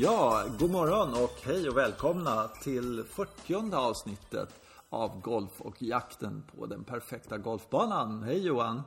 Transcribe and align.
Ja, 0.00 0.44
god 0.58 0.70
morgon 0.70 1.14
och 1.14 1.34
hej 1.44 1.68
och 1.68 1.76
välkomna 1.76 2.48
till 2.62 3.04
40 3.10 3.74
avsnittet 3.76 4.48
av 4.88 5.20
Golf 5.20 5.60
och 5.60 5.82
jakten 5.82 6.42
på 6.56 6.66
den 6.66 6.84
perfekta 6.84 7.38
golfbanan. 7.38 8.22
Hej 8.22 8.46
Johan! 8.46 8.82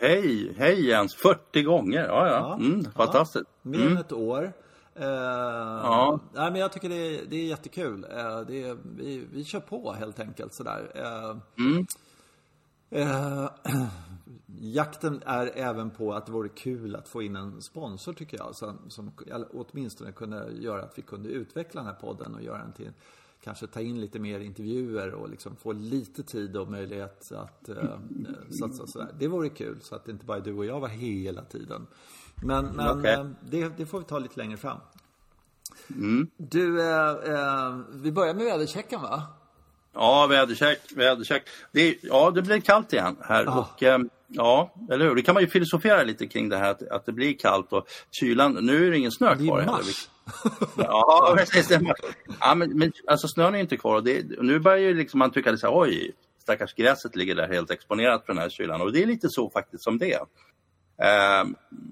Hej, 0.00 0.54
hej 0.58 0.88
Jens! 0.88 1.14
40 1.14 1.62
gånger, 1.62 2.04
ja 2.06 2.28
ja. 2.28 2.54
Mm, 2.54 2.84
fantastiskt. 2.92 3.44
Ja, 3.62 3.70
mer 3.70 3.86
än 3.86 3.96
ett 3.96 4.12
år. 4.12 4.52
Eh, 4.94 5.06
ja. 5.06 6.20
nej, 6.32 6.50
men 6.50 6.60
jag 6.60 6.72
tycker 6.72 6.88
det 6.88 7.18
är, 7.18 7.26
det 7.26 7.36
är 7.36 7.46
jättekul. 7.46 8.04
Eh, 8.04 8.40
det 8.40 8.62
är, 8.62 8.76
vi, 8.96 9.26
vi 9.32 9.44
kör 9.44 9.60
på 9.60 9.92
helt 9.92 10.20
enkelt 10.20 10.54
sådär. 10.54 10.92
Eh, 10.94 11.36
mm. 11.64 11.86
Eh, 14.60 14.68
jakten 14.68 15.22
är 15.26 15.46
även 15.54 15.90
på 15.90 16.14
att 16.14 16.26
det 16.26 16.32
vore 16.32 16.48
kul 16.48 16.96
att 16.96 17.08
få 17.08 17.22
in 17.22 17.36
en 17.36 17.62
sponsor 17.62 18.12
tycker 18.12 18.36
jag. 18.36 18.54
Som, 18.54 18.78
som 18.88 19.12
åtminstone 19.52 20.12
kunde 20.12 20.52
göra 20.52 20.82
att 20.82 20.98
vi 20.98 21.02
kunde 21.02 21.28
utveckla 21.28 21.80
den 21.80 21.90
här 21.90 22.00
podden 22.00 22.34
och 22.34 22.42
göra 22.42 22.58
den 22.58 22.72
till 22.72 22.92
kanske 23.44 23.66
ta 23.66 23.80
in 23.80 24.00
lite 24.00 24.18
mer 24.18 24.40
intervjuer 24.40 25.14
och 25.14 25.30
liksom 25.30 25.56
få 25.56 25.72
lite 25.72 26.22
tid 26.22 26.56
och 26.56 26.70
möjlighet 26.70 27.32
att 27.32 27.68
eh, 27.68 27.98
satsa 28.60 28.86
sådär. 28.86 29.14
Det 29.18 29.28
vore 29.28 29.48
kul 29.48 29.78
så 29.80 29.94
att 29.94 30.04
det 30.04 30.12
inte 30.12 30.24
bara 30.24 30.36
är 30.36 30.42
du 30.42 30.54
och 30.54 30.64
jag 30.64 30.80
var 30.80 30.88
hela 30.88 31.44
tiden. 31.44 31.86
Men, 32.44 32.66
men 32.66 32.98
okay. 32.98 33.14
eh, 33.14 33.26
det, 33.40 33.68
det, 33.76 33.86
får 33.86 33.98
vi 33.98 34.04
ta 34.04 34.18
lite 34.18 34.38
längre 34.38 34.56
fram. 34.56 34.78
Mm. 35.88 36.30
Du, 36.36 36.80
eh, 36.80 37.10
eh 37.10 37.78
vi 37.92 38.12
börjar 38.12 38.34
med 38.34 38.44
väderchecken 38.44 39.02
va? 39.02 39.22
Ja, 39.94 40.26
vädercheck, 40.26 40.80
vädercheck. 40.96 41.42
Det, 41.72 41.98
ja, 42.02 42.30
det 42.30 42.42
blir 42.42 42.60
kallt 42.60 42.92
igen 42.92 43.16
här. 43.20 43.44
Ah. 43.48 43.58
Och, 43.58 43.82
eh, 43.82 43.98
ja, 44.28 44.74
eller 44.90 45.04
hur? 45.04 45.14
Det 45.14 45.22
kan 45.22 45.34
man 45.34 45.42
ju 45.42 45.48
filosofera 45.48 46.02
lite 46.02 46.26
kring 46.26 46.48
det 46.48 46.56
här 46.56 46.70
att, 46.70 46.82
att 46.82 47.06
det 47.06 47.12
blir 47.12 47.38
kallt 47.38 47.72
och 47.72 47.86
kylan. 48.20 48.52
Nu 48.52 48.86
är 48.86 48.90
det 48.90 48.98
ingen 48.98 49.12
snö 49.12 49.36
kvar. 49.36 49.58
Det 49.60 49.62
är 49.62 49.66
mars. 49.66 50.08
ja, 50.76 51.34
precis. 51.38 51.78
Ja, 52.40 52.54
men, 52.54 52.78
men 52.78 52.92
alltså 53.06 53.28
snön 53.28 53.54
är 53.54 53.58
inte 53.58 53.76
kvar 53.76 54.00
det, 54.00 54.24
nu 54.42 54.58
börjar 54.58 54.78
ju 54.78 54.94
liksom 54.94 55.18
man 55.18 55.30
tycka 55.30 55.50
att 55.50 55.64
oj, 55.64 56.12
stackars 56.38 56.74
gräset 56.74 57.16
ligger 57.16 57.34
där 57.34 57.48
helt 57.48 57.70
exponerat 57.70 58.26
för 58.26 58.32
den 58.32 58.42
här 58.42 58.50
kylan 58.50 58.80
och 58.80 58.92
det 58.92 59.02
är 59.02 59.06
lite 59.06 59.28
så 59.30 59.50
faktiskt 59.50 59.84
som 59.84 59.98
det 59.98 60.12
är. 60.12 60.20
Eh, 61.02 61.46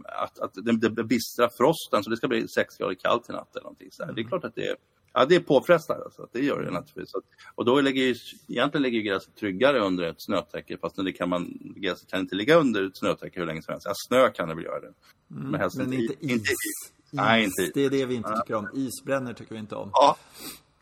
att, 0.04 0.38
att 0.38 0.54
den, 0.54 0.80
den 0.80 1.06
bistra 1.06 1.50
frosten, 1.58 2.04
så 2.04 2.10
det 2.10 2.16
ska 2.16 2.28
bli 2.28 2.48
6 2.48 2.76
grader 2.76 2.94
kallt 2.94 3.30
i 3.30 3.32
natt 3.32 3.56
eller 3.56 3.62
någonting. 3.62 3.88
Så 3.90 4.04
här. 4.04 4.12
Det 4.12 4.20
är 4.20 4.24
klart 4.24 4.44
att 4.44 4.54
det 4.54 4.66
är 4.66 4.76
Ja, 5.18 5.24
det 5.24 5.36
är 5.36 5.40
påfrestande. 5.40 6.04
Alltså. 6.04 6.28
Det 6.32 6.44
gör 6.44 6.62
det 6.62 6.70
naturligtvis. 6.70 7.12
Och 7.54 7.64
då 7.64 7.80
ligger 7.80 8.02
ju, 8.02 8.14
egentligen 8.48 8.82
ligger 8.82 9.00
gräset 9.00 9.36
tryggare 9.36 9.80
under 9.80 10.04
ett 10.04 10.20
snötäcke 10.22 10.76
fast 10.80 10.96
det 10.96 11.12
kan 11.12 11.28
man, 11.28 11.58
gräset 11.76 12.10
kan 12.10 12.20
inte 12.20 12.34
ligga 12.34 12.56
under 12.56 12.86
ett 12.86 12.96
snötäcke 12.96 13.40
hur 13.40 13.46
länge 13.46 13.62
som 13.62 13.72
helst. 13.72 13.86
Ja, 13.86 13.92
snö 14.08 14.30
kan 14.30 14.48
det 14.48 14.54
väl 14.54 14.64
göra 14.64 14.80
det. 14.80 14.92
Mm, 15.30 15.50
men, 15.50 15.70
men 15.76 15.92
inte 15.92 16.14
is. 16.20 16.30
Inte 16.30 16.50
is. 16.50 16.92
Nej, 17.10 17.44
inte 17.44 17.62
is. 17.62 17.70
Det 17.74 17.84
är 17.84 17.90
det 17.90 18.06
vi 18.06 18.14
inte 18.14 18.40
tycker 18.40 18.54
om. 18.54 18.68
Isbrännor 18.74 19.32
tycker 19.32 19.54
vi 19.54 19.60
inte 19.60 19.74
om. 19.74 19.90
Ja. 19.92 20.16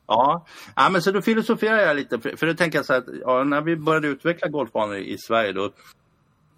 Ja, 0.06 0.46
ja 0.76 0.88
men 0.90 1.02
så 1.02 1.10
då 1.10 1.22
filosoferar 1.22 1.78
jag 1.78 1.96
lite. 1.96 2.18
För, 2.18 2.36
för 2.36 2.46
då 2.46 2.54
tänker 2.54 2.78
jag 2.78 2.86
så 2.86 2.92
här 2.92 3.00
att 3.00 3.06
ja, 3.20 3.44
när 3.44 3.60
vi 3.60 3.76
började 3.76 4.08
utveckla 4.08 4.48
golfbanor 4.48 4.96
i 4.96 5.18
Sverige 5.18 5.52
då, 5.52 5.72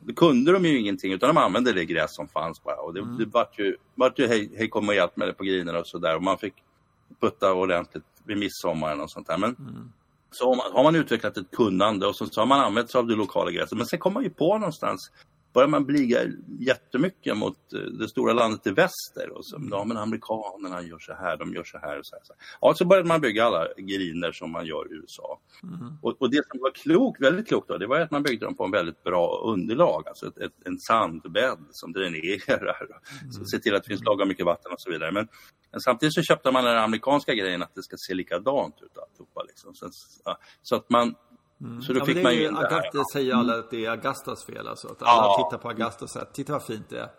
då 0.00 0.14
kunde 0.14 0.52
de 0.52 0.64
ju 0.64 0.78
ingenting 0.78 1.12
utan 1.12 1.28
de 1.28 1.36
använde 1.36 1.72
det 1.72 1.84
gräs 1.84 2.14
som 2.14 2.28
fanns 2.28 2.62
bara. 2.64 2.76
Och 2.76 2.94
det, 2.94 3.00
mm. 3.00 3.18
det 3.18 3.24
vart 3.24 3.58
ju, 3.58 3.76
vart 3.94 4.18
ju 4.18 4.26
hej, 4.26 4.50
hej 4.56 4.68
kom 4.68 4.88
och 4.88 4.94
hjälp 4.94 5.16
med 5.16 5.28
det 5.28 5.32
på 5.32 5.44
grinerna 5.44 5.78
och 5.78 5.86
sådär. 5.86 6.16
Och 6.16 6.22
man 6.22 6.38
fick 6.38 6.54
putta 7.20 7.52
ordentligt 7.52 8.04
vid 8.24 8.38
midsommar 8.38 9.02
och 9.02 9.10
sånt 9.10 9.26
där. 9.26 9.38
Men 9.38 9.56
mm. 9.56 9.92
så 10.30 10.48
har 10.48 10.56
man, 10.56 10.72
har 10.72 10.82
man, 10.82 10.96
utvecklat 10.96 11.36
ett 11.36 11.50
kunnande 11.50 12.06
och 12.06 12.16
så, 12.16 12.26
så 12.26 12.40
har 12.40 12.46
man 12.46 12.60
använt 12.60 12.90
sig 12.90 12.98
av 12.98 13.06
det 13.06 13.14
lokala 13.14 13.50
gräset. 13.50 13.78
Men 13.78 13.86
sen 13.86 13.98
kommer 13.98 14.14
man 14.14 14.22
ju 14.22 14.30
på 14.30 14.58
någonstans 14.58 15.10
börjar 15.58 15.68
man 15.68 15.84
bliga 15.84 16.18
jättemycket 16.58 17.36
mot 17.36 17.72
eh, 17.72 17.80
det 17.80 18.08
stora 18.08 18.32
landet 18.32 18.66
i 18.66 18.70
väster. 18.70 19.30
Och 19.30 19.46
så, 19.46 19.60
ja, 19.70 19.84
men 19.84 19.96
amerikanerna 19.96 20.82
gör 20.82 20.98
så 20.98 21.14
här, 21.14 21.36
de 21.36 21.54
gör 21.54 21.64
så 21.64 21.78
här. 21.78 21.98
Och 21.98 22.06
så, 22.06 22.16
här, 22.16 22.22
så, 22.24 22.32
här. 22.32 22.42
Ja, 22.60 22.74
så 22.74 22.84
började 22.84 23.08
man 23.08 23.20
bygga 23.20 23.44
alla 23.44 23.66
griner 23.76 24.32
som 24.32 24.50
man 24.50 24.66
gör 24.66 24.92
i 24.92 24.96
USA. 24.96 25.40
Mm. 25.62 25.98
Och, 26.02 26.22
och, 26.22 26.30
det 26.30 26.42
som 26.50 26.60
var 26.60 26.70
klokt, 26.70 27.20
väldigt 27.20 27.48
klokt 27.48 27.68
då, 27.68 27.78
det 27.78 27.86
var 27.86 28.00
att 28.00 28.10
man 28.10 28.22
byggde 28.22 28.46
dem 28.46 28.54
på 28.54 28.64
en 28.64 28.70
väldigt 28.70 29.04
bra 29.04 29.42
underlag. 29.44 30.08
Alltså 30.08 30.26
ett, 30.26 30.38
ett, 30.38 30.52
en 30.64 30.78
sandbädd 30.78 31.64
som 31.70 31.92
dränerar. 31.92 32.76
Mm. 33.22 33.32
Så 33.32 33.44
se 33.44 33.58
till 33.58 33.74
att 33.74 33.82
det 33.82 33.88
finns 33.88 34.04
lagom 34.04 34.28
mycket 34.28 34.46
vatten 34.46 34.72
och 34.72 34.80
så 34.80 34.90
vidare. 34.90 35.12
Men, 35.12 35.28
men, 35.70 35.80
samtidigt 35.80 36.14
så 36.14 36.22
köpte 36.22 36.50
man 36.50 36.64
den 36.64 36.78
amerikanska 36.78 37.34
grejen 37.34 37.62
att 37.62 37.74
det 37.74 37.82
ska 37.82 37.96
se 37.96 38.14
likadant 38.14 38.82
ut 38.82 38.98
alltihopa. 38.98 39.42
Liksom. 39.42 39.74
Så, 39.74 39.90
så 40.62 40.76
att 40.76 40.90
man 40.90 41.14
Mm. 41.60 41.82
Så 41.82 41.92
då 41.92 41.98
ja, 41.98 42.04
fick 42.04 42.22
man 42.22 42.34
ju 42.34 42.46
in 42.48 42.54
det 42.54 42.68
här. 42.70 42.90
Det 42.92 43.04
säger 43.12 43.34
alla 43.34 43.58
att 43.58 43.70
det 43.70 43.84
är 43.84 43.90
Agastas 43.90 44.44
fel 44.44 44.68
alltså. 44.68 44.88
Att 44.88 45.02
alla 45.02 45.22
ja. 45.22 45.44
tittar 45.44 45.62
på 45.62 45.68
Agasta 45.68 46.04
och 46.04 46.10
säger 46.10 46.26
titta 46.26 46.52
vad 46.52 46.62
fint 46.62 46.88
det 46.88 47.00
är. 47.00 47.10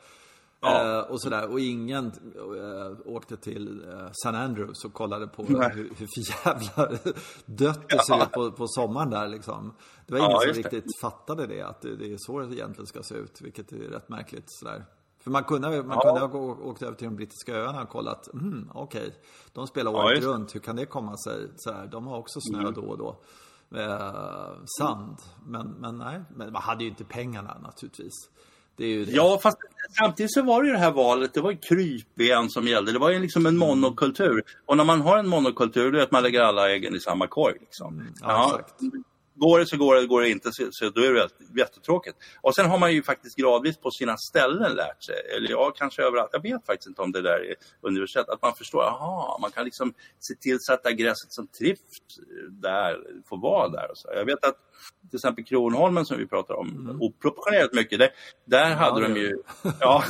Ja. 0.61 0.99
Eh, 0.99 1.11
och 1.11 1.21
sådär. 1.21 1.51
Och 1.51 1.59
ingen 1.59 2.05
eh, 2.05 2.97
åkte 3.13 3.37
till 3.37 3.83
eh, 3.89 4.07
San 4.23 4.35
Andrews 4.35 4.85
och 4.85 4.93
kollade 4.93 5.27
på 5.27 5.43
hur, 5.43 5.89
hur 5.97 6.07
jävla 6.45 6.97
dött 7.45 7.89
det 7.89 8.03
ser 8.07 8.23
ut 8.23 8.31
på, 8.31 8.51
på 8.51 8.67
sommaren 8.67 9.09
där 9.09 9.27
liksom. 9.27 9.73
Det 10.07 10.13
var 10.13 10.19
ingen 10.19 10.31
ja, 10.31 10.39
som 10.39 10.53
riktigt 10.53 10.83
det. 10.85 10.99
fattade 11.01 11.47
det, 11.47 11.61
att 11.61 11.81
det, 11.81 11.95
det, 11.95 12.13
är 12.13 12.17
så 12.19 12.39
det 12.39 12.55
egentligen 12.55 12.87
ska 12.87 13.03
se 13.03 13.15
ut. 13.15 13.41
Vilket 13.41 13.71
är 13.71 13.77
rätt 13.77 14.09
märkligt 14.09 14.45
sådär. 14.47 14.85
För 15.23 15.31
man 15.31 15.43
kunde, 15.43 15.83
man 15.83 15.99
kunde 15.99 16.19
ha 16.19 16.37
åkt 16.63 16.81
över 16.81 16.97
till 16.97 17.07
de 17.07 17.15
brittiska 17.15 17.55
öarna 17.55 17.81
och 17.81 17.89
kollat, 17.89 18.33
mm, 18.33 18.69
okej, 18.73 19.01
okay. 19.01 19.11
de 19.53 19.67
spelar 19.67 19.91
året 19.91 20.23
runt, 20.23 20.55
hur 20.55 20.59
kan 20.59 20.75
det 20.75 20.85
komma 20.85 21.17
sig? 21.17 21.47
Så 21.55 21.71
här, 21.73 21.87
de 21.87 22.07
har 22.07 22.17
också 22.17 22.39
snö 22.41 22.59
mm. 22.59 22.73
då 22.73 22.81
och 22.81 22.97
då 22.97 23.21
eh, 23.75 24.51
sand. 24.79 25.17
Men, 25.45 25.67
men 25.67 25.97
nej, 25.97 26.21
men 26.35 26.51
man 26.51 26.61
hade 26.61 26.83
ju 26.83 26.89
inte 26.89 27.03
pengarna 27.03 27.57
naturligtvis. 27.63 28.29
Ja, 29.07 29.39
fast 29.43 29.57
samtidigt 29.97 30.33
så 30.33 30.41
var 30.41 30.61
det 30.61 30.67
ju 30.67 30.73
det 30.73 30.79
här 30.79 30.91
valet, 30.91 31.33
det 31.33 31.41
var 31.41 31.53
krypben 31.53 32.49
som 32.49 32.67
gällde. 32.67 32.91
Det 32.91 32.99
var 32.99 33.09
ju 33.09 33.19
liksom 33.19 33.45
en 33.45 33.55
mm. 33.55 33.67
monokultur. 33.67 34.43
Och 34.65 34.77
när 34.77 34.83
man 34.83 35.01
har 35.01 35.17
en 35.17 35.27
monokultur, 35.27 35.83
då 35.83 35.87
är 35.87 35.91
det 35.91 36.03
att 36.03 36.11
man 36.11 36.23
lägger 36.23 36.41
alla 36.41 36.71
äggen 36.71 36.95
i 36.95 36.99
samma 36.99 37.27
korg. 37.27 37.57
Liksom. 37.59 37.93
Mm, 37.93 38.13
ja, 38.21 38.63
ja. 38.79 38.89
Går 39.39 39.59
det 39.59 39.65
så 39.65 39.77
går 39.77 39.95
det, 39.95 40.07
går 40.07 40.21
det 40.21 40.29
inte 40.29 40.51
så, 40.51 40.67
så 40.71 40.89
då 40.89 41.01
är 41.01 41.13
det 41.13 41.29
jättetråkigt. 41.59 42.17
Och 42.41 42.55
sen 42.55 42.65
har 42.65 42.79
man 42.79 42.93
ju 42.93 43.03
faktiskt 43.03 43.35
gradvis 43.37 43.77
på 43.77 43.91
sina 43.91 44.17
ställen 44.17 44.75
lärt 44.75 45.03
sig, 45.03 45.15
eller 45.35 45.49
ja, 45.49 45.71
kanske 45.71 46.03
överallt, 46.03 46.29
jag 46.33 46.41
vet 46.41 46.65
faktiskt 46.65 46.87
inte 46.87 47.01
om 47.01 47.11
det 47.11 47.21
där 47.21 47.39
är 47.49 47.55
universellt, 47.81 48.29
att 48.29 48.41
man 48.41 48.55
förstår, 48.55 48.83
aha, 48.83 49.37
man 49.41 49.51
kan 49.51 49.65
liksom 49.65 49.93
se 50.19 50.35
till 50.35 50.57
så 50.59 50.73
att 50.73 50.83
gräset 50.83 51.31
som 51.31 51.47
trivs 51.47 51.79
där 52.49 52.97
får 53.29 53.41
vara 53.41 53.69
där. 53.69 53.91
Och 53.91 53.97
så. 53.97 54.09
Jag 54.15 54.25
vet 54.25 54.45
att 54.45 54.68
till 55.09 55.17
exempel 55.17 55.43
Kronholmen 55.43 56.05
som 56.05 56.17
vi 56.17 56.27
pratar 56.27 56.53
om, 56.53 56.69
mm. 56.69 57.01
oproportionerligt 57.01 57.73
mycket, 57.73 57.99
det, 57.99 58.11
där 58.45 58.69
ja, 58.69 58.75
hade 58.75 59.01
de 59.01 59.19
ju... 59.19 59.37
Ja, 59.79 60.03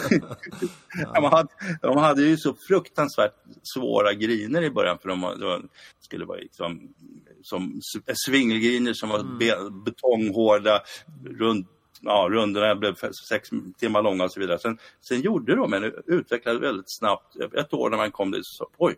de, 1.13 1.24
hade, 1.24 1.50
de 1.81 1.97
hade 1.97 2.22
ju 2.22 2.38
så 2.38 2.56
fruktansvärt 2.68 3.35
svåra 3.63 4.13
griner 4.13 4.62
i 4.62 4.72
början 4.72 4.97
för 5.00 5.09
de, 5.09 5.22
de 5.22 5.69
skulle 6.00 6.25
vara 6.25 6.38
liksom, 6.38 6.94
som 7.41 7.81
svingelgriner 8.25 8.94
som 8.94 9.09
var 9.09 9.19
mm. 9.19 9.84
betonghårda, 9.84 10.81
runt 11.25 11.68
ja, 12.01 12.28
rundorna 12.31 12.75
blev 12.75 12.96
sex 13.30 13.50
timmar 13.78 14.01
långa 14.01 14.24
och 14.24 14.34
så 14.34 14.40
vidare. 14.40 14.59
Sen, 14.59 14.78
sen 15.01 15.22
gjorde 15.22 15.56
de 15.56 15.74
en, 15.74 15.94
utvecklade 16.06 16.59
väldigt 16.59 16.97
snabbt, 17.00 17.36
ett 17.57 17.74
år 17.74 17.90
när 17.90 17.97
man 17.97 18.12
kom 18.12 18.31
dit, 18.31 18.46
så 18.46 18.68
oj, 18.78 18.96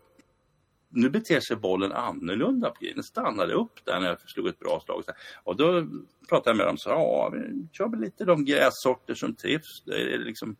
nu 0.94 1.10
beter 1.10 1.40
sig 1.40 1.56
bollen 1.56 1.92
annorlunda 1.92 2.70
på 2.70 2.84
grinen. 2.84 3.02
Stannade 3.02 3.52
upp 3.52 3.84
där 3.84 4.00
när 4.00 4.08
jag 4.08 4.20
slog 4.20 4.48
ett 4.48 4.58
bra 4.58 4.82
slag. 4.84 5.02
Och 5.44 5.56
då 5.56 5.86
pratade 6.28 6.50
jag 6.50 6.56
med 6.56 6.66
dem 6.66 6.74
och 6.74 6.80
sa, 6.80 6.90
ja, 6.90 7.30
vi 7.32 7.68
kör 7.72 7.88
väl 7.88 8.00
lite 8.00 8.24
de 8.24 8.44
grässorter 8.44 9.14
som 9.14 9.34
trivs. 9.34 9.82
Det 9.84 10.14
är 10.14 10.18
liksom, 10.18 10.56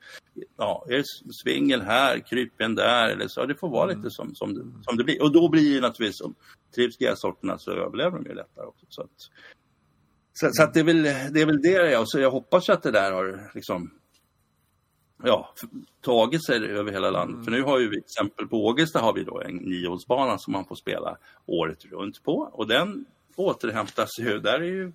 ja, 0.57 0.87
är 0.89 0.97
det 0.97 1.33
svingel 1.43 1.83
här, 1.83 2.19
krypen 2.19 2.75
där 2.75 3.09
eller 3.09 3.29
så. 3.29 3.47
Det 3.47 3.55
får 3.55 3.69
vara 3.69 3.91
mm. 3.91 3.97
lite 3.97 4.11
som, 4.11 4.35
som, 4.35 4.83
som 4.83 4.97
det 4.97 5.05
blir. 5.05 5.23
Och 5.23 5.33
då 5.33 5.49
blir 5.49 5.75
det 5.75 5.81
naturligtvis, 5.81 6.21
om 6.21 6.35
trivs 6.75 6.97
grässorterna 6.97 7.59
så 7.59 7.71
överlever 7.71 8.19
de 8.19 8.27
ju 8.27 8.35
lättare 8.35 8.67
också. 8.67 8.87
Så, 8.89 9.03
att, 9.03 9.11
så, 10.33 10.49
så 10.53 10.63
att 10.63 10.75
det, 10.75 10.81
är 10.81 10.85
väl, 10.85 11.03
det 11.03 11.41
är 11.41 11.47
väl 11.47 11.63
det 11.63 11.91
jag, 11.91 12.09
så 12.09 12.21
jag 12.21 12.31
hoppas 12.31 12.69
att 12.69 12.83
det 12.83 12.91
där 12.91 13.13
har 13.13 13.51
liksom 13.55 13.91
ja, 15.25 15.55
tagit 16.01 16.47
sig 16.47 16.71
över 16.71 16.93
hela 16.93 17.11
landet. 17.11 17.35
Mm. 17.35 17.45
För 17.45 17.51
nu 17.51 17.63
har 17.63 17.79
ju 17.79 17.89
vi 17.89 17.97
till 17.97 18.05
exempel 18.05 18.49
på 18.49 18.67
Ågesta 18.67 19.01
har 19.01 19.13
vi 19.13 19.25
då 19.25 19.41
en 19.41 19.57
niohålsbana 19.57 20.39
som 20.39 20.53
man 20.53 20.65
får 20.65 20.75
spela 20.75 21.17
året 21.47 21.85
runt 21.85 22.23
på 22.23 22.51
och 22.53 22.67
den 22.67 23.05
återhämtas 23.37 24.11
ju. 24.19 24.39
Där 24.39 24.61
är 24.61 24.65
ju 24.65 24.93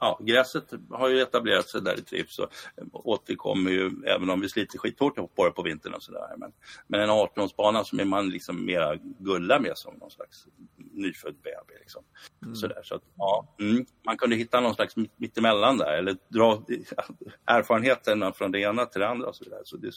ja, 0.00 0.20
gräset 0.22 0.72
har 0.90 1.08
ju 1.08 1.20
etablerat 1.20 1.68
sig 1.68 1.82
där 1.82 1.98
i 1.98 2.02
trivs 2.02 2.38
och 2.38 2.50
återkommer 2.92 3.70
ju 3.70 3.90
även 4.06 4.30
om 4.30 4.40
vi 4.40 4.48
sliter 4.48 4.78
skithårt 4.78 5.14
på 5.36 5.44
det 5.44 5.50
på 5.50 5.62
vintern 5.62 5.94
och 5.94 6.02
sådär. 6.02 6.34
Men, 6.36 6.52
men 6.86 7.00
en 7.00 7.10
18-årsbana 7.10 7.84
som 7.84 8.00
är 8.00 8.04
man 8.04 8.28
liksom 8.28 8.66
mera 8.66 8.96
gullar 9.18 9.60
med 9.60 9.78
som 9.78 9.94
någon 9.94 10.10
slags 10.10 10.46
nyfödd 10.76 11.34
bebis. 11.34 11.80
Liksom. 11.80 12.04
Mm. 12.42 12.54
Sådär, 12.54 12.80
så 12.82 12.94
att, 12.94 13.02
ja, 13.16 13.54
mm, 13.60 13.86
man 14.06 14.16
kunde 14.16 14.36
hitta 14.36 14.60
någon 14.60 14.74
slags 14.74 14.94
mittemellan 15.16 15.78
där 15.78 15.92
eller 15.98 16.16
dra 16.28 16.62
erfarenheterna 17.44 18.32
från 18.32 18.52
det 18.52 18.60
ena 18.60 18.86
till 18.86 19.00
det 19.00 19.08
andra. 19.08 19.28
Och 19.28 19.36
så. 19.36 19.44
Så 19.64 19.76
det, 19.76 19.90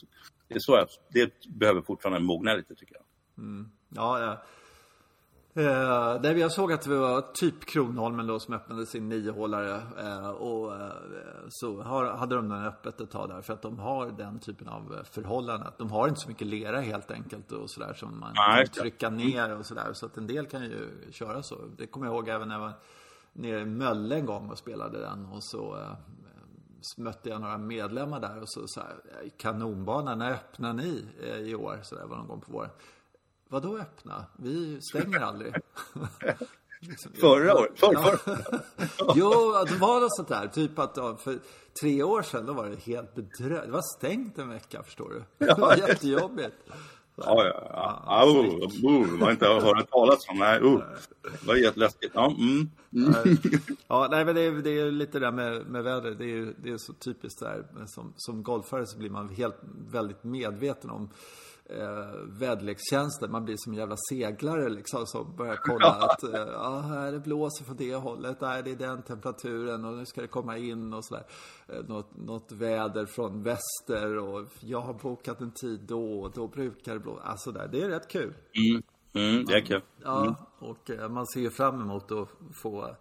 det, 0.48 0.56
är 0.56 0.60
så 0.60 0.76
jag, 0.76 0.88
det 1.10 1.50
behöver 1.50 1.82
fortfarande 1.82 2.20
mogna 2.20 2.54
lite 2.54 2.76
tycker 2.76 2.96
jag. 2.96 3.04
Mm. 3.44 3.72
Ja, 3.90 4.20
ja. 4.20 4.44
Eh, 5.54 6.22
där 6.22 6.36
jag 6.36 6.52
såg 6.52 6.74
att 6.74 6.82
det 6.82 6.96
var 6.96 7.22
typ 7.22 7.66
Kronholmen 7.66 8.28
då 8.28 8.40
som 8.40 8.54
öppnade 8.54 8.86
sin 8.86 9.10
niohålare. 9.10 9.82
Eh, 10.00 10.30
och 10.30 10.76
eh, 10.76 10.92
så 11.50 11.82
har, 11.82 12.06
hade 12.06 12.36
de 12.36 12.50
den 12.50 12.66
öppet 12.66 13.02
ett 13.02 13.12
tag 13.12 13.30
där 13.30 13.42
för 13.42 13.54
att 13.54 13.62
de 13.62 13.80
har 13.80 14.08
den 14.08 14.40
typen 14.40 14.68
av 14.68 15.00
förhållanden. 15.04 15.72
De 15.78 15.92
har 15.92 16.08
inte 16.08 16.22
så 16.22 16.30
mycket 16.30 16.48
lera 16.48 16.82
helt 16.82 17.12
enkelt 17.12 17.52
och 17.52 17.70
sådär 17.70 17.94
som 17.94 18.20
man 18.20 18.34
kan 18.34 18.68
trycka 18.68 19.10
ner 19.10 19.58
och 19.58 19.66
sådär. 19.66 19.94
Så 19.94 20.06
att 20.06 20.18
en 20.18 20.28
del 20.28 20.46
kan 20.46 20.64
ju 20.64 20.90
köra 21.12 21.44
så. 21.44 21.56
Det 21.78 21.88
kommer 21.88 22.06
jag 22.06 22.16
ihåg 22.16 22.30
även 22.30 22.48
när 22.48 22.56
jag 22.56 22.62
var 22.62 22.74
nere 23.34 23.60
i 23.60 23.66
Mölle 23.66 24.16
en 24.16 24.26
gång 24.26 24.50
och 24.50 24.58
spelade 24.58 25.00
den. 25.00 25.26
Och 25.26 25.44
så 25.44 25.78
eh, 25.78 25.94
mötte 26.98 27.30
jag 27.30 27.42
några 27.42 27.58
medlemmar 27.58 28.20
där 28.20 28.42
och 28.42 28.50
så 28.50 28.68
sa 28.68 28.82
kanonbana, 29.38 30.16
när 30.16 30.32
öppnar 30.32 30.74
ni 30.74 31.06
i 31.40 31.56
år? 31.56 31.80
Så 31.84 31.96
där 31.96 32.06
var 32.06 32.18
någon 32.18 32.28
gång 32.28 32.42
på 32.42 32.52
våren. 32.52 32.72
Vadå 33.52 33.78
öppna? 33.78 34.26
Vi 34.38 34.82
stänger 34.82 35.20
aldrig. 35.20 35.54
Förra 37.20 37.56
året? 37.58 37.80
För, 37.80 37.94
för. 37.96 38.20
jo, 39.16 39.30
det 39.68 39.76
var 39.76 40.02
något 40.02 40.16
sånt 40.16 40.28
där. 40.28 40.48
Typ 40.48 40.80
att 40.80 40.96
för 40.96 41.40
tre 41.82 42.04
år 42.04 42.22
sedan 42.22 42.46
då 42.46 42.54
var 42.54 42.68
det 42.68 42.80
helt 42.80 43.16
bedrövligt. 43.16 43.66
Det 43.66 43.72
var 43.72 43.98
stängt 43.98 44.38
en 44.38 44.50
vecka, 44.50 44.84
förstår 44.84 45.10
du. 45.10 45.24
Det 45.46 45.54
var 45.54 45.76
jättejobbigt. 45.76 46.56
Ja, 47.16 47.46
ja, 47.46 47.70
ja. 47.74 48.04
ja 48.06 48.26
oh, 48.26 48.46
oh, 48.84 49.08
man 49.08 49.32
inte 49.32 49.48
hört 49.48 49.90
talas 49.90 50.30
om. 50.30 50.38
Nej, 50.38 50.62
oh. 50.62 50.82
Det 51.22 51.48
var 51.48 51.56
jätteläskigt. 51.56 52.12
Ja, 52.16 52.36
mm. 52.38 52.70
Mm. 52.94 53.38
ja, 53.88 54.08
nej, 54.12 54.26
men 54.26 54.36
det 54.36 54.42
är, 54.42 54.52
det 54.52 54.80
är 54.80 54.92
lite 54.92 55.20
det 55.20 55.26
där 55.26 55.32
med, 55.32 55.66
med 55.66 55.84
vädret. 55.84 56.18
Det 56.18 56.26
är, 56.26 56.54
det 56.64 56.70
är 56.70 56.78
så 56.78 56.94
typiskt 56.94 57.40
där. 57.40 57.66
Som, 57.88 58.14
som 58.18 58.44
golfare 58.44 58.86
så 58.86 58.98
blir 58.98 59.10
man 59.10 59.30
helt, 59.30 59.58
väldigt 59.92 60.24
medveten 60.24 60.90
om 60.90 61.10
eh, 61.72 62.40
väderlekstjänsten. 62.40 63.32
Man 63.32 63.46
blir 63.46 63.56
som 63.58 63.74
en 63.74 63.80
jävla 63.80 63.96
seglare 64.10 64.70
liksom 64.70 65.06
som 65.06 65.36
börjar 65.36 65.56
kolla 65.64 65.88
att 65.88 66.24
eh, 66.24 66.52
ja, 66.54 66.80
här 66.80 67.12
det 67.12 67.20
blåser 67.20 67.66
från 67.66 67.76
det 67.78 67.96
hållet, 67.96 68.42
nej, 68.42 68.64
det 68.64 68.72
är 68.72 68.76
den 68.76 69.02
temperaturen 69.02 69.86
och 69.86 69.98
nu 69.98 70.06
ska 70.06 70.22
det 70.22 70.28
komma 70.28 70.58
in 70.58 70.94
och 70.94 71.06
sådär. 71.06 71.24
Eh, 71.68 71.84
något, 71.88 72.18
något 72.18 72.52
väder 72.52 73.06
från 73.06 73.44
väster 73.44 74.18
och 74.18 74.48
jag 74.60 74.82
har 74.82 74.94
bokat 74.94 75.42
en 75.42 75.52
tid 75.52 75.80
då 75.88 76.22
och 76.22 76.32
då 76.32 76.48
brukar 76.48 76.94
det 76.94 77.00
blåsa. 77.00 77.22
Alltså 77.22 77.52
där, 77.52 77.68
det 77.68 77.82
är 77.82 77.90
rätt 77.90 78.08
kul. 78.08 78.34
Mm. 78.54 78.84
Mm, 79.14 79.46
det 79.46 79.54
är 79.54 79.66
kul. 79.66 79.76
Mm. 79.76 79.84
Ja, 80.04 80.36
och 80.60 80.90
eh, 80.90 81.10
man 81.10 81.28
ser 81.28 81.42
ju 81.42 81.50
fram 81.50 81.82
emot 81.82 82.12
att 82.12 82.30
få 82.54 82.96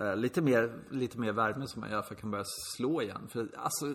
Uh, 0.00 0.16
lite, 0.16 0.42
mer, 0.42 0.72
lite 0.90 1.18
mer 1.18 1.32
värme 1.32 1.66
som 1.66 1.80
man 1.80 1.90
gör 1.90 2.02
för 2.02 2.14
att 2.14 2.20
kan 2.20 2.30
börja 2.30 2.44
slå 2.76 3.02
igen. 3.02 3.28
För 3.28 3.48
alltså, 3.56 3.94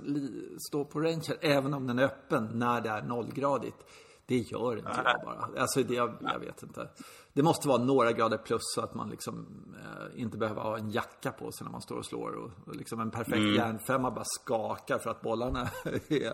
stå 0.67 0.85
på 0.85 0.99
rangen, 0.99 1.21
även 1.41 1.73
om 1.73 1.87
den 1.87 1.99
är 1.99 2.03
öppen, 2.03 2.49
när 2.53 2.81
det 2.81 2.89
är 2.89 3.01
nollgradigt. 3.01 3.77
Det 4.25 4.37
gör 4.37 4.77
inte 4.77 4.89
Nej. 4.89 5.01
jag 5.05 5.21
bara. 5.25 5.61
Alltså, 5.61 5.83
det, 5.83 5.93
jag, 5.93 6.17
jag, 6.21 6.39
vet 6.39 6.63
inte. 6.63 6.89
Det 7.33 7.43
måste 7.43 7.67
vara 7.67 7.83
några 7.83 8.11
grader 8.11 8.37
plus 8.37 8.61
så 8.75 8.81
att 8.81 8.93
man 8.93 9.09
liksom 9.09 9.47
eh, 9.75 10.21
inte 10.21 10.37
behöver 10.37 10.61
ha 10.61 10.77
en 10.77 10.89
jacka 10.89 11.31
på 11.31 11.51
sig 11.51 11.65
när 11.65 11.71
man 11.71 11.81
står 11.81 11.97
och 11.97 12.05
slår. 12.05 12.31
Och, 12.31 12.51
och 12.65 12.75
liksom 12.75 12.99
en 12.99 13.11
perfekt 13.11 13.37
mm. 13.37 13.55
järnfemma 13.55 14.11
bara 14.11 14.25
skakar 14.25 14.99
för 14.99 15.09
att 15.09 15.21
bollarna 15.21 15.61
är, 16.09 16.33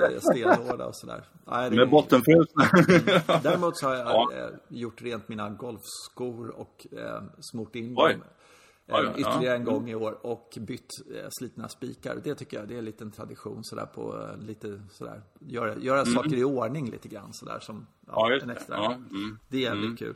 är 0.00 0.20
stenhårda 0.20 0.86
och 0.86 0.96
sådär. 0.96 1.24
Nej, 1.44 1.70
Med 1.70 1.90
bottenfrusna. 1.90 2.64
Däremot 3.42 3.78
så 3.78 3.86
har 3.86 3.94
jag 3.94 4.06
ja. 4.06 4.32
eh, 4.32 4.48
gjort 4.68 5.02
rent 5.02 5.28
mina 5.28 5.50
golfskor 5.50 6.48
och 6.48 6.86
eh, 6.92 7.22
smort 7.40 7.74
in 7.74 7.94
Oj. 7.96 8.12
dem 8.12 8.22
Ja, 8.90 9.02
ja, 9.02 9.10
ytterligare 9.16 9.56
en 9.56 9.64
gång 9.64 9.90
i 9.90 9.94
år 9.94 10.26
och 10.26 10.58
bytt 10.60 10.90
eh, 11.14 11.28
slitna 11.30 11.68
spikar. 11.68 12.20
Det 12.24 12.34
tycker 12.34 12.58
jag 12.58 12.68
det 12.68 12.74
är 12.74 12.78
en 12.78 12.84
liten 12.84 13.10
tradition 13.10 13.64
sådär 13.64 13.86
på 13.86 14.20
eh, 14.22 14.46
lite 14.46 14.82
sådär. 14.90 15.22
Göra, 15.38 15.76
göra 15.76 16.00
mm. 16.00 16.14
saker 16.14 16.36
i 16.36 16.44
ordning 16.44 16.90
lite 16.90 17.08
grann 17.08 17.32
sådär 17.32 17.58
som 17.60 17.86
ja, 18.06 18.38
en 18.42 18.50
extra. 18.50 18.76
Ja, 18.76 18.92
mm. 18.92 19.38
Det 19.48 19.56
är 19.56 19.60
jävligt 19.60 19.84
mm. 19.84 19.96
kul. 19.96 20.14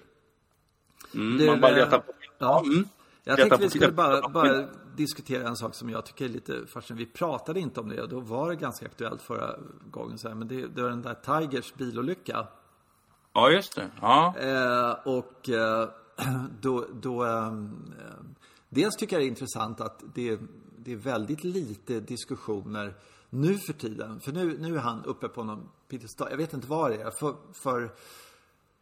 Mm, 1.14 1.38
du, 1.38 1.46
man 1.46 1.60
bara 1.60 1.72
letar 1.72 1.98
på... 1.98 2.12
Ja. 2.38 2.62
Mm. 2.66 2.84
Jag 3.24 3.36
tänkte 3.36 3.56
vi 3.56 3.70
skulle 3.70 3.92
bara, 3.92 4.28
bara 4.28 4.66
diskutera 4.96 5.48
en 5.48 5.56
sak 5.56 5.74
som 5.74 5.90
jag 5.90 6.06
tycker 6.06 6.24
är 6.24 6.28
lite 6.28 6.66
fascinerande. 6.66 7.04
Vi 7.04 7.10
pratade 7.10 7.60
inte 7.60 7.80
om 7.80 7.88
det 7.88 8.02
och 8.02 8.08
då 8.08 8.20
var 8.20 8.50
det 8.50 8.56
ganska 8.56 8.86
aktuellt 8.86 9.22
förra 9.22 9.54
gången. 9.90 10.18
Så 10.18 10.28
här, 10.28 10.34
men 10.34 10.48
det, 10.48 10.66
det 10.66 10.82
var 10.82 10.90
den 10.90 11.02
där 11.02 11.14
Tigers 11.14 11.74
bilolycka. 11.74 12.46
Ja, 13.32 13.50
just 13.50 13.76
det. 13.76 13.90
Ja. 14.00 14.34
Eh, 14.38 14.92
och 15.04 15.48
eh, 15.48 15.88
då, 16.60 16.86
då 16.92 17.24
eh, 17.24 17.52
Dels 18.74 18.96
tycker 18.96 19.16
jag 19.16 19.22
det 19.22 19.26
är 19.26 19.28
intressant 19.28 19.80
att 19.80 20.02
det, 20.14 20.40
det 20.78 20.92
är 20.92 20.96
väldigt 20.96 21.44
lite 21.44 22.00
diskussioner 22.00 22.94
nu 23.30 23.58
för 23.58 23.72
tiden. 23.72 24.20
För 24.20 24.32
nu, 24.32 24.58
nu 24.58 24.76
är 24.76 24.80
han 24.80 25.04
uppe 25.04 25.28
på 25.28 25.44
någon 25.44 25.68
piedestal. 25.88 26.28
Jag 26.30 26.36
vet 26.36 26.52
inte 26.52 26.66
vad 26.66 26.90
det 26.90 27.02
är. 27.02 27.10
För, 27.10 27.34
för 27.52 27.82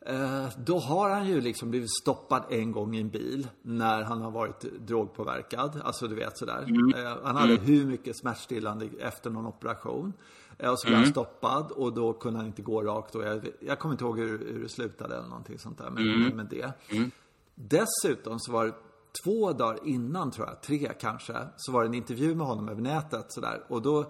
eh, 0.06 0.48
då 0.58 0.78
har 0.78 1.10
han 1.10 1.28
ju 1.28 1.40
liksom 1.40 1.70
blivit 1.70 1.90
stoppad 2.02 2.44
en 2.50 2.72
gång 2.72 2.94
i 2.96 3.00
en 3.00 3.10
bil 3.10 3.48
när 3.62 4.02
han 4.02 4.20
har 4.20 4.30
varit 4.30 4.60
drogpåverkad. 4.60 5.80
Alltså 5.84 6.08
du 6.08 6.14
vet 6.14 6.38
sådär. 6.38 6.62
Mm. 6.62 7.06
Eh, 7.06 7.18
han 7.22 7.36
hade 7.36 7.52
mm. 7.52 7.64
hur 7.64 7.86
mycket 7.86 8.16
smärtstillande 8.18 8.88
efter 8.98 9.30
någon 9.30 9.46
operation. 9.46 10.12
Eh, 10.58 10.70
och 10.70 10.80
så 10.80 10.86
blev 10.86 10.96
mm. 10.96 11.04
han 11.04 11.12
stoppad 11.12 11.70
och 11.70 11.92
då 11.92 12.12
kunde 12.12 12.38
han 12.38 12.46
inte 12.46 12.62
gå 12.62 12.82
rakt. 12.82 13.14
Och 13.14 13.22
jag, 13.22 13.48
jag 13.60 13.78
kommer 13.78 13.94
inte 13.94 14.04
ihåg 14.04 14.18
hur, 14.18 14.52
hur 14.52 14.62
det 14.62 14.68
slutade 14.68 15.16
eller 15.16 15.28
någonting 15.28 15.58
sånt 15.58 15.78
där 15.78 15.90
med, 15.90 16.02
mm. 16.02 16.36
med 16.36 16.46
det. 16.46 16.72
Mm. 16.88 17.10
Dessutom 17.54 18.38
så 18.38 18.52
var 18.52 18.66
det 18.66 18.74
två 19.24 19.52
dagar 19.52 19.78
innan, 19.84 20.30
tror 20.30 20.46
jag, 20.46 20.62
tre 20.62 20.92
kanske, 21.00 21.48
så 21.56 21.72
var 21.72 21.82
det 21.82 21.88
en 21.88 21.94
intervju 21.94 22.34
med 22.34 22.46
honom 22.46 22.68
över 22.68 22.82
nätet 22.82 23.24
sådär. 23.28 23.64
Och 23.68 23.82
då, 23.82 24.00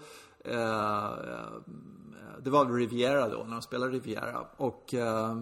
eh, 0.45 1.11
det 2.43 2.51
var 2.51 2.75
Riviera 2.75 3.29
då, 3.29 3.45
när 3.45 3.53
de 3.53 3.63
spelade 3.63 3.93
Riviera. 3.93 4.47
Och 4.57 4.95
eh, 4.95 5.37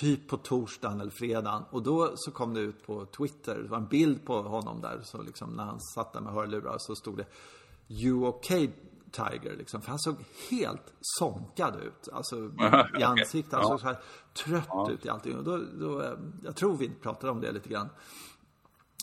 typ 0.00 0.28
på 0.28 0.36
torsdagen 0.36 1.00
eller 1.00 1.10
fredagen. 1.10 1.62
Och 1.70 1.82
då 1.82 2.12
så 2.14 2.30
kom 2.30 2.54
det 2.54 2.60
ut 2.60 2.86
på 2.86 3.06
Twitter, 3.06 3.58
det 3.62 3.68
var 3.68 3.78
en 3.78 3.88
bild 3.88 4.26
på 4.26 4.42
honom 4.42 4.80
där, 4.80 5.00
så 5.02 5.22
liksom 5.22 5.50
när 5.50 5.64
han 5.64 5.80
satt 5.80 6.12
där 6.12 6.20
med 6.20 6.32
hörlurar 6.32 6.76
så 6.78 6.94
stod 6.94 7.16
det 7.16 7.26
You 7.88 8.26
okay 8.26 8.70
Tiger 9.12 9.56
liksom. 9.56 9.82
För 9.82 9.88
han 9.88 9.98
såg 9.98 10.16
helt 10.50 10.92
sonkad 11.00 11.76
ut. 11.76 12.08
Alltså 12.12 12.36
i 12.98 13.02
ansiktet. 13.02 13.52
Han 13.52 13.64
såg 13.64 13.80
så 13.80 13.86
här 13.86 13.98
trött 14.46 14.68
ja. 14.68 14.90
ut 14.90 15.06
i 15.06 15.08
allting. 15.08 15.36
Och 15.36 15.44
då, 15.44 15.60
då, 15.80 16.02
eh, 16.02 16.18
jag 16.44 16.56
tror 16.56 16.76
vi 16.76 16.88
pratade 16.88 17.32
om 17.32 17.40
det 17.40 17.52
lite 17.52 17.68
grann. 17.68 17.88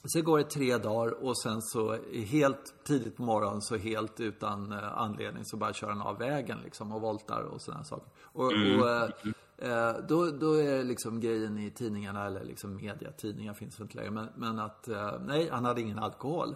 Sen 0.04 0.24
går 0.24 0.38
det 0.38 0.44
tre 0.44 0.78
dagar 0.78 1.24
och 1.24 1.42
sen 1.42 1.62
så 1.62 1.98
helt 2.14 2.74
tidigt 2.84 3.18
på 3.18 3.24
morgonen 3.24 3.62
så 3.62 3.78
helt 3.78 4.20
utan 4.20 4.72
eh, 4.72 4.98
anledning 4.98 5.46
så 5.46 5.58
bara 5.58 5.74
kör 5.74 5.90
han 5.90 6.02
av 6.02 6.18
vägen 6.18 6.58
liksom 6.64 6.92
och 6.92 7.02
voltar 7.02 7.42
och 7.42 7.62
sådana 7.62 7.84
saker. 7.84 8.12
Och, 8.22 8.52
mm. 8.52 8.80
och 8.80 8.90
eh, 8.90 9.10
eh, 9.58 9.96
då, 10.08 10.32
då 10.32 10.54
är 10.54 10.84
liksom 10.84 11.20
grejen 11.20 11.58
i 11.58 11.72
tidningarna, 11.72 12.26
eller 12.26 12.44
liksom 12.44 12.76
media, 12.76 13.12
tidningar 13.12 13.54
finns 13.54 13.80
väl 13.80 13.86
inte 13.86 13.98
längre, 13.98 14.12
men, 14.12 14.28
men 14.36 14.60
att 14.60 14.88
eh, 14.88 15.12
nej, 15.26 15.50
han 15.52 15.66
hade 15.66 15.82
ingen 15.82 16.00
alkohol 16.00 16.56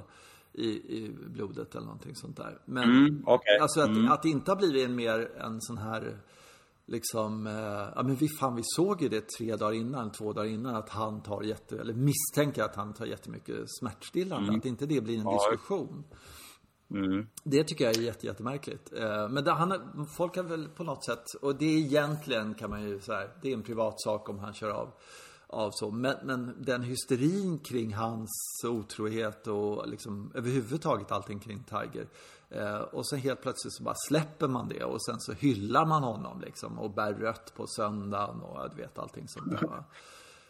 i, 0.53 0.67
i 0.69 1.15
blodet 1.27 1.75
eller 1.75 1.85
någonting 1.85 2.15
sånt 2.15 2.38
där. 2.38 2.57
Men 2.65 2.83
mm, 2.83 3.27
okay. 3.27 3.57
alltså 3.57 3.81
att, 3.81 3.88
mm. 3.88 4.12
att 4.12 4.23
det 4.23 4.29
inte 4.29 4.51
har 4.51 4.55
blivit 4.55 4.85
en 4.85 4.95
mer 4.95 5.31
en 5.38 5.62
sån 5.62 5.77
här 5.77 6.17
liksom, 6.93 7.47
eh, 7.47 7.53
ja 7.95 8.03
men 8.03 8.15
vi 8.15 8.27
fan 8.39 8.55
vi 8.55 8.62
såg 8.65 9.01
ju 9.01 9.09
det 9.09 9.29
tre 9.38 9.55
dagar 9.55 9.73
innan, 9.73 10.12
två 10.12 10.33
dagar 10.33 10.50
innan 10.50 10.75
att 10.75 10.89
han 10.89 11.23
tar 11.23 11.41
jätte, 11.41 11.79
eller 11.79 11.93
misstänker 11.93 12.63
att 12.63 12.75
han 12.75 12.93
tar 12.93 13.05
jättemycket 13.05 13.55
smärtstillande. 13.79 14.47
Mm. 14.47 14.59
Att 14.59 14.65
inte 14.65 14.85
det 14.85 15.01
blir 15.01 15.17
en 15.17 15.23
ja. 15.23 15.50
diskussion. 15.51 16.03
Mm. 16.91 17.27
Det 17.43 17.63
tycker 17.63 17.85
jag 17.85 17.97
är 17.97 18.01
jätte, 18.01 18.25
jättemärkligt. 18.25 18.93
Eh, 18.93 19.29
men 19.29 19.43
det, 19.43 19.51
han, 19.51 20.05
folk 20.17 20.35
har 20.35 20.43
väl 20.43 20.67
på 20.67 20.83
något 20.83 21.05
sätt, 21.05 21.23
och 21.41 21.55
det 21.55 21.65
är 21.65 21.77
egentligen 21.77 22.53
kan 22.53 22.69
man 22.69 22.83
ju 22.83 23.00
säga, 23.00 23.27
det 23.41 23.50
är 23.50 23.53
en 23.53 23.63
privat 23.63 24.01
sak 24.01 24.29
om 24.29 24.39
han 24.39 24.53
kör 24.53 24.69
av 24.69 24.89
av 25.53 25.71
så. 25.71 25.91
Men, 25.91 26.15
men 26.23 26.55
den 26.59 26.81
hysterin 26.81 27.59
kring 27.59 27.93
hans 27.93 28.29
otrohet 28.67 29.47
och 29.47 29.88
liksom 29.88 30.31
överhuvudtaget 30.35 31.12
allting 31.12 31.39
kring 31.39 31.63
Tiger. 31.63 32.07
Eh, 32.55 32.81
och 32.81 33.07
sen 33.07 33.19
helt 33.19 33.41
plötsligt 33.41 33.74
så 33.74 33.83
bara 33.83 33.95
släpper 34.07 34.48
man 34.48 34.67
det 34.67 34.83
och 34.83 35.05
sen 35.05 35.19
så 35.19 35.33
hyllar 35.33 35.86
man 35.86 36.03
honom 36.03 36.41
liksom 36.41 36.79
och 36.79 36.91
bär 36.91 37.13
rött 37.13 37.53
på 37.55 37.67
söndagen 37.67 38.41
och 38.41 38.69
du 38.75 38.81
vet 38.81 39.00
allting 39.00 39.27
sånt 39.27 39.51
där. 39.51 39.69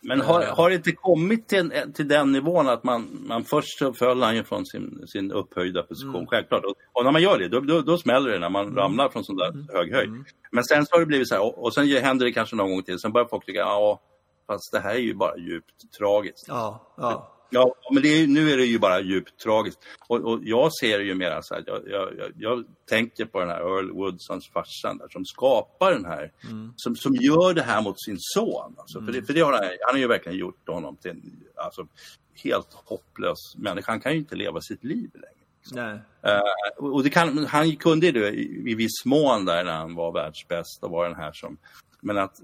Men 0.06 0.22
har, 0.22 0.42
eh. 0.42 0.56
har 0.56 0.70
det 0.70 0.76
inte 0.76 0.92
kommit 0.92 1.48
till, 1.48 1.72
till 1.94 2.08
den 2.08 2.32
nivån 2.32 2.68
att 2.68 2.84
man, 2.84 3.26
man 3.28 3.44
först 3.44 3.80
så 3.80 3.94
föll 3.94 4.22
han 4.22 4.36
ju 4.36 4.44
från 4.44 4.66
sin, 4.66 5.08
sin 5.08 5.32
upphöjda 5.32 5.84
position, 5.84 6.16
mm. 6.16 6.28
självklart. 6.28 6.64
Och, 6.64 6.76
och, 6.94 7.04
när 7.04 7.12
man 7.12 7.22
gör 7.22 7.40
det, 7.40 7.48
då, 7.48 7.60
då, 7.60 7.82
då 7.82 7.98
smäller 7.98 8.32
det 8.32 8.40
när 8.40 8.50
man 8.50 8.66
mm. 8.66 8.76
ramlar 8.76 9.10
från 9.10 9.24
sån 9.24 9.36
där 9.36 9.50
mm. 9.50 9.68
hög 9.74 9.94
höjd. 9.94 10.10
Mm. 10.10 10.26
Men 10.52 10.64
sen 10.64 10.86
så 10.86 10.96
har 10.96 11.00
det 11.00 11.06
blivit 11.06 11.28
så 11.28 11.36
här, 11.36 11.42
och, 11.42 11.64
och 11.64 11.74
sen 11.74 11.88
händer 11.88 12.26
det 12.26 12.32
kanske 12.32 12.56
någon 12.56 12.72
gång 12.72 12.84
till, 12.84 13.00
sen 13.00 13.12
börjar 13.12 13.28
folk 13.28 13.46
tycka, 13.46 13.60
ja, 13.60 14.02
fast 14.48 14.72
det 14.72 14.80
här 14.80 14.94
är 14.94 15.00
ju 15.00 15.14
bara 15.14 15.38
djupt 15.38 15.94
tragiskt. 16.00 16.46
Ja, 16.48 16.94
ja. 16.98 17.34
Ja, 17.54 17.76
men 17.92 18.06
är, 18.06 18.28
nu 18.28 18.52
är 18.52 18.58
det 18.58 18.66
ju 18.66 18.80
bara 18.80 19.02
djupt 19.02 19.40
tragiskt. 19.40 19.80
Och, 20.08 20.20
och 20.20 20.40
jag 20.44 20.74
ser 20.74 21.00
det 21.00 21.06
ju 21.06 21.16
mer 21.16 21.40
så 21.42 21.54
här, 21.54 21.64
jag, 21.68 21.82
jag, 21.88 22.32
jag, 22.38 22.64
tänker 22.90 23.26
på 23.26 23.40
den 23.40 23.50
här 23.50 23.60
Earl 23.60 23.92
Woodsons 23.92 24.50
farsan 24.50 24.98
där, 24.98 25.08
som 25.10 25.26
skapar 25.26 25.92
den 25.92 26.06
här, 26.06 26.32
mm. 26.44 26.74
som, 26.76 26.96
som 26.96 27.16
gör 27.16 27.54
det 27.54 27.62
här 27.62 27.82
mot 27.82 28.04
sin 28.04 28.18
son. 28.20 28.76
Alltså, 28.78 28.98
mm. 28.98 29.06
För, 29.06 29.20
det, 29.20 29.26
för 29.26 29.34
det 29.34 29.42
har 29.42 29.52
han, 29.52 29.62
han 29.62 29.96
har 29.96 30.00
ju 30.00 30.08
verkligen 30.08 30.38
gjort 30.38 30.70
honom 30.70 30.96
till 30.96 31.12
en 31.12 31.44
alltså, 31.56 31.88
helt 32.44 32.74
hopplös 32.74 33.56
människa. 33.58 33.92
Han 33.92 34.02
kan 34.02 34.12
ju 34.12 34.18
inte 34.18 34.36
leva 34.36 34.62
sitt 34.62 34.84
liv 34.84 35.10
längre. 35.14 35.44
Uh, 36.28 36.92
och 36.92 37.04
det 37.04 37.10
kan, 37.10 37.46
han 37.46 37.76
kunde 37.76 38.12
det 38.12 38.30
i, 38.30 38.72
i 38.72 38.76
viss 38.76 39.06
mån 39.06 39.46
där 39.46 39.64
när 39.64 39.78
han 39.78 39.96
var 39.96 40.12
världsbäst 40.12 40.84
och 40.84 40.92
var 40.92 41.10
den 41.10 41.16
här 41.16 41.32
som 41.34 41.58
men 42.04 42.18
att 42.18 42.42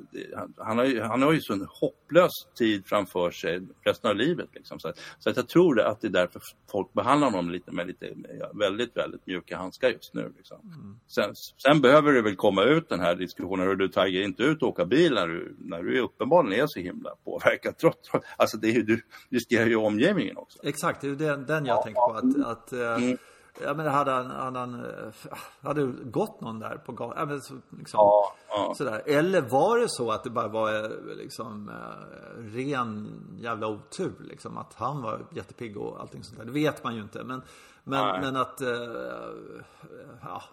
han, 0.57 0.77
har 0.77 0.85
ju, 0.85 1.01
han 1.01 1.21
har 1.21 1.33
ju 1.33 1.41
så 1.41 1.53
en 1.53 1.67
hopplös 1.69 2.31
tid 2.57 2.85
framför 2.85 3.31
sig 3.31 3.61
resten 3.81 4.09
av 4.09 4.15
livet. 4.15 4.49
Liksom. 4.53 4.79
Så, 4.79 4.93
så 5.19 5.29
att 5.29 5.37
jag 5.37 5.47
tror 5.47 5.81
att 5.81 6.01
det 6.01 6.07
är 6.07 6.11
därför 6.11 6.41
folk 6.71 6.93
behandlar 6.93 7.31
honom 7.31 7.49
lite 7.49 7.71
med 7.71 7.87
lite 7.87 8.13
väldigt, 8.53 8.97
väldigt 8.97 9.27
mjuka 9.27 9.57
handskar 9.57 9.89
just 9.89 10.13
nu. 10.13 10.33
Liksom. 10.37 10.57
Mm. 10.63 10.99
Sen, 11.07 11.35
sen, 11.63 11.81
behöver 11.81 12.13
det 12.13 12.21
väl 12.21 12.35
komma 12.35 12.63
ut 12.63 12.89
den 12.89 12.99
här 12.99 13.15
diskussionen, 13.15 13.67
hur 13.67 13.75
du 13.75 13.87
Tiger 13.87 14.23
inte 14.23 14.43
ut 14.43 14.61
och 14.61 14.69
åka 14.69 14.85
bil 14.85 15.13
när 15.13 15.27
du, 15.27 15.55
när 15.59 15.83
du 15.83 15.99
uppenbarligen 15.99 16.63
är 16.63 16.67
så 16.67 16.79
himla 16.79 17.15
påverkad. 17.25 17.77
Trots, 17.77 18.11
alltså 18.37 18.57
det 18.57 18.75
är, 18.75 18.83
du 18.83 19.01
riskerar 19.29 19.65
ju 19.65 19.75
omgivningen 19.75 20.37
också. 20.37 20.59
Exakt, 20.63 21.01
det 21.01 21.07
är 21.07 21.15
den, 21.15 21.45
den 21.45 21.65
jag 21.65 21.77
ja, 21.77 21.83
tänker 21.83 21.99
på. 22.01 22.13
Att, 22.13 22.57
att 22.57 22.73
eh, 22.73 23.03
mm. 23.03 23.17
Ja 23.61 23.73
men 23.73 23.87
hade 23.87 24.11
han, 24.11 24.31
hade 24.31 24.59
han 24.59 24.85
eh, 24.85 25.13
hade 25.61 25.85
gått 25.85 26.41
någon 26.41 26.59
där 26.59 26.77
på 26.77 26.91
gatan? 26.91 27.29
Ja, 27.29 27.35
liksom, 27.35 27.61
ja, 27.93 28.35
ja. 28.49 28.73
Sådär. 28.77 29.03
Eller 29.05 29.41
var 29.41 29.79
det 29.79 29.89
så 29.89 30.11
att 30.11 30.23
det 30.23 30.29
bara 30.29 30.47
var 30.47 30.83
eh, 30.83 31.15
liksom 31.17 31.69
eh, 31.69 32.41
ren 32.41 33.07
jävla 33.39 33.67
otur 33.67 34.15
liksom? 34.19 34.57
Att 34.57 34.73
han 34.73 35.01
var 35.01 35.25
jättepigg 35.31 35.77
och 35.77 36.01
allting 36.01 36.23
sånt 36.23 36.37
där. 36.37 36.45
Det 36.45 36.51
vet 36.51 36.83
man 36.83 36.95
ju 36.95 37.01
inte. 37.01 37.23
Men, 37.23 37.41
men, 37.83 38.21
men 38.21 38.35
att, 38.35 38.61
ja. 40.21 40.43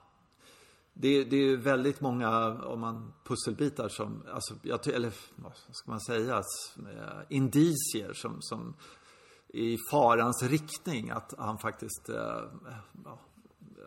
Det, 0.99 1.25
det 1.25 1.37
är 1.37 1.57
väldigt 1.57 2.01
många, 2.01 2.61
om 2.63 2.81
man 2.81 3.13
pusselbitar 3.25 3.89
som, 3.89 4.23
alltså, 4.33 4.55
jag, 4.63 4.87
eller 4.87 5.13
vad 5.35 5.53
ska 5.71 5.91
man 5.91 6.01
säga, 6.01 6.43
indicier 7.29 8.13
som, 8.15 8.37
som 8.41 8.75
i 9.57 9.79
farans 9.91 10.43
riktning 10.43 11.11
att 11.11 11.35
han 11.39 11.59
faktiskt 11.59 12.09
eh, 12.09 12.17
ja, 13.05 13.19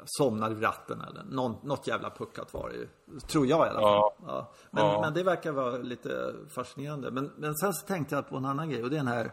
somnar 0.05 0.49
vid 0.49 0.63
ratten 0.63 1.01
eller 1.01 1.23
någon, 1.23 1.55
något 1.63 1.87
jävla 1.87 2.09
puckat 2.09 2.53
var 2.53 2.69
det 2.69 2.75
ju. 2.75 2.87
Tror 3.19 3.47
jag 3.47 3.67
i 3.67 3.69
alla 3.69 3.79
fall. 3.79 3.81
Ja. 3.81 4.15
ja. 4.25 4.51
Men, 4.71 4.85
ja. 4.85 5.01
men, 5.01 5.13
det 5.13 5.23
verkar 5.23 5.51
vara 5.51 5.77
lite 5.77 6.33
fascinerande. 6.49 7.11
Men, 7.11 7.31
men 7.37 7.55
sen 7.55 7.73
så 7.73 7.85
tänkte 7.85 8.15
jag 8.15 8.29
på 8.29 8.37
en 8.37 8.45
annan 8.45 8.69
grej 8.69 8.83
och 8.83 8.89
det 8.89 8.95
är 8.95 9.03
den 9.03 9.07
här 9.07 9.31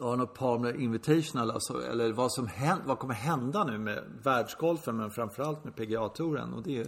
Arnold 0.00 0.34
Palmer 0.34 0.80
Invitational, 0.80 1.50
alltså, 1.50 1.82
eller 1.90 2.12
vad 2.12 2.32
som 2.32 2.46
händer, 2.46 2.84
vad 2.86 2.98
kommer 2.98 3.14
hända 3.14 3.64
nu 3.64 3.78
med 3.78 4.04
världsgolfen 4.22 4.96
men 4.96 5.10
framförallt 5.10 5.64
med 5.64 5.76
PGA-touren. 5.76 6.54
Och 6.54 6.62
det 6.62 6.78
är 6.78 6.86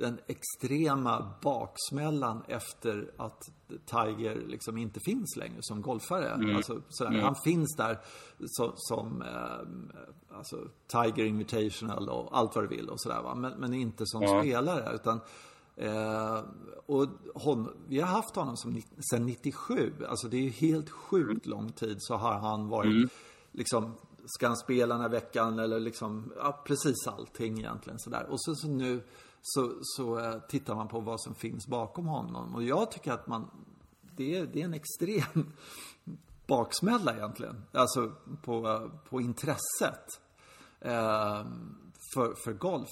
den 0.00 0.18
extrema 0.26 1.32
baksmällan 1.42 2.42
efter 2.48 3.10
att 3.16 3.50
Tiger 3.86 4.42
liksom 4.46 4.78
inte 4.78 5.00
finns 5.00 5.36
längre 5.36 5.58
som 5.60 5.82
golfare. 5.82 6.28
Mm. 6.28 6.56
Alltså. 6.56 6.82
Mm. 7.00 7.20
Han 7.20 7.34
finns 7.44 7.76
där 7.76 7.98
som, 8.46 8.72
som 8.76 9.22
eh, 9.22 10.36
alltså, 10.36 10.56
Tiger 10.86 11.24
Invitational 11.24 12.08
och 12.08 12.38
allt 12.38 12.54
vad 12.54 12.64
du 12.64 12.68
vill 12.68 12.88
och 12.88 13.00
sådär 13.00 13.22
va. 13.22 13.34
Men, 13.34 13.52
men 13.52 13.74
inte 13.74 14.06
som 14.06 14.22
ja. 14.22 14.40
spelare. 14.42 14.94
Utan, 14.94 15.20
eh, 15.76 16.44
och 16.86 17.06
hon, 17.34 17.70
vi 17.88 18.00
har 18.00 18.08
haft 18.08 18.36
honom 18.36 18.56
som, 18.56 18.82
sedan 19.10 19.26
97. 19.26 19.92
Alltså 20.08 20.28
det 20.28 20.36
är 20.36 20.42
ju 20.42 20.50
helt 20.50 20.90
sjukt 20.90 21.46
lång 21.46 21.72
tid 21.72 21.96
så 21.98 22.14
har 22.14 22.38
han 22.38 22.68
varit 22.68 22.92
mm. 22.92 23.08
liksom 23.52 23.94
Ska 24.26 24.46
han 24.46 24.56
spela 24.56 24.94
den 24.94 25.02
här 25.02 25.08
veckan 25.08 25.58
eller 25.58 25.80
liksom, 25.80 26.32
ja 26.36 26.62
precis 26.66 27.06
allting 27.06 27.58
egentligen 27.58 27.98
sådär. 27.98 28.26
Och 28.30 28.40
så, 28.40 28.54
så 28.54 28.68
nu 28.68 29.02
så, 29.42 29.78
så 29.82 30.18
eh, 30.18 30.38
tittar 30.48 30.74
man 30.74 30.88
på 30.88 31.00
vad 31.00 31.20
som 31.20 31.34
finns 31.34 31.66
bakom 31.66 32.06
honom. 32.06 32.54
Och 32.54 32.62
jag 32.62 32.90
tycker 32.90 33.12
att 33.12 33.26
man, 33.26 33.50
det 34.16 34.36
är, 34.36 34.46
det 34.46 34.60
är 34.60 34.64
en 34.64 34.74
extrem 34.74 35.52
baksmälla 36.46 37.16
egentligen. 37.16 37.64
Alltså 37.72 38.12
på, 38.42 38.68
eh, 38.68 39.08
på 39.10 39.20
intresset. 39.20 40.06
Eh, 40.80 41.44
för, 42.14 42.34
för 42.34 42.52
golf. 42.52 42.90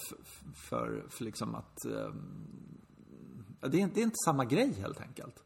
För, 0.55 1.05
för 1.09 1.25
liksom 1.25 1.55
att... 1.55 1.85
Eh, 1.85 2.13
det, 3.61 3.83
är, 3.83 3.91
det 3.95 4.01
är 4.01 4.05
inte 4.05 4.25
samma 4.25 4.45
grej 4.45 4.73
helt 4.73 5.01
enkelt. 5.01 5.45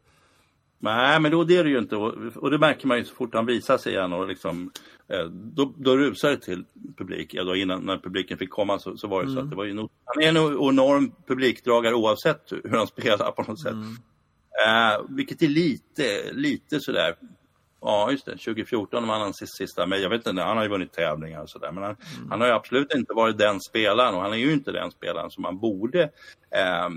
Nej, 0.83 1.19
men 1.19 1.31
då 1.31 1.43
det 1.43 1.57
är 1.57 1.63
det 1.63 1.69
ju 1.69 1.77
inte. 1.77 1.95
Och, 1.95 2.51
det 2.51 2.57
märker 2.57 2.87
man 2.87 2.97
ju 2.97 3.03
så 3.03 3.15
fort 3.15 3.33
han 3.33 3.45
visar 3.45 3.77
sig 3.77 3.93
igen. 3.93 4.13
Och 4.13 4.27
liksom, 4.27 4.71
eh, 5.07 5.25
då, 5.25 5.73
då 5.77 5.97
rusar 5.97 6.29
det 6.29 6.37
till 6.37 6.65
publik. 6.97 7.33
Ja, 7.33 7.43
då 7.43 7.55
innan 7.55 7.81
när 7.81 7.97
publiken 7.97 8.37
fick 8.37 8.49
komma 8.49 8.79
så, 8.79 8.97
så 8.97 9.07
var 9.07 9.23
det 9.23 9.25
mm. 9.25 9.35
så 9.35 9.39
att 9.39 9.43
mm. 9.43 9.49
det 9.49 9.55
var 9.55 9.63
ju 9.63 9.73
no 9.73 9.89
Han 10.05 10.23
är 10.23 10.27
en 10.27 10.37
enorm 10.37 11.11
publikdragare 11.27 11.93
oavsett 11.93 12.51
hur 12.63 12.77
han 12.77 12.87
spelar 12.97 13.31
på 13.31 13.43
något 13.43 13.61
sätt. 13.61 13.73
Mm. 13.73 13.95
Eh, 14.65 15.01
vilket 15.09 15.41
är 15.41 15.47
lite, 15.47 16.31
lite 16.31 16.79
sådär. 16.79 17.15
Ja, 17.81 18.11
just 18.11 18.25
det. 18.25 18.31
2014 18.31 19.07
var 19.07 19.19
han 19.19 19.33
sista, 19.33 19.57
sista 19.57 19.85
men 19.85 20.01
jag 20.01 20.09
vet 20.09 20.27
inte, 20.27 20.41
han 20.41 20.57
har 20.57 20.63
ju 20.63 20.69
vunnit 20.69 20.93
tävlingar 20.93 21.41
och 21.41 21.49
sådär. 21.49 21.71
Men 21.71 21.83
han, 21.83 21.95
mm. 22.17 22.29
han, 22.29 22.41
har 22.41 22.47
ju 22.47 22.53
absolut 22.53 22.95
inte 22.95 23.13
varit 23.13 23.37
den 23.37 23.59
spelaren 23.61 24.15
och 24.15 24.21
han 24.21 24.33
är 24.33 24.37
ju 24.37 24.53
inte 24.53 24.71
den 24.71 24.91
spelaren 24.91 25.31
som 25.31 25.41
man 25.41 25.59
borde 25.59 26.03
eh, 26.51 26.89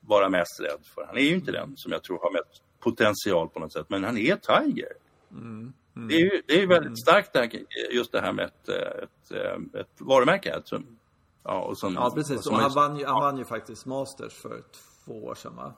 vara 0.00 0.28
mest 0.28 0.60
rädd 0.60 0.80
för. 0.94 1.04
Han 1.06 1.16
är 1.16 1.22
ju 1.22 1.34
inte 1.34 1.52
den 1.52 1.76
som 1.76 1.92
jag 1.92 2.02
tror 2.02 2.18
har 2.18 2.32
mest 2.32 2.62
potential 2.80 3.48
på 3.48 3.60
något 3.60 3.72
sätt, 3.72 3.86
men 3.88 4.04
han 4.04 4.18
är 4.18 4.36
Tiger. 4.36 4.92
Mm. 5.30 5.72
Mm. 5.96 6.08
Det 6.08 6.14
är 6.14 6.20
ju 6.20 6.42
det 6.46 6.62
är 6.62 6.66
väldigt 6.66 6.86
mm. 6.86 6.96
starkt 6.96 7.32
det 7.32 7.38
här, 7.38 7.50
just 7.92 8.12
det 8.12 8.20
här 8.20 8.32
med 8.32 8.44
ett, 8.44 8.68
ett, 8.68 9.30
ett, 9.74 9.90
varumärke. 9.98 10.54
Alltså. 10.54 10.82
Ja, 11.42 11.60
och 11.60 11.78
som, 11.78 11.94
ja, 11.94 12.12
precis. 12.14 12.46
Och 12.46 12.56
han, 12.56 12.72
vann 12.72 12.96
ju, 12.96 13.06
han 13.06 13.20
vann 13.22 13.38
ju 13.38 13.44
faktiskt 13.44 13.86
Masters 13.86 14.32
för 14.32 14.62
två 15.04 15.24
år 15.24 15.34
sedan, 15.34 15.56
va? 15.56 15.72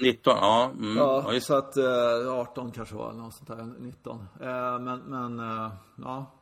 19, 0.00 0.36
ja. 0.36 0.70
Mm. 0.78 0.96
Ja, 0.96 1.34
ja 1.34 1.40
så 1.40 1.54
att 1.54 1.76
eh, 1.76 2.32
18 2.32 2.72
kanske 2.72 2.94
var, 2.94 3.12
något 3.12 3.34
sånt 3.34 3.48
där. 3.48 3.74
19. 3.78 4.28
Eh, 4.40 4.78
men, 4.78 4.98
men 4.98 5.40
eh, 5.40 5.72
ja. 5.96 6.32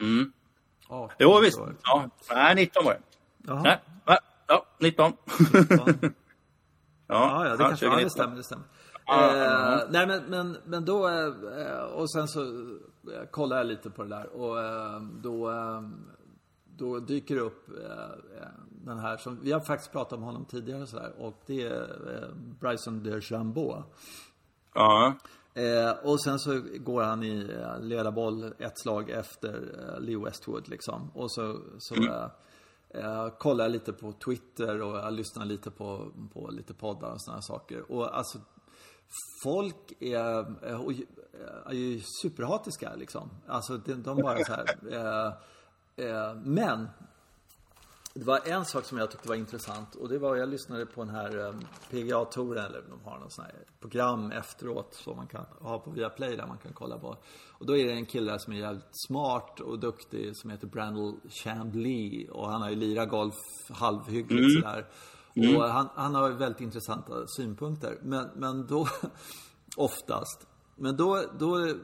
Mm. 0.00 0.32
18, 0.88 1.16
jo, 1.18 1.40
visst. 1.40 1.60
Ja. 1.82 2.10
Nej, 2.30 2.54
19 2.54 2.84
var 2.84 2.92
det. 2.92 3.00
Jaha. 3.46 3.62
Nej, 3.62 3.78
ja, 4.46 4.66
19. 4.78 5.12
19. 5.54 5.78
ja, 7.06 7.46
ja, 7.46 7.56
det 7.56 7.64
kanske 7.64 7.86
ja, 7.86 7.96
det 7.96 8.10
stämmer. 8.10 8.36
Det 8.36 8.42
stämmer. 8.42 8.64
Eh, 9.08 9.80
nej 9.90 10.06
men, 10.06 10.24
men, 10.24 10.56
men 10.64 10.84
då, 10.84 11.08
eh, 11.08 11.82
och 11.82 12.10
sen 12.10 12.28
så 12.28 12.42
eh, 12.42 13.26
kollar 13.30 13.56
jag 13.56 13.66
lite 13.66 13.90
på 13.90 14.02
det 14.02 14.08
där 14.08 14.36
och 14.36 14.60
eh, 14.60 15.00
då, 15.22 15.50
eh, 15.50 15.82
då 16.64 16.98
dyker 16.98 17.34
det 17.34 17.40
upp 17.40 17.68
eh, 17.68 18.46
den 18.70 18.98
här 18.98 19.16
som, 19.16 19.38
vi 19.42 19.52
har 19.52 19.60
faktiskt 19.60 19.92
pratat 19.92 20.12
om 20.12 20.22
honom 20.22 20.44
tidigare 20.44 20.86
så 20.86 20.98
här, 20.98 21.12
och 21.18 21.42
det 21.46 21.62
är 21.62 22.30
Bryson 22.60 23.02
DeChambeau. 23.02 23.82
Ja. 24.74 25.14
och 26.02 26.22
sen 26.22 26.38
så 26.38 26.62
går 26.78 27.02
han 27.02 27.22
i 27.22 27.50
ledarboll 27.80 28.54
ett 28.58 28.78
slag 28.78 29.10
efter 29.10 29.60
Lee 30.00 30.18
Westwood 30.24 30.68
liksom. 30.68 31.10
Och 31.14 31.32
så, 31.32 31.58
så 31.78 31.94
mm. 31.94 32.30
Eh, 32.94 33.28
kollar 33.38 33.64
jag 33.64 33.72
lite 33.72 33.92
på 33.92 34.12
Twitter 34.12 34.82
och 34.82 34.96
jag 34.98 35.12
lyssnar 35.12 35.44
lite 35.44 35.70
på, 35.70 36.12
på 36.32 36.50
lite 36.50 36.74
poddar 36.74 37.12
och 37.12 37.22
sådana 37.22 37.42
saker. 37.42 37.92
Och 37.92 38.16
alltså 38.16 38.38
folk 39.42 39.92
är, 40.00 40.40
eh, 40.62 40.80
är 41.66 41.72
ju 41.72 42.00
superhatiska 42.22 42.94
liksom. 42.94 43.30
Alltså 43.46 43.76
de, 43.76 43.94
de 43.94 44.16
bara 44.16 44.44
så 44.44 44.52
här. 44.52 44.78
Eh, 45.96 46.06
eh, 46.06 46.34
men 46.34 46.88
det 48.14 48.24
var 48.24 48.40
en 48.44 48.64
sak 48.64 48.84
som 48.84 48.98
jag 48.98 49.10
tyckte 49.10 49.28
var 49.28 49.36
intressant 49.36 49.94
och 49.94 50.08
det 50.08 50.18
var 50.18 50.36
jag 50.36 50.48
lyssnade 50.48 50.86
på 50.86 51.04
den 51.04 51.14
här 51.14 51.38
eh, 51.38 51.54
PGA-touren 51.90 52.64
eller 52.64 52.82
de 52.88 53.00
har 53.04 53.18
något 53.18 53.32
sånt 53.32 53.48
här 53.48 53.56
program 53.80 54.32
efteråt 54.32 54.94
som 54.94 55.16
man 55.16 55.26
kan 55.26 55.44
ha 55.60 55.78
på 55.78 55.90
Viaplay 55.90 56.36
där 56.36 56.46
man 56.46 56.58
kan 56.58 56.72
kolla 56.72 56.98
på. 56.98 57.16
Och 57.48 57.66
då 57.66 57.76
är 57.76 57.86
det 57.86 57.92
en 57.92 58.06
kille 58.06 58.38
som 58.38 58.52
är 58.52 58.56
jävligt 58.56 59.06
smart 59.06 59.60
och 59.60 59.78
duktig 59.78 60.36
som 60.36 60.50
heter 60.50 60.66
Brandel 60.66 61.14
Chambly 61.28 62.28
och 62.28 62.50
han 62.50 62.62
har 62.62 62.70
ju 62.70 62.76
lirat 62.76 63.08
golf 63.08 63.34
halvhyggligt 63.70 64.40
mm. 64.40 64.62
sådär. 64.62 64.86
Mm. 65.34 65.56
Och 65.56 65.62
han, 65.62 65.88
han 65.94 66.14
har 66.14 66.30
väldigt 66.30 66.60
intressanta 66.60 67.26
synpunkter. 67.26 67.98
Men, 68.02 68.30
men 68.34 68.66
då, 68.66 68.88
oftast, 69.76 70.46
men 70.76 70.96
då, 70.96 71.24
då, 71.38 71.74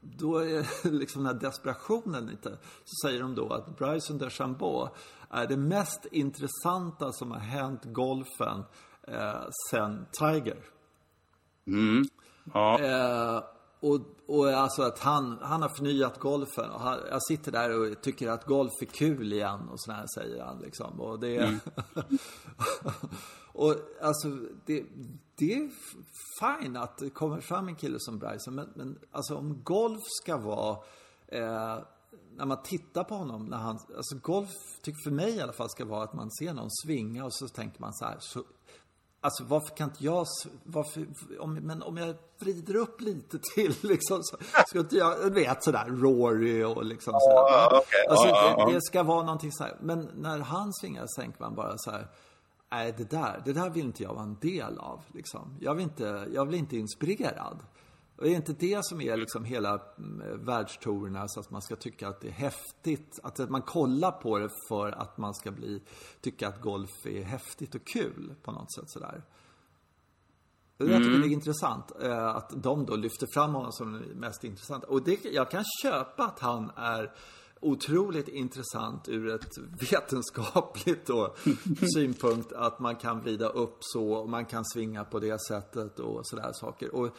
då 0.00 0.38
är 0.38 0.90
liksom 0.90 1.24
den 1.24 1.34
här 1.34 1.40
desperationen 1.40 2.26
lite. 2.26 2.58
Så 2.84 3.08
säger 3.08 3.20
de 3.20 3.34
då 3.34 3.52
att 3.52 3.76
Bryson 3.78 4.18
DeChambeau 4.18 4.88
är 5.30 5.46
det 5.46 5.56
mest 5.56 6.06
intressanta 6.12 7.12
som 7.12 7.30
har 7.30 7.38
hänt 7.38 7.84
golfen 7.84 8.64
eh, 9.08 9.42
sen 9.70 10.06
Tiger. 10.12 10.58
Mm. 11.66 12.04
Ja. 12.52 12.80
Eh, 12.80 13.42
och, 13.84 14.00
och 14.26 14.48
alltså 14.48 14.82
att 14.82 14.98
han, 14.98 15.38
han 15.42 15.62
har 15.62 15.68
förnyat 15.68 16.18
golfen. 16.18 16.70
Och 16.70 16.80
han, 16.80 16.98
jag 17.10 17.22
sitter 17.22 17.52
där 17.52 17.80
och 17.80 18.02
tycker 18.02 18.28
att 18.28 18.44
golf 18.44 18.72
är 18.80 18.86
kul 18.86 19.32
igen 19.32 19.68
och 19.68 19.80
sådär 19.80 20.04
säger 20.14 20.44
han 20.44 20.58
liksom. 20.58 21.00
Och 21.00 21.20
det. 21.20 21.36
Mm. 21.36 21.58
och 23.52 23.74
alltså 24.02 24.28
det, 24.66 24.84
det 25.36 25.54
är 25.54 25.70
fine 26.40 26.76
att 26.76 26.98
det 26.98 27.10
kommer 27.10 27.40
fram 27.40 27.68
en 27.68 27.76
kille 27.76 27.96
som 28.00 28.18
Bryson. 28.18 28.54
Men, 28.54 28.68
men 28.74 28.98
alltså 29.12 29.36
om 29.36 29.62
golf 29.62 30.02
ska 30.22 30.36
vara 30.36 30.76
eh, 31.28 31.78
när 32.36 32.46
man 32.46 32.62
tittar 32.62 33.04
på 33.04 33.14
honom, 33.14 33.46
när 33.46 33.56
han, 33.56 33.78
alltså 33.96 34.16
golf, 34.16 34.50
tycker 34.82 35.02
för 35.04 35.10
mig 35.10 35.36
i 35.36 35.40
alla 35.40 35.52
fall, 35.52 35.70
ska 35.70 35.84
vara 35.84 36.04
att 36.04 36.14
man 36.14 36.30
ser 36.30 36.54
någon 36.54 36.70
svinga 36.70 37.24
och 37.24 37.34
så 37.34 37.48
tänker 37.48 37.80
man 37.80 37.94
så 37.94 38.04
här, 38.04 38.16
så 38.20 38.44
Alltså 39.24 39.44
varför 39.44 39.76
kan 39.76 39.88
inte 39.88 40.04
jag, 40.04 40.26
varför, 40.64 41.06
om, 41.40 41.54
men 41.54 41.82
om 41.82 41.96
jag 41.96 42.14
vrider 42.38 42.76
upp 42.76 43.00
lite 43.00 43.38
till 43.54 43.74
liksom, 43.82 44.22
så 44.22 44.36
ska 44.66 44.78
inte 44.78 44.96
jag, 44.96 45.22
du 45.22 45.30
vet 45.30 45.64
sådär, 45.64 45.86
Rory 45.86 46.64
och 46.64 46.84
liksom 46.84 47.12
sådär. 47.20 47.66
okay. 47.66 48.04
Alltså 48.08 48.26
det, 48.66 48.72
det, 48.72 48.82
ska 48.82 49.02
vara 49.02 49.22
någonting 49.22 49.52
så 49.52 49.64
här. 49.64 49.76
Men 49.80 50.10
när 50.14 50.38
han 50.38 50.72
svingar 50.72 51.04
så 51.06 51.20
tänker 51.20 51.40
man 51.40 51.54
bara 51.54 51.78
så 51.78 51.90
här, 51.90 52.06
nej 52.70 52.94
det 52.96 53.10
där, 53.10 53.42
det 53.44 53.52
där 53.52 53.70
vill 53.70 53.84
inte 53.84 54.02
jag 54.02 54.14
vara 54.14 54.22
en 54.22 54.38
del 54.40 54.78
av. 54.78 55.00
Liksom. 55.14 55.56
Jag, 55.60 55.74
vill 55.74 55.84
inte, 55.84 56.28
jag 56.32 56.48
blir 56.48 56.58
inte 56.58 56.76
inspirerad. 56.76 57.58
Och 58.16 58.26
är 58.26 58.30
inte 58.30 58.52
det 58.52 58.84
som 58.84 59.00
är 59.00 59.16
liksom 59.16 59.44
hela 59.44 59.82
mm, 59.98 60.44
världstourerna, 60.44 61.28
så 61.28 61.40
att 61.40 61.50
man 61.50 61.62
ska 61.62 61.76
tycka 61.76 62.08
att 62.08 62.20
det 62.20 62.28
är 62.28 62.32
häftigt, 62.32 63.18
att 63.22 63.50
man 63.50 63.62
kollar 63.62 64.10
på 64.10 64.38
det 64.38 64.50
för 64.68 64.90
att 64.90 65.18
man 65.18 65.34
ska 65.34 65.50
bli, 65.50 65.82
tycka 66.20 66.48
att 66.48 66.60
golf 66.60 67.06
är 67.06 67.22
häftigt 67.22 67.74
och 67.74 67.86
kul 67.86 68.34
på 68.42 68.52
något 68.52 68.74
sätt 68.74 68.90
sådär. 68.90 69.22
Jag 70.76 70.88
tycker 70.88 71.00
mm. 71.00 71.20
det 71.20 71.26
är 71.26 71.32
intressant 71.32 71.92
eh, 72.02 72.26
att 72.26 72.62
de 72.62 72.86
då 72.86 72.96
lyfter 72.96 73.26
fram 73.34 73.54
honom 73.54 73.72
som 73.72 73.92
den 73.92 74.02
mest 74.02 74.44
intressanta. 74.44 74.86
Och 74.86 75.02
det, 75.02 75.24
jag 75.24 75.50
kan 75.50 75.64
köpa 75.82 76.24
att 76.24 76.40
han 76.40 76.70
är 76.76 77.12
otroligt 77.60 78.28
intressant 78.28 79.08
ur 79.08 79.34
ett 79.34 79.58
vetenskapligt 79.90 81.06
då, 81.06 81.34
synpunkt. 81.94 82.52
Att 82.52 82.78
man 82.78 82.96
kan 82.96 83.20
vrida 83.20 83.48
upp 83.48 83.76
så 83.80 84.12
och 84.12 84.28
man 84.28 84.44
kan 84.44 84.64
svinga 84.64 85.04
på 85.04 85.18
det 85.18 85.40
sättet 85.48 85.98
och 85.98 86.26
sådär 86.26 86.50
saker. 86.52 86.94
Och 86.94 87.16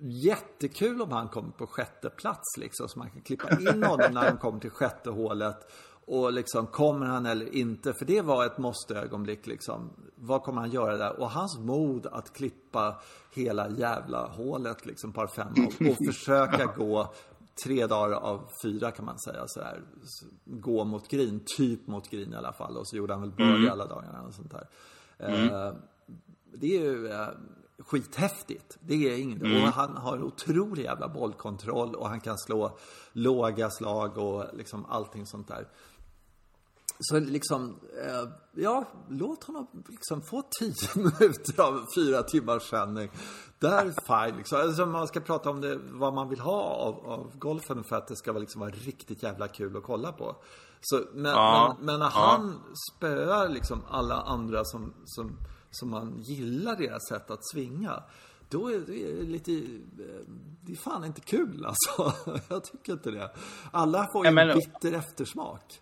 jättekul 0.00 1.02
om 1.02 1.12
han 1.12 1.28
kommer 1.28 1.50
på 1.50 1.66
sjätte 1.66 2.10
plats 2.10 2.56
liksom. 2.56 2.88
Så 2.88 2.98
man 2.98 3.10
kan 3.10 3.20
klippa 3.20 3.60
in 3.60 3.82
honom 3.82 4.12
när 4.12 4.28
han 4.28 4.38
kommer 4.38 4.60
till 4.60 4.70
sjätte 4.70 5.10
hålet. 5.10 5.72
Och 6.06 6.32
liksom, 6.32 6.66
kommer 6.66 7.06
han 7.06 7.26
eller 7.26 7.54
inte? 7.54 7.92
För 7.92 8.04
det 8.04 8.22
var 8.22 8.46
ett 8.46 8.58
måste-ögonblick 8.58 9.46
liksom. 9.46 9.90
Vad 10.14 10.42
kommer 10.42 10.60
han 10.60 10.70
göra 10.70 10.96
där? 10.96 11.20
Och 11.20 11.30
hans 11.30 11.58
mod 11.58 12.06
att 12.06 12.32
klippa 12.32 13.00
hela 13.34 13.68
jävla 13.68 14.26
hålet 14.26 14.86
liksom, 14.86 15.12
par 15.12 15.26
fem 15.26 15.52
och, 15.66 15.90
och 15.90 15.96
försöka 16.06 16.66
gå 16.66 17.14
tre 17.64 17.86
dagar 17.86 18.16
av 18.16 18.50
fyra 18.62 18.90
kan 18.90 19.04
man 19.04 19.18
säga 19.18 19.44
så 19.46 19.62
här, 19.62 19.82
gå 20.44 20.84
mot 20.84 21.08
green, 21.08 21.40
typ 21.56 21.86
mot 21.86 22.10
green 22.10 22.32
i 22.32 22.36
alla 22.36 22.52
fall. 22.52 22.76
Och 22.76 22.88
så 22.88 22.96
gjorde 22.96 23.12
han 23.12 23.22
väl 23.22 23.30
birdie 23.30 23.56
mm. 23.56 23.70
alla 23.70 23.86
dagarna 23.86 24.22
och 24.22 24.34
sånt 24.34 24.50
där. 24.50 24.68
Mm. 25.18 25.54
Eh, 25.54 25.72
det 26.52 26.76
är 26.76 26.80
ju 26.80 27.08
eh, 27.08 27.28
skithäftigt. 27.78 28.78
Det 28.80 28.94
är 28.94 29.18
inget. 29.18 29.42
Mm. 29.42 29.62
Och 29.62 29.68
han 29.68 29.96
har 29.96 30.22
otrolig 30.22 30.84
jävla 30.84 31.08
bollkontroll 31.08 31.94
och 31.94 32.08
han 32.08 32.20
kan 32.20 32.38
slå 32.38 32.78
låga 33.12 33.70
slag 33.70 34.18
och 34.18 34.44
liksom 34.52 34.86
allting 34.86 35.26
sånt 35.26 35.48
där. 35.48 35.68
Så 37.00 37.18
liksom, 37.18 37.80
eh, 38.04 38.28
ja, 38.52 38.84
låt 39.08 39.44
honom 39.44 39.66
liksom 39.88 40.22
få 40.22 40.42
tio 40.58 40.74
minuter 40.94 41.62
av 41.62 41.86
fyra 41.94 42.22
timmars 42.22 42.62
sändning. 42.62 43.10
Där, 43.58 43.82
fine 43.82 44.36
liksom. 44.36 44.58
Alltså, 44.60 44.86
man 44.86 45.08
ska 45.08 45.20
prata 45.20 45.50
om 45.50 45.60
det, 45.60 45.78
vad 45.92 46.14
man 46.14 46.28
vill 46.28 46.40
ha 46.40 46.62
av, 46.62 47.06
av 47.06 47.38
golfen 47.38 47.84
för 47.84 47.96
att 47.96 48.08
det 48.08 48.16
ska 48.16 48.32
vara, 48.32 48.40
liksom, 48.40 48.60
vara 48.60 48.70
riktigt 48.70 49.22
jävla 49.22 49.48
kul 49.48 49.76
att 49.76 49.82
kolla 49.82 50.12
på. 50.12 50.36
Så, 50.80 51.00
men, 51.14 51.32
ja, 51.32 51.76
men, 51.78 51.86
men, 51.86 52.00
när 52.00 52.06
ja. 52.06 52.12
han 52.12 52.60
spöar 52.90 53.48
liksom 53.48 53.82
alla 53.88 54.14
andra 54.14 54.64
som, 54.64 54.94
som, 55.04 55.38
som 55.70 55.90
man 55.90 56.22
gillar 56.22 56.76
deras 56.76 57.08
sätt 57.08 57.30
att 57.30 57.48
svinga. 57.52 58.02
Då 58.48 58.68
är 58.68 58.80
det 58.80 59.22
lite, 59.22 59.52
eh, 59.52 60.24
det 60.62 60.72
är 60.72 60.76
fan 60.76 61.04
inte 61.04 61.20
kul 61.20 61.66
alltså. 61.66 62.12
Jag 62.48 62.64
tycker 62.64 62.92
inte 62.92 63.10
det. 63.10 63.30
Alla 63.70 64.08
får 64.12 64.26
ju 64.26 64.38
en 64.38 64.58
bitter 64.58 64.92
eftersmak. 64.92 65.80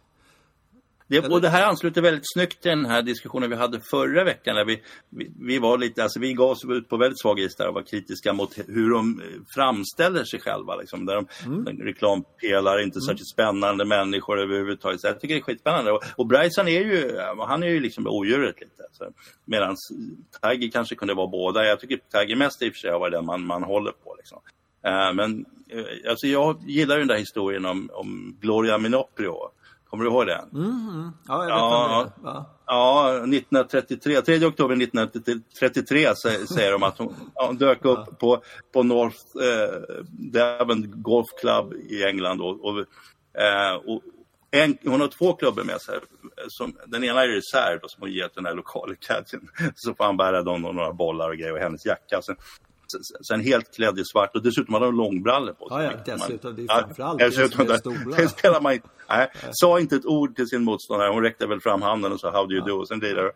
Det, 1.09 1.29
och 1.29 1.41
det 1.41 1.49
här 1.49 1.67
ansluter 1.67 2.03
väldigt 2.03 2.33
snyggt 2.33 2.63
till 2.63 2.71
den 2.71 2.87
här 2.87 3.03
diskussionen 3.03 3.51
vi 3.51 3.57
hade 3.57 3.81
förra 3.81 4.25
veckan. 4.25 4.57
Där 4.57 4.65
vi, 4.65 4.83
vi, 5.11 5.31
vi 5.41 5.59
var 5.59 5.79
lite, 5.79 6.03
alltså 6.03 6.21
vi 6.21 6.33
gav 6.33 6.51
oss 6.51 6.65
ut 6.65 6.89
på 6.89 6.97
väldigt 6.97 7.21
svag 7.21 7.41
is 7.41 7.57
där 7.57 7.69
och 7.69 7.75
var 7.75 7.83
kritiska 7.83 8.33
mot 8.33 8.59
hur 8.69 8.91
de 8.91 9.23
framställer 9.55 10.25
sig 10.25 10.41
själva. 10.41 10.77
Liksom, 10.77 11.07
där 11.07 11.15
de, 11.15 11.27
mm. 11.47 11.79
Reklampelare, 11.79 12.83
inte 12.83 12.99
mm. 12.99 13.07
särskilt 13.07 13.29
spännande 13.29 13.85
människor 13.85 14.41
överhuvudtaget. 14.41 15.01
Så 15.01 15.07
jag 15.07 15.21
tycker 15.21 15.35
det 15.35 15.41
är 15.41 15.43
skitspännande. 15.43 15.93
Och, 15.93 16.03
och 16.17 16.27
Bryson 16.27 16.69
är 16.69 16.81
ju, 16.81 17.19
han 17.39 17.63
är 17.63 17.69
ju 17.69 17.81
liksom 17.81 18.07
odjuret 18.07 18.61
lite. 18.61 18.83
Alltså. 18.83 19.21
Medan 19.45 19.77
Tiger 20.43 20.71
kanske 20.71 20.95
kunde 20.95 21.15
vara 21.15 21.27
båda. 21.27 21.65
Jag 21.65 21.81
tycker 21.81 21.99
Tiger 22.13 22.37
mest 22.37 22.63
i 22.63 22.69
och 22.69 22.73
för 22.73 22.79
sig 22.79 22.91
har 22.91 22.99
varit 22.99 23.13
den 23.13 23.27
man, 23.27 23.47
man 23.47 23.63
håller 23.63 23.93
på. 23.93 24.15
Liksom. 24.19 24.39
Uh, 24.87 25.15
men 25.15 25.45
uh, 25.75 26.11
alltså 26.11 26.27
jag 26.27 26.63
gillar 26.67 26.99
den 26.99 27.09
där 27.09 27.19
historien 27.19 27.67
om, 27.67 27.91
om 27.93 28.37
Gloria 28.41 28.79
Minoprio 28.79 29.51
Kommer 29.90 30.05
du 30.05 30.11
ihåg 30.11 30.27
den? 30.27 30.49
Mm, 30.53 31.11
ja, 31.29 31.35
jag 31.35 31.40
vet 31.40 31.49
ja, 31.49 32.11
det 32.16 32.22
va? 32.22 32.44
Ja, 32.66 33.11
1933, 33.16 34.22
3 34.22 34.46
oktober 34.46 34.83
1933 34.83 36.14
säger 36.16 36.72
de 36.72 36.83
att 36.83 36.99
hon, 36.99 37.14
hon 37.35 37.57
dök 37.57 37.85
upp 37.85 38.05
ja. 38.07 38.16
på, 38.18 38.42
på 38.72 38.83
North 38.83 39.18
eh, 39.42 39.96
Devon 40.09 41.03
Golf 41.03 41.27
Club 41.40 41.75
i 41.75 42.05
England. 42.05 42.40
Och, 42.40 42.64
och, 42.64 42.79
eh, 43.42 43.75
och 43.75 44.03
en, 44.51 44.79
hon 44.85 45.01
har 45.01 45.09
två 45.09 45.33
klubbor 45.33 45.64
med 45.64 45.81
sig. 45.81 45.99
Som, 46.49 46.77
den 46.87 47.05
ena 47.05 47.22
är 47.22 47.29
reserv 47.29 47.79
som 47.83 48.01
hon 48.03 48.12
ger 48.12 48.29
till 48.29 48.35
den 48.35 48.46
här 48.46 48.55
lokala 48.55 48.94
cadgen. 49.01 49.49
Så 49.75 49.94
får 49.94 50.05
han 50.05 50.16
bära 50.16 50.42
dem 50.42 50.64
och 50.64 50.75
några 50.75 50.92
bollar 50.92 51.31
och 51.31 51.37
grejer 51.37 51.53
och 51.53 51.59
hennes 51.59 51.87
jacka. 51.87 52.22
Sen, 52.22 52.37
sen 53.29 53.40
helt 53.40 53.75
klädd 53.75 53.99
i 53.99 54.05
svart 54.05 54.37
och 54.37 54.42
dessutom 54.42 54.75
hade 54.75 54.87
de 54.87 54.96
långbrallor 54.96 55.53
på 55.53 55.68
sig. 55.68 55.85
Ja, 55.85 55.92
ja, 56.07 56.16
dessutom. 56.16 56.57
Det 56.57 56.62
är 56.62 56.66
framförallt 56.66 57.20
ja, 57.20 57.27
det 57.27 57.33
som 57.33 57.70
är. 57.70 58.16
Det 58.16 58.29
spelar 58.29 58.61
man 58.61 58.72
inte. 58.72 58.88
Nej, 59.09 59.31
sa 59.53 59.81
inte 59.81 59.96
ett 59.96 60.07
ord 60.07 60.37
till 60.37 60.49
sin 60.49 60.64
motståndare. 60.64 61.11
Hon 61.12 61.22
räckte 61.22 61.46
väl 61.46 61.61
fram 61.61 61.83
handen 61.83 62.12
och 62.12 62.20
sa 62.20 62.31
How 62.31 62.46
do 62.46 62.55
you 62.55 62.66
do? 62.66 62.75
Och 62.75 62.88
sen 62.88 62.99
lirade, 62.99 63.33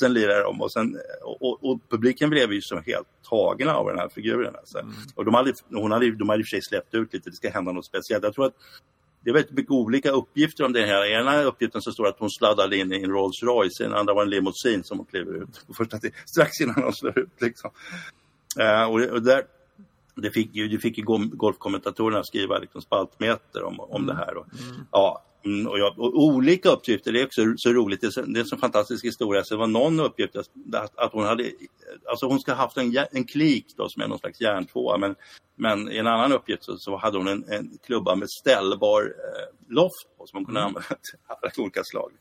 sen 0.00 0.12
lirade 0.12 0.42
de. 0.42 0.62
Och, 0.62 0.72
sen, 0.72 0.98
och, 1.22 1.64
och, 1.64 1.80
publiken 1.88 2.30
blev 2.30 2.52
ju 2.52 2.60
så 2.62 2.80
helt 2.80 3.08
tagna 3.28 3.74
av 3.74 3.86
den 3.86 3.98
här 3.98 4.08
figuren. 4.08 4.56
Alltså. 4.56 4.78
Mm. 4.78 4.94
Och 5.14 5.24
de 5.24 5.34
hade, 5.34 5.52
hon 5.70 5.92
hade, 5.92 6.10
de 6.10 6.28
hade 6.28 6.40
i 6.40 6.42
och 6.42 6.46
för 6.46 6.56
sig 6.56 6.62
släppt 6.62 6.94
ut 6.94 7.12
lite, 7.12 7.30
det 7.30 7.36
ska 7.36 7.50
hända 7.50 7.72
något 7.72 7.86
speciellt. 7.86 8.24
Jag 8.24 8.34
tror 8.34 8.46
att 8.46 8.56
det 9.24 9.30
är 9.30 9.34
väldigt 9.34 9.52
mycket 9.52 9.70
olika 9.70 10.10
uppgifter 10.10 10.64
om 10.64 10.72
det 10.72 10.86
här. 10.86 11.04
I 11.04 11.12
ena 11.12 11.42
uppgiften 11.42 11.82
så 11.82 11.92
står 11.92 12.04
det 12.04 12.10
att 12.10 12.18
hon 12.18 12.30
sladdade 12.30 12.76
in 12.76 12.92
i 12.92 12.96
en 12.96 13.10
Rolls 13.10 13.42
Royce, 13.42 13.80
i 13.80 13.84
den 13.84 13.94
andra 13.94 14.14
var 14.14 14.22
en 14.22 14.30
limousin 14.30 14.84
som 14.84 14.98
hon 14.98 15.06
kliver 15.06 15.42
ut 15.42 15.66
på 15.66 15.74
första 15.74 15.98
strax 16.26 16.60
innan 16.60 16.82
hon 16.82 16.92
slår 16.92 17.18
ut. 17.18 17.40
Liksom. 17.40 17.70
Uh, 18.60 18.82
och, 18.82 19.00
och 19.00 19.22
där, 19.22 19.42
det 20.14 20.30
fick 20.30 20.54
ju, 20.54 20.68
det 20.68 20.78
fick 20.78 20.98
ju 20.98 21.04
golfkommentatorerna 21.32 22.24
skriva 22.24 22.58
liksom 22.58 22.82
spaltmeter 22.82 23.64
om, 23.64 23.80
om 23.80 24.02
mm. 24.02 24.06
det 24.06 24.14
här. 24.14 24.36
Och, 24.36 24.46
mm. 24.52 24.86
ja, 24.92 25.22
mm, 25.44 25.66
och, 25.66 25.78
jag, 25.78 25.98
och, 25.98 26.22
olika 26.22 26.68
uppgifter, 26.68 27.12
det 27.12 27.20
är 27.20 27.26
också 27.26 27.42
så 27.56 27.72
roligt. 27.72 28.00
Det 28.00 28.06
är, 28.06 28.10
så, 28.10 28.22
det 28.22 28.38
är 28.38 28.40
en 28.40 28.46
så 28.46 28.56
fantastisk 28.56 29.04
historia. 29.04 29.44
Så 29.44 29.54
det 29.54 29.58
var 29.58 29.66
någon 29.66 30.00
uppgift 30.00 30.36
att, 30.36 30.48
att 30.94 31.12
hon 31.12 31.24
hade, 31.24 31.50
alltså 32.10 32.26
hon 32.26 32.40
ska 32.40 32.52
ha 32.52 32.62
haft 32.62 32.76
en, 32.76 32.96
en 33.12 33.24
klik 33.24 33.66
då, 33.76 33.88
som 33.88 34.02
är 34.02 34.08
någon 34.08 34.18
slags 34.18 34.40
järntvåa. 34.40 34.98
Men, 34.98 35.14
men 35.56 35.92
i 35.92 35.96
en 35.96 36.06
annan 36.06 36.32
uppgift 36.32 36.64
så, 36.64 36.76
så 36.76 36.96
hade 36.96 37.18
hon 37.18 37.28
en, 37.28 37.44
en 37.48 37.78
klubba 37.86 38.14
med 38.14 38.30
ställbar 38.30 39.02
eh, 39.02 39.74
loft 39.74 40.08
på 40.18 40.26
som 40.26 40.36
hon 40.36 40.44
kunde 40.44 40.60
mm. 40.60 40.68
använda 40.68 40.88
till 40.88 41.18
alla 41.26 41.64
olika 41.64 41.84
slag. 41.84 42.12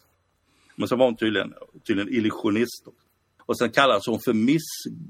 Men 0.75 0.87
så 0.87 0.95
var 0.95 1.05
hon 1.05 1.15
tydligen, 1.15 1.53
tydligen 1.87 2.13
illusionist. 2.13 2.87
Också. 2.87 3.02
Och 3.45 3.57
sen 3.57 3.71
kallas 3.71 4.07
hon 4.07 4.19
för 4.19 4.33
Miss 4.33 4.63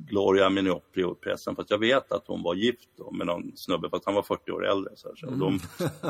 Gloria 0.07 0.49
Minoprio 0.49 1.15
pressen 1.15 1.55
för 1.55 1.61
att 1.61 1.69
jag 1.69 1.77
vet 1.77 2.11
att 2.11 2.27
hon 2.27 2.43
var 2.43 2.55
gift 2.55 2.89
med 3.11 3.27
någon 3.27 3.51
snubbe 3.55 3.89
fast 3.89 4.05
han 4.05 4.15
var 4.15 4.23
40 4.23 4.51
år 4.51 4.65
äldre. 4.67 4.93
Så, 4.95 5.07
här, 5.07 5.15
så. 5.15 5.27
Mm. 5.27 5.39
De, 5.39 5.59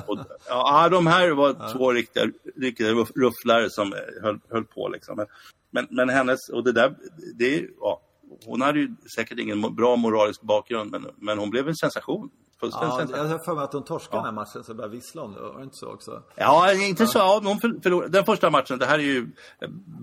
och, 0.08 0.20
ja, 0.48 0.90
de 0.90 1.08
här 1.08 1.32
var 1.32 1.56
ja. 1.60 1.70
två 1.70 1.92
riktiga, 1.92 2.24
riktiga 2.56 2.92
rufflare 3.16 3.70
som 3.70 3.94
höll, 4.22 4.40
höll 4.50 4.66
på 4.66 4.90
liksom. 4.90 5.16
Men, 5.18 5.28
men, 5.72 5.88
men, 5.90 6.10
hennes, 6.10 6.50
och 6.50 6.64
det 6.64 6.72
där, 6.72 6.96
det, 7.36 7.66
ja, 7.80 8.02
hon 8.46 8.62
hade 8.62 8.80
ju 8.80 8.96
säkert 9.16 9.40
ingen 9.40 9.76
bra 9.76 9.96
moralisk 9.96 10.42
bakgrund 10.42 10.92
men, 10.92 11.08
men 11.18 11.38
hon 11.38 11.50
blev 11.50 11.68
en 11.68 11.76
sensation 11.76 12.30
Ja, 12.72 13.06
jag 13.12 13.26
har 13.26 13.40
för 13.40 13.56
mig 13.56 13.64
att 13.64 13.74
hon 13.74 13.84
torskade 13.84 14.18
ja. 14.18 14.26
den 14.26 14.26
här 14.26 14.32
matchen 14.32 14.64
så 14.64 14.74
började 14.74 14.96
vissla 14.96 15.22
om 15.22 15.34
det. 15.34 15.42
Var 15.42 15.58
det 15.58 15.64
inte 15.64 15.78
så 15.78 15.88
också? 15.94 16.22
Ja, 16.36 16.74
inte 16.74 17.08
så. 17.08 17.20
Ja, 17.20 17.42
hon 17.44 17.60
förlorade. 17.60 18.12
Den 18.12 18.26
första 18.26 18.50
matchen, 18.50 18.80
det 18.80 18.86
här 18.86 19.00
är 19.00 19.04
ju 19.04 19.28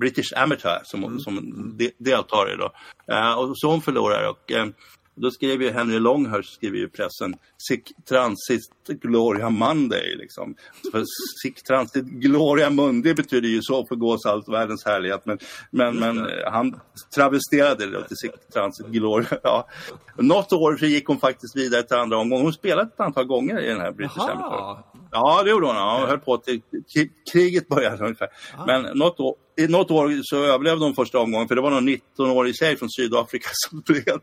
British 0.01 0.33
Amateur 0.37 0.81
som, 0.85 1.05
mm. 1.05 1.19
som 1.19 1.35
de, 1.79 1.91
deltar 1.99 2.55
i 2.55 2.57
då. 2.57 2.73
Uh, 3.15 3.39
och 3.39 3.59
så 3.59 3.71
hon 3.71 3.83
förlorar 3.83 4.31
och 4.31 4.51
uh, 4.51 4.67
då 5.17 5.31
skrev 5.31 5.63
ju 5.63 5.71
Henry 5.71 5.99
Longhurst 5.99 6.55
skrev 6.55 6.77
ju 6.77 6.85
i 6.85 6.89
pressen 6.89 7.35
Sic 7.59 7.81
transit 8.09 8.71
gloria 8.87 9.51
Monday. 9.51 10.17
Liksom. 10.17 10.55
För 10.93 11.05
Sic 11.43 11.63
transit 11.63 12.05
gloria 12.05 12.71
mundi 12.71 13.15
betyder 13.15 13.49
ju 13.49 13.63
så 13.63 13.87
förgås 13.87 14.27
allt 14.27 14.49
världens 14.49 14.85
härlighet. 14.85 15.27
Men, 15.27 15.39
men, 15.71 15.99
men 15.99 16.29
han 16.47 16.81
travesterade 17.15 17.87
det 17.87 18.09
till 18.09 18.17
Sic 18.17 18.31
transit 18.55 18.87
gloria. 18.87 19.39
Ja. 19.43 19.69
Något 20.17 20.53
år 20.53 20.77
så 20.77 20.87
gick 20.87 21.07
hon 21.07 21.19
faktiskt 21.19 21.57
vidare 21.57 21.83
till 21.83 21.97
andra 21.97 22.19
omgången. 22.19 22.45
Hon 22.45 22.53
spelade 22.53 22.91
ett 22.95 23.01
antal 23.01 23.25
gånger 23.25 23.61
i 23.61 23.69
den 23.69 23.81
här 23.81 23.93
British 23.93 24.19
Amateur. 24.19 24.83
Ja, 25.11 25.43
det 25.43 25.51
gjorde 25.51 25.67
hon. 25.67 25.77
Hon 25.77 26.09
höll 26.09 26.19
på 26.19 26.37
till 26.37 26.61
kriget 27.33 27.69
började 27.69 28.05
ungefär. 28.05 28.29
Men 28.67 28.99
något 28.99 29.21
år, 29.21 29.37
i 29.61 29.69
något 29.69 29.91
år 29.91 30.21
så 30.23 30.45
överlevde 30.45 30.85
hon 30.85 30.95
första 30.95 31.19
omgången 31.19 31.49
för 31.49 31.55
det 31.55 31.61
var 31.61 31.71
någon 31.71 31.89
19-årig 31.89 32.57
tjej 32.57 32.77
från 32.77 32.91
Sydafrika 32.91 33.49
som 33.69 33.81
blev 33.81 34.05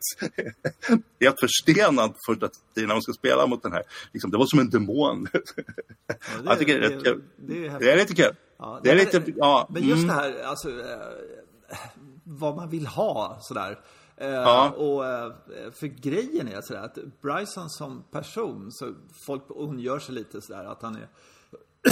helt, 1.22 1.40
förstenad 1.40 2.14
första 2.26 2.50
tiden 2.76 2.88
när 2.88 2.94
hon 2.94 3.02
ska 3.02 3.14
spela 3.14 3.48
mot 3.48 3.64
den 3.64 3.72
här. 3.72 3.84
Liksom, 4.14 4.32
det 4.32 4.38
var 4.38 4.46
som 4.46 4.60
en 4.60 4.70
demon. 4.70 5.28
Ja, 5.34 6.16
det, 6.44 6.50
jag 6.50 6.60
tycker 6.60 6.80
det. 6.80 7.20
Det 7.38 7.68
är, 7.68 7.80
det 7.80 7.92
är 7.92 7.98
lite 7.98 8.16
kul. 8.16 8.36
Ja, 8.58 8.80
det 8.84 8.90
är 8.90 8.96
lite, 8.96 9.24
ja. 9.36 9.68
Men 9.70 9.84
just 9.84 10.04
mm. 10.04 10.08
det 10.08 10.14
här, 10.14 10.44
alltså, 10.44 10.70
eh, 10.70 11.76
vad 12.24 12.56
man 12.56 12.70
vill 12.70 12.88
ha 12.88 13.38
sådär. 13.42 13.80
Eh, 14.18 14.30
ja. 14.30 14.70
Och 14.70 15.06
eh, 15.06 15.32
för 15.72 15.88
grejen 15.88 16.48
är 16.48 16.62
sådär 16.62 16.82
att 16.82 16.98
Bryson 17.22 17.70
som 17.70 18.04
person, 18.12 18.72
så 18.72 18.94
folk 19.26 19.44
ondgör 19.48 20.00
sig 20.00 20.16
lite 20.16 20.42
sådär 20.42 20.64
att 20.64 20.82
han 20.82 20.96
är 20.96 21.08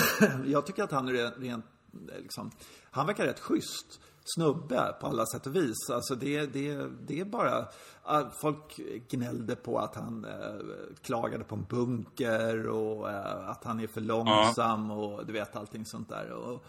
jag 0.45 0.65
tycker 0.65 0.83
att 0.83 0.91
han 0.91 1.07
är 1.07 1.41
rent, 1.41 1.65
liksom, 2.17 2.51
han 2.91 3.07
verkar 3.07 3.25
rätt 3.25 3.39
schysst. 3.39 3.99
snubbe 4.35 4.95
på 5.01 5.07
alla 5.07 5.25
sätt 5.25 5.47
och 5.47 5.55
vis. 5.55 5.89
Alltså 5.89 6.15
det, 6.15 6.45
det, 6.45 6.89
det 7.07 7.19
är 7.19 7.25
bara... 7.25 7.67
Folk 8.41 8.79
gnällde 9.09 9.55
på 9.55 9.79
att 9.79 9.95
han 9.95 10.25
eh, 10.25 10.65
klagade 11.01 11.43
på 11.43 11.55
en 11.55 11.65
bunker 11.69 12.67
och 12.67 13.09
eh, 13.09 13.49
att 13.49 13.63
han 13.63 13.79
är 13.79 13.87
för 13.87 14.01
långsam 14.01 14.89
ja. 14.89 14.95
och 14.95 15.25
du 15.25 15.33
vet 15.33 15.55
allting 15.55 15.85
sånt 15.85 16.09
där. 16.09 16.31
Och 16.31 16.65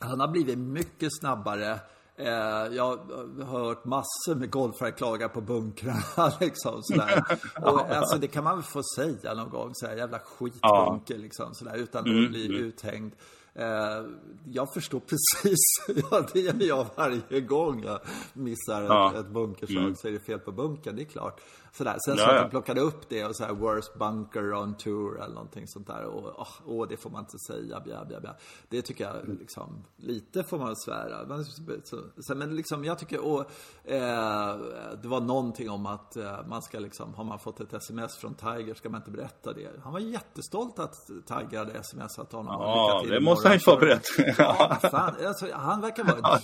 han 0.00 0.20
har 0.20 0.28
blivit 0.28 0.58
mycket 0.58 1.08
snabbare. 1.20 1.80
Eh, 2.16 2.74
jag 2.76 2.96
har 3.44 3.44
hört 3.44 3.84
massor 3.84 4.34
med 4.34 4.50
golfare 4.50 4.92
klaga 4.92 5.28
på 5.28 5.40
bunkrarna 5.40 6.32
liksom 6.40 6.82
sådär. 6.82 7.24
Och, 7.62 7.80
alltså 7.80 8.18
det 8.18 8.28
kan 8.28 8.44
man 8.44 8.56
väl 8.56 8.64
få 8.64 8.82
säga 8.96 9.34
någon 9.34 9.50
gång, 9.50 9.70
såhär 9.74 9.96
jävla 9.96 10.18
skitbunker 10.18 11.18
liksom 11.18 11.54
sådär 11.54 11.76
utan 11.76 12.00
att 12.00 12.06
mm, 12.06 12.30
bli 12.30 12.46
mm. 12.46 12.64
uthängd. 12.64 13.12
Eh, 13.54 14.04
jag 14.52 14.74
förstår 14.74 15.00
precis, 15.00 15.58
ja, 16.10 16.26
det 16.32 16.40
gör 16.40 16.62
jag 16.62 16.86
varje 16.96 17.40
gång 17.40 17.82
jag 17.84 18.00
missar 18.32 18.82
ja. 18.82 19.10
ett, 19.10 19.20
ett 19.20 19.30
bunkerslag 19.32 19.82
mm. 19.82 19.96
så 19.96 20.08
är 20.08 20.12
det 20.12 20.20
fel 20.20 20.38
på 20.38 20.52
bunkern, 20.52 20.96
det 20.96 21.02
är 21.02 21.04
klart. 21.04 21.40
Sådär. 21.72 21.96
Sen 22.04 22.16
så 22.16 22.22
ja, 22.22 22.34
att 22.34 22.42
de 22.42 22.50
plockade 22.50 22.80
upp 22.80 23.08
det 23.08 23.24
och 23.24 23.36
så 23.36 23.44
här 23.44 23.52
worst 23.52 23.94
bunker 23.94 24.54
on 24.54 24.74
tour 24.74 25.22
eller 25.22 25.34
någonting 25.34 25.68
sånt 25.68 25.86
där. 25.86 26.04
Och 26.04 26.38
åh, 26.38 26.48
oh, 26.66 26.88
det 26.88 26.96
får 26.96 27.10
man 27.10 27.20
inte 27.20 27.38
säga, 27.38 27.80
bja, 27.80 28.04
bja, 28.04 28.20
bja. 28.20 28.34
Det 28.68 28.82
tycker 28.82 29.04
jag 29.04 29.38
liksom, 29.40 29.84
lite 29.96 30.42
får 30.42 30.58
man 30.58 30.76
svära. 30.76 31.26
Men, 31.26 31.44
så, 31.44 32.34
men 32.34 32.56
liksom, 32.56 32.84
jag 32.84 32.98
tycker, 32.98 33.26
och, 33.26 33.40
eh, 33.84 34.56
det 35.02 35.08
var 35.08 35.20
någonting 35.20 35.70
om 35.70 35.86
att 35.86 36.16
eh, 36.16 36.46
man 36.46 36.62
ska 36.62 36.78
liksom, 36.78 37.14
har 37.14 37.24
man 37.24 37.38
fått 37.38 37.60
ett 37.60 37.72
sms 37.72 38.16
från 38.16 38.34
Tiger 38.34 38.74
ska 38.74 38.88
man 38.88 39.00
inte 39.00 39.10
berätta 39.10 39.52
det. 39.52 39.70
Han 39.82 39.92
var 39.92 40.00
jättestolt 40.00 40.78
att 40.78 41.06
Tiger 41.26 41.58
hade 41.58 41.82
smsat 41.82 42.32
honom. 42.32 42.54
Ja, 42.60 43.02
det 43.08 43.20
måste 43.20 43.48
han 43.48 43.56
ju 43.56 43.60
få 43.60 43.76
berätta. 43.76 44.02
ja, 44.38 44.78
fan, 44.90 45.14
alltså, 45.26 45.46
han 45.52 45.80
verkar 45.80 46.04
vara, 46.04 46.40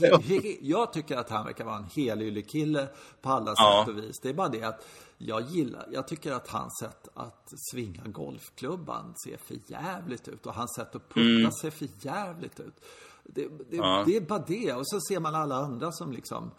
jag 0.61 0.93
tycker 0.93 1.17
att 1.17 1.31
han 1.31 1.45
verkar 1.45 1.65
vara 1.65 1.77
en 1.77 1.89
helylle 1.95 2.43
kille 2.43 2.89
på 3.23 3.31
alla 3.31 3.55
sätt 3.55 3.89
och 3.89 3.99
vis. 3.99 4.21
Det 4.21 4.29
är 4.29 4.35
bara 4.35 4.49
det 4.49 4.63
att 4.63 4.85
jag 5.19 5.43
gillar, 5.43 5.89
jag 5.93 6.09
tycker 6.09 6.33
att 6.33 6.49
hans 6.49 6.79
sätt 6.81 7.09
att 7.15 7.53
svinga 7.71 8.03
golfklubban 8.05 9.15
ser 9.25 9.37
för 9.37 9.57
jävligt 9.67 10.29
ut 10.29 10.47
och 10.47 10.55
hans 10.55 10.75
sätt 10.75 10.95
att 10.95 11.09
putta 11.09 11.21
mm. 11.21 11.53
ser 11.53 11.71
för 11.71 11.89
jävligt 12.01 12.61
ut. 12.61 12.85
Det, 13.25 13.49
det, 13.71 13.77
ja. 13.77 14.05
det, 14.07 14.17
är 14.17 14.21
bara 14.21 14.45
det. 14.47 14.73
Och 14.73 14.89
så 14.89 15.01
ser 15.01 15.21
man 15.21 15.35
alla 15.35 15.57
andra 15.57 15.93
som 15.93 16.13
liksom 16.13 16.51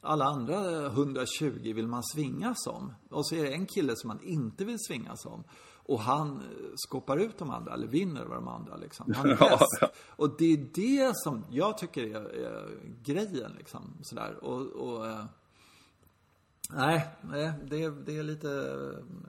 alla 0.00 0.24
andra 0.24 0.86
120 0.86 1.72
vill 1.74 1.86
man 1.86 2.02
svinga 2.02 2.54
som. 2.56 2.92
Och 3.10 3.26
så 3.26 3.34
är 3.34 3.42
det 3.42 3.52
en 3.52 3.66
kille 3.66 3.92
som 3.96 4.08
man 4.08 4.20
inte 4.22 4.64
vill 4.64 4.78
svinga 4.78 5.16
som. 5.16 5.44
Och 5.84 6.00
han 6.00 6.42
skåpar 6.76 7.16
ut 7.16 7.38
de 7.38 7.50
andra, 7.50 7.74
eller 7.74 7.86
vinner 7.86 8.20
över 8.20 8.34
de 8.34 8.48
andra 8.48 8.76
liksom. 8.76 9.12
Han 9.16 9.30
är 9.30 9.36
bäst. 9.50 9.78
Ja. 9.80 9.90
Och 10.08 10.36
det 10.38 10.52
är 10.52 10.68
det 10.74 11.12
som 11.14 11.44
jag 11.50 11.78
tycker 11.78 12.02
är, 12.02 12.24
är 12.24 12.80
grejen 13.04 13.52
liksom. 13.58 13.94
Sådär. 14.02 14.44
Och, 14.44 14.66
och 14.66 15.06
eh, 16.70 17.00
Nej, 17.20 17.52
det, 17.62 17.90
det 18.06 18.18
är 18.18 18.22
lite, 18.22 18.76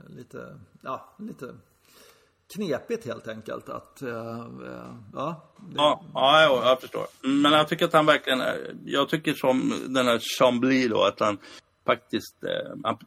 lite, 0.07 0.59
ja, 0.81 1.15
lite 1.19 1.55
knepigt 2.55 3.05
helt 3.05 3.27
enkelt 3.27 3.69
att, 3.69 4.01
eh, 4.01 4.39
eh, 4.39 4.95
ja. 5.13 5.53
Det... 5.57 5.75
Ja, 5.75 6.03
ja, 6.13 6.61
jag 6.65 6.81
förstår. 6.81 7.05
Men 7.21 7.51
jag 7.51 7.67
tycker 7.67 7.85
att 7.85 7.93
han 7.93 8.05
verkligen, 8.05 8.41
är, 8.41 8.75
jag 8.85 9.09
tycker 9.09 9.33
som 9.33 9.73
den 9.87 10.07
här 10.07 10.19
Chambly 10.39 10.87
då, 10.87 11.03
att 11.03 11.19
han 11.19 11.37
faktiskt, 11.85 12.43
eh, 12.43 12.75
han, 12.83 12.97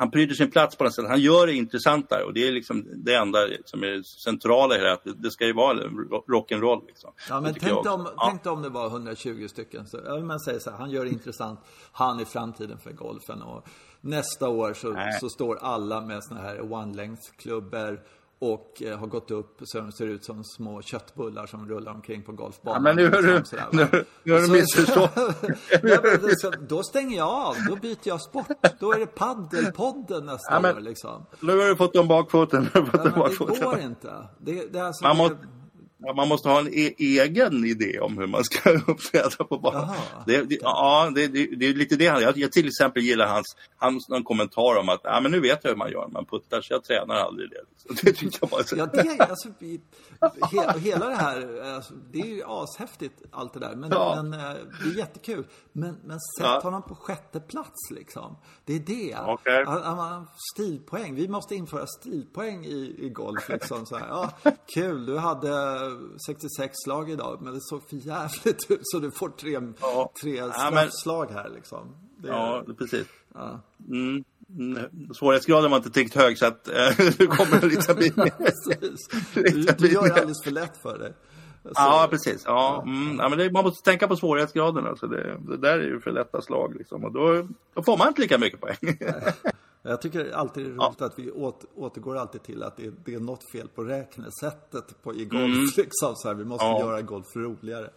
han 0.00 0.10
pryder 0.10 0.34
sin 0.34 0.50
plats 0.50 0.76
på 0.76 0.84
något 0.84 0.94
sätt. 0.94 1.08
Han 1.08 1.20
gör 1.20 1.46
det 1.46 1.54
intressantare 1.54 2.24
och 2.24 2.34
det 2.34 2.48
är 2.48 2.52
liksom 2.52 2.86
det 3.04 3.14
enda 3.14 3.38
som 3.64 3.82
är 3.82 4.02
centrala 4.02 4.74
i 4.74 4.78
det 4.78 4.86
här. 4.86 4.92
Att 4.92 5.22
det 5.22 5.30
ska 5.30 5.46
ju 5.46 5.52
vara 5.52 5.78
rock'n'roll 6.28 6.86
liksom. 6.86 7.12
Ja, 7.28 7.40
men 7.40 7.54
tänk 7.54 7.86
om, 7.86 8.08
ja. 8.16 8.28
tänk 8.30 8.46
om 8.46 8.62
det 8.62 8.68
var 8.68 8.86
120 8.86 9.46
stycken. 9.48 9.86
Så, 9.86 10.20
man 10.22 10.40
säger 10.40 10.58
så 10.58 10.70
här, 10.70 10.78
han 10.78 10.90
gör 10.90 11.04
det 11.04 11.10
intressant. 11.10 11.60
Han 11.92 12.20
är 12.20 12.24
framtiden 12.24 12.78
för 12.78 12.92
golfen 12.92 13.42
och 13.42 13.68
nästa 14.00 14.48
år 14.48 14.74
så, 14.74 14.96
så 15.20 15.28
står 15.28 15.56
alla 15.56 16.00
med 16.00 16.24
såna 16.24 16.40
här 16.40 16.60
one-length-klubbor 16.60 18.00
och 18.40 18.82
eh, 18.82 18.98
har 18.98 19.06
gått 19.06 19.30
upp 19.30 19.60
så 19.64 19.80
de 19.80 19.92
ser 19.92 20.06
ut 20.06 20.24
som 20.24 20.44
små 20.44 20.82
köttbullar 20.82 21.46
som 21.46 21.68
rullar 21.68 21.92
omkring 21.92 22.22
på 22.22 22.32
golfbanan. 22.32 22.76
Ja, 22.76 22.80
men 22.80 22.96
nu 22.96 23.10
har 23.10 23.22
du, 23.22 23.42
nu, 23.72 24.04
nu 24.22 24.32
har 24.32 24.40
du 24.40 24.48
missförstått. 24.48 25.10
då 26.68 26.82
stänger 26.82 27.16
jag 27.16 27.28
av, 27.28 27.54
då 27.68 27.76
byter 27.76 27.98
jag 28.02 28.20
sport. 28.20 28.46
Då 28.80 28.92
är 28.92 28.98
det 28.98 29.06
paddelpodden 29.06 30.26
nästa 30.26 30.54
ja, 30.54 30.60
men, 30.60 30.76
år 30.76 30.80
liksom. 30.80 31.26
Nu 31.40 31.58
har 31.58 31.66
du 31.66 31.76
fått 31.76 31.94
dem 31.94 32.08
bakfoten. 32.08 32.68
Ja, 32.74 32.80
det 33.46 33.60
går 33.60 33.78
inte. 33.78 34.28
Det, 34.38 34.72
det 34.72 34.78
är 34.78 34.82
alltså 34.82 35.04
Man 35.04 35.16
måste... 35.16 35.36
Man 36.16 36.28
måste 36.28 36.48
ha 36.48 36.58
en 36.58 36.68
e 36.68 36.94
egen 36.98 37.64
idé 37.64 38.00
om 38.00 38.18
hur 38.18 38.26
man 38.26 38.44
ska 38.44 38.70
uppträda 38.86 39.44
på 39.44 39.58
banan. 39.58 39.96
Det, 40.26 40.42
det, 40.42 40.58
ja, 40.62 41.12
det, 41.14 41.26
det, 41.28 41.66
är 41.66 41.74
lite 41.74 41.96
det 41.96 42.06
han 42.06 42.22
jag, 42.22 42.36
jag 42.38 42.52
till 42.52 42.66
exempel 42.66 43.02
gillar 43.02 43.26
hans, 43.26 43.56
hans 43.76 44.08
någon 44.08 44.24
kommentar 44.24 44.78
om 44.80 44.88
att 44.88 45.06
ah, 45.06 45.20
men 45.20 45.30
nu 45.30 45.40
vet 45.40 45.60
jag 45.62 45.70
hur 45.70 45.76
man 45.76 45.90
gör, 45.90 46.08
man 46.08 46.26
puttar 46.26 46.60
så 46.60 46.72
jag 46.72 46.84
tränar 46.84 47.14
aldrig 47.14 47.50
det. 47.50 47.60
Liksom. 47.70 47.96
Det 48.02 48.12
tycker 48.12 48.38
jag 48.40 48.50
bara 48.50 48.64
så. 48.64 48.76
Ja, 48.76 48.86
det, 48.86 49.20
alltså, 49.20 49.48
he, 50.52 50.78
hela 50.78 51.08
det 51.08 51.14
här, 51.14 51.62
alltså, 51.74 51.94
det 51.94 52.20
är 52.20 52.26
ju 52.26 52.42
ashäftigt 52.46 53.22
allt 53.30 53.52
det 53.52 53.60
där. 53.60 53.76
Men, 53.76 53.90
ja. 53.90 54.22
men 54.22 54.40
eh, 54.40 54.56
det 54.82 54.90
är 54.90 54.96
jättekul. 54.98 55.46
Men, 55.72 55.96
men 56.04 56.20
sätt 56.20 56.46
ja. 56.46 56.60
honom 56.62 56.82
på 56.82 56.94
sjätte 56.94 57.40
plats 57.40 57.90
liksom. 57.90 58.36
Det 58.64 58.74
är 58.74 58.78
det. 58.78 59.16
Okay. 59.32 59.64
Stilpoäng. 60.54 61.14
Vi 61.14 61.28
måste 61.28 61.54
införa 61.54 61.86
stilpoäng 61.86 62.64
i, 62.64 62.96
i 62.98 63.08
golf 63.08 63.48
liksom. 63.48 63.86
Så 63.86 63.96
här, 63.96 64.08
ja, 64.08 64.30
kul, 64.74 65.06
du 65.06 65.18
hade 65.18 65.50
66 66.26 66.74
slag 66.84 67.10
idag, 67.10 67.38
men 67.42 67.54
det 67.54 67.60
såg 67.60 67.88
för 67.88 67.96
jävligt 67.96 68.70
ut 68.70 68.80
så 68.82 68.98
du 68.98 69.10
får 69.10 69.28
tre, 69.28 69.58
ja. 69.80 70.12
tre 70.22 70.52
straffslag 70.52 71.30
här 71.30 71.50
liksom. 71.54 71.96
Det, 72.16 72.28
ja, 72.28 72.64
precis. 72.78 73.06
Ja. 73.34 73.60
Mm. 73.88 74.24
Mm. 74.58 74.78
Svårighetsgraden 75.14 75.70
var 75.70 75.78
inte 75.78 75.90
tillräckligt 75.90 76.22
hög 76.22 76.38
så 76.38 76.46
att 76.46 76.68
äh, 76.68 76.74
du 77.18 77.26
kommer 77.26 77.68
lite 77.68 77.94
bli 77.94 78.12
mer. 78.16 78.30
precis. 78.30 79.08
Du, 79.34 79.86
du 79.88 79.92
gör 79.92 80.02
det 80.02 80.14
alldeles 80.14 80.44
för 80.44 80.50
lätt 80.50 80.82
för 80.82 80.98
dig. 80.98 81.14
Så, 81.62 81.72
ja, 81.74 82.08
precis. 82.10 82.42
Ja, 82.46 82.82
mm, 82.86 83.18
ja 83.18 83.28
men 83.28 83.38
det, 83.38 83.52
man 83.52 83.64
måste 83.64 83.90
tänka 83.90 84.08
på 84.08 84.16
svårighetsgraden. 84.16 84.86
Alltså 84.86 85.06
det, 85.06 85.38
det 85.48 85.56
där 85.56 85.78
är 85.78 85.86
ju 85.86 86.00
för 86.00 86.10
lätta 86.10 86.42
slag. 86.42 86.74
Liksom, 86.78 87.04
och 87.04 87.12
då, 87.12 87.48
då 87.74 87.82
får 87.82 87.96
man 87.96 88.08
inte 88.08 88.20
lika 88.20 88.38
mycket 88.38 88.60
poäng. 88.60 88.98
Jag 89.82 90.02
tycker 90.02 90.32
alltid 90.32 90.64
det 90.64 90.70
är 90.70 90.70
roligt 90.70 90.96
ja. 91.00 91.06
att 91.06 91.18
vi 91.18 91.30
åter, 91.30 91.70
återgår 91.74 92.16
alltid 92.16 92.42
till 92.42 92.62
att 92.62 92.76
det, 92.76 92.92
det, 93.04 93.14
är 93.14 93.20
något 93.20 93.50
fel 93.52 93.68
på 93.68 93.84
räknesättet 93.84 95.02
på, 95.02 95.14
i 95.14 95.24
golf. 95.24 95.42
Mm. 95.42 95.60
Liksom, 95.76 96.16
så 96.16 96.28
här, 96.28 96.34
vi 96.34 96.44
måste 96.44 96.66
ja. 96.66 96.80
göra 96.80 97.02
golf 97.02 97.36
roligare. 97.36 97.90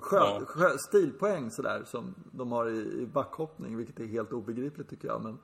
Skön, 0.00 0.46
ja. 0.58 0.68
stilpoäng 0.88 1.50
sådär 1.50 1.82
som 1.86 2.14
de 2.32 2.52
har 2.52 2.68
i, 2.68 3.02
i 3.02 3.06
backhoppning, 3.06 3.76
vilket 3.76 4.00
är 4.00 4.06
helt 4.06 4.32
obegripligt 4.32 4.90
tycker 4.90 5.08
jag. 5.08 5.22
Men, 5.22 5.38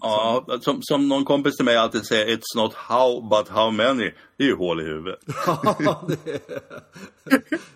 Ja, 0.00 0.46
som, 0.60 0.78
som 0.82 1.08
någon 1.08 1.24
kompis 1.24 1.56
till 1.56 1.64
mig 1.64 1.76
alltid 1.76 2.06
säger, 2.06 2.36
it's 2.36 2.56
not 2.56 2.74
how 2.74 3.20
but 3.20 3.48
how 3.48 3.70
many. 3.70 4.12
Det 4.36 4.44
är 4.44 4.48
ju 4.48 4.56
hål 4.56 4.80
i 4.80 4.84
huvudet. 4.84 5.20
Ja, 5.46 6.08
det 6.08 6.34
är, 6.34 6.40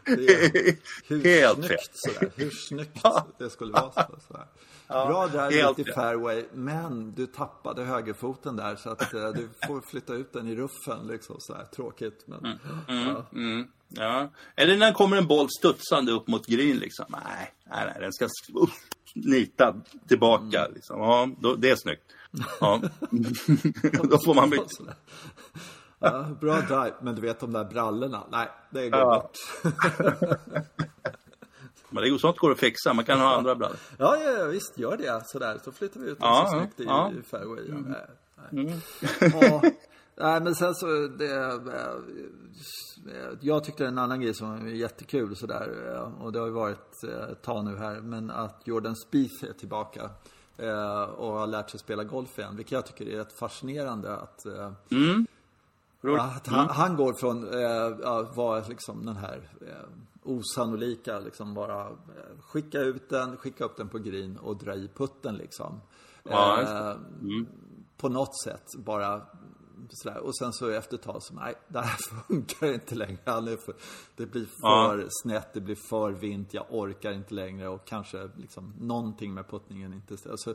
det 0.16 0.32
är 0.32 0.76
hur 1.08 1.24
Helt 1.24 1.64
snyggt 1.64 1.90
sådär. 1.92 2.32
Hur 2.36 2.50
snyggt 2.50 3.04
det 3.38 3.50
skulle 3.50 3.72
vara. 3.72 3.92
Sådär. 3.92 4.46
Ja, 4.88 5.06
Bra 5.06 5.26
drive 5.26 5.70
ut 5.70 5.78
i 5.78 5.84
fairway, 5.84 6.44
men 6.52 7.14
du 7.14 7.26
tappade 7.26 7.84
högerfoten 7.84 8.56
där 8.56 8.76
så 8.76 8.90
att 8.90 9.14
uh, 9.14 9.28
du 9.32 9.48
får 9.66 9.80
flytta 9.90 10.14
ut 10.14 10.32
den 10.32 10.48
i 10.48 10.56
ruffen 10.56 11.06
liksom 11.06 11.36
sådär. 11.38 11.64
Tråkigt 11.64 12.24
men... 12.26 12.38
Mm, 12.38 12.58
mm, 12.88 13.08
ja. 13.08 13.26
Mm, 13.32 13.68
ja. 13.88 14.28
Eller 14.56 14.76
när 14.76 14.92
kommer 14.92 15.16
en 15.16 15.26
boll 15.26 15.48
studsande 15.58 16.12
upp 16.12 16.28
mot 16.28 16.46
green 16.46 16.76
liksom. 16.76 17.06
Nej, 17.08 17.54
nej, 17.70 17.84
nej 17.86 17.96
den 18.00 18.12
ska 18.12 18.24
upp, 18.54 18.70
nita 19.14 19.74
tillbaka 20.08 20.60
mm. 20.60 20.74
liksom. 20.74 21.00
Ja, 21.00 21.28
då, 21.38 21.54
det 21.54 21.70
är 21.70 21.76
snyggt. 21.76 22.02
Ja. 22.60 22.80
då 24.02 24.18
får 24.24 24.34
man 24.34 24.50
mycket. 24.50 24.68
Ja, 26.00 26.26
bra 26.40 26.60
drive, 26.60 26.94
men 27.02 27.14
du 27.14 27.22
vet 27.22 27.40
de 27.40 27.52
där 27.52 27.64
brallorna? 27.64 28.26
Nej, 28.30 28.48
det 28.70 28.90
går 28.90 29.00
ja. 29.00 29.20
bort. 29.20 29.36
Men 31.90 32.02
det 32.02 32.08
är 32.08 32.18
sånt 32.18 32.38
går 32.38 32.52
att 32.52 32.58
fixa, 32.58 32.92
man 32.92 33.04
kan 33.04 33.20
ha 33.20 33.36
andra 33.36 33.54
brallor. 33.54 33.76
Ja, 33.98 34.16
ja, 34.16 34.44
visst, 34.44 34.78
gör 34.78 34.96
det 34.96 35.22
sådär. 35.26 35.58
Så 35.64 35.72
flyttar 35.72 36.00
vi 36.00 36.10
ut 36.10 36.20
dem 36.20 36.46
så 36.46 36.58
snyggt 36.58 36.74
ja. 36.76 37.12
i 37.18 37.22
fairway. 37.22 37.68
Mm. 37.68 37.82
Nej. 37.82 38.06
Mm. 38.52 38.72
Och, 39.54 39.64
nej, 40.16 40.40
men 40.40 40.54
sen 40.54 40.74
så, 40.74 40.86
det, 41.18 41.34
eh, 43.06 43.38
jag 43.40 43.64
tyckte 43.64 43.86
en 43.86 43.98
annan 43.98 44.20
grej 44.20 44.34
som 44.34 44.64
var 44.64 44.68
jättekul 44.68 45.36
sådär, 45.36 45.92
eh, 45.94 46.22
och 46.24 46.32
det 46.32 46.38
har 46.38 46.46
ju 46.46 46.52
varit 46.52 47.04
eh, 47.04 47.30
ett 47.32 47.42
tag 47.42 47.64
nu 47.64 47.76
här, 47.76 48.00
men 48.00 48.30
att 48.30 48.62
Jordan 48.64 48.96
Spieth 48.96 49.44
är 49.44 49.52
tillbaka 49.52 50.10
och 51.16 51.32
har 51.32 51.46
lärt 51.46 51.70
sig 51.70 51.80
spela 51.80 52.04
golf 52.04 52.38
igen, 52.38 52.56
vilket 52.56 52.72
jag 52.72 52.86
tycker 52.86 53.08
är 53.12 53.16
rätt 53.16 53.32
fascinerande 53.32 54.16
att 54.16 54.44
mm. 54.90 55.26
Att 56.02 56.46
han, 56.46 56.60
mm. 56.60 56.68
han, 56.70 56.96
går 56.96 57.12
från 57.12 57.62
eh, 57.62 58.08
att 58.08 58.36
vara 58.36 58.64
liksom 58.68 59.06
den 59.06 59.16
här 59.16 59.40
eh, 59.60 59.88
osannolika, 60.28 61.18
liksom 61.18 61.54
bara 61.54 61.86
eh, 61.86 62.40
skicka 62.40 62.80
ut 62.80 63.08
den, 63.08 63.36
skicka 63.36 63.64
upp 63.64 63.76
den 63.76 63.88
på 63.88 63.98
green 63.98 64.38
och 64.38 64.56
dra 64.56 64.74
i 64.74 64.88
putten 64.88 65.36
liksom. 65.36 65.80
Ja, 66.22 66.62
eh, 66.62 66.96
mm. 67.20 67.46
På 67.96 68.08
något 68.08 68.42
sätt 68.42 68.64
bara 68.76 69.22
sådär. 69.90 70.18
Och 70.18 70.36
sen 70.36 70.52
så 70.52 70.68
efter 70.68 70.96
ett 70.96 71.02
tag 71.02 71.22
så, 71.22 71.34
nej, 71.34 71.54
det 71.68 71.80
här 71.80 71.96
funkar 72.28 72.72
inte 72.72 72.94
längre. 72.94 73.56
För, 73.56 73.74
det 74.16 74.26
blir 74.26 74.44
för 74.44 74.98
ja. 74.98 75.08
snett, 75.22 75.54
det 75.54 75.60
blir 75.60 75.78
för 75.88 76.12
vint, 76.12 76.54
jag 76.54 76.66
orkar 76.70 77.12
inte 77.12 77.34
längre 77.34 77.68
och 77.68 77.86
kanske 77.86 78.30
liksom 78.36 78.74
någonting 78.80 79.34
med 79.34 79.48
puttningen 79.48 79.92
inte 79.92 80.16
alltså, 80.30 80.54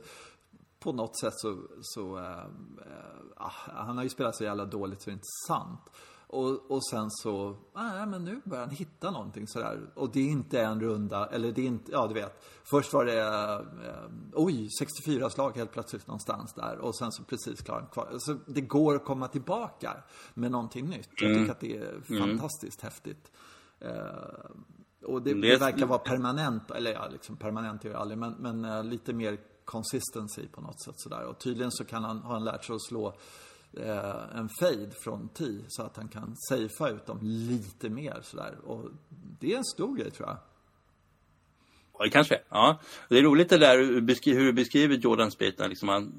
På 0.80 0.92
något 0.92 1.20
sätt 1.20 1.34
så, 1.36 1.58
så 1.82 2.18
äh, 2.18 3.52
han 3.66 3.98
har 3.98 4.04
ju 4.04 4.10
spelat 4.10 4.36
så 4.36 4.44
jävla 4.44 4.66
dåligt 4.66 5.02
så 5.02 5.10
det 5.10 5.12
är 5.12 5.14
inte 5.14 5.48
sant. 5.48 5.90
Och, 6.34 6.72
och 6.72 6.86
sen 6.86 7.12
så, 7.12 7.58
nej 7.76 8.06
men 8.06 8.24
nu 8.24 8.42
börjar 8.46 8.66
han 8.66 8.76
hitta 8.76 9.12
någonting 9.12 9.48
sådär. 9.48 9.80
Och 9.96 10.12
det 10.12 10.20
är 10.20 10.30
inte 10.30 10.62
en 10.62 10.82
runda, 10.82 11.28
eller 11.28 11.52
det 11.52 11.62
är 11.62 11.66
inte, 11.66 11.92
ja 11.92 12.08
du 12.08 12.14
vet. 12.14 12.44
Först 12.64 12.94
var 12.94 13.06
det, 13.06 13.20
eh, 13.20 14.10
oj, 14.34 14.70
64 14.80 15.30
slag 15.30 15.58
helt 15.58 15.72
plötsligt 15.72 16.08
någonstans 16.08 16.54
där. 16.54 16.78
Och 16.78 16.96
sen 16.96 17.12
så 17.12 17.24
precis 17.24 17.62
klar 17.62 17.90
kvar. 17.92 18.16
Så 18.18 18.38
det 18.46 18.62
går 18.62 18.96
att 18.96 19.06
komma 19.06 19.28
tillbaka 19.28 19.98
med 20.34 20.52
någonting 20.52 20.90
nytt. 20.90 21.10
Jag 21.10 21.18
tycker 21.18 21.36
mm. 21.36 21.52
att 21.52 21.60
det 21.60 21.78
är 21.78 22.02
mm. 22.10 22.30
fantastiskt 22.30 22.84
mm. 22.84 22.92
häftigt. 22.92 23.32
Eh, 23.80 23.90
och 25.06 25.22
det, 25.22 25.34
det, 25.34 25.58
verkar 25.58 25.86
vara 25.86 26.00
permanent, 26.00 26.72
eller 26.72 26.94
ja, 26.94 27.08
liksom 27.12 27.38
permanent 27.38 27.86
är 27.86 27.90
det 27.90 27.98
aldrig, 27.98 28.18
men, 28.18 28.34
men 28.40 28.66
uh, 28.66 28.84
lite 28.84 29.14
mer 29.14 29.38
consistency 29.66 30.48
på 30.48 30.62
något 30.62 30.84
sätt 30.84 30.96
sådär. 30.98 31.26
Och 31.26 31.40
tydligen 31.40 31.72
så 31.72 31.86
kan 31.86 32.04
han, 32.04 32.18
har 32.18 32.34
han 32.34 32.44
lärt 32.44 32.66
sig 32.66 32.76
att 32.76 32.84
slå 32.84 33.18
eh, 33.78 34.38
en 34.38 34.50
fade 34.60 34.92
från 35.04 35.30
T 35.30 35.44
så 35.68 35.84
att 35.84 35.98
han 35.98 36.08
kan 36.08 36.36
safea 36.50 36.90
ut 36.90 37.06
dem 37.06 37.20
lite 37.22 37.90
mer 37.90 38.20
sådär. 38.22 38.58
Och 38.66 38.90
det 39.40 39.54
är 39.54 39.58
en 39.58 39.66
stor 39.66 39.98
grej 39.98 40.12
tror 40.12 40.28
jag. 40.28 40.38
Ja, 41.98 42.06
det 42.06 42.10
kanske 42.10 42.40
Ja. 42.50 42.80
Det 43.10 43.18
är 43.18 43.22
roligt 43.22 43.50
det 43.50 43.58
där 43.58 43.78
hur 43.78 44.46
du 44.46 44.52
beskriver 44.52 44.96
Jordan 44.96 45.32
Spieth. 45.32 45.68
Liksom 45.70 45.90
han, 45.90 46.14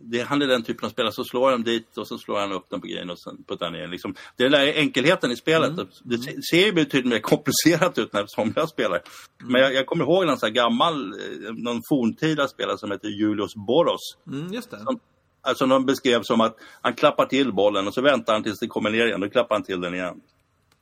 det, 0.00 0.20
han 0.20 0.42
är 0.42 0.46
den 0.46 0.62
typen 0.62 0.86
av 0.86 0.90
spelare, 0.90 1.12
så 1.12 1.24
slår 1.24 1.50
han 1.50 1.62
dit 1.62 1.98
och 1.98 2.08
så 2.08 2.18
slår 2.18 2.40
han 2.40 2.52
upp 2.52 2.70
den 2.70 2.80
på 2.80 2.86
grejen 2.86 3.10
och 3.10 3.20
sen 3.20 3.44
puttar 3.48 3.70
ner 3.70 3.88
liksom, 3.88 4.14
Det 4.36 4.44
är 4.44 4.50
den 4.50 4.60
där 4.60 4.72
enkelheten 4.72 5.30
i 5.30 5.36
spelet. 5.36 5.70
Mm. 5.70 5.86
Det 6.02 6.18
ser 6.50 6.66
ju 6.66 6.72
betydligt 6.72 7.12
mer 7.12 7.18
komplicerat 7.18 7.98
ut 7.98 8.12
när 8.12 8.26
somliga 8.26 8.66
spelar. 8.66 9.02
Mm. 9.40 9.52
Men 9.52 9.60
jag, 9.60 9.74
jag, 9.74 9.86
kommer 9.86 10.04
ihåg 10.04 10.26
någon 10.26 10.38
här 10.42 10.50
gammal, 10.50 11.12
eh, 11.12 11.52
någon 11.54 11.82
forntida 11.88 12.48
spelare 12.48 12.78
som 12.78 12.90
heter 12.90 13.08
Julius 13.08 13.54
Boros. 13.54 14.16
Mm, 14.26 14.52
just 14.52 14.70
det. 14.70 14.78
Som, 14.78 15.00
Alltså 15.46 15.66
de 15.66 15.86
beskrev 15.86 16.22
som 16.22 16.40
att 16.40 16.56
han 16.80 16.94
klappar 16.94 17.26
till 17.26 17.52
bollen 17.52 17.86
och 17.86 17.94
så 17.94 18.00
väntar 18.00 18.32
han 18.32 18.42
tills 18.42 18.58
det 18.58 18.66
kommer 18.66 18.90
ner 18.90 19.06
igen. 19.06 19.20
Då 19.20 19.28
klappar 19.28 19.54
han 19.54 19.62
till 19.62 19.80
den 19.80 19.94
igen. 19.94 20.20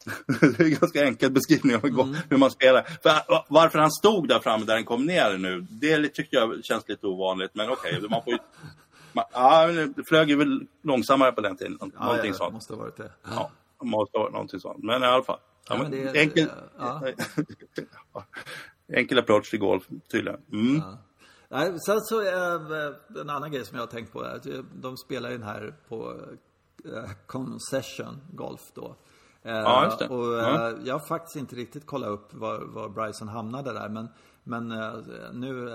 det 0.40 0.60
är 0.60 0.64
en 0.64 0.74
ganska 0.80 1.04
enkel 1.04 1.30
beskrivning 1.30 1.76
av 1.76 1.84
mm. 1.84 2.16
hur 2.30 2.36
man 2.36 2.50
spelar. 2.50 2.82
För, 2.82 3.12
varför 3.48 3.78
han 3.78 3.90
stod 3.90 4.28
där 4.28 4.40
framme 4.40 4.64
där 4.64 4.74
den 4.74 4.84
kom 4.84 5.06
ner 5.06 5.38
nu, 5.38 5.66
det 5.70 6.08
tycker 6.08 6.36
jag 6.36 6.64
känns 6.64 6.88
lite 6.88 7.06
ovanligt. 7.06 7.50
Men 7.54 7.70
okej, 7.70 7.96
okay, 7.96 8.08
man 8.08 8.22
får 8.24 8.32
ju... 8.32 8.38
Man, 9.12 9.24
ja, 9.32 9.66
det 9.66 10.04
flög 10.08 10.30
ju 10.30 10.36
väl 10.36 10.66
långsammare 10.82 11.32
på 11.32 11.40
den 11.40 11.56
tiden. 11.56 11.78
Ja, 11.80 12.04
någonting 12.04 12.30
ja, 12.30 12.34
sånt. 12.34 12.52
måste 12.52 12.72
ha 12.72 12.80
varit 12.80 12.96
det. 12.96 13.10
Ja, 13.24 13.50
måste 13.82 14.18
ha 14.18 14.22
varit 14.22 14.32
någonting 14.32 14.60
sånt. 14.60 14.84
Men 14.84 15.02
i 15.02 15.06
alla 15.06 15.22
fall. 15.22 15.38
Ja, 15.68 15.78
men 15.78 15.90
det, 15.90 16.20
enkel, 16.20 16.48
ja. 16.78 17.02
enkel 18.92 19.18
approach 19.18 19.50
till 19.50 19.58
golf, 19.58 19.84
tydligen. 20.10 20.40
Mm. 20.52 20.82
Nej, 21.54 21.80
sen 21.86 22.00
så 22.00 22.20
är 22.20 22.86
eh, 22.86 23.20
en 23.20 23.30
annan 23.30 23.50
grej 23.50 23.64
som 23.64 23.76
jag 23.76 23.82
har 23.82 23.90
tänkt 23.90 24.12
på. 24.12 24.20
Att 24.20 24.46
de 24.74 24.96
spelar 24.96 25.30
ju 25.30 25.38
den 25.38 25.46
här 25.46 25.74
på 25.88 26.14
eh, 26.84 27.10
Concession 27.26 28.20
Golf 28.32 28.60
då. 28.74 28.96
Eh, 29.42 29.52
ja, 29.52 29.84
just 29.84 29.98
det. 29.98 30.08
Och 30.08 30.34
ja. 30.34 30.72
jag 30.84 30.94
har 30.94 31.06
faktiskt 31.06 31.36
inte 31.36 31.56
riktigt 31.56 31.86
kollat 31.86 32.08
upp 32.08 32.34
var, 32.34 32.58
var 32.58 32.88
Bryson 32.88 33.28
hamnade 33.28 33.72
där. 33.72 33.88
Men, 33.88 34.08
men 34.44 34.68
nu 35.32 35.68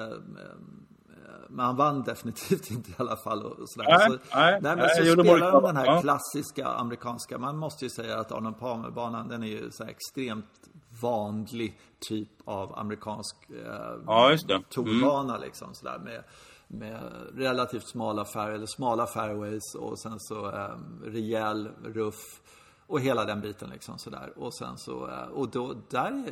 men 1.50 1.66
han 1.66 1.76
vann 1.76 2.04
definitivt 2.04 2.72
inte 2.72 2.92
i 2.92 2.94
alla 2.98 3.18
fall. 3.18 3.44
Och 3.46 3.70
sådär. 3.70 3.88
Nej, 3.90 4.08
så, 4.08 4.38
nej, 4.38 4.60
nej, 4.62 4.76
men 4.76 4.90
så 4.90 5.22
spelar 5.22 5.52
de 5.52 5.64
den 5.64 5.78
här 5.78 6.02
klassiska 6.02 6.68
amerikanska. 6.68 7.38
Man 7.38 7.58
måste 7.58 7.86
ju 7.86 7.90
säga 7.90 8.20
att 8.20 8.32
Arnold 8.32 8.60
Palmer-banan 8.60 9.28
den 9.28 9.44
är 9.44 9.48
ju 9.48 9.72
så 9.72 9.84
extremt 9.84 10.70
vanlig 11.02 11.80
typ 12.00 12.30
av 12.46 12.80
amerikansk 12.80 13.36
eh, 13.50 13.96
ja, 14.06 14.38
torbana 14.70 15.36
mm. 15.36 15.42
liksom 15.42 15.74
sådär 15.74 16.00
med, 16.00 16.24
med 16.68 17.02
relativt 17.34 17.88
smala 17.88 18.26
fair, 18.26 18.50
eller 18.50 18.66
smala 18.66 19.08
fairways 19.08 19.76
och 19.76 20.00
sen 20.00 20.20
så 20.20 20.52
eh, 20.52 20.76
rejäl 21.04 21.70
ruff 21.84 22.42
och 22.88 23.00
hela 23.00 23.26
den 23.26 23.42
biten 23.42 23.70
liksom 23.70 23.98
sådär. 23.98 24.34
Och 24.36 24.54
sen 24.54 24.78
så, 24.78 25.08
eh, 25.08 25.28
och 25.28 25.50
då, 25.50 25.76
där, 25.90 26.26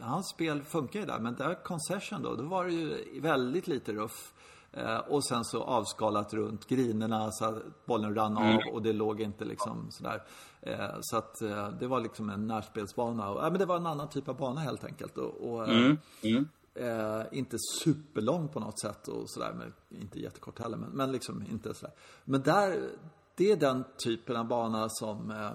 hans 0.00 0.28
spel 0.28 0.62
funkar 0.62 1.00
ju 1.00 1.06
där, 1.06 1.18
men 1.18 1.34
där 1.34 1.54
concession 1.64 2.22
då, 2.22 2.34
då 2.34 2.42
var 2.42 2.64
det 2.64 2.72
ju 2.72 3.20
väldigt 3.20 3.66
lite 3.66 3.92
ruff. 3.92 4.32
Eh, 4.72 4.98
och 4.98 5.24
sen 5.24 5.44
så 5.44 5.62
avskalat 5.62 6.34
runt 6.34 6.66
grinerna 6.66 7.30
så 7.32 7.44
att 7.44 7.86
bollen 7.86 8.14
rann 8.14 8.36
av 8.36 8.44
mm. 8.44 8.74
och 8.74 8.82
det 8.82 8.92
låg 8.92 9.20
inte 9.20 9.44
liksom 9.44 9.90
sådär. 9.90 10.22
Eh, 10.60 10.96
så 11.00 11.16
att 11.16 11.42
eh, 11.42 11.68
det 11.68 11.86
var 11.86 12.00
liksom 12.00 12.30
en 12.30 12.46
närspelsbana. 12.46 13.30
Och, 13.30 13.42
men 13.42 13.58
det 13.58 13.66
var 13.66 13.76
en 13.76 13.86
annan 13.86 14.08
typ 14.08 14.28
av 14.28 14.36
bana 14.36 14.60
helt 14.60 14.84
enkelt. 14.84 15.18
Och, 15.18 15.52
och 15.52 15.68
mm. 15.68 15.98
Mm. 16.22 16.48
Eh, 16.74 17.22
inte 17.32 17.56
superlång 17.82 18.48
på 18.48 18.60
något 18.60 18.80
sätt 18.80 19.08
och 19.08 19.30
sådär. 19.30 19.52
Men 19.52 19.72
inte 20.00 20.20
jättekort 20.20 20.58
heller. 20.58 20.76
Men, 20.76 20.90
men 20.90 21.12
liksom 21.12 21.44
inte 21.50 21.74
sådär. 21.74 21.94
Men 22.24 22.42
där, 22.42 22.90
det 23.36 23.52
är 23.52 23.56
den 23.56 23.84
typen 24.04 24.36
av 24.36 24.48
bana 24.48 24.88
som 24.88 25.30
eh, 25.30 25.52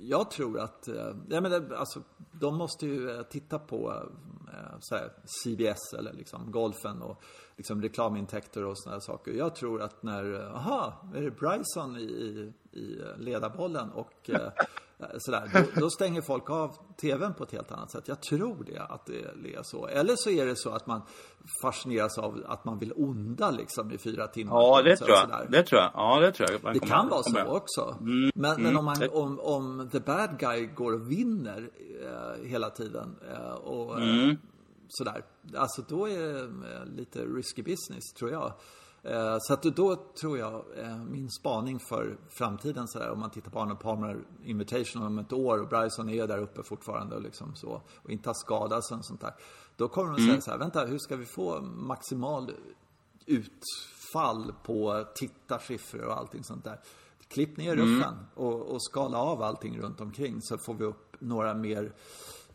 jag 0.00 0.30
tror 0.30 0.60
att, 0.60 0.88
eh, 0.88 1.16
ja 1.28 1.40
men 1.40 1.72
alltså, 1.72 2.02
de 2.32 2.56
måste 2.56 2.86
ju 2.86 3.24
titta 3.30 3.58
på 3.58 4.02
såhär, 4.80 5.12
CBS 5.24 5.92
eller 5.98 6.12
liksom 6.12 6.50
golfen 6.50 7.02
och 7.02 7.22
liksom 7.56 7.82
reklamintäkter 7.82 8.64
och 8.64 8.78
sådana 8.78 9.00
saker. 9.00 9.32
Jag 9.32 9.54
tror 9.54 9.82
att 9.82 10.02
när, 10.02 10.50
aha, 10.54 10.92
är 11.14 11.22
det 11.22 11.30
Bryson 11.30 11.96
i, 11.96 12.00
i, 12.00 12.78
i 12.78 13.02
ledarbollen 13.18 13.90
och 13.90 14.30
eh, 14.30 14.52
sådär, 15.18 15.50
då, 15.52 15.80
då, 15.80 15.90
stänger 15.90 16.22
folk 16.22 16.50
av 16.50 16.76
TVn 17.00 17.34
på 17.34 17.44
ett 17.44 17.52
helt 17.52 17.72
annat 17.72 17.90
sätt. 17.90 18.08
Jag 18.08 18.22
tror 18.22 18.64
det, 18.66 18.78
att 18.78 19.06
det 19.06 19.54
är 19.54 19.62
så. 19.62 19.86
Eller 19.86 20.14
så 20.16 20.30
är 20.30 20.46
det 20.46 20.56
så 20.56 20.70
att 20.70 20.86
man 20.86 21.02
fascineras 21.62 22.18
av 22.18 22.44
att 22.48 22.64
man 22.64 22.78
vill 22.78 22.92
onda 22.96 23.50
liksom 23.50 23.92
i 23.92 23.98
fyra 23.98 24.26
timmar. 24.26 24.52
Ja, 24.52 24.82
det 24.82 24.96
tror 24.96 25.10
jag. 25.10 25.50
Det 25.50 25.62
tror 25.62 25.80
jag. 25.80 25.90
Ja, 25.94 26.20
det 26.20 26.32
tror 26.32 26.48
jag. 26.50 26.74
det 26.74 26.80
kan 26.80 27.08
vara 27.08 27.22
så 27.22 27.44
också. 27.44 27.96
Mm, 28.00 28.30
men, 28.34 28.50
mm, 28.50 28.62
men 28.62 28.76
om, 28.76 28.84
man, 28.84 28.96
om, 29.12 29.40
om 29.40 29.88
the 29.92 30.00
bad 30.00 30.38
guy 30.38 30.66
går 30.66 30.92
och 30.92 31.10
vinner 31.10 31.70
eh, 32.02 32.48
hela 32.48 32.70
tiden 32.70 33.16
eh, 33.32 33.54
och 33.54 34.00
mm 34.00 34.36
sådär. 34.94 35.24
Alltså 35.56 35.82
då 35.88 36.08
är 36.08 36.18
det 36.18 36.84
lite 36.84 37.24
risky 37.24 37.62
business 37.62 38.12
tror 38.18 38.30
jag. 38.30 38.52
Eh, 39.02 39.36
så 39.40 39.54
att 39.54 39.62
då 39.62 39.96
tror 40.20 40.38
jag 40.38 40.64
eh, 40.76 41.04
min 41.04 41.30
spaning 41.30 41.78
för 41.78 42.18
framtiden 42.30 42.88
sådär 42.88 43.10
om 43.10 43.20
man 43.20 43.30
tittar 43.30 43.50
på 43.50 43.60
Arnold 43.60 43.80
Palmer 43.80 44.24
Invitation 44.44 45.02
om 45.02 45.18
ett 45.18 45.32
år 45.32 45.58
och 45.58 45.68
Bryson 45.68 46.08
är 46.08 46.26
där 46.26 46.38
uppe 46.38 46.62
fortfarande 46.62 47.16
och 47.16 47.22
liksom 47.22 47.56
så 47.56 47.82
och 48.02 48.10
inte 48.10 48.28
har 48.28 48.34
skadats 48.34 48.92
och 48.92 49.04
sånt 49.04 49.20
där. 49.20 49.34
Då 49.76 49.88
kommer 49.88 50.10
de 50.10 50.16
säga 50.16 50.28
mm. 50.28 50.40
så 50.40 50.50
här, 50.50 50.58
vänta 50.58 50.84
hur 50.84 50.98
ska 50.98 51.16
vi 51.16 51.26
få 51.26 51.60
maximal 51.62 52.52
utfall 53.26 54.52
på 54.64 55.04
tittarsiffror 55.14 56.04
och 56.04 56.18
allting 56.18 56.44
sånt 56.44 56.64
där. 56.64 56.80
Klipp 57.28 57.56
ner 57.56 57.76
ruffen 57.76 58.14
mm. 58.14 58.24
och, 58.34 58.62
och 58.72 58.84
skala 58.84 59.18
av 59.18 59.42
allting 59.42 59.78
runt 59.78 60.00
omkring 60.00 60.42
så 60.42 60.58
får 60.58 60.74
vi 60.74 60.84
upp 60.84 61.16
några 61.18 61.54
mer 61.54 61.92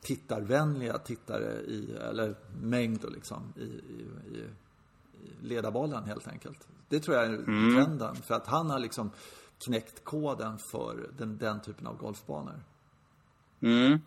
tittarvänliga 0.01 0.97
tittare 0.97 1.51
i, 1.51 1.97
eller 2.09 2.35
mängd 2.61 3.05
liksom, 3.13 3.53
i, 3.55 3.61
i, 3.61 4.05
i 4.35 5.47
ledarbollen 5.47 6.03
helt 6.03 6.27
enkelt. 6.27 6.67
Det 6.89 6.99
tror 6.99 7.17
jag 7.17 7.25
är 7.25 7.29
mm. 7.29 7.75
trenden. 7.75 8.15
För 8.15 8.33
att 8.33 8.47
han 8.47 8.69
har 8.69 8.79
liksom 8.79 9.11
knäckt 9.65 10.03
koden 10.03 10.57
för 10.71 11.09
den, 11.17 11.37
den 11.37 11.61
typen 11.61 11.87
av 11.87 11.97
golfbanor. 11.97 12.59
Mm. 13.61 13.99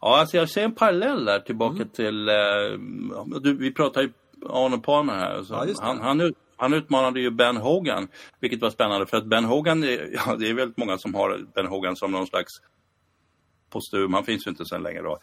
Ja, 0.00 0.20
alltså 0.20 0.36
jag 0.36 0.50
ser 0.50 0.64
en 0.64 0.74
parallell 0.74 1.24
där 1.24 1.40
tillbaka 1.40 1.76
mm. 1.76 1.88
till, 1.88 2.28
eh, 2.28 3.40
du, 3.40 3.56
vi 3.56 3.72
pratar 3.72 4.02
ju 4.02 4.12
Arne 4.48 4.78
Palmer 4.78 5.14
här. 5.14 5.42
Så 5.42 5.54
ja, 5.54 5.66
han, 5.80 6.00
han, 6.00 6.32
han 6.56 6.72
utmanade 6.74 7.20
ju 7.20 7.30
Ben 7.30 7.56
Hogan, 7.56 8.08
vilket 8.40 8.60
var 8.60 8.70
spännande 8.70 9.06
för 9.06 9.16
att 9.16 9.26
Ben 9.26 9.44
Hogan, 9.44 9.82
ja 10.12 10.36
det 10.38 10.48
är 10.50 10.54
väldigt 10.54 10.76
många 10.76 10.98
som 10.98 11.14
har 11.14 11.46
Ben 11.54 11.66
Hogan 11.66 11.96
som 11.96 12.12
någon 12.12 12.26
slags 12.26 12.52
postum, 13.74 14.14
han 14.14 14.24
finns 14.24 14.46
ju 14.46 14.50
inte 14.50 14.64
sen 14.64 14.82
länge 14.82 15.02
då, 15.02 15.18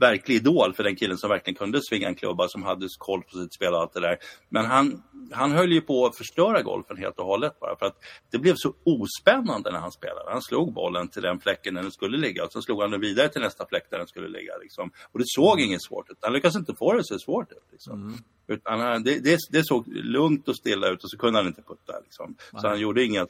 verklig 0.00 0.34
idol 0.34 0.74
för 0.74 0.84
den 0.84 0.96
killen 0.96 1.18
som 1.18 1.30
verkligen 1.30 1.56
kunde 1.56 1.80
svinga 1.82 2.08
en 2.08 2.14
klubba, 2.14 2.48
som 2.48 2.62
hade 2.62 2.88
koll 2.98 3.22
på 3.22 3.38
sitt 3.38 3.54
spel 3.54 3.74
och 3.74 3.80
allt 3.80 3.92
det 3.92 4.00
där. 4.00 4.18
Men 4.48 4.64
han, 4.64 5.02
han 5.32 5.52
höll 5.52 5.72
ju 5.72 5.80
på 5.80 6.06
att 6.06 6.16
förstöra 6.16 6.62
golfen 6.62 6.96
helt 6.96 7.18
och 7.18 7.26
hållet 7.26 7.60
bara 7.60 7.76
för 7.76 7.86
att 7.86 7.96
det 8.30 8.38
blev 8.38 8.54
så 8.56 8.74
ospännande 8.84 9.72
när 9.72 9.78
han 9.78 9.92
spelade. 9.92 10.30
Han 10.30 10.42
slog 10.42 10.72
bollen 10.72 11.08
till 11.08 11.22
den 11.22 11.40
fläcken 11.40 11.74
där 11.74 11.82
den 11.82 11.92
skulle 11.92 12.18
ligga 12.18 12.44
och 12.44 12.52
så 12.52 12.62
slog 12.62 12.82
han 12.82 12.90
den 12.90 13.00
vidare 13.00 13.28
till 13.28 13.40
nästa 13.40 13.66
fläck 13.66 13.90
där 13.90 13.98
den 13.98 14.06
skulle 14.06 14.28
ligga. 14.28 14.52
Liksom. 14.62 14.90
Och 15.12 15.18
det 15.18 15.24
såg 15.26 15.58
mm. 15.58 15.64
inget 15.64 15.82
svårt 15.82 16.10
ut. 16.10 16.18
Han 16.20 16.32
lyckades 16.32 16.56
inte 16.56 16.74
få 16.74 16.92
det 16.92 17.04
se 17.04 17.18
svårt 17.18 17.52
ut. 17.52 17.66
Liksom. 17.72 18.02
Mm. 18.02 18.18
Utan, 18.46 19.02
det, 19.02 19.18
det, 19.18 19.38
det, 19.50 19.66
såg 19.66 19.88
lugnt 19.88 20.48
och 20.48 20.56
stilla 20.56 20.88
ut 20.88 21.04
och 21.04 21.10
så 21.10 21.18
kunde 21.18 21.38
han 21.38 21.46
inte 21.46 21.62
putta. 21.62 22.00
Liksom. 22.04 22.36
Så 22.60 22.68
han 22.68 22.80
gjorde 22.80 23.04
inga, 23.04 23.26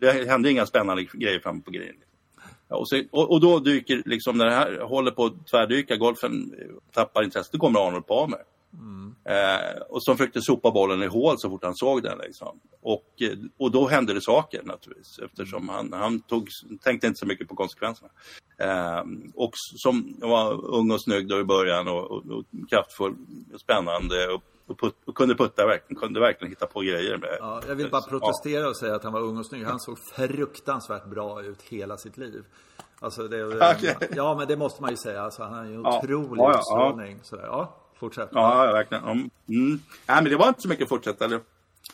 det 0.00 0.28
hände 0.28 0.50
inga 0.50 0.66
spännande 0.66 1.04
grejer 1.12 1.40
framme 1.40 1.62
på 1.62 1.70
grejen. 1.70 1.94
Och, 2.74 2.88
så, 2.88 3.02
och, 3.10 3.30
och, 3.30 3.40
då 3.40 3.58
dyker, 3.58 4.02
liksom 4.06 4.38
när 4.38 4.46
det 4.46 4.54
här 4.54 4.80
håller 4.80 5.10
på 5.10 5.24
att 5.24 5.46
tvärdyka, 5.50 5.96
golfen 5.96 6.54
tappar 6.92 7.24
intresse, 7.24 7.50
då 7.52 7.58
kommer 7.58 7.86
Arnold 7.86 8.06
Palmer. 8.06 8.38
Mm. 8.74 9.14
Eh, 9.24 9.82
och 9.88 10.04
som 10.04 10.16
försökte 10.16 10.42
sopa 10.42 10.70
bollen 10.70 11.02
i 11.02 11.06
hål 11.06 11.34
så 11.38 11.50
fort 11.50 11.64
han 11.64 11.74
såg 11.74 12.02
den. 12.02 12.18
Liksom. 12.18 12.60
Och, 12.82 13.06
och 13.58 13.70
då 13.70 13.88
hände 13.88 14.14
det 14.14 14.20
saker 14.20 14.62
naturligtvis 14.64 15.18
eftersom 15.18 15.68
han, 15.68 15.92
han 15.92 16.20
tog, 16.20 16.48
tänkte 16.82 17.06
inte 17.06 17.18
så 17.18 17.26
mycket 17.26 17.48
på 17.48 17.54
konsekvenserna. 17.54 18.10
Eh, 18.58 19.02
och 19.34 19.52
som 19.54 20.16
var 20.20 20.74
ung 20.74 20.90
och 20.90 21.02
snygg 21.02 21.28
då 21.28 21.40
i 21.40 21.44
början 21.44 21.88
och, 21.88 22.10
och, 22.10 22.24
och 22.26 22.44
kraftfull, 22.70 23.14
spännande 23.56 24.28
och 24.28 24.42
och, 24.66 24.78
put, 24.78 24.94
och 25.06 25.14
kunde 25.14 25.34
putta 25.34 25.66
verkligen, 25.66 26.00
kunde 26.00 26.20
verkligen 26.20 26.50
hitta 26.50 26.66
på 26.66 26.80
grejer. 26.80 27.18
Med, 27.18 27.36
ja, 27.40 27.62
jag 27.68 27.74
vill 27.74 27.90
bara 27.90 28.02
protestera 28.02 28.68
och 28.68 28.76
säga 28.76 28.94
att 28.94 29.04
han 29.04 29.12
var 29.12 29.20
ung 29.20 29.38
och 29.38 29.46
snygg. 29.46 29.64
Han 29.64 29.80
såg 29.80 29.98
fruktansvärt 29.98 31.06
bra 31.06 31.42
ut 31.42 31.62
hela 31.62 31.96
sitt 31.96 32.16
liv. 32.16 32.44
Alltså 33.00 33.28
det, 33.28 33.46
okay. 33.56 33.94
Ja, 34.16 34.36
men 34.38 34.48
det 34.48 34.56
måste 34.56 34.82
man 34.82 34.90
ju 34.90 34.96
säga. 34.96 35.22
Alltså, 35.22 35.42
han 35.42 35.52
har 35.52 35.64
ju 35.64 35.74
en 35.74 35.86
otrolig 35.86 36.42
ja, 36.42 36.58
utstrålning. 36.58 37.20
Ja, 37.30 37.38
ja. 37.40 37.46
ja, 37.46 37.76
fortsätt. 37.98 38.28
Ja, 38.32 38.72
verkligen. 38.72 39.04
Mm. 39.04 39.30
Nej, 39.48 39.80
men 40.06 40.24
det 40.24 40.36
var 40.36 40.48
inte 40.48 40.60
så 40.60 40.68
mycket 40.68 40.82
att 40.82 40.88
fortsätta. 40.88 41.40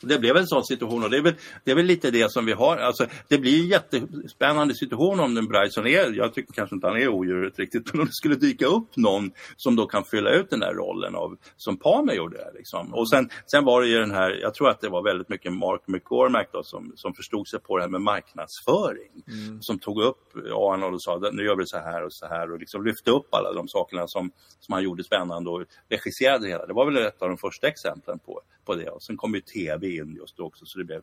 Det 0.00 0.18
blev 0.18 0.36
en 0.36 0.46
sån 0.46 0.64
situation 0.64 1.04
och 1.04 1.10
det 1.10 1.16
är, 1.16 1.22
väl, 1.22 1.34
det 1.64 1.70
är 1.70 1.74
väl 1.74 1.86
lite 1.86 2.10
det 2.10 2.32
som 2.32 2.46
vi 2.46 2.52
har. 2.52 2.76
Alltså, 2.76 3.06
det 3.28 3.38
blir 3.38 3.60
en 3.60 3.68
jättespännande 3.68 4.74
situation 4.74 5.20
om 5.20 5.34
den 5.34 5.46
Bryson 5.46 5.86
är, 5.86 6.16
jag 6.16 6.34
tycker 6.34 6.52
kanske 6.52 6.74
inte 6.74 6.86
han 6.86 6.96
är 6.96 7.08
odjuret 7.08 7.58
riktigt, 7.58 7.92
men 7.92 8.00
om 8.00 8.06
det 8.06 8.12
skulle 8.12 8.34
dyka 8.34 8.66
upp 8.66 8.96
någon 8.96 9.30
som 9.56 9.76
då 9.76 9.86
kan 9.86 10.04
fylla 10.04 10.30
ut 10.30 10.50
den 10.50 10.60
där 10.60 10.74
rollen 10.74 11.14
av, 11.14 11.36
som 11.56 11.76
Palmer 11.76 12.14
gjorde. 12.14 12.50
Liksom. 12.54 12.94
Och 12.94 13.10
sen, 13.10 13.30
sen 13.46 13.64
var 13.64 13.80
det 13.80 13.88
ju 13.88 13.98
den 13.98 14.10
här, 14.10 14.30
jag 14.30 14.54
tror 14.54 14.68
att 14.68 14.80
det 14.80 14.88
var 14.88 15.04
väldigt 15.04 15.28
mycket 15.28 15.52
Mark 15.52 15.82
McCormack 15.86 16.48
då, 16.52 16.62
som, 16.62 16.92
som 16.96 17.14
förstod 17.14 17.48
sig 17.48 17.60
på 17.60 17.76
det 17.76 17.82
här 17.82 17.90
med 17.90 18.00
marknadsföring. 18.00 19.12
Mm. 19.28 19.62
Som 19.62 19.78
tog 19.78 20.02
upp 20.02 20.36
Arnold 20.52 20.94
och 20.94 21.02
sa 21.02 21.18
nu 21.32 21.44
gör 21.44 21.56
vi 21.56 21.66
så 21.66 21.78
här 21.78 22.04
och 22.04 22.12
så 22.12 22.26
här 22.26 22.52
och 22.52 22.58
liksom 22.58 22.84
lyfte 22.84 23.10
upp 23.10 23.34
alla 23.34 23.52
de 23.52 23.68
sakerna 23.68 24.06
som, 24.06 24.30
som 24.60 24.72
han 24.72 24.82
gjorde 24.82 25.04
spännande 25.04 25.50
och 25.50 25.64
regisserade 25.88 26.44
det 26.44 26.48
hela. 26.48 26.66
Det 26.66 26.72
var 26.72 26.84
väl 26.84 26.96
ett 26.96 27.22
av 27.22 27.28
de 27.28 27.38
första 27.38 27.68
exemplen 27.68 28.18
på, 28.18 28.40
på 28.64 28.74
det. 28.74 28.90
Och 28.90 29.02
sen 29.02 29.16
kom 29.16 29.34
ju 29.34 29.40
tv 29.40 29.87
in 29.96 30.16
just 30.16 30.40
också 30.40 30.64
så 30.66 30.78
det 30.78 30.84
blev, 30.84 31.02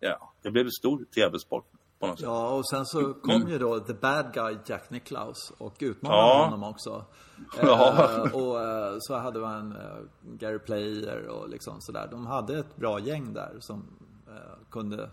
ja, 0.00 0.32
det 0.42 0.50
blev 0.50 0.66
en 0.66 0.72
stor 0.72 1.04
tv-sport. 1.14 1.64
På 1.98 2.06
något 2.06 2.18
sätt. 2.18 2.26
Ja, 2.28 2.48
och 2.48 2.68
sen 2.68 2.86
så 2.86 3.14
kom 3.14 3.34
mm. 3.34 3.48
ju 3.48 3.58
då 3.58 3.80
the 3.80 3.94
bad 3.94 4.34
guy 4.34 4.56
Jack 4.66 4.90
Nicklaus 4.90 5.52
och 5.58 5.76
utmanade 5.80 6.20
ja. 6.20 6.44
honom 6.44 6.64
också. 6.64 7.04
Ja. 7.62 8.14
Eh, 8.14 8.34
och 8.34 8.62
eh, 8.62 8.96
så 8.98 9.14
hade 9.14 9.38
man 9.38 9.72
eh, 9.72 9.78
Gary 10.22 10.58
Player 10.58 11.26
och 11.26 11.48
liksom 11.48 11.76
sådär. 11.80 12.08
De 12.10 12.26
hade 12.26 12.58
ett 12.58 12.76
bra 12.76 13.00
gäng 13.00 13.32
där 13.32 13.56
som 13.60 13.86
eh, 14.28 14.70
kunde 14.70 15.10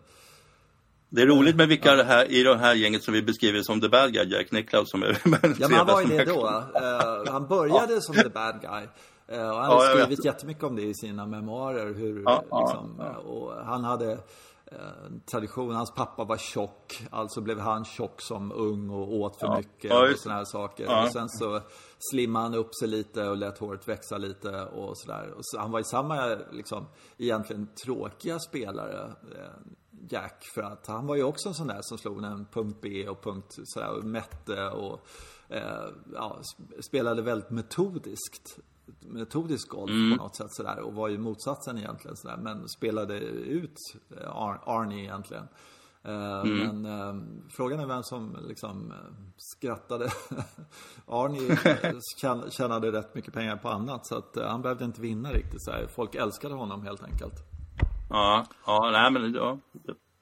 det 1.14 1.22
är 1.22 1.28
roligt 1.28 1.56
med 1.56 1.68
vilka 1.68 1.96
ja. 1.96 2.04
här, 2.04 2.32
i 2.32 2.44
det 2.44 2.58
här 2.58 2.74
gänget 2.74 3.04
som 3.04 3.14
vi 3.14 3.22
beskriver 3.22 3.62
som 3.62 3.82
the 3.82 3.90
bad 3.90 4.14
guy, 4.14 4.32
Jack 4.32 4.52
Nicklaus 4.52 4.90
som 4.90 5.04
är 5.04 5.08
Ja, 5.60 5.68
men 5.68 5.78
han 5.78 5.88
var 5.88 6.02
ju 6.02 6.08
det 6.08 6.26
då. 6.26 6.48
Uh, 6.48 7.32
han 7.32 7.48
började 7.48 7.94
ja. 7.94 8.02
som 8.02 8.16
the 8.16 8.30
bad 8.30 8.62
guy. 8.62 8.88
Uh, 9.32 9.50
och 9.50 9.58
han 9.58 9.72
ja, 9.72 9.80
skrivit 9.80 10.26
jättemycket 10.26 10.64
om 10.64 10.76
det 10.76 10.82
i 10.82 10.94
sina 10.94 11.26
memoarer. 11.26 11.94
Hur, 11.94 12.24
ja, 12.26 12.42
liksom, 12.42 12.96
ja, 13.00 13.18
Och 13.18 13.66
han 13.66 13.84
hade 13.84 14.20
tradition, 15.32 15.76
hans 15.76 15.92
pappa 15.92 16.24
var 16.24 16.38
tjock, 16.38 17.08
alltså 17.10 17.42
blev 17.42 17.60
han 17.60 17.86
tjock 17.86 18.22
som 18.22 18.52
ung 18.52 18.90
och 18.90 19.14
åt 19.14 19.36
för 19.36 19.58
mycket 19.58 19.92
och 19.92 20.20
sådana 20.20 20.38
här 20.38 20.46
saker. 20.46 21.04
Och 21.04 21.12
sen 21.12 21.30
så 21.30 21.62
slimmade 22.00 22.46
han 22.46 22.56
upp 22.56 22.76
sig 22.76 22.88
lite 22.88 23.30
och 23.30 23.38
lät 23.38 23.58
håret 23.58 23.88
växa 23.88 24.18
lite 24.18 24.66
och 24.66 24.98
sådär. 24.98 25.34
Så, 25.42 25.60
han 25.60 25.72
var 25.72 25.80
ju 25.80 25.84
samma, 25.84 26.38
liksom, 26.52 26.86
egentligen 27.18 27.68
tråkiga 27.86 28.40
spelare 28.40 29.16
Jack 30.10 30.44
för 30.44 30.62
att 30.62 30.88
han 30.88 31.08
var 31.08 31.16
ju 31.16 31.24
också 31.24 31.50
en 31.50 31.56
sån 31.56 31.68
där 31.68 31.80
som 31.82 31.98
slog 31.98 32.24
en 32.24 32.46
punkt 32.46 32.78
B 32.82 33.08
och 33.10 33.24
punkt 33.24 33.58
sådär 33.64 33.98
och 33.98 34.04
mätte 34.04 34.70
och 34.70 35.08
eh, 35.50 35.88
ja, 36.14 36.42
spelade 36.80 37.22
väldigt 37.22 37.50
metodiskt 37.50 38.60
metodisk 39.00 39.70
golf 39.70 39.92
mm. 39.92 40.18
på 40.18 40.24
något 40.24 40.36
sätt 40.36 40.52
sådär 40.52 40.80
och 40.80 40.94
var 40.94 41.08
ju 41.08 41.18
motsatsen 41.18 41.78
egentligen 41.78 42.18
sådär 42.18 42.38
men 42.38 42.70
spelade 42.70 43.20
ut 43.20 43.78
eh, 44.18 44.36
Ar 44.36 44.62
Arnie 44.66 45.04
egentligen. 45.04 45.48
Eh, 46.04 46.42
mm. 46.42 46.58
Men 46.58 46.86
eh, 46.86 47.24
frågan 47.50 47.80
är 47.80 47.86
vem 47.86 48.04
som 48.04 48.38
liksom 48.48 48.92
eh, 48.92 48.98
skrattade. 49.38 50.12
Arnie 51.06 51.58
tjänade 52.52 52.92
rätt 52.92 53.16
mycket 53.16 53.34
pengar 53.34 53.58
på 53.58 53.70
annat 53.70 54.08
så 54.08 54.18
att 54.18 54.36
han 54.36 54.62
behövde 54.62 54.86
inte 54.86 55.02
vinna 55.02 55.32
riktigt 55.32 55.64
så 55.64 55.72
här. 55.72 55.88
Folk 55.88 56.16
älskade 56.16 56.56
honom 56.56 56.84
helt 56.84 57.04
enkelt. 57.04 57.36
Ja, 58.10 58.46
ja 58.66 58.90
nej 58.92 59.12
men 59.12 59.34
ja. 59.34 59.58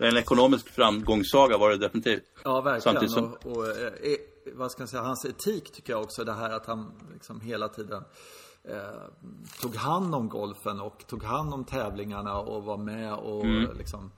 En 0.02 0.18
ekonomisk 0.18 0.70
framgångssaga 0.70 1.58
var 1.58 1.70
det 1.70 1.78
definitivt. 1.78 2.24
Ja, 2.44 2.62
verkligen. 2.62 3.10
Som... 3.10 3.34
Och, 3.34 3.46
och 3.46 3.68
eh, 3.68 4.18
vad 4.54 4.72
ska 4.72 4.82
jag 4.82 4.90
säga, 4.90 5.04
hans 5.04 5.26
etik 5.26 5.72
tycker 5.72 5.94
jag 5.94 6.02
också, 6.02 6.24
det 6.24 6.34
här 6.34 6.50
att 6.50 6.66
han 6.66 6.92
liksom 7.14 7.42
hela 7.42 7.70
tiden 7.70 8.04
eh, 8.64 9.30
tog 9.62 9.76
hand 9.76 10.16
om 10.16 10.30
golfen 10.30 10.80
och 10.80 11.08
tog 11.08 11.24
hand 11.24 11.54
om 11.54 11.64
tävlingarna 11.64 12.40
och 12.40 12.64
var 12.64 12.78
med 12.78 13.14
och 13.14 13.46
mm. 13.46 13.78
liksom 13.78 14.12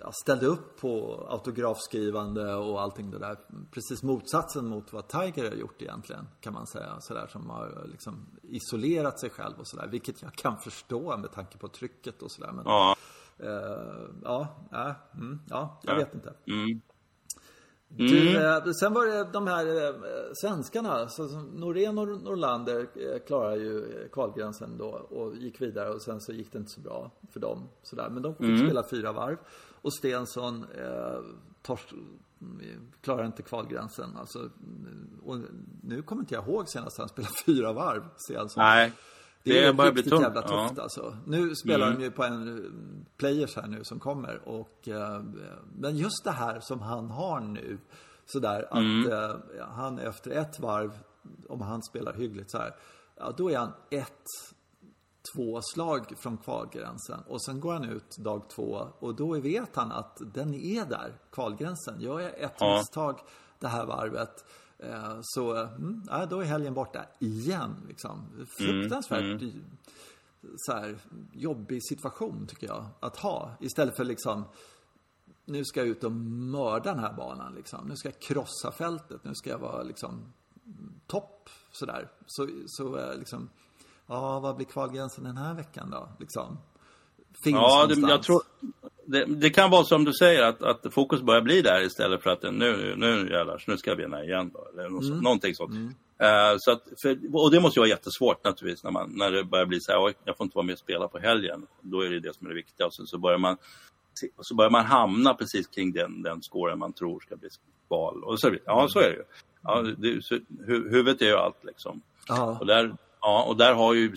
ja, 0.00 0.12
ställde 0.12 0.46
upp 0.46 0.80
på 0.80 1.26
autografskrivande 1.30 2.54
och 2.54 2.80
allting 2.80 3.10
det 3.10 3.18
där. 3.18 3.38
Precis 3.70 4.02
motsatsen 4.02 4.66
mot 4.66 4.92
vad 4.92 5.08
Tiger 5.08 5.50
har 5.50 5.56
gjort 5.56 5.82
egentligen, 5.82 6.28
kan 6.40 6.52
man 6.52 6.66
säga. 6.66 7.00
Sådär 7.00 7.26
som 7.26 7.50
har 7.50 7.86
liksom 7.90 8.26
isolerat 8.42 9.20
sig 9.20 9.30
själv 9.30 9.54
och 9.58 9.68
sådär. 9.68 9.86
Vilket 9.86 10.22
jag 10.22 10.32
kan 10.32 10.58
förstå 10.58 11.16
med 11.16 11.32
tanke 11.32 11.58
på 11.58 11.68
trycket 11.68 12.22
och 12.22 12.30
sådär. 12.30 12.52
Men, 12.52 12.64
ja. 12.64 12.96
Uh, 13.40 14.10
ja, 14.22 14.48
ja, 14.70 14.94
mm, 15.14 15.40
ja, 15.48 15.80
jag 15.82 15.94
ja. 15.94 15.98
vet 15.98 16.14
inte. 16.14 16.34
Mm. 16.46 16.80
Du, 17.88 18.30
mm. 18.30 18.66
Eh, 18.66 18.72
sen 18.72 18.92
var 18.92 19.06
det 19.06 19.32
de 19.32 19.46
här 19.46 19.66
eh, 19.66 19.94
svenskarna. 20.42 21.08
Så, 21.08 21.22
Norén 21.54 21.98
och 21.98 22.08
Norlander 22.08 22.80
eh, 22.80 23.18
klarade 23.26 23.56
ju 23.56 24.08
kvalgränsen 24.12 24.78
då 24.78 24.88
och 24.88 25.36
gick 25.36 25.60
vidare 25.60 25.90
och 25.90 26.02
sen 26.02 26.20
så 26.20 26.32
gick 26.32 26.52
det 26.52 26.58
inte 26.58 26.70
så 26.70 26.80
bra 26.80 27.10
för 27.32 27.40
dem. 27.40 27.68
Sådär. 27.82 28.08
Men 28.10 28.22
de 28.22 28.34
fick 28.34 28.46
mm. 28.46 28.66
spela 28.66 28.84
fyra 28.90 29.12
varv. 29.12 29.36
Och 29.82 29.94
Stensson 29.94 30.66
eh, 30.78 31.20
tors, 31.62 31.86
klarar 33.00 33.26
inte 33.26 33.42
kvalgränsen. 33.42 34.16
Alltså, 34.16 34.50
och 35.24 35.36
nu 35.82 36.02
kommer 36.02 36.22
inte 36.22 36.34
jag 36.34 36.48
ihåg 36.48 36.68
senast 36.68 36.98
han 36.98 37.08
spelade 37.08 37.34
fyra 37.46 37.72
varv. 37.72 38.02
Stensson. 38.16 38.62
Nej. 38.62 38.92
Det, 39.46 39.64
är 39.64 39.72
bara 39.72 39.90
riktigt 39.90 40.20
jävla 40.20 40.42
tufft 40.42 40.74
ja. 40.76 40.82
alltså. 40.82 41.16
Nu 41.26 41.54
spelar 41.54 41.86
mm. 41.86 41.98
de 41.98 42.04
ju 42.04 42.10
på 42.10 42.24
en 42.24 43.06
players 43.16 43.56
här 43.56 43.66
nu 43.66 43.84
som 43.84 44.00
kommer. 44.00 44.48
Och, 44.48 44.88
eh, 44.88 45.22
men 45.72 45.96
just 45.96 46.24
det 46.24 46.30
här 46.30 46.60
som 46.60 46.80
han 46.80 47.10
har 47.10 47.40
nu. 47.40 47.78
Sådär 48.24 48.66
att 48.70 48.78
mm. 48.78 49.12
eh, 49.12 49.66
han 49.68 49.98
efter 49.98 50.30
ett 50.30 50.60
varv, 50.60 50.98
om 51.48 51.60
han 51.60 51.82
spelar 51.82 52.12
hyggligt 52.12 52.50
så 52.50 52.58
här. 52.58 52.76
Ja, 53.16 53.34
då 53.36 53.50
är 53.50 53.58
han 53.58 53.72
ett, 53.90 54.24
två 55.34 55.60
slag 55.62 56.12
från 56.16 56.36
kvalgränsen. 56.36 57.20
Och 57.28 57.44
sen 57.44 57.60
går 57.60 57.72
han 57.72 57.84
ut 57.84 58.16
dag 58.18 58.50
två 58.50 58.88
och 58.98 59.16
då 59.16 59.40
vet 59.40 59.76
han 59.76 59.92
att 59.92 60.18
den 60.34 60.54
är 60.54 60.84
där, 60.84 61.18
kvalgränsen. 61.32 62.00
Gör 62.00 62.20
jag 62.20 62.40
ett 62.40 62.56
ja. 62.58 62.76
misstag 62.78 63.20
det 63.58 63.68
här 63.68 63.86
varvet 63.86 64.44
Eh, 64.48 64.65
så 65.22 65.54
mm, 65.54 66.02
ja, 66.06 66.26
då 66.26 66.40
är 66.40 66.44
helgen 66.44 66.74
borta 66.74 67.04
igen. 67.18 67.76
Liksom. 67.88 68.46
Fruktansvärt 68.58 69.20
mm, 69.20 69.38
mm. 69.38 69.64
Så 70.56 70.72
här, 70.72 70.98
jobbig 71.32 71.80
situation 71.88 72.46
tycker 72.46 72.66
jag 72.66 72.86
att 73.00 73.16
ha. 73.16 73.56
Istället 73.60 73.96
för 73.96 74.04
liksom 74.04 74.44
nu 75.44 75.64
ska 75.64 75.80
jag 75.80 75.88
ut 75.88 76.04
och 76.04 76.12
mörda 76.12 76.90
den 76.90 76.98
här 76.98 77.12
banan. 77.12 77.54
Liksom. 77.54 77.88
Nu 77.88 77.96
ska 77.96 78.08
jag 78.08 78.20
krossa 78.20 78.72
fältet. 78.72 79.24
Nu 79.24 79.34
ska 79.34 79.50
jag 79.50 79.58
vara 79.58 79.82
liksom 79.82 80.32
topp 81.06 81.50
sådär. 81.72 82.08
Så, 82.26 82.48
så 82.66 82.98
eh, 82.98 83.18
liksom, 83.18 83.48
ja 84.06 84.40
vad 84.40 84.56
blir 84.56 84.66
kvalgränsen 84.66 85.24
den 85.24 85.36
här 85.36 85.54
veckan 85.54 85.90
då? 85.90 86.08
Liksom. 86.18 86.58
Finns 87.42 87.54
ja, 87.54 87.86
det, 87.86 88.00
jag 88.00 88.22
tror, 88.22 88.42
det, 89.06 89.24
det, 89.24 89.50
kan 89.50 89.70
vara 89.70 89.84
som 89.84 90.04
du 90.04 90.12
säger 90.12 90.42
att, 90.42 90.62
att 90.62 90.94
fokus 90.94 91.22
börjar 91.22 91.42
bli 91.42 91.62
där 91.62 91.82
istället 91.82 92.22
för 92.22 92.30
att 92.30 92.42
nu, 92.42 92.94
nu 92.96 93.28
jävlar, 93.30 93.64
nu 93.66 93.76
ska 93.76 93.90
jag 93.90 93.96
vinna 93.96 94.24
igen. 94.24 94.50
Då, 94.54 94.68
eller 94.72 94.88
något, 94.88 95.04
mm. 95.04 95.18
Någonting 95.18 95.54
sånt. 95.54 95.70
Mm. 95.70 95.94
Uh, 96.22 96.56
så 96.58 96.70
att, 96.70 96.82
för, 97.02 97.18
och 97.32 97.50
det 97.50 97.60
måste 97.60 97.78
ju 97.78 97.80
vara 97.80 97.88
jättesvårt 97.88 98.44
naturligtvis 98.44 98.84
när, 98.84 98.90
man, 98.90 99.12
när 99.14 99.30
det 99.30 99.44
börjar 99.44 99.66
bli 99.66 99.80
så 99.80 99.92
här, 99.92 100.14
jag 100.24 100.36
får 100.36 100.44
inte 100.44 100.56
vara 100.56 100.66
med 100.66 100.72
och 100.72 100.78
spela 100.78 101.08
på 101.08 101.18
helgen. 101.18 101.66
Då 101.80 102.00
är 102.00 102.10
det 102.10 102.20
det 102.20 102.34
som 102.34 102.46
är 102.46 102.50
det 102.50 102.56
viktiga. 102.56 102.86
Och 102.86 102.94
så, 102.94 103.06
så, 103.06 103.18
börjar, 103.18 103.38
man, 103.38 103.56
så 104.40 104.54
börjar 104.54 104.70
man 104.70 104.84
hamna 104.84 105.34
precis 105.34 105.66
kring 105.66 105.92
den, 105.92 106.22
den 106.22 106.42
scoren 106.42 106.78
man 106.78 106.92
tror 106.92 107.20
ska 107.20 107.36
bli 107.36 107.48
val. 107.88 108.24
Och 108.24 108.40
så, 108.40 108.54
ja, 108.64 108.86
så 108.88 108.98
är 108.98 109.08
det 109.08 109.16
ju. 109.16 109.24
Ja, 109.62 109.82
det, 109.98 110.24
så, 110.24 110.34
hu, 110.66 110.90
huvudet 110.90 111.22
är 111.22 111.26
ju 111.26 111.36
allt 111.36 111.64
liksom. 111.64 112.02
Och 112.60 112.66
där, 112.66 112.96
Ja, 113.26 113.42
och 113.42 113.56
där 113.56 113.74
har 113.74 113.94
ju 113.94 114.14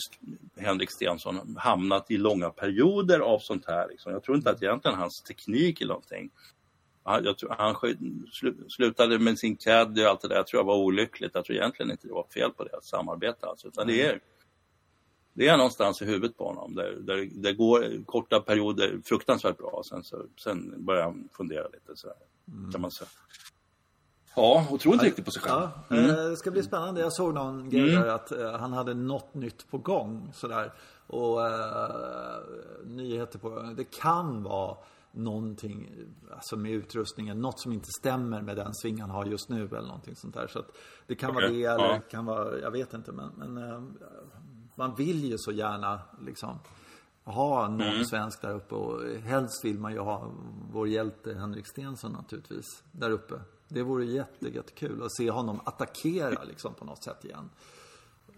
Henrik 0.58 0.92
Stensson 0.92 1.56
hamnat 1.58 2.12
i 2.12 2.18
långa 2.18 2.50
perioder 2.50 3.20
av 3.20 3.40
sånt 3.40 3.66
här. 3.68 3.88
Liksom. 3.90 4.12
Jag 4.12 4.24
tror 4.24 4.38
inte 4.38 4.50
att 4.52 4.64
egentligen 4.64 4.98
hans 4.98 5.22
teknik 5.22 5.82
är 5.82 5.86
någonting. 5.86 6.30
Jag 7.04 7.38
tror, 7.38 7.56
han 7.58 7.76
slutade 8.70 9.20
med 9.20 9.40
sin 9.40 9.56
caddy 9.56 10.04
och 10.04 10.10
allt 10.10 10.22
det 10.22 10.28
där. 10.28 10.36
Jag 10.36 10.48
tror 10.48 10.60
jag 10.60 10.66
var 10.66 10.78
olyckligt. 10.78 11.32
Jag 11.34 11.46
tror 11.46 11.58
egentligen 11.58 11.92
inte 11.92 12.08
det 12.08 12.14
var 12.14 12.28
fel 12.34 12.52
på 12.52 12.64
det, 12.64 12.78
att 12.78 12.86
samarbeta. 12.86 13.48
Alltså, 13.48 13.68
utan 13.68 13.88
det 13.88 14.06
är, 14.06 14.20
det 15.34 15.48
är 15.48 15.58
någonstans 15.58 16.02
i 16.02 16.06
huvudet 16.06 16.38
på 16.38 16.48
honom. 16.48 16.76
Där, 16.76 16.92
där, 17.00 17.30
det 17.32 17.54
går 17.54 18.06
korta 18.06 18.40
perioder 18.40 19.02
fruktansvärt 19.06 19.58
bra. 19.58 19.82
Sen, 19.86 20.04
så, 20.04 20.26
sen 20.44 20.86
börjar 20.86 21.04
han 21.04 21.30
fundera 21.38 21.68
lite. 21.68 21.96
Så 21.96 22.08
mm. 22.48 22.72
kan 22.72 22.82
man 22.82 22.92
säga. 22.92 23.10
Ja, 24.40 24.68
och 24.70 24.80
tror 24.80 24.94
inte 24.94 25.06
riktigt 25.06 25.26
på 25.26 25.32
sig 25.32 25.42
själv. 25.42 25.70
Ja, 25.90 25.96
mm. 25.96 26.30
Det 26.30 26.38
ska 26.38 26.52
bli 26.52 26.64
spännande. 26.64 27.02
Jag 27.02 27.14
såg 27.14 27.34
någon 27.34 27.70
grej 27.70 27.90
mm. 27.90 28.02
där 28.02 28.10
att 28.10 28.32
uh, 28.32 28.52
han 28.52 28.74
hade 28.74 28.94
något 28.94 29.34
nytt 29.34 29.72
på 29.72 29.78
gång. 29.78 30.32
Sådär. 30.34 30.74
Och 31.08 31.38
uh, 31.38 31.46
nyheter 32.86 33.40
på 33.40 33.74
Det 33.78 33.84
kan 33.84 34.44
vara 34.44 34.78
någonting 35.12 35.92
alltså 36.32 36.58
med 36.58 36.72
utrustningen, 36.72 37.42
något 37.42 37.60
som 37.60 37.74
inte 37.74 37.90
stämmer 38.00 38.42
med 38.42 38.56
den 38.56 38.76
sving 38.76 39.02
han 39.02 39.10
har 39.10 39.26
just 39.26 39.50
nu 39.50 39.66
eller 39.66 39.88
någonting 39.88 40.16
sånt 40.16 40.34
där. 40.34 40.48
Så 40.48 40.60
att 40.60 40.78
det 41.08 41.16
kan 41.16 41.30
okay. 41.30 41.42
vara 41.42 41.54
det 41.54 41.64
eller 41.64 41.94
ja. 41.94 42.02
kan 42.12 42.26
vara, 42.26 42.60
jag 42.60 42.72
vet 42.72 42.94
inte 42.94 43.12
men, 43.12 43.30
men 43.38 43.58
uh, 43.58 43.84
man 44.76 44.96
vill 44.96 45.26
ju 45.26 45.36
så 45.38 45.52
gärna 45.52 46.00
liksom 46.26 46.60
ha 47.24 47.68
någon 47.68 47.82
mm. 47.82 48.06
svensk 48.06 48.42
där 48.42 48.54
uppe 48.54 48.76
och 48.76 49.02
helst 49.24 49.66
vill 49.66 49.80
man 49.80 49.92
ju 49.92 50.00
ha 50.00 50.32
vår 50.72 50.88
hjälte 50.88 51.34
Henrik 51.34 51.68
Stensson 51.68 52.12
naturligtvis 52.12 52.84
där 52.92 53.10
uppe. 53.10 53.36
Det 53.70 53.84
vore 53.84 54.06
jättekul 54.06 55.04
att 55.04 55.16
se 55.16 55.32
honom 55.32 55.62
attackera 55.66 56.44
liksom 56.44 56.74
på 56.74 56.86
något 56.86 57.04
sätt 57.04 57.26
igen. 57.26 57.50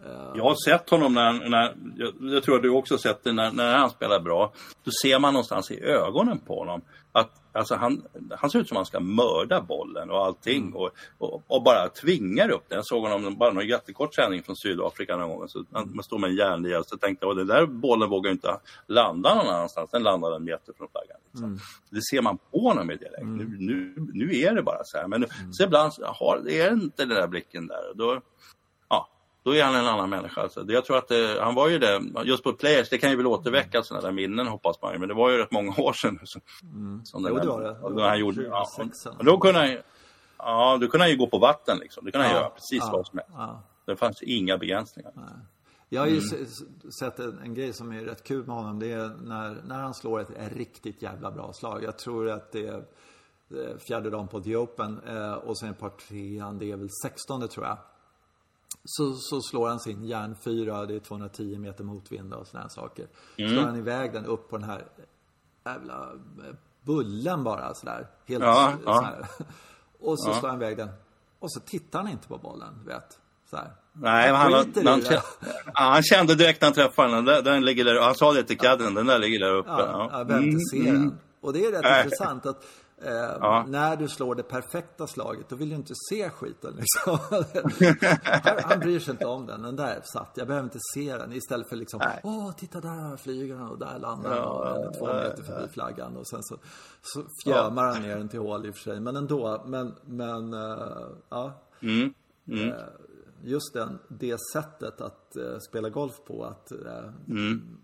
Eh. 0.05 0.31
Jag 0.35 0.43
har 0.43 0.55
sett 0.65 0.89
honom 0.89 1.13
när, 1.13 1.49
när 1.49 1.75
jag, 1.97 2.13
jag 2.19 2.43
tror 2.43 2.55
att 2.55 2.61
du 2.61 2.69
också 2.69 2.93
har 2.93 2.99
sett 2.99 3.23
det, 3.23 3.33
när, 3.33 3.51
när 3.51 3.77
han 3.77 3.89
spelar 3.89 4.19
bra. 4.19 4.53
Då 4.83 4.91
ser 5.01 5.19
man 5.19 5.33
någonstans 5.33 5.71
i 5.71 5.81
ögonen 5.81 6.39
på 6.39 6.59
honom 6.59 6.81
att 7.11 7.40
alltså 7.51 7.75
han, 7.75 8.03
han 8.37 8.49
ser 8.49 8.59
ut 8.59 8.67
som 8.67 8.77
att 8.77 8.79
han 8.79 8.85
ska 8.85 8.99
mörda 8.99 9.61
bollen 9.61 10.09
och 10.09 10.25
allting 10.25 10.61
mm. 10.61 10.75
och, 10.75 10.89
och, 11.17 11.43
och, 11.47 11.63
bara 11.63 11.89
tvingar 11.89 12.49
upp 12.49 12.63
den. 12.69 12.75
Jag 12.75 12.85
såg 12.85 13.03
honom 13.03 13.37
bara 13.37 13.53
någon 13.53 13.67
jättekort 13.67 14.15
sändning 14.15 14.43
från 14.43 14.55
Sydafrika 14.55 15.17
någon 15.17 15.29
gång. 15.29 15.47
Så 15.47 15.65
man 15.69 16.03
stod 16.03 16.19
med 16.19 16.29
en 16.29 16.35
järnlia 16.35 16.83
så 16.83 16.97
tänkte 16.97 17.25
jag, 17.25 17.37
den 17.37 17.47
där 17.47 17.65
bollen 17.65 18.09
vågar 18.09 18.31
inte 18.31 18.57
landa 18.87 19.35
någon 19.35 19.47
annanstans. 19.47 19.91
Den 19.91 20.03
landade 20.03 20.35
en 20.35 20.43
meter 20.43 20.73
från 20.77 20.87
flaggan. 20.91 21.17
Liksom. 21.31 21.45
Mm. 21.45 21.59
Det 21.89 22.01
ser 22.01 22.21
man 22.21 22.37
på 22.37 22.59
honom 22.59 22.91
i 22.91 22.95
direkt. 22.95 23.21
Mm. 23.21 23.37
Nu, 23.37 23.55
nu, 23.59 24.07
nu 24.13 24.39
är 24.39 24.55
det 24.55 24.63
bara 24.63 24.83
så 24.83 24.97
här. 24.97 25.07
Men 25.07 25.23
mm. 25.23 25.53
så 25.53 25.63
ibland 25.63 25.93
har, 26.03 26.49
är 26.49 26.69
det 26.69 26.83
inte 26.83 27.05
den 27.05 27.15
där 27.15 27.27
blicken 27.27 27.67
där. 27.67 27.93
Då, 27.95 28.21
då 29.43 29.55
är 29.55 29.63
han 29.63 29.75
en 29.75 29.87
annan 29.87 30.09
människa. 30.09 30.41
Alltså. 30.41 30.65
Jag 30.67 30.85
tror 30.85 30.97
att 30.97 31.07
det, 31.07 31.37
han 31.41 31.55
var 31.55 31.69
ju 31.69 31.79
det, 31.79 32.01
just 32.23 32.43
på 32.43 32.53
Players, 32.53 32.89
det 32.89 32.97
kan 32.97 33.09
ju 33.09 33.15
väl 33.15 33.27
återväcka 33.27 33.83
sådana 33.83 34.05
där 34.05 34.11
minnen 34.11 34.47
hoppas 34.47 34.81
man 34.81 34.99
men 34.99 35.07
det 35.07 35.13
var 35.13 35.29
ju 35.29 35.37
rätt 35.37 35.51
många 35.51 35.75
år 35.77 35.93
sedan. 35.93 36.19
Så, 36.23 36.39
mm. 36.63 37.05
som 37.05 37.25
jo, 37.29 37.35
det 37.35 37.47
var 37.47 37.61
det. 37.61 37.95
Då 37.95 38.01
han 38.01 38.19
gjorde, 38.19 38.43
ja, 38.43 38.67
då 39.19 39.37
kunde 39.37 39.59
han, 39.59 39.77
ja, 40.37 40.77
då 40.81 40.87
kunde 40.87 41.03
han 41.03 41.11
ju 41.11 41.17
gå 41.17 41.27
på 41.27 41.37
vatten 41.37 41.77
liksom. 41.77 42.05
Det 42.05 42.11
kunde 42.11 42.27
han 42.27 42.35
ja, 42.35 42.41
göra 42.41 42.49
precis 42.49 42.83
ja, 42.83 42.91
vad 42.91 43.07
som 43.07 43.17
helst. 43.17 43.33
Ja. 43.37 43.63
Det 43.85 43.95
fanns 43.95 44.21
inga 44.21 44.57
begränsningar. 44.57 45.11
Nej. 45.15 45.25
Jag 45.89 46.01
har 46.01 46.07
ju 46.07 46.19
mm. 46.19 46.45
sett 46.99 47.19
en, 47.19 47.39
en, 47.39 47.53
grej 47.53 47.73
som 47.73 47.91
är 47.91 48.01
rätt 48.01 48.23
kul 48.23 48.47
med 48.47 48.55
honom. 48.55 48.79
Det 48.79 48.91
är 48.91 49.11
när, 49.23 49.61
när 49.65 49.79
han 49.79 49.93
slår 49.93 50.19
ett, 50.19 50.29
ett 50.29 50.53
riktigt 50.53 51.01
jävla 51.01 51.31
bra 51.31 51.53
slag. 51.53 51.83
Jag 51.83 51.97
tror 51.97 52.29
att 52.29 52.51
det 52.51 52.67
är 52.67 52.83
fjärde 53.87 54.09
dagen 54.09 54.27
på 54.27 54.41
The 54.41 54.55
Open 54.55 54.99
eh, 55.07 55.33
och 55.33 55.57
sen 55.57 55.73
par 55.73 55.89
trean, 55.89 56.57
det 56.57 56.71
är 56.71 56.75
väl 56.75 56.89
sextonde 57.03 57.47
tror 57.47 57.65
jag 57.65 57.77
så, 58.83 59.13
så 59.13 59.41
slår 59.41 59.69
han 59.69 59.79
sin 59.79 60.03
järnfyra, 60.03 60.85
det 60.85 60.95
är 60.95 60.99
210 60.99 61.57
meter 61.57 61.83
motvind 61.83 62.33
och 62.33 62.47
sådana 62.47 62.69
saker. 62.69 63.07
Mm. 63.37 63.51
Slår 63.51 63.63
han 63.63 63.75
iväg 63.75 64.13
den 64.13 64.25
upp 64.25 64.49
på 64.49 64.57
den 64.57 64.69
här 64.69 64.85
jävla 65.65 66.11
eh, 66.47 66.55
bullen 66.81 67.43
bara 67.43 67.73
sådär. 67.73 68.07
Helt 68.25 68.43
ja, 68.43 68.73
sådär. 68.83 69.27
Ja. 69.39 69.45
Och 69.99 70.19
så 70.19 70.29
ja. 70.29 70.39
slår 70.39 70.49
han 70.49 70.61
iväg 70.61 70.77
den. 70.77 70.89
Och 71.39 71.51
så 71.51 71.59
tittar 71.59 71.99
han 71.99 72.07
inte 72.07 72.27
på 72.27 72.37
bollen, 72.37 72.85
vet. 72.85 73.19
Så 73.49 73.57
här. 73.57 73.71
Nej, 73.93 74.31
han, 74.31 74.53
han, 74.53 74.73
han, 74.85 75.01
ja, 75.09 75.21
han, 75.73 76.03
kände 76.03 76.35
direkt 76.35 76.61
när 76.61 76.65
han 76.65 76.73
träffade 76.73 77.15
den. 77.15 77.25
Den, 77.25 77.43
den 77.43 77.65
ligger 77.65 77.85
där, 77.85 78.01
han 78.01 78.15
sa 78.15 78.33
det 78.33 78.43
till 78.43 78.57
Cadden, 78.57 78.93
den 78.93 79.05
där 79.05 79.19
ligger 79.19 79.39
där 79.39 79.53
uppe. 79.55 79.69
Ja, 79.69 80.09
jag 80.11 80.27
behöver 80.27 80.47
inte 80.47 80.59
se 80.71 80.89
mm. 80.89 81.01
den. 81.01 81.19
Och 81.41 81.53
det 81.53 81.65
är 81.65 81.71
rätt 81.71 82.05
intressant 82.05 82.45
att 82.45 82.63
Eh, 83.03 83.37
ja. 83.39 83.65
När 83.67 83.95
du 83.95 84.07
slår 84.07 84.35
det 84.35 84.43
perfekta 84.43 85.07
slaget, 85.07 85.49
då 85.49 85.55
vill 85.55 85.69
du 85.69 85.75
inte 85.75 85.93
se 86.09 86.29
skiten 86.29 86.73
liksom. 86.75 87.17
han 88.63 88.79
bryr 88.79 88.99
sig 88.99 89.11
inte 89.11 89.25
om 89.25 89.45
den. 89.45 89.61
Den 89.61 89.75
där 89.75 89.95
är 89.95 90.01
satt. 90.01 90.31
Jag 90.35 90.47
behöver 90.47 90.65
inte 90.65 90.79
se 90.93 91.17
den. 91.17 91.33
Istället 91.33 91.69
för 91.69 91.75
liksom, 91.75 91.99
Nej. 92.03 92.19
åh, 92.23 92.51
titta 92.51 92.81
där 92.81 93.17
flyger 93.17 93.55
han 93.55 93.69
och 93.69 93.79
där 93.79 93.99
landar 93.99 94.29
han 94.29 94.39
ja, 94.39 94.91
två 94.97 95.05
meter 95.05 95.43
förbi 95.43 95.67
flaggan. 95.67 96.17
Och 96.17 96.27
sen 96.27 96.43
så, 96.43 96.57
så 97.01 97.23
fjämar 97.43 97.83
han 97.83 98.01
ner 98.01 98.17
den 98.17 98.29
till 98.29 98.39
hål 98.39 98.65
i 98.65 98.69
och 98.69 98.75
för 98.75 98.81
sig. 98.81 98.99
Men 98.99 99.15
ändå, 99.15 99.63
men, 99.65 99.95
men, 100.05 100.53
uh, 100.53 101.07
ja. 101.29 101.61
Mm. 101.81 102.13
Mm. 102.47 102.67
Uh, 102.67 102.75
just 103.43 103.73
den, 103.73 103.99
det 104.07 104.37
sättet 104.53 105.01
att 105.01 105.33
uh, 105.37 105.57
spela 105.69 105.89
golf 105.89 106.15
på, 106.27 106.45
att 106.45 106.71
mm. 107.27 107.77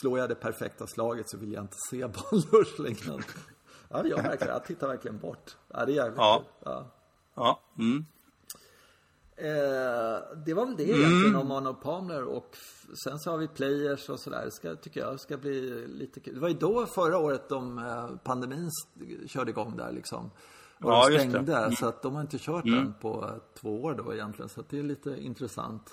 slår 0.00 0.18
jag 0.18 0.28
det 0.28 0.34
perfekta 0.34 0.86
slaget 0.86 1.30
så 1.30 1.38
vill 1.38 1.52
jag 1.52 1.64
inte 1.64 1.76
se 1.90 2.06
bollen 2.06 3.22
Ja, 3.88 4.06
jag, 4.06 4.22
verkligen, 4.22 4.52
jag 4.52 4.64
tittar 4.64 4.88
verkligen 4.88 5.18
bort. 5.18 5.56
Ja, 5.68 5.84
det 5.84 5.92
är 5.92 5.96
jävligt 5.96 6.18
ja. 6.18 6.44
Ja. 6.64 6.90
ja. 7.34 7.60
Mm. 7.78 8.04
Eh, 9.36 10.38
det 10.46 10.54
var 10.54 10.66
väl 10.66 10.76
det 10.76 10.84
mm. 10.84 11.00
egentligen 11.00 11.36
om 11.36 11.50
Arno 11.50 11.74
Palmer 11.74 12.24
och 12.24 12.56
sen 13.04 13.18
så 13.18 13.30
har 13.30 13.38
vi 13.38 13.48
players 13.48 14.08
och 14.08 14.20
sådär. 14.20 14.44
Det 14.44 14.50
ska, 14.50 14.76
tycker 14.76 15.00
jag 15.00 15.20
ska 15.20 15.36
bli 15.36 15.86
lite 15.88 16.20
kul. 16.20 16.34
Det 16.34 16.40
var 16.40 16.48
ju 16.48 16.54
då 16.54 16.86
förra 16.86 17.18
året 17.18 17.48
de 17.48 17.78
eh, 17.78 18.08
pandemin 18.24 18.70
körde 19.26 19.50
igång 19.50 19.76
där 19.76 19.92
liksom. 19.92 20.30
Och 20.80 20.90
ja, 20.90 21.08
de 21.08 21.18
stängde. 21.18 21.56
Mm. 21.56 21.72
Så 21.72 21.86
att 21.88 22.02
de 22.02 22.14
har 22.14 22.20
inte 22.20 22.38
kört 22.38 22.64
mm. 22.64 22.78
den 22.78 22.94
på 23.00 23.30
två 23.60 23.82
år 23.82 23.94
då 23.94 24.14
egentligen. 24.14 24.48
Så 24.48 24.62
det 24.68 24.78
är 24.78 24.82
lite 24.82 25.16
intressant. 25.20 25.90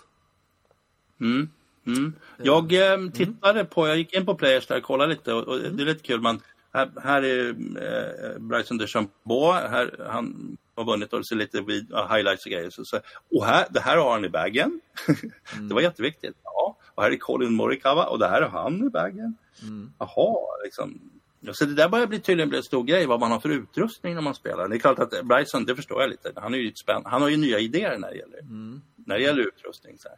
Mm. 1.20 1.50
Mm. 1.88 2.14
Jag 2.38 2.74
eh, 2.74 3.10
tittade 3.10 3.66
på, 3.66 3.88
jag 3.88 3.98
gick 3.98 4.14
in 4.14 4.26
på 4.26 4.36
Players 4.36 4.68
där 4.68 4.78
och 4.78 4.84
kollade 4.84 5.10
lite 5.14 5.34
och, 5.34 5.48
och 5.48 5.60
det 5.60 5.84
är 5.84 5.86
lite 5.86 6.04
kul. 6.04 6.22
Man, 6.22 6.42
här, 6.76 6.92
här 7.04 7.22
är 7.22 7.50
eh, 7.50 8.40
Bryson 8.40 8.78
DeChambeau, 8.78 9.52
här, 9.52 10.06
han 10.10 10.58
har 10.76 10.86
vunnit 10.86 11.14
och 11.14 11.28
ser 11.28 11.36
lite 11.36 11.62
vid, 11.62 11.94
highlights 12.12 12.46
och 12.46 12.52
grejer. 12.52 12.70
Så, 12.70 12.86
så, 12.86 13.00
och 13.36 13.46
här, 13.46 13.66
det 13.70 13.80
här 13.80 13.98
har 13.98 14.12
han 14.12 14.26
i 14.26 14.30
bagen. 14.30 14.82
Mm. 15.56 15.68
det 15.68 15.76
var 15.76 15.82
jätteviktigt. 15.82 16.36
Ja. 16.44 16.78
Och 16.96 17.04
här 17.04 17.12
är 17.12 17.18
Colin 17.18 17.54
Morikawa 17.54 18.06
och 18.06 18.20
det 18.20 18.28
här 18.28 18.42
har 18.42 18.62
han 18.62 18.88
i 18.88 18.90
bagen. 18.90 19.38
Mm. 19.62 19.92
Jaha, 20.00 20.38
liksom. 20.64 21.12
Så 21.52 21.66
det 21.66 21.74
där 21.74 21.90
börjar 21.90 22.08
bli, 22.08 22.20
tydligen 22.20 22.50
bli 22.50 22.58
en 22.58 22.64
stor 22.64 22.84
grej, 22.84 23.06
vad 23.06 23.20
man 23.20 23.32
har 23.32 23.40
för 23.40 23.50
utrustning 23.50 24.16
när 24.16 24.22
man 24.22 24.36
spelar. 24.36 24.68
Det 24.68 24.76
är 24.76 24.80
klart 24.80 25.00
att 25.00 25.26
Bryson, 25.26 25.66
det 25.66 25.76
förstår 25.76 26.02
jag 26.02 26.10
lite, 26.10 26.32
han, 26.36 26.54
är 26.54 26.58
ju 26.58 26.74
spänn 26.74 27.02
han 27.06 27.22
har 27.22 27.30
ju 27.30 27.38
nya 27.38 27.60
idéer 27.60 27.98
när 27.98 28.10
det 28.12 28.18
gäller, 28.18 28.40
mm. 28.40 28.82
när 28.96 29.16
det 29.16 29.24
gäller 29.24 29.48
utrustning. 29.48 29.98
Så 29.98 30.10
här. 30.10 30.18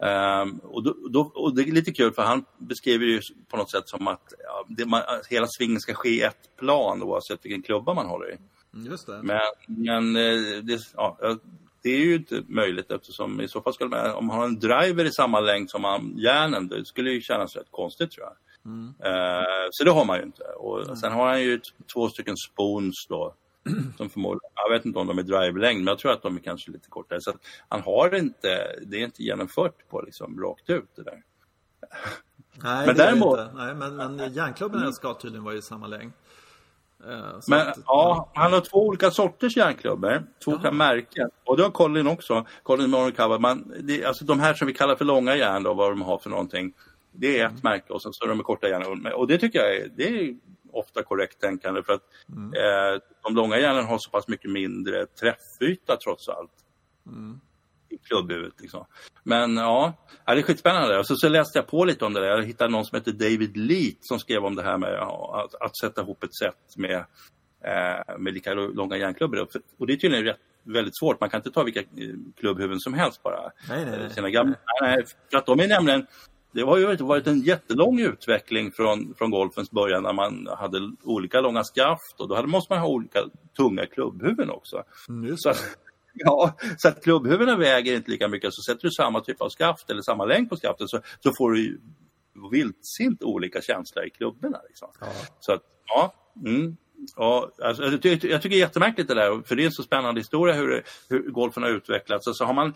Um, 0.00 0.58
och, 0.58 0.82
då, 0.82 0.94
då, 1.10 1.20
och, 1.34 1.54
det 1.54 1.62
är 1.62 1.72
lite 1.72 1.92
kul 1.92 2.12
för 2.12 2.22
han 2.22 2.44
beskriver 2.58 3.06
ju 3.06 3.20
på 3.48 3.56
något 3.56 3.70
sätt 3.70 3.88
som 3.88 4.08
att 4.08 4.34
ja, 4.44 4.64
det, 4.68 4.86
man, 4.86 5.02
hela 5.30 5.46
svingen 5.46 5.80
ska 5.80 5.94
ske 5.94 6.08
i 6.08 6.22
ett 6.22 6.56
plan 6.58 7.02
oavsett 7.02 7.44
vilken 7.44 7.62
klubba 7.62 7.94
man 7.94 8.06
håller 8.06 8.32
i. 8.32 8.38
Just 8.90 9.06
det. 9.06 9.22
Men, 9.22 9.40
men 9.66 10.16
eh, 10.16 10.62
det, 10.62 10.80
ja, 10.96 11.18
det 11.82 11.90
är 11.90 11.98
ju 11.98 12.14
inte 12.14 12.42
möjligt 12.46 12.90
eftersom 12.90 13.40
i 13.40 13.48
så 13.48 13.60
fall 13.60 13.74
skulle 13.74 13.90
man, 13.90 14.14
om 14.14 14.26
man 14.26 14.38
har 14.38 14.44
en 14.44 14.58
driver 14.58 15.04
i 15.04 15.12
samma 15.12 15.40
längd 15.40 15.70
som 15.70 15.82
man, 15.82 16.14
järnen, 16.16 16.68
det 16.68 16.84
skulle 16.84 17.10
ju 17.10 17.20
kännas 17.20 17.56
rätt 17.56 17.70
konstigt 17.70 18.10
tror 18.10 18.26
jag. 18.26 18.36
Mm. 18.72 18.86
Uh, 18.86 19.68
så 19.70 19.84
det 19.84 19.90
har 19.90 20.04
man 20.04 20.18
ju 20.18 20.22
inte. 20.22 20.44
Och 20.44 20.82
mm. 20.82 20.96
sen 20.96 21.12
har 21.12 21.28
han 21.28 21.42
ju 21.42 21.60
två 21.94 22.08
stycken 22.08 22.36
spoons 22.36 23.06
då 23.08 23.34
som 23.96 24.10
förmodligen, 24.10 24.50
jag 24.54 24.70
vet 24.70 24.84
inte 24.84 24.98
om 24.98 25.06
de 25.06 25.18
är 25.18 25.22
drive-längd, 25.22 25.78
men 25.78 25.86
jag 25.86 25.98
tror 25.98 26.12
att 26.12 26.22
de 26.22 26.36
är 26.36 26.40
kanske 26.40 26.70
lite 26.70 26.88
kortare. 26.88 27.20
Så 27.20 27.32
han 27.68 27.82
har 27.82 28.14
inte, 28.14 28.76
det 28.86 29.00
är 29.00 29.04
inte 29.04 29.22
genomfört 29.22 29.88
på 29.88 30.00
liksom 30.00 30.40
rakt 30.40 30.70
ut 30.70 30.90
det 30.96 31.02
där. 31.02 31.22
Nej, 32.62 32.86
men 32.86 32.96
det 32.96 33.02
däremot, 33.02 33.38
är 33.38 33.42
inte. 33.42 33.56
Nej, 33.56 33.74
men, 33.74 33.96
men 33.96 34.32
järnklubben 34.32 34.92
ska 34.92 35.14
tydligen 35.14 35.44
vara 35.44 35.54
i 35.54 35.62
samma 35.62 35.86
längd. 35.86 36.12
Eh, 37.06 37.40
men 37.48 37.68
att, 37.68 37.78
ja, 37.86 38.30
han 38.34 38.52
har 38.52 38.60
två 38.60 38.86
olika 38.86 39.10
sorters 39.10 39.56
järnklubbor, 39.56 40.22
två 40.44 40.50
olika 40.50 40.70
märken. 40.70 41.30
Och 41.44 41.56
det 41.56 41.62
har 41.62 41.70
Colin 41.70 42.06
också, 42.06 42.46
Colin 42.62 42.90
Morikawa. 42.90 43.38
Man, 43.38 43.72
det, 43.80 44.04
alltså 44.04 44.24
de 44.24 44.40
här 44.40 44.54
som 44.54 44.66
vi 44.66 44.74
kallar 44.74 44.96
för 44.96 45.04
långa 45.04 45.36
järn 45.36 45.62
då, 45.62 45.74
vad 45.74 45.92
de 45.92 46.02
har 46.02 46.18
för 46.18 46.30
någonting. 46.30 46.72
Det 47.12 47.40
är 47.40 47.46
ett 47.46 47.50
mm. 47.50 47.60
märke 47.62 47.92
och 47.92 48.02
sen 48.02 48.12
så 48.12 48.24
är 48.24 48.28
de 48.28 48.42
korta 48.42 48.68
järn. 48.68 49.06
Och 49.06 49.26
det 49.26 49.38
tycker 49.38 49.58
jag 49.58 49.76
är, 49.76 49.88
det 49.96 50.08
är 50.08 50.36
ofta 50.72 51.02
korrekt 51.02 51.40
tänkande 51.40 51.82
för 51.82 51.92
att 51.92 52.02
mm. 52.28 52.52
eh, 52.52 53.00
de 53.22 53.34
långa 53.34 53.58
järnen 53.58 53.84
har 53.84 53.98
så 53.98 54.10
pass 54.10 54.28
mycket 54.28 54.50
mindre 54.50 55.06
träffyta 55.06 55.96
trots 55.96 56.28
allt. 56.28 56.52
Mm. 57.06 57.40
I 57.88 57.98
klubbhuvudet 57.98 58.60
liksom. 58.60 58.86
Men 59.22 59.56
ja, 59.56 59.92
det 60.26 60.32
är 60.32 60.42
skitspännande. 60.42 60.98
Och 60.98 61.06
så, 61.06 61.16
så 61.16 61.28
läste 61.28 61.58
jag 61.58 61.66
på 61.66 61.84
lite 61.84 62.04
om 62.04 62.12
det 62.12 62.20
där. 62.20 62.26
Jag 62.26 62.42
hittade 62.42 62.70
någon 62.70 62.84
som 62.84 62.96
heter 62.96 63.12
David 63.12 63.56
Leet 63.56 63.98
som 64.00 64.18
skrev 64.18 64.44
om 64.44 64.54
det 64.54 64.62
här 64.62 64.78
med 64.78 64.92
ja, 64.92 65.44
att, 65.44 65.62
att, 65.62 65.78
sätta 65.78 66.02
ihop 66.02 66.24
ett 66.24 66.36
sätt 66.36 66.76
med, 66.76 67.04
eh, 67.64 68.18
med 68.18 68.34
lika 68.34 68.54
långa 68.54 68.96
järnklubbor. 68.96 69.48
Och 69.78 69.86
det 69.86 69.92
är 69.92 69.96
tydligen 69.96 70.24
rätt, 70.24 70.40
väldigt 70.62 70.98
svårt. 70.98 71.20
Man 71.20 71.30
kan 71.30 71.38
inte 71.38 71.50
ta 71.50 71.62
vilka 71.62 71.80
eh, 71.80 71.86
klubbhuvuden 72.40 72.80
som 72.80 72.94
helst 72.94 73.22
bara. 73.22 73.52
Nej, 73.68 73.84
nej, 73.84 73.98
nej. 73.98 74.10
Sina 74.10 74.30
gamla, 74.30 74.56
nej, 74.80 74.96
nej, 74.96 75.04
för 75.30 75.38
att 75.38 75.46
de 75.46 75.60
är 75.60 75.68
nämligen 75.68 76.06
det 76.58 76.64
har 76.64 76.78
ju 76.78 76.96
varit 76.96 77.26
en 77.26 77.40
jättelång 77.40 78.00
utveckling 78.00 78.72
från, 78.72 79.14
från 79.14 79.30
golfens 79.30 79.70
början 79.70 80.02
när 80.02 80.12
man 80.12 80.48
hade 80.58 80.78
olika 81.04 81.40
långa 81.40 81.64
skaft 81.64 82.20
och 82.20 82.28
då 82.28 82.34
hade, 82.34 82.48
måste 82.48 82.72
man 82.72 82.82
ha 82.82 82.88
olika 82.88 83.18
tunga 83.56 83.86
klubbhuvuden 83.86 84.50
också. 84.50 84.82
Mm, 85.08 85.36
så, 85.36 85.52
ja, 86.14 86.56
så 86.76 86.88
att 86.88 87.02
klubbhuvudena 87.02 87.56
väger 87.56 87.96
inte 87.96 88.10
lika 88.10 88.28
mycket. 88.28 88.54
Så 88.54 88.62
sätter 88.62 88.82
du 88.82 88.90
samma 88.90 89.20
typ 89.20 89.40
av 89.40 89.48
skaft 89.48 89.90
eller 89.90 90.02
samma 90.02 90.24
längd 90.24 90.50
på 90.50 90.56
skaftet 90.56 90.90
så, 90.90 91.00
så 91.20 91.32
får 91.38 91.52
du 91.52 91.80
vildsint 92.52 93.22
olika 93.22 93.60
känsla 93.60 94.04
i 94.04 94.10
klubborna. 94.10 94.58
Liksom. 94.68 94.88
Ja. 95.00 95.06
Så 95.40 95.52
att, 95.52 95.62
ja, 95.86 96.14
mm. 96.46 96.76
Ja, 97.16 97.50
alltså, 97.62 97.82
jag, 97.82 98.02
tycker, 98.02 98.28
jag 98.28 98.42
tycker 98.42 98.56
det 98.56 98.60
är 98.60 98.66
jättemärkligt 98.66 99.08
det 99.08 99.14
där, 99.14 99.42
för 99.46 99.56
det 99.56 99.62
är 99.62 99.66
en 99.66 99.72
så 99.72 99.82
spännande 99.82 100.20
historia 100.20 100.54
hur, 100.54 100.82
hur 101.08 101.30
golfen 101.30 101.62
har 101.62 101.70
utvecklats. 101.70 102.26
Och 102.26 102.36
så 102.36 102.44
har 102.44 102.54
man, 102.54 102.74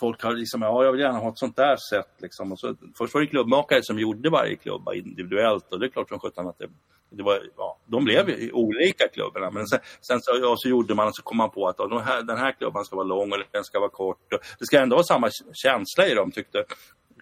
folk 0.00 0.22
har 0.22 0.32
liksom, 0.32 0.62
ja 0.62 0.84
jag 0.84 0.92
vill 0.92 1.00
gärna 1.00 1.18
ha 1.18 1.28
ett 1.28 1.38
sånt 1.38 1.56
där 1.56 1.76
sätt. 1.90 2.10
Liksom. 2.18 2.52
Och 2.52 2.60
så, 2.60 2.74
först 2.98 3.14
var 3.14 3.20
det 3.20 3.26
klubbmakare 3.26 3.82
som 3.82 3.98
gjorde 3.98 4.30
varje 4.30 4.56
klubba 4.56 4.94
individuellt 4.94 5.72
och 5.72 5.80
det 5.80 5.86
är 5.86 5.90
klart 5.90 6.08
som 6.08 6.18
sjutton 6.18 6.48
att 6.48 6.58
det, 6.58 6.68
det 7.10 7.22
var, 7.22 7.40
ja, 7.56 7.78
de 7.86 8.04
blev 8.04 8.28
ju 8.28 8.52
olika 8.52 9.08
klubborna. 9.08 9.50
Men 9.50 9.66
sen, 9.66 9.78
sen 10.00 10.20
så, 10.20 10.38
ja, 10.42 10.54
så 10.56 10.68
gjorde 10.68 10.94
man 10.94 11.08
och 11.08 11.16
så 11.16 11.22
kom 11.22 11.36
man 11.36 11.50
på 11.50 11.68
att 11.68 11.76
ja, 11.78 11.98
här, 11.98 12.22
den 12.22 12.38
här 12.38 12.52
klubban 12.52 12.84
ska 12.84 12.96
vara 12.96 13.06
lång 13.06 13.32
och 13.32 13.38
den 13.50 13.64
ska 13.64 13.80
vara 13.80 13.90
kort. 13.90 14.32
Och 14.32 14.38
det 14.58 14.66
ska 14.66 14.80
ändå 14.80 14.96
vara 14.96 15.04
samma 15.04 15.30
känsla 15.52 16.06
i 16.06 16.14
dem 16.14 16.32
tyckte 16.32 16.64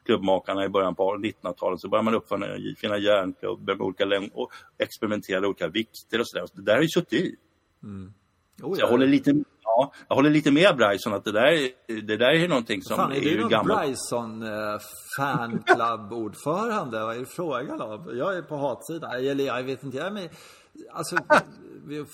klubbmakarna 0.07 0.65
i 0.65 0.69
början 0.69 0.95
på 0.95 1.17
1900-talet 1.17 1.81
så 1.81 1.89
började 1.89 2.05
man 2.05 2.15
uppfinna 2.15 2.99
järnklubbor 2.99 3.75
med 3.75 3.81
olika 3.81 4.05
längd 4.05 4.31
och 4.35 4.51
experimentera 4.79 5.47
olika 5.49 5.69
vikter 5.69 6.21
och 6.21 6.29
sådär. 6.29 6.47
Så 6.47 6.57
det 6.57 6.63
där 6.63 6.75
har 6.75 6.83
ju 6.83 6.89
suttit 6.89 7.13
i. 7.13 7.37
Mm. 7.83 8.13
Oh, 8.63 8.77
ja. 8.79 8.85
jag, 8.85 8.89
håller 8.89 9.07
lite, 9.07 9.31
ja, 9.63 9.93
jag 10.09 10.17
håller 10.17 10.31
lite 10.31 10.51
med 10.51 10.77
Bryson 10.77 11.15
att 11.15 11.25
det 11.25 11.33
där, 11.33 11.71
det 12.03 12.17
där 12.17 12.31
är 12.31 12.49
någonting 12.49 12.83
som 12.83 12.97
Fan, 12.97 13.13
är, 13.13 13.17
är 13.17 13.21
du 13.21 13.41
någon 13.41 13.51
gammalt. 13.51 13.81
Bryson 13.81 14.43
eh, 14.43 14.79
fanclub-ordförande? 15.19 17.01
Vad 17.01 17.17
är 17.17 17.21
det 17.21 17.27
frågan 17.27 17.81
om? 17.81 18.19
Jag 18.19 18.37
är 18.37 18.43
på 18.43 18.57
hatsidan. 18.57 19.11
Eller 19.11 19.47
jag 19.47 19.63
vet 19.63 19.83
inte. 19.83 19.97
Jag 19.97 20.07
är 20.07 20.11
med, 20.11 20.29
alltså, 20.91 21.17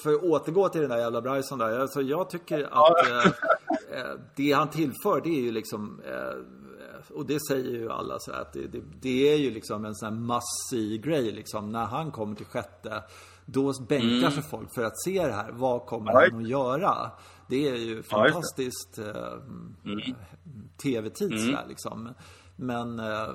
för 0.02 0.14
att 0.14 0.22
återgå 0.22 0.68
till 0.68 0.80
den 0.80 0.90
där 0.90 0.98
jävla 0.98 1.20
Bryson 1.20 1.58
där. 1.58 1.80
Alltså, 1.80 2.00
jag 2.00 2.30
tycker 2.30 2.64
att 2.64 3.06
eh, 3.06 3.26
eh, 3.98 4.18
det 4.36 4.52
han 4.52 4.70
tillför 4.70 5.20
det 5.20 5.30
är 5.30 5.42
ju 5.42 5.52
liksom 5.52 6.00
eh, 6.04 6.61
och 7.14 7.26
det 7.26 7.38
säger 7.48 7.70
ju 7.70 7.90
alla 7.90 8.18
så 8.18 8.32
att 8.32 8.52
det, 8.52 8.66
det, 8.66 8.82
det, 9.00 9.32
är 9.32 9.36
ju 9.36 9.50
liksom 9.50 9.84
en 9.84 9.94
sån 9.94 10.08
här 10.08 10.20
massiv 10.20 11.00
grej 11.00 11.32
liksom. 11.32 11.72
När 11.72 11.84
han 11.84 12.10
kommer 12.10 12.36
till 12.36 12.46
sjätte, 12.46 13.02
då 13.46 13.72
bänkar 13.88 14.06
mm. 14.06 14.30
sig 14.30 14.42
folk 14.42 14.74
för 14.74 14.84
att 14.84 15.02
se 15.02 15.26
det 15.26 15.32
här. 15.32 15.52
Vad 15.52 15.86
kommer 15.86 16.12
right. 16.12 16.32
han 16.32 16.42
att 16.42 16.48
göra? 16.48 17.10
Det 17.48 17.68
är 17.68 17.76
ju 17.76 18.02
fantastiskt 18.02 18.98
eh, 18.98 19.32
mm. 19.84 20.00
tv-tid 20.82 21.32
mm. 21.32 21.44
sådär 21.44 21.64
liksom. 21.68 22.08
Men 22.56 22.98
eh, 22.98 23.28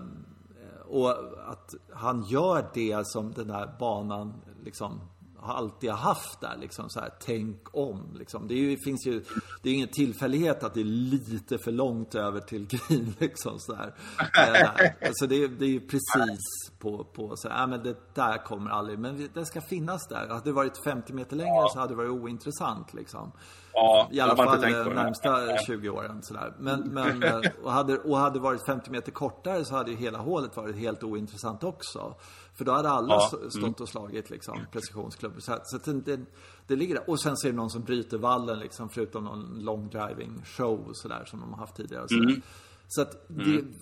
och 0.87 1.11
att 1.51 1.75
han 1.93 2.23
gör 2.23 2.69
det 2.73 3.07
som 3.07 3.33
den 3.33 3.49
här 3.49 3.75
banan 3.79 4.33
liksom 4.63 5.01
har 5.47 5.53
alltid 5.53 5.89
haft 5.89 6.41
där 6.41 6.57
liksom 6.57 6.89
så 6.89 6.99
här, 6.99 7.09
tänk 7.19 7.61
om 7.71 8.15
liksom. 8.19 8.47
Det 8.47 8.53
är 8.53 8.57
ju, 8.57 8.77
finns 8.77 9.07
ju, 9.07 9.23
det 9.61 9.69
är 9.69 9.73
ingen 9.73 9.87
tillfällighet 9.87 10.63
att 10.63 10.73
det 10.73 10.79
är 10.79 10.85
lite 10.85 11.57
för 11.57 11.71
långt 11.71 12.15
över 12.15 12.39
till 12.39 12.67
green 12.87 13.13
liksom 13.19 13.59
så 13.59 13.75
här. 13.75 13.93
Eh, 14.19 14.91
alltså 15.07 15.27
det, 15.27 15.47
det 15.47 15.65
är 15.65 15.69
ju 15.69 15.79
precis 15.79 16.71
på, 16.79 17.03
på 17.03 17.37
så 17.37 17.49
här, 17.49 17.63
äh, 17.63 17.67
men 17.67 17.83
det 17.83 17.95
där 18.13 18.45
kommer 18.45 18.71
aldrig, 18.71 18.99
men 18.99 19.29
det 19.33 19.45
ska 19.45 19.61
finnas 19.61 20.07
där. 20.07 20.27
Hade 20.27 20.43
det 20.43 20.51
varit 20.51 20.83
50 20.83 21.13
meter 21.13 21.35
längre 21.35 21.69
så 21.69 21.79
hade 21.79 21.91
det 21.91 21.97
varit 21.97 22.11
ointressant 22.11 22.93
liksom. 22.93 23.31
Ja, 23.79 24.09
I 24.11 24.19
alla 24.19 24.35
fall 24.35 24.61
de 24.61 24.93
närmsta 24.93 25.57
20 25.57 25.89
åren 25.89 26.23
sådär. 26.23 26.53
Men, 26.59 26.79
men 26.81 27.23
eh, 27.23 27.39
och, 27.63 27.71
hade, 27.71 27.97
och 27.97 28.17
hade 28.17 28.39
varit 28.39 28.65
50 28.65 28.91
meter 28.91 29.11
kortare 29.11 29.65
så 29.65 29.75
hade 29.75 29.91
ju 29.91 29.97
hela 29.97 30.17
hålet 30.17 30.57
varit 30.57 30.75
helt 30.75 31.03
ointressant 31.03 31.63
också. 31.63 32.15
För 32.53 32.65
då 32.65 32.71
hade 32.71 32.89
alla 32.89 33.13
ja. 33.13 33.29
stått 33.49 33.55
mm. 33.55 33.73
och 33.79 33.89
slagit 33.89 34.29
liksom, 34.29 34.65
precisionsklubbor. 34.71 35.39
Så, 35.39 35.57
så 35.63 35.91
det, 35.91 36.19
det, 36.67 36.75
ligger 36.75 36.95
där. 36.95 37.09
Och 37.09 37.21
sen 37.21 37.37
så 37.37 37.47
är 37.47 37.51
det 37.51 37.57
någon 37.57 37.69
som 37.69 37.83
bryter 37.83 38.17
vallen 38.17 38.59
liksom, 38.59 38.89
förutom 38.89 39.23
någon 39.23 39.59
long 39.59 39.89
driving 39.89 40.41
show 40.45 40.89
sådär 40.93 41.25
som 41.25 41.39
de 41.39 41.53
har 41.53 41.59
haft 41.59 41.75
tidigare. 41.75 42.05
Så, 42.07 42.15
mm. 42.15 42.41
så 42.87 43.01
att 43.01 43.27
det, 43.27 43.43
mm. 43.43 43.73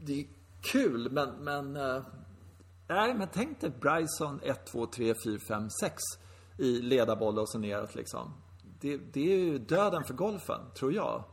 det 0.00 0.20
är 0.20 0.26
kul, 0.62 1.10
men, 1.10 1.28
men 1.40 1.76
äh, 1.76 2.02
Nej, 2.88 3.14
men 3.14 3.28
tänk 3.32 3.60
dig 3.60 3.70
Bryson 3.70 4.40
1, 4.42 4.66
2, 4.66 4.86
3, 4.86 5.14
4, 5.24 5.38
5, 5.48 5.70
6 5.70 6.02
i 6.58 6.82
ledarboll 6.82 7.38
och 7.38 7.48
så 7.48 7.58
neråt 7.58 7.94
liksom. 7.94 8.32
Det, 8.80 8.96
det 9.12 9.32
är 9.32 9.38
ju 9.38 9.58
döden 9.58 10.04
för 10.04 10.14
golfen, 10.14 10.60
tror 10.78 10.92
jag. 10.92 11.24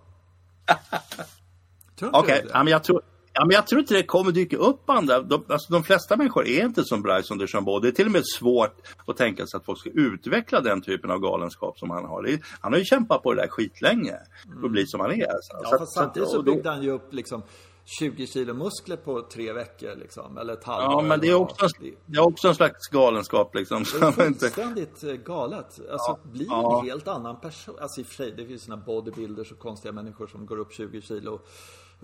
Okej, 2.02 2.20
okay. 2.20 2.41
ja, 2.54 2.64
men 2.64 2.72
jag 2.72 2.84
tror, 2.84 3.02
Ja, 3.36 3.46
men 3.46 3.56
jag 3.56 3.68
tror 3.68 3.82
inte 3.82 3.94
det 3.94 4.04
kommer 4.04 4.32
dyka 4.32 4.58
upp 4.58 4.89
andra. 4.89 5.22
De, 5.22 5.46
alltså, 5.48 5.74
de 5.74 5.84
flesta 5.84 6.18
människor 6.18 6.48
är 6.48 6.66
inte 6.66 6.84
som 6.84 7.02
Bryson 7.02 7.38
DeChambeau. 7.38 7.80
Det 7.80 7.88
är 7.88 7.91
till 7.91 8.06
och 8.06 8.12
med 8.12 8.24
svårt 8.38 8.82
att 9.06 9.18
tänka 9.18 9.48
sig 9.48 9.58
att 9.58 9.66
folk 9.66 9.80
ska 9.80 9.89
utveckla 9.89 10.62
den 10.62 10.82
typen 10.82 11.12
av 11.12 11.20
galenskap 11.20 11.80
som 11.80 11.89
han 11.89 12.06
har. 12.06 12.39
han 12.62 12.74
har 12.74 12.80
ju 12.80 12.86
kämpat 12.86 13.24
på 13.24 13.34
det 13.34 13.41
där 13.41 13.48
skitlänge 13.48 14.18
för 14.60 14.66
att 14.66 14.72
bli 14.72 14.88
som 14.88 15.00
han 15.00 15.12
är. 15.12 15.26
Så. 15.41 15.60
Ja, 15.64 15.70
så, 15.70 15.78
fast 15.78 15.94
samtidigt 15.94 16.30
så 16.30 16.41
byggde 16.41 16.70
han 16.70 16.84
ju 16.84 16.91
upp 16.91 17.14
liksom 17.14 17.44
20 17.86 18.27
kilo 18.27 18.53
muskler 18.53 18.95
på 18.95 19.21
tre 19.21 19.53
veckor 19.53 19.95
liksom, 19.95 20.38
eller 20.38 20.53
ett 20.53 20.63
halvår. 20.63 21.01
Ja, 21.01 21.07
men 21.07 21.19
det 21.19 21.27
är, 21.27 21.34
också, 21.34 21.67
det 22.05 22.17
är 22.17 22.27
också 22.27 22.47
en 22.47 22.55
slags 22.55 22.88
galenskap 22.88 23.55
liksom. 23.55 23.84
Det 23.84 24.05
är 24.05 24.11
fullständigt 24.39 25.03
eh, 25.03 25.13
galet. 25.13 25.65
Alltså, 25.65 26.11
ja, 26.11 26.19
bli 26.23 26.45
ja. 26.49 26.79
en 26.79 26.86
helt 26.86 27.07
annan 27.07 27.39
person. 27.39 27.75
Alltså 27.81 28.01
i 28.01 28.03
och 28.03 28.07
för 28.07 28.15
sig, 28.15 28.31
det 28.31 28.45
finns 28.45 28.63
sådana 28.63 28.84
bodybuilders 28.86 29.51
och 29.51 29.59
konstiga 29.59 29.91
människor 29.91 30.27
som 30.27 30.45
går 30.45 30.59
upp 30.59 30.73
20 30.73 31.01
kilo 31.01 31.39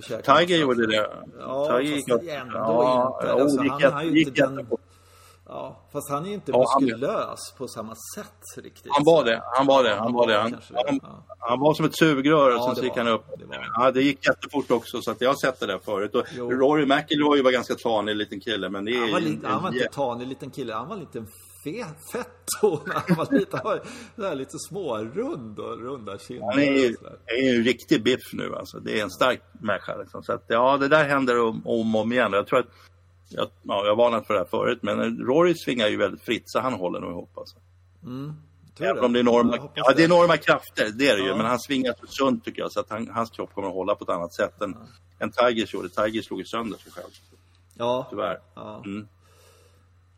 Tiger 0.08 0.58
gjorde 0.58 0.88
det. 0.88 1.10
Ja, 1.40 1.66
Tiger 1.66 1.96
fast 1.96 2.24
gick 2.24 2.32
ändå 2.32 2.54
ja, 2.56 3.20
inte. 3.22 3.34
Alltså, 3.34 3.64
gick, 3.64 3.72
han 3.72 3.94
har 3.94 4.04
ju 4.04 4.22
inte 4.22 4.48
den... 4.48 4.68
Ja, 5.52 5.90
fast 5.92 6.10
han 6.10 6.24
är 6.24 6.28
ju 6.28 6.34
inte 6.34 6.52
ja, 6.52 6.80
muskulös 6.80 7.10
han... 7.18 7.58
på 7.58 7.68
samma 7.68 7.96
sätt 8.16 8.64
riktigt. 8.64 8.92
Han 8.96 9.04
var 9.06 9.26
det, 9.26 9.42
han 9.58 9.66
var 9.66 9.84
det, 9.84 9.96
han 9.96 10.14
var 10.14 10.28
det. 10.28 10.38
Han, 10.38 10.56
han, 10.74 11.00
han 11.40 11.60
var 11.60 11.74
som 11.74 11.86
ett 11.86 11.98
sugrör 11.98 12.56
och 12.56 12.76
sen 12.76 12.84
gick 12.84 12.98
han 12.98 13.08
upp. 13.08 13.26
Det, 13.38 13.46
ja, 13.76 13.92
det 13.92 14.02
gick 14.02 14.28
jättefort 14.28 14.72
också 14.72 15.02
så 15.02 15.12
att 15.12 15.22
jag 15.22 15.30
har 15.30 15.36
sett 15.36 15.60
det 15.60 15.66
där 15.66 15.80
förut. 15.80 16.16
Och 16.16 16.26
Rory 16.38 16.86
McIlroy 16.86 17.42
var 17.42 17.52
ganska 17.52 17.76
tanig 17.76 18.16
liten 18.16 18.40
kille 18.40 18.70
men 18.70 18.86
det 18.86 18.92
är 18.92 19.02
Han 19.02 19.12
var, 19.12 19.20
li- 19.20 19.40
han 19.44 19.64
var 19.64 19.70
inte 19.72 19.90
tanig 19.92 20.28
liten 20.28 20.52
kille, 20.52 20.74
han 20.74 20.88
var 20.88 20.96
en 20.96 21.02
liten 21.02 21.28
fetto 22.12 22.80
när 22.86 22.94
han 23.08 23.18
var 23.18 23.40
lite, 23.40 23.82
där, 24.16 24.36
lite 24.36 24.60
smårund 24.70 25.60
och 25.60 25.80
runda 25.80 26.18
kinder. 26.18 26.46
Han 26.52 26.60
är 26.60 26.72
ju, 26.72 26.96
är 27.26 27.56
en 27.58 27.64
riktig 27.64 28.04
biff 28.04 28.34
nu 28.34 28.56
alltså. 28.56 28.80
Det 28.80 29.00
är 29.00 29.04
en 29.04 29.10
stark 29.10 29.42
människa 29.62 29.98
liksom. 29.98 30.24
Så 30.24 30.34
att, 30.34 30.46
ja, 30.48 30.78
det 30.78 30.88
där 30.88 31.04
händer 31.04 31.40
om 31.42 31.62
och 31.68 31.80
om, 31.80 31.96
om 31.96 32.12
igen. 32.12 32.34
Jag 32.34 32.48
tror 32.48 32.60
att 32.60 32.68
jag, 33.30 33.48
ja, 33.64 33.86
jag 33.86 33.92
har 33.92 33.96
varnat 33.96 34.28
för 34.28 34.34
det 34.34 34.40
här 34.40 34.48
förut, 34.48 34.80
men 34.82 35.18
Rory 35.18 35.56
svingar 35.56 35.88
ju 35.88 35.98
väldigt 35.98 36.22
fritt 36.22 36.44
så 36.46 36.60
han 36.60 36.74
håller 36.74 37.00
nog 37.00 37.12
ihop 37.12 37.38
alltså. 37.38 37.58
Mm. 38.04 38.34
Även 38.80 39.04
om 39.04 39.14
det 39.14 39.20
är 39.20 39.22
enorma, 39.22 39.70
ja, 39.74 39.94
det 39.96 40.02
är 40.02 40.06
enorma 40.06 40.38
krafter, 40.38 40.90
det 40.94 41.08
är 41.08 41.18
det 41.18 41.24
ja. 41.24 41.28
ju. 41.28 41.36
Men 41.36 41.46
han 41.46 41.60
svingar 41.60 41.96
så 42.00 42.08
sunt 42.08 42.46
tycker 42.46 42.62
jag, 42.62 42.72
så 42.72 42.80
att 42.80 42.90
han, 42.90 43.08
hans 43.08 43.30
kropp 43.30 43.54
kommer 43.54 43.68
att 43.68 43.74
hålla 43.74 43.96
på 43.96 44.04
ett 44.04 44.10
annat 44.10 44.34
sätt 44.34 44.62
än, 44.62 44.76
ja. 45.20 45.26
än 45.26 45.32
Tigers 45.32 45.74
gjorde. 45.74 45.90
Tigers 45.90 46.26
slog 46.26 46.40
ju 46.40 46.46
sönder 46.46 46.78
sig 46.78 46.92
själv. 46.92 47.10
Ja. 47.78 48.08
Tyvärr. 48.10 48.40
Ja. 48.56 48.82
Mm. 48.86 49.08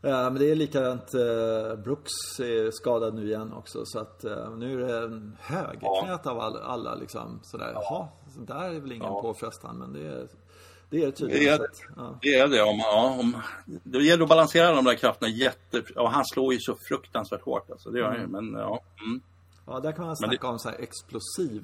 Ja, 0.03 0.29
men 0.29 0.35
det 0.35 0.51
är 0.51 0.55
likadant. 0.55 1.13
Eh, 1.13 1.75
Brooks 1.83 2.39
är 2.39 2.71
skadad 2.71 3.13
nu 3.13 3.27
igen 3.27 3.53
också. 3.53 3.85
Så 3.85 3.99
att 3.99 4.23
eh, 4.23 4.49
nu 4.57 4.83
är 4.83 4.87
det 4.87 5.05
en 5.05 5.37
högerknät 5.39 6.21
ja. 6.23 6.31
av 6.31 6.39
alla, 6.39 6.59
alla 6.59 6.95
liksom. 6.95 7.39
Sådär, 7.43 7.71
jaha, 7.73 8.07
så 8.35 8.39
där 8.39 8.69
är 8.69 8.79
väl 8.79 8.91
ingen 8.91 9.05
ja. 9.05 9.21
påfrestan. 9.21 9.77
Men 9.77 9.93
det 9.93 10.07
är, 10.07 10.27
det 10.91 11.01
är 11.01 11.05
det 11.05 11.11
tydligen. 11.11 11.57
Det 11.57 11.63
är, 11.63 11.69
ja. 11.95 12.19
det, 12.21 12.35
är 12.35 12.47
det. 12.47 12.61
Om, 12.61 12.77
ja, 12.79 13.17
om, 13.19 13.37
det 13.83 14.03
gäller 14.03 14.23
att 14.23 14.29
balansera 14.29 14.75
de 14.75 14.85
där 14.85 14.95
krafterna 14.95 15.31
jätte... 15.31 15.83
Ja, 15.95 16.07
han 16.07 16.25
slår 16.25 16.53
ju 16.53 16.59
så 16.59 16.77
fruktansvärt 16.87 17.41
hårt 17.41 17.71
alltså. 17.71 17.89
Det 17.89 17.99
gör. 17.99 18.15
Mm. 18.15 18.31
Men 18.31 18.59
ja. 18.59 18.81
Mm. 19.05 19.21
Ja, 19.65 19.79
där 19.79 19.91
kan 19.91 20.05
man 20.05 20.17
snacka 20.17 20.37
det... 20.41 20.47
om 20.47 20.59
så 20.59 20.69
här 20.69 20.77
explosiv 20.79 21.61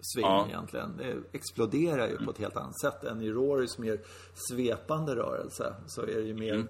sving 0.00 0.24
ja. 0.24 0.46
egentligen. 0.48 0.96
Det 0.96 1.38
exploderar 1.38 2.06
ju 2.06 2.12
mm. 2.12 2.24
på 2.24 2.30
ett 2.30 2.38
helt 2.38 2.56
annat 2.56 2.80
sätt 2.80 3.04
än 3.04 3.22
i 3.22 3.30
Rorys 3.30 3.78
mer 3.78 4.00
svepande 4.34 5.16
rörelse. 5.16 5.74
Så 5.86 6.02
är 6.02 6.14
det 6.14 6.26
ju 6.26 6.34
mer 6.34 6.54
mm 6.54 6.68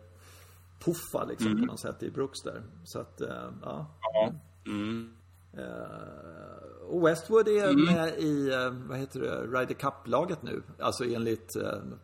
puffa 0.85 1.25
liksom 1.25 1.47
mm. 1.47 1.61
på 1.61 1.67
något 1.67 1.81
sätt 1.81 2.03
i 2.03 2.11
Brooks 2.11 2.43
där. 2.43 2.63
Så 2.85 3.01
att, 3.01 3.21
uh, 3.21 3.29
ja. 3.63 3.87
ja. 4.01 4.33
Mm. 4.67 5.13
Uh, 5.59 6.89
och 6.89 7.07
Westwood 7.07 7.49
är 7.49 7.69
mm. 7.69 7.85
med 7.85 8.19
i, 8.19 8.51
uh, 8.51 8.89
vad 8.89 8.99
heter 8.99 9.21
det, 9.21 9.59
Ryder 9.59 9.75
Cup-laget 9.75 10.43
nu. 10.43 10.63
Alltså 10.81 11.05
enligt, 11.05 11.57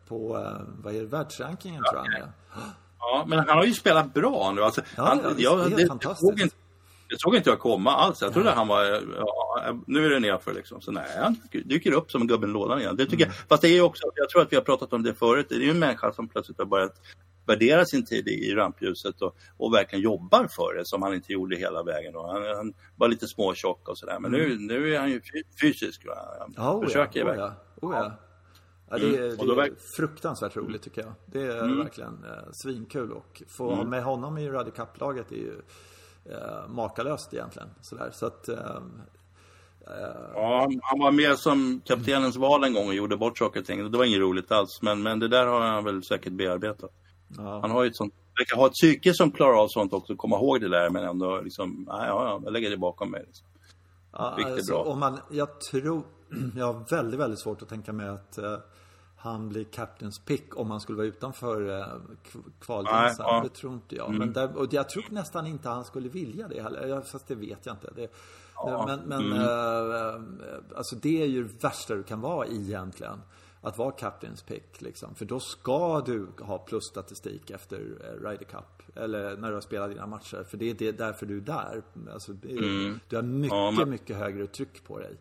på, 0.07 0.27
vad 0.83 0.95
är 0.95 0.99
det, 0.99 1.05
världsrankingen 1.05 1.81
ja. 1.85 1.91
tror 1.91 2.05
jag 2.05 2.11
han 2.11 2.21
är. 2.21 2.31
Ja, 2.99 3.25
men 3.27 3.39
han 3.39 3.57
har 3.57 3.65
ju 3.65 3.73
spelat 3.73 4.13
bra 4.13 4.51
nu. 4.55 4.63
Alltså, 4.63 4.81
ja, 4.97 5.03
han, 5.03 5.35
ja, 5.37 5.55
det 5.55 5.63
är 5.63 5.77
helt 5.77 5.87
fantastiskt. 5.87 6.19
Såg 6.19 6.41
inte, 6.41 6.55
jag 7.07 7.19
såg 7.19 7.35
inte 7.35 7.49
jag 7.49 7.59
komma 7.59 7.91
alls. 7.95 8.21
Jag 8.21 8.33
trodde 8.33 8.51
han 8.51 8.67
var, 8.67 8.83
ja, 9.17 9.73
nu 9.87 10.05
är 10.05 10.09
det 10.09 10.19
nerför 10.19 10.53
liksom. 10.53 10.81
Så 10.81 10.91
nej, 10.91 11.17
han 11.21 11.35
dyker 11.51 11.91
upp 11.91 12.11
som 12.11 12.21
en 12.21 12.27
gubben 12.27 12.51
lådan 12.51 12.79
igen. 12.79 12.95
Det 12.95 13.05
tycker 13.05 13.25
mm. 13.25 13.35
jag. 13.37 13.47
Fast 13.49 13.61
det 13.61 13.67
är 13.67 13.73
ju 13.73 13.81
också, 13.81 14.03
jag 14.15 14.29
tror 14.29 14.41
att 14.41 14.51
vi 14.51 14.55
har 14.55 14.63
pratat 14.63 14.93
om 14.93 15.03
det 15.03 15.13
förut. 15.13 15.45
Det 15.49 15.55
är 15.55 15.59
ju 15.59 15.71
en 15.71 15.79
människa 15.79 16.13
som 16.13 16.27
plötsligt 16.27 16.57
har 16.57 16.65
börjat 16.65 17.01
värdera 17.49 17.85
sin 17.85 18.05
tid 18.05 18.27
i 18.27 18.55
rampljuset 18.55 19.21
och, 19.21 19.35
och 19.57 19.73
verkligen 19.73 20.03
jobbar 20.03 20.47
för 20.55 20.77
det 20.77 20.85
som 20.85 21.01
han 21.01 21.13
inte 21.13 21.33
gjorde 21.33 21.55
hela 21.55 21.83
vägen. 21.83 22.13
Då. 22.13 22.27
Han, 22.27 22.43
han 22.55 22.73
var 22.95 23.07
lite 23.07 23.27
småtjock 23.27 23.89
och 23.89 23.97
sådär 23.97 24.19
men 24.19 24.35
mm. 24.35 24.49
nu, 24.49 24.57
nu 24.59 24.95
är 24.95 24.99
han 24.99 25.09
ju 25.09 25.21
fysisk. 25.61 26.05
Han 26.57 26.77
oh, 26.77 26.85
försöker 26.85 27.19
ja, 27.19 27.31
oh, 27.31 27.37
ja. 27.37 27.53
Oh, 27.81 27.95
ja. 27.95 28.11
Ja, 28.91 28.97
det, 28.97 29.17
är, 29.17 29.41
mm. 29.41 29.57
det 29.57 29.63
är 29.63 29.95
fruktansvärt 29.97 30.55
roligt 30.55 30.81
tycker 30.81 31.01
jag. 31.01 31.13
Det 31.25 31.41
är 31.41 31.63
mm. 31.63 31.77
verkligen 31.77 32.23
eh, 32.23 32.51
svinkul 32.51 33.11
och 33.11 33.43
få 33.47 33.71
mm. 33.71 33.89
med 33.89 34.03
honom 34.03 34.37
i 34.37 34.49
Rally 34.49 34.71
Cup-laget 34.71 35.31
är 35.31 35.35
ju 35.35 35.61
eh, 36.25 36.67
makalöst 36.67 37.33
egentligen. 37.33 37.69
Sådär. 37.81 38.09
Så 38.13 38.25
att, 38.25 38.49
eh, 38.49 38.81
Ja, 40.33 40.69
han 40.81 40.99
var 40.99 41.11
med 41.11 41.39
som 41.39 41.81
kaptenens 41.85 42.35
val 42.35 42.63
en 42.63 42.73
gång 42.73 42.87
och 42.87 42.93
gjorde 42.93 43.17
bort 43.17 43.37
saker 43.37 43.59
och 43.59 43.65
ting. 43.65 43.91
Det 43.91 43.97
var 43.97 44.05
inget 44.05 44.19
roligt 44.19 44.51
alls, 44.51 44.81
men, 44.81 45.03
men 45.03 45.19
det 45.19 45.27
där 45.27 45.45
har 45.45 45.61
han 45.61 45.83
väl 45.83 46.03
säkert 46.03 46.33
bearbetat. 46.33 46.91
Ja. 47.37 47.59
Han 47.61 47.71
har 47.71 47.83
ju 47.83 47.89
ett 47.89 47.95
sånt 47.95 48.13
verkar 48.39 48.57
ha 48.57 48.67
ett 48.67 48.73
psyke 48.73 49.13
som 49.13 49.31
klarar 49.31 49.63
av 49.63 49.67
sånt 49.67 49.93
också, 49.93 50.15
komma 50.15 50.35
ihåg 50.35 50.61
det 50.61 50.69
där 50.69 50.89
men 50.89 51.03
ändå 51.03 51.41
liksom, 51.41 51.85
ja, 51.87 52.05
ja, 52.05 52.41
jag 52.43 52.53
lägger 52.53 52.69
det 52.69 52.77
bakom 52.77 53.11
mig. 53.11 53.23
Liksom. 53.27 53.47
Ja, 54.11 54.37
alltså, 54.45 54.73
bra. 54.73 54.83
Om 54.83 54.99
man, 54.99 55.19
jag 55.31 55.61
tror, 55.61 56.03
jag 56.55 56.73
har 56.73 56.89
väldigt, 56.89 57.19
väldigt 57.19 57.39
svårt 57.39 57.61
att 57.61 57.69
tänka 57.69 57.93
mig 57.93 58.07
att 58.07 58.39
uh, 58.39 58.57
han 59.17 59.49
blir 59.49 59.63
captains 59.63 60.19
pick 60.19 60.57
om 60.57 60.71
han 60.71 60.81
skulle 60.81 60.97
vara 60.97 61.07
utanför 61.07 61.61
uh, 61.61 61.85
kvalgränsen. 62.59 63.25
Ja. 63.27 63.41
Det 63.43 63.49
tror 63.49 63.73
inte 63.73 63.95
jag. 63.95 64.07
Mm. 64.07 64.19
Men 64.19 64.33
där, 64.33 64.57
och 64.57 64.73
jag 64.73 64.89
tror 64.89 65.05
nästan 65.09 65.47
inte 65.47 65.69
han 65.69 65.85
skulle 65.85 66.09
vilja 66.09 66.47
det 66.47 66.61
heller. 66.61 67.01
Fast 67.01 67.27
det 67.27 67.35
vet 67.35 67.65
jag 67.65 67.75
inte. 67.75 67.91
Det, 67.95 68.11
ja. 68.55 68.85
Men, 68.87 68.99
men 68.99 69.31
mm. 69.31 69.41
uh, 69.41 70.21
alltså 70.75 70.95
det 70.95 71.21
är 71.21 71.27
ju 71.27 71.43
det 71.43 71.63
värsta 71.63 71.95
du 71.95 72.03
kan 72.03 72.21
vara 72.21 72.47
egentligen 72.47 73.21
att 73.61 73.77
vara 73.77 73.91
captains 73.91 74.41
pick. 74.41 74.81
Liksom. 74.81 75.15
För 75.15 75.25
då 75.25 75.39
ska 75.39 76.01
du 76.01 76.27
ha 76.39 76.57
plusstatistik 76.57 77.49
efter 77.49 77.77
eh, 77.77 78.29
Ryder 78.29 78.45
Cup. 78.45 78.97
Eller 78.97 79.37
när 79.37 79.47
du 79.47 79.53
har 79.53 79.61
spelat 79.61 79.89
dina 79.89 80.07
matcher. 80.07 80.43
För 80.49 80.57
det 80.57 80.69
är 80.69 80.73
det, 80.73 80.91
därför 80.91 81.25
du 81.25 81.37
är 81.37 81.41
där. 81.41 81.81
Alltså, 82.13 82.31
mm. 82.31 82.99
Du 83.07 83.15
har 83.15 83.23
mycket, 83.23 83.57
ja, 83.57 83.71
men... 83.71 83.89
mycket 83.89 84.17
högre 84.17 84.47
tryck 84.47 84.83
på 84.83 84.99
dig. 84.99 85.17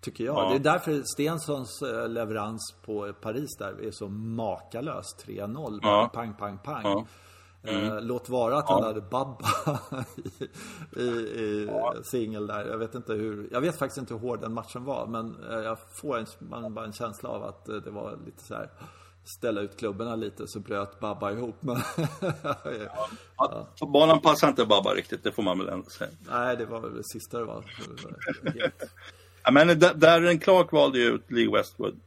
Tycker 0.00 0.24
jag. 0.24 0.36
Ja. 0.36 0.48
Det 0.48 0.56
är 0.56 0.72
därför 0.72 1.02
Stensons 1.02 1.82
eh, 1.82 2.08
leverans 2.08 2.74
på 2.84 3.12
Paris 3.20 3.56
där 3.58 3.82
är 3.82 3.90
så 3.90 4.08
makalös. 4.08 5.06
3-0. 5.26 5.78
Ja. 5.82 6.10
Pang, 6.14 6.34
pang, 6.34 6.58
pang. 6.58 7.06
Mm. 7.62 7.84
Eh, 7.84 8.00
låt 8.00 8.28
vara 8.28 8.58
att 8.58 8.68
han 8.68 8.82
hade 8.82 9.00
Babba 9.00 9.48
i, 10.96 11.00
i, 11.00 11.04
i 11.04 11.66
ja. 11.66 11.94
singel 12.02 12.46
där. 12.46 12.64
Jag 12.64 12.78
vet 12.78 12.94
inte 12.94 13.12
hur, 13.12 13.48
jag 13.52 13.60
vet 13.60 13.78
faktiskt 13.78 13.98
inte 13.98 14.14
hur 14.14 14.20
hård 14.20 14.40
den 14.40 14.54
matchen 14.54 14.84
var. 14.84 15.06
Men 15.06 15.36
eh, 15.50 15.58
jag 15.58 15.78
får 15.92 16.18
en, 16.18 16.26
man, 16.38 16.74
bara 16.74 16.84
en 16.84 16.92
känsla 16.92 17.28
av 17.28 17.44
att 17.44 17.68
eh, 17.68 17.76
det 17.76 17.90
var 17.90 18.18
lite 18.26 18.44
så 18.44 18.54
här 18.54 18.70
ställa 19.24 19.60
ut 19.60 19.78
klubborna 19.78 20.16
lite 20.16 20.46
så 20.46 20.60
bröt 20.60 21.00
Babba 21.00 21.32
ihop. 21.32 21.56
Men 21.60 21.76
ja. 22.86 23.08
Ja. 23.36 23.86
Banan 23.86 24.20
passade 24.20 24.50
inte 24.50 24.66
Babba 24.66 24.94
riktigt, 24.94 25.24
det 25.24 25.32
får 25.32 25.42
man 25.42 25.58
väl 25.58 25.68
ändå 25.68 25.90
säga. 25.90 26.10
Nej, 26.30 26.56
det 26.56 26.66
var 26.66 26.80
väl 26.80 26.96
det 26.96 27.04
sista 27.04 27.38
det 27.38 27.44
var. 27.44 27.64
ja, 29.42 29.50
men 29.50 29.78
Darren 29.78 30.38
Clark 30.38 30.72
valde 30.72 30.98
ju 30.98 31.04
ut 31.04 31.30
Lee 31.30 31.50
Westwood 31.50 32.00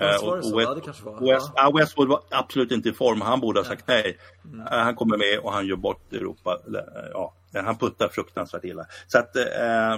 Eh, 0.00 0.28
och, 0.28 0.32
och 0.32 0.60
West, 0.60 1.02
ja, 1.04 1.18
West, 1.20 1.52
ja. 1.54 1.72
Westwood 1.76 2.08
var 2.08 2.20
absolut 2.30 2.72
inte 2.72 2.88
i 2.88 2.92
form. 2.92 3.20
Han 3.20 3.40
borde 3.40 3.60
ha 3.60 3.64
sagt 3.64 3.88
nej. 3.88 4.18
Mm. 4.44 4.60
Uh, 4.60 4.66
han 4.66 4.94
kommer 4.94 5.16
med 5.16 5.38
och 5.38 5.52
han 5.52 5.66
gör 5.66 5.76
bort 5.76 6.12
Europa. 6.12 6.58
Uh, 6.68 6.80
ja, 7.12 7.34
han 7.52 7.78
puttar 7.78 8.08
fruktansvärt 8.08 8.64
illa. 8.64 8.86
Så 9.06 9.18
att, 9.18 9.34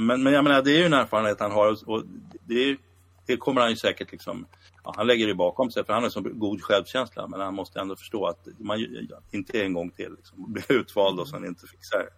men, 0.01 0.22
men 0.22 0.32
jag 0.32 0.44
menar, 0.44 0.62
det 0.62 0.70
är 0.70 0.78
ju 0.78 0.84
en 0.84 0.92
erfarenhet 0.92 1.40
han 1.40 1.53
har 1.53 1.88
och 1.90 2.03
det, 2.42 2.76
det 3.26 3.36
kommer 3.36 3.61
han 3.61 3.70
ju 3.70 3.76
säkert 3.76 4.12
liksom 4.12 4.46
ja, 4.84 4.94
han 4.96 5.07
lägger 5.07 5.26
det 5.26 5.34
bakom 5.34 5.70
sig 5.70 5.84
för 5.84 5.92
han 5.92 6.03
har 6.03 6.11
så 6.11 6.20
god 6.20 6.62
självkänsla 6.62 7.26
men 7.26 7.40
han 7.40 7.55
måste 7.55 7.80
ändå 7.80 7.96
förstå 7.96 8.26
att 8.26 8.49
man 8.59 8.78
inte 9.30 9.62
en 9.62 9.72
gång 9.72 9.90
till 9.90 10.12
liksom, 10.16 10.53
blir 10.53 10.72
utvald 10.72 11.20
och 11.20 11.28
sen 11.28 11.44
inte 11.44 11.66
fixar 11.66 12.09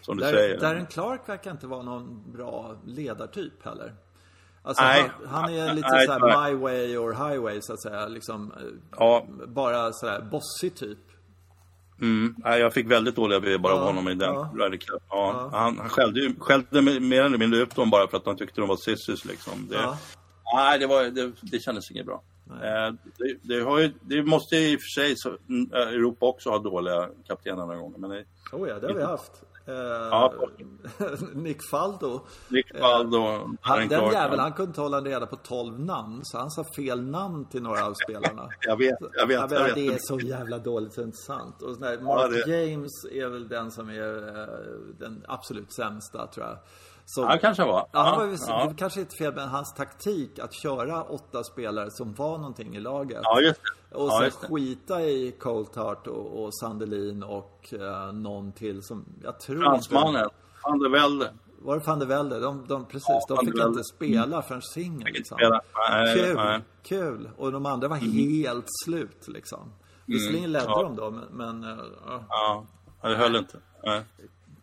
som 0.00 0.16
du 0.16 0.22
Där, 0.22 0.32
säger. 0.32 0.60
Darren 0.60 0.86
Clark 0.86 1.28
verkar 1.28 1.50
inte 1.50 1.66
vara 1.66 1.82
någon 1.82 2.32
bra 2.32 2.76
ledartyp 2.86 3.64
heller. 3.64 3.94
Alltså 4.62 4.82
nej, 4.84 5.10
han, 5.26 5.44
han, 5.44 5.54
är 5.54 5.74
lite 5.74 5.88
nej, 5.90 6.06
såhär 6.06 6.50
my 6.50 6.58
way 6.58 6.96
or 6.96 7.12
highway 7.12 7.60
så 7.62 7.72
att 7.72 7.82
säga. 7.82 8.06
Liksom, 8.06 8.52
ja. 8.96 9.26
Bara 9.46 9.92
sådär 9.92 10.20
bossig 10.30 10.76
typ. 10.76 10.98
Mm. 12.00 12.34
Jag 12.44 12.74
fick 12.74 12.90
väldigt 12.90 13.16
dåliga 13.16 13.40
vibbar 13.40 13.70
ja, 13.70 13.76
av 13.76 13.86
honom 13.86 14.08
i 14.08 14.14
den 14.14 14.34
ja. 14.34 14.52
Ja, 14.56 14.70
ja. 15.10 15.50
Han, 15.52 15.78
han 15.78 15.88
skällde, 15.88 16.20
ju, 16.20 16.34
skällde 16.38 16.82
mer 17.00 17.22
eller 17.22 17.38
mindre 17.38 17.60
upp 17.60 17.74
dem 17.74 17.90
bara 17.90 18.08
för 18.08 18.16
att 18.16 18.26
han 18.26 18.36
tyckte 18.36 18.60
de 18.60 18.68
var 18.68 18.76
sissis 18.76 19.24
liksom. 19.24 19.68
Det, 19.68 19.74
ja. 19.74 19.98
Nej, 20.54 20.78
det, 20.78 20.86
var, 20.86 21.04
det, 21.04 21.32
det 21.42 21.58
kändes 21.60 21.90
inget 21.90 22.06
bra. 22.06 22.22
Eh, 22.50 22.94
det, 23.18 23.36
det, 23.42 23.60
har 23.60 23.78
ju, 23.78 23.92
det 24.00 24.22
måste 24.22 24.56
i 24.56 24.76
och 24.76 24.80
för 24.80 25.00
sig 25.00 25.14
så, 25.16 25.28
Europa 25.72 26.26
också 26.26 26.50
ha 26.50 26.58
dåliga 26.58 27.08
kaptener 27.26 27.56
några 27.56 27.76
gånger. 27.76 27.98
Men 27.98 28.10
det, 28.10 28.24
oh 28.52 28.68
ja, 28.68 28.78
det 28.78 28.86
har 28.86 28.94
vi 28.94 29.02
haft. 29.02 29.32
Ja. 30.10 30.32
Nick 31.34 31.70
Faldo. 31.70 32.20
Nick 32.48 32.78
Faldo. 32.78 33.26
Eh, 33.26 33.48
han, 33.60 33.88
den 33.88 34.12
jäveln, 34.12 34.40
han 34.40 34.52
kunde 34.52 34.68
inte 34.68 34.80
hålla 34.80 35.00
reda 35.00 35.26
på 35.26 35.36
12 35.36 35.80
namn. 35.80 36.20
Så 36.24 36.38
han 36.38 36.50
sa 36.50 36.64
fel 36.76 37.02
namn 37.02 37.44
till 37.44 37.62
några 37.62 37.86
av 37.86 37.94
spelarna. 37.94 38.48
jag 38.60 38.76
vet, 38.76 38.98
jag 39.12 39.26
vet. 39.26 39.50
Jag 39.50 39.64
vet 39.64 39.74
det 39.74 39.86
är 39.86 39.98
så 40.00 40.20
jävla 40.20 40.58
dåligt 40.58 40.92
så 40.92 41.02
intressant. 41.02 41.62
Och 41.62 41.74
sådär, 41.74 42.00
Mark 42.00 42.42
ja, 42.46 42.54
James 42.54 43.04
är 43.12 43.28
väl 43.28 43.48
den 43.48 43.70
som 43.70 43.88
är 43.88 44.38
uh, 44.38 44.46
den 44.98 45.24
absolut 45.28 45.72
sämsta 45.72 46.26
tror 46.26 46.46
jag. 46.46 46.58
Så, 47.14 47.20
ja, 47.20 47.38
kanske 47.40 47.64
var. 47.64 47.86
Ja, 47.92 48.02
han 48.02 48.18
var 48.18 48.26
ju, 48.26 48.36
ja. 48.46 48.66
Det 48.68 48.74
kanske 48.74 49.00
inte 49.00 49.16
fel, 49.16 49.34
men 49.34 49.48
hans 49.48 49.74
taktik 49.74 50.38
att 50.38 50.54
köra 50.54 51.02
åtta 51.02 51.44
spelare 51.44 51.90
som 51.90 52.14
var 52.14 52.38
någonting 52.38 52.76
i 52.76 52.80
laget. 52.80 53.20
Ja, 53.22 53.40
just 53.40 53.60
det. 53.90 53.96
Och 53.96 54.08
ja, 54.08 54.30
sen 54.30 54.50
skita 54.50 55.02
i 55.02 55.32
Coltart 55.32 56.06
och, 56.06 56.44
och 56.44 56.54
Sandelin 56.54 57.22
och 57.22 57.74
uh, 57.78 58.12
någon 58.12 58.52
till 58.52 58.82
som 58.82 59.04
jag 59.22 59.40
tror 59.40 59.62
Fransmannen, 59.62 60.28
van 60.64 60.78
der 60.78 60.88
Velde. 60.88 61.32
Var 61.58 61.78
det 61.78 61.86
van 61.86 61.98
der 61.98 62.06
Velde? 62.06 62.40
De, 62.40 62.66
de, 62.66 62.84
precis, 62.84 63.04
ja, 63.08 63.36
de 63.36 63.46
fick 63.46 63.64
inte 63.64 63.84
spela 63.84 64.42
förrän 64.42 64.62
singeln. 64.62 65.12
Liksom. 65.12 65.38
Kul, 66.14 66.36
nej. 66.36 66.60
kul. 66.82 67.30
Och 67.36 67.52
de 67.52 67.66
andra 67.66 67.88
var 67.88 67.96
mm. 67.96 68.10
helt 68.10 68.66
slut 68.84 69.28
liksom. 69.28 69.60
Mm. 69.60 69.72
Visserligen 70.06 70.52
ledde 70.52 70.66
ja. 70.66 70.82
de 70.82 70.96
då, 70.96 71.10
men... 71.10 71.24
men 71.30 71.64
uh, 71.64 71.84
ja, 72.28 72.64
det 73.02 73.14
höll 73.14 73.36
inte. 73.36 73.58
Nej. 73.84 74.04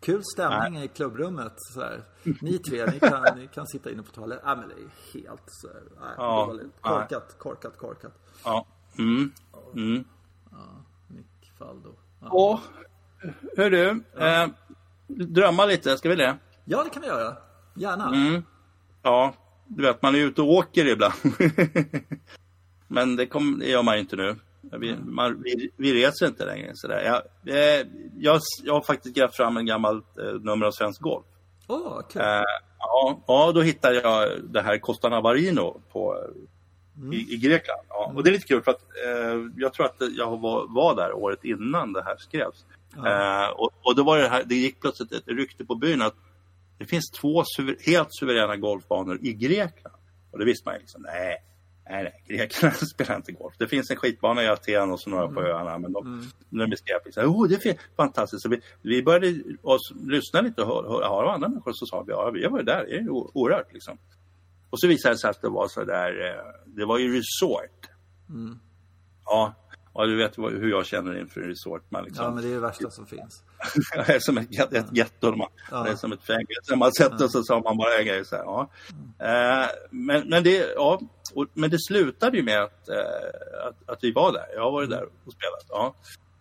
Kul 0.00 0.22
stämning 0.34 0.72
Nej. 0.72 0.84
i 0.84 0.88
klubbrummet. 0.88 1.52
Så 1.56 1.80
här. 1.80 2.02
Ni 2.40 2.58
tre, 2.58 2.86
ni 2.86 3.00
kan, 3.00 3.38
ni 3.38 3.46
kan 3.46 3.66
sitta 3.66 3.90
inne 3.90 4.02
på 4.02 4.12
toaletten. 4.12 4.46
Nej, 4.46 4.56
men 4.56 4.68
det 4.68 4.74
är 4.74 5.22
helt 5.22 5.42
så 5.46 5.68
här, 5.68 5.82
nej, 6.00 6.14
ja. 6.16 6.54
korkat, 6.80 7.38
korkat, 7.38 7.78
korkat. 7.78 8.12
Ja. 8.44 8.66
Mm. 8.98 9.32
Mm. 9.74 10.04
Ja, 10.50 10.84
Nick 11.06 11.52
Faldo. 11.58 11.94
Ja. 12.20 12.28
Och, 12.28 12.60
hörru, 13.56 14.00
ja. 14.16 14.42
eh, 14.42 14.48
drömma 15.06 15.64
lite, 15.64 15.98
ska 15.98 16.08
vi 16.08 16.16
det? 16.16 16.38
Ja, 16.64 16.84
det 16.84 16.90
kan 16.90 17.02
vi 17.02 17.08
göra. 17.08 17.36
Gärna. 17.74 18.08
Mm. 18.08 18.42
Ja, 19.02 19.34
du 19.66 19.82
vet, 19.82 20.02
man 20.02 20.14
är 20.14 20.18
ute 20.18 20.42
och 20.42 20.52
åker 20.52 20.86
ibland. 20.86 21.14
men 22.88 23.16
det, 23.16 23.26
kom, 23.26 23.58
det 23.58 23.68
gör 23.68 23.82
man 23.82 23.98
inte 23.98 24.16
nu. 24.16 24.36
Vi, 24.60 24.96
man, 24.96 25.42
vi, 25.42 25.70
vi 25.76 25.94
reser 25.94 26.26
inte 26.26 26.44
längre. 26.44 26.70
Sådär. 26.74 27.02
Jag, 27.04 27.56
eh, 27.56 27.86
jag, 28.18 28.40
jag 28.64 28.74
har 28.74 28.80
faktiskt 28.80 29.16
grävt 29.16 29.36
fram 29.36 29.56
en 29.56 29.66
gammal 29.66 29.96
eh, 29.96 30.40
nummer 30.40 30.66
av 30.66 30.70
Svensk 30.70 31.00
Golf. 31.00 31.24
Oh, 31.68 31.98
okay. 31.98 32.22
eh, 32.22 32.44
ja, 32.78 33.24
ja, 33.26 33.52
då 33.52 33.60
hittade 33.60 33.94
jag 33.94 34.28
det 34.44 34.60
här 34.60 34.78
Costa 34.78 35.08
Navarino 35.08 35.80
på, 35.92 36.16
mm. 36.96 37.12
i, 37.12 37.16
i, 37.16 37.36
Grekland. 37.36 37.80
Ja, 37.88 38.12
och 38.16 38.24
det 38.24 38.30
är 38.30 38.32
lite 38.32 38.46
kul 38.46 38.62
för 38.62 38.70
att 38.70 38.82
eh, 39.04 39.40
jag 39.56 39.72
tror 39.72 39.86
att 39.86 39.96
jag 40.16 40.40
var, 40.40 40.74
var 40.74 40.96
där 40.96 41.12
året 41.12 41.44
innan 41.44 41.92
det 41.92 42.02
här 42.04 42.16
skrevs. 42.16 42.66
Mm. 42.96 43.52
och, 43.56 43.70
och 43.82 43.96
då 43.96 44.02
var 44.02 44.18
det 44.18 44.28
här, 44.28 44.44
det 44.46 44.54
gick 44.54 44.80
plötsligt 44.80 45.12
ett 45.12 45.28
rykte 45.28 45.64
på 45.64 45.74
byn 45.74 46.02
att 46.02 46.14
det 46.78 46.84
finns 46.84 47.10
två 47.10 47.44
suver, 47.44 47.76
helt 47.86 48.08
suveräna 48.10 48.56
golfbanor 48.56 49.18
i 49.22 49.32
Grekland. 49.32 49.96
Och 50.30 50.38
det 50.38 50.44
visste 50.44 50.68
man 50.68 50.74
ju 50.74 50.80
liksom, 50.80 51.02
nej, 51.02 51.36
Nej, 51.90 52.02
nej, 52.02 52.38
grekerna 52.38 52.72
spelar 52.94 53.16
inte 53.16 53.32
golf. 53.32 53.54
Det 53.58 53.68
finns 53.68 53.90
en 53.90 53.96
skitbana 53.96 54.42
i 54.42 54.48
Aten 54.48 54.90
och 54.90 55.00
så 55.00 55.10
några 55.10 55.28
på 55.28 55.40
mm. 55.40 55.52
öarna. 55.52 55.78
Men 55.78 55.92
de, 55.92 56.06
mm. 56.06 56.26
de 56.50 56.70
beskrev 56.70 56.98
liksom, 57.04 57.24
oh, 57.24 57.48
det 57.48 57.66
är 57.66 57.78
fantastiskt. 57.96 58.42
Så 58.42 58.48
vi, 58.48 58.60
vi 58.82 59.02
började 59.02 59.42
oss, 59.62 59.92
lyssna 60.06 60.40
lite 60.40 60.62
och 60.62 60.68
höra, 60.68 61.08
höra 61.08 61.32
andra 61.32 61.48
människor 61.48 61.72
så 61.72 61.86
sa 61.86 62.02
vi, 62.02 62.12
ja, 62.12 62.30
vi 62.30 62.44
har 62.44 62.50
varit 62.50 62.66
där, 62.66 62.86
det 62.86 62.96
är 62.96 63.10
oerhört 63.10 63.72
liksom. 63.72 63.98
Och 64.70 64.80
så 64.80 64.88
visade 64.88 65.14
det 65.14 65.18
sig 65.18 65.30
att 65.30 65.42
det 65.42 65.48
var 65.48 65.68
så 65.68 65.84
där, 65.84 66.26
eh, 66.26 66.44
det 66.66 66.84
var 66.84 66.98
ju 66.98 67.16
resort. 67.16 67.88
Mm. 68.28 68.58
Ja, 69.24 69.54
Ja, 69.98 70.06
du 70.06 70.16
vet 70.16 70.38
hur 70.38 70.70
jag 70.70 70.86
känner 70.86 71.20
inför 71.20 71.40
en 71.40 71.48
resort. 71.48 71.90
Man 71.90 72.04
liksom... 72.04 72.24
Ja, 72.24 72.30
men 72.30 72.42
det 72.42 72.50
är 72.50 72.54
det 72.54 72.60
värsta 72.60 72.90
som 72.90 73.06
finns. 73.06 73.42
det 73.94 74.14
är 74.14 74.20
som 74.20 74.38
ett, 74.38 74.72
ett 74.72 74.96
getto. 74.96 75.36
Man, 75.36 75.48
ja. 75.70 75.82
Det 75.82 75.90
är 75.90 75.96
som 75.96 76.12
ett 76.12 76.22
fängelse. 76.22 76.76
Man 76.76 76.92
sätter 76.92 77.12
ja. 77.12 77.18
sig 77.18 77.28
så 77.28 77.42
sa 77.42 77.60
man 77.60 77.76
bara 77.76 77.98
en 77.98 78.06
grej. 78.06 78.24
Så 78.24 78.36
här, 78.36 78.42
ja. 78.42 78.70
Mm. 79.18 79.62
Eh, 79.62 79.68
men, 79.90 80.28
men, 80.28 80.44
det, 80.44 80.72
ja, 80.76 81.00
och, 81.34 81.46
men 81.54 81.70
det 81.70 81.78
slutade 81.80 82.36
ju 82.36 82.42
med 82.42 82.62
att, 82.62 82.88
eh, 82.88 83.66
att, 83.68 83.90
att, 83.90 83.98
vi 84.04 84.12
var 84.12 84.32
där. 84.32 84.46
Jag 84.54 84.62
har 84.62 84.70
varit 84.70 84.90
där 84.90 85.04
och 85.24 85.32
spelat. 85.32 85.66
Ja. 85.68 85.94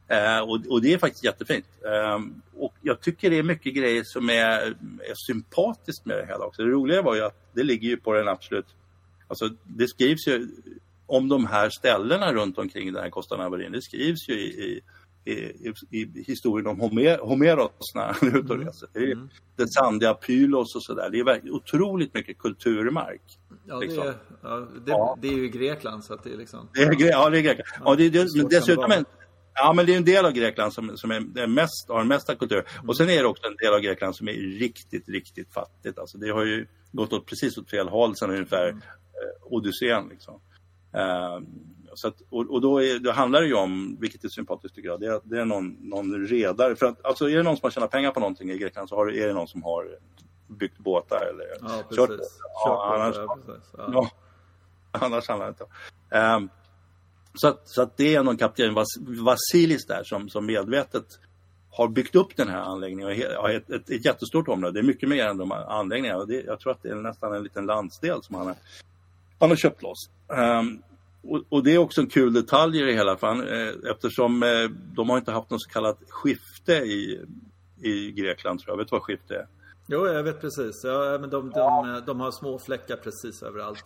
Eh, 0.08 0.40
och, 0.40 0.60
och, 0.70 0.82
det 0.82 0.94
är 0.94 0.98
faktiskt 0.98 1.24
jättefint. 1.24 1.66
Eh, 1.86 2.20
och 2.58 2.74
jag 2.82 3.02
tycker 3.02 3.30
det 3.30 3.38
är 3.38 3.44
mycket 3.44 3.76
grejer 3.76 4.04
som 4.06 4.30
är, 4.30 4.76
är 5.10 5.28
sympatiskt 5.28 6.06
med 6.06 6.18
det 6.18 6.26
hela 6.26 6.46
också. 6.46 6.64
Det 6.64 6.70
roliga 6.70 7.02
var 7.02 7.16
ju 7.16 7.22
att 7.22 7.38
det 7.54 7.64
ligger 7.64 7.90
ju 7.90 7.98
på 7.98 8.14
den 8.14 8.28
absolut 8.28 8.66
Alltså 9.28 9.50
det 9.64 9.88
skrivs 9.88 10.28
ju 10.28 10.48
om 11.06 11.30
de 11.30 11.46
här 11.46 11.70
ställena 11.70 12.34
runt 12.34 12.58
omkring 12.58 12.94
den 12.94 13.04
här 13.04 13.10
Costa 13.10 13.38
Navarin. 13.38 13.72
Det 13.72 13.82
skrivs 13.82 14.30
ju 14.30 14.34
i, 14.34 14.46
i, 14.46 14.82
i, 15.28 15.68
i 15.92 16.24
historien 16.28 16.68
om 16.68 16.80
Homer, 16.80 17.18
Homeros 17.18 17.96
när 17.96 18.02
han 18.02 18.30
är 18.34 18.38
ute 18.38 18.50
och 18.50 18.56
mm. 18.56 18.68
reser. 18.68 18.90
Det 18.94 19.00
är 19.00 19.12
mm. 19.12 19.30
det 19.56 19.68
sandiga 19.68 20.14
Pylos 20.14 20.76
och 20.76 20.84
sådär. 20.84 21.10
Det 21.10 21.20
är 21.20 21.24
verkligen 21.24 21.56
otroligt 21.56 22.14
mycket 22.14 22.38
kulturmark. 22.38 23.22
Ja, 23.66 23.80
liksom. 23.80 24.04
det, 24.04 24.10
är, 24.10 24.16
ja, 24.44 24.68
det, 24.86 24.92
ja. 24.92 25.18
det 25.22 25.28
är 25.28 25.34
ju 25.34 25.48
Grekland 25.48 26.04
så 26.04 26.14
att 26.14 26.24
det 26.24 26.34
är 26.34 26.38
liksom... 26.38 26.70
Det 26.74 26.82
är, 26.82 27.10
ja, 27.12 27.30
det 27.30 27.38
är 27.38 27.42
Grekland. 27.42 27.68
Ja, 27.86 27.96
det, 27.96 28.10
det, 28.10 28.50
dessutom 28.50 28.92
en, 28.92 29.06
Ja, 29.60 29.74
men 29.74 29.86
det 29.86 29.94
är 29.94 29.98
en 29.98 30.06
del 30.06 30.26
av 30.26 30.32
Grekland 30.32 30.74
som, 30.74 30.98
som 30.98 31.12
är, 31.12 31.48
mest, 31.48 31.90
har 31.90 32.04
mesta 32.04 32.36
kultur. 32.36 32.66
Mm. 32.78 32.90
Och 32.90 32.98
sen 32.98 33.10
är 33.10 33.18
det 33.18 33.26
också 33.26 33.48
en 33.48 33.56
del 33.56 33.74
av 33.74 33.80
Grekland 33.80 34.16
som 34.16 34.28
är 34.28 34.34
riktigt, 34.34 35.10
riktigt 35.10 35.54
fattigt. 35.54 36.00
Alltså 36.00 36.18
det 36.18 36.30
har 36.30 36.46
ju 36.46 36.68
gått 36.92 37.14
åt 37.14 37.26
precis 37.26 37.58
åt 37.58 37.70
fel 37.70 37.88
håll 37.88 38.16
sedan 38.16 38.30
ungefär 38.30 38.68
mm. 38.68 38.78
eh, 38.78 39.54
Odysseen. 39.54 40.10
Liksom. 40.10 40.42
Eh, 40.94 41.40
så 41.98 42.08
att, 42.08 42.22
och, 42.30 42.54
och 42.54 42.62
då, 42.62 42.84
är, 42.84 43.00
då, 43.00 43.12
handlar 43.12 43.42
det 43.42 43.48
ju 43.48 43.54
om, 43.54 43.98
vilket 44.00 44.24
är 44.24 44.30
sympatiskt 44.30 44.76
tycker 44.76 44.90
jag, 44.90 45.00
det 45.00 45.06
är, 45.06 45.22
det 45.24 45.42
är 45.42 45.46
någon, 45.46 45.78
någon 45.80 46.28
redare. 46.28 46.76
För 46.76 46.86
att, 46.86 47.06
alltså 47.06 47.30
är 47.30 47.36
det 47.38 47.44
någon 47.44 47.58
som 47.58 47.66
har 47.66 47.72
tjänat 47.72 47.92
pengar 47.92 48.12
på 48.12 48.20
någonting 48.20 48.52
i 48.52 48.58
Grekland 48.58 48.90
så 48.90 48.96
har, 48.96 49.12
är 49.12 49.28
det 49.28 49.34
någon 49.34 49.48
som 49.48 49.64
har 49.64 49.98
byggt 50.48 50.78
båtar 50.78 51.22
eller 51.32 51.46
ja, 51.62 51.84
kört 51.96 52.10
båtar. 52.10 52.26
Ja, 52.66 52.96
annars, 52.96 53.16
ja, 53.78 53.88
ja. 53.94 54.10
annars 54.92 55.28
handlar 55.28 55.46
det 55.46 55.50
inte 55.50 55.64
om. 55.64 55.70
Um, 56.38 56.50
så 57.34 57.48
att, 57.48 57.68
så 57.70 57.82
att 57.82 57.98
det 57.98 58.16
är 58.16 58.24
någon 58.24 58.38
kapten 58.38 58.74
Vas 58.74 58.98
Vasilis 59.00 59.86
där 59.86 60.04
som, 60.04 60.30
som 60.30 60.46
medvetet 60.46 61.06
har 61.72 61.88
byggt 61.88 62.16
upp 62.16 62.36
den 62.36 62.48
här 62.48 62.62
anläggningen 62.62 63.38
och 63.38 63.50
ett, 63.50 63.70
ett, 63.70 63.90
ett 63.90 64.06
jättestort 64.06 64.48
område. 64.48 64.74
Det 64.74 64.80
är 64.80 64.88
mycket 64.88 65.10
mer 65.10 65.26
än 65.26 65.38
de 65.38 65.52
anläggningarna. 65.52 66.26
Det, 66.26 66.42
jag 66.42 66.60
tror 66.60 66.72
att 66.72 66.84
det 66.84 66.90
är 66.90 66.96
nästan 66.96 67.34
en 67.34 67.44
liten 67.44 67.66
landsdel 67.66 68.24
som 68.24 68.36
han 68.36 68.48
har, 68.48 68.56
han 69.40 69.50
har 69.50 69.56
köpt 69.56 69.82
loss. 69.82 70.10
Um, 70.28 70.84
och, 71.28 71.44
och, 71.50 71.64
det 71.64 71.72
är 71.72 71.78
också 71.78 72.02
en 72.02 72.08
kul 72.08 72.34
detalj 72.34 72.80
i 72.80 72.84
det 72.84 72.94
hela 72.94 73.18
för 73.18 73.28
han, 73.28 73.48
eh, 73.48 73.92
eftersom 73.92 74.44
eh, 74.44 74.50
de 74.96 75.10
har 75.10 75.18
inte 75.18 75.32
haft 75.32 75.50
något 75.50 75.62
så 75.62 75.70
kallat 75.70 75.98
skifte 76.10 76.74
i, 76.74 77.26
i 77.82 78.12
Grekland 78.12 78.60
tror 78.60 78.72
jag. 78.74 78.78
Vet 78.78 78.88
du 78.88 78.96
vad 78.96 79.04
skifte 79.04 79.36
är? 79.36 79.48
Jo, 79.88 80.08
jag 80.08 80.24
vet 80.24 80.42
precis. 80.42 80.84
Ja, 80.84 81.18
men 81.22 81.30
de, 81.30 81.50
de, 81.50 82.02
de, 82.06 82.20
har 82.20 82.32
små 82.32 82.60
fläckar 82.60 82.96
precis 82.96 83.44
överallt. 83.44 83.84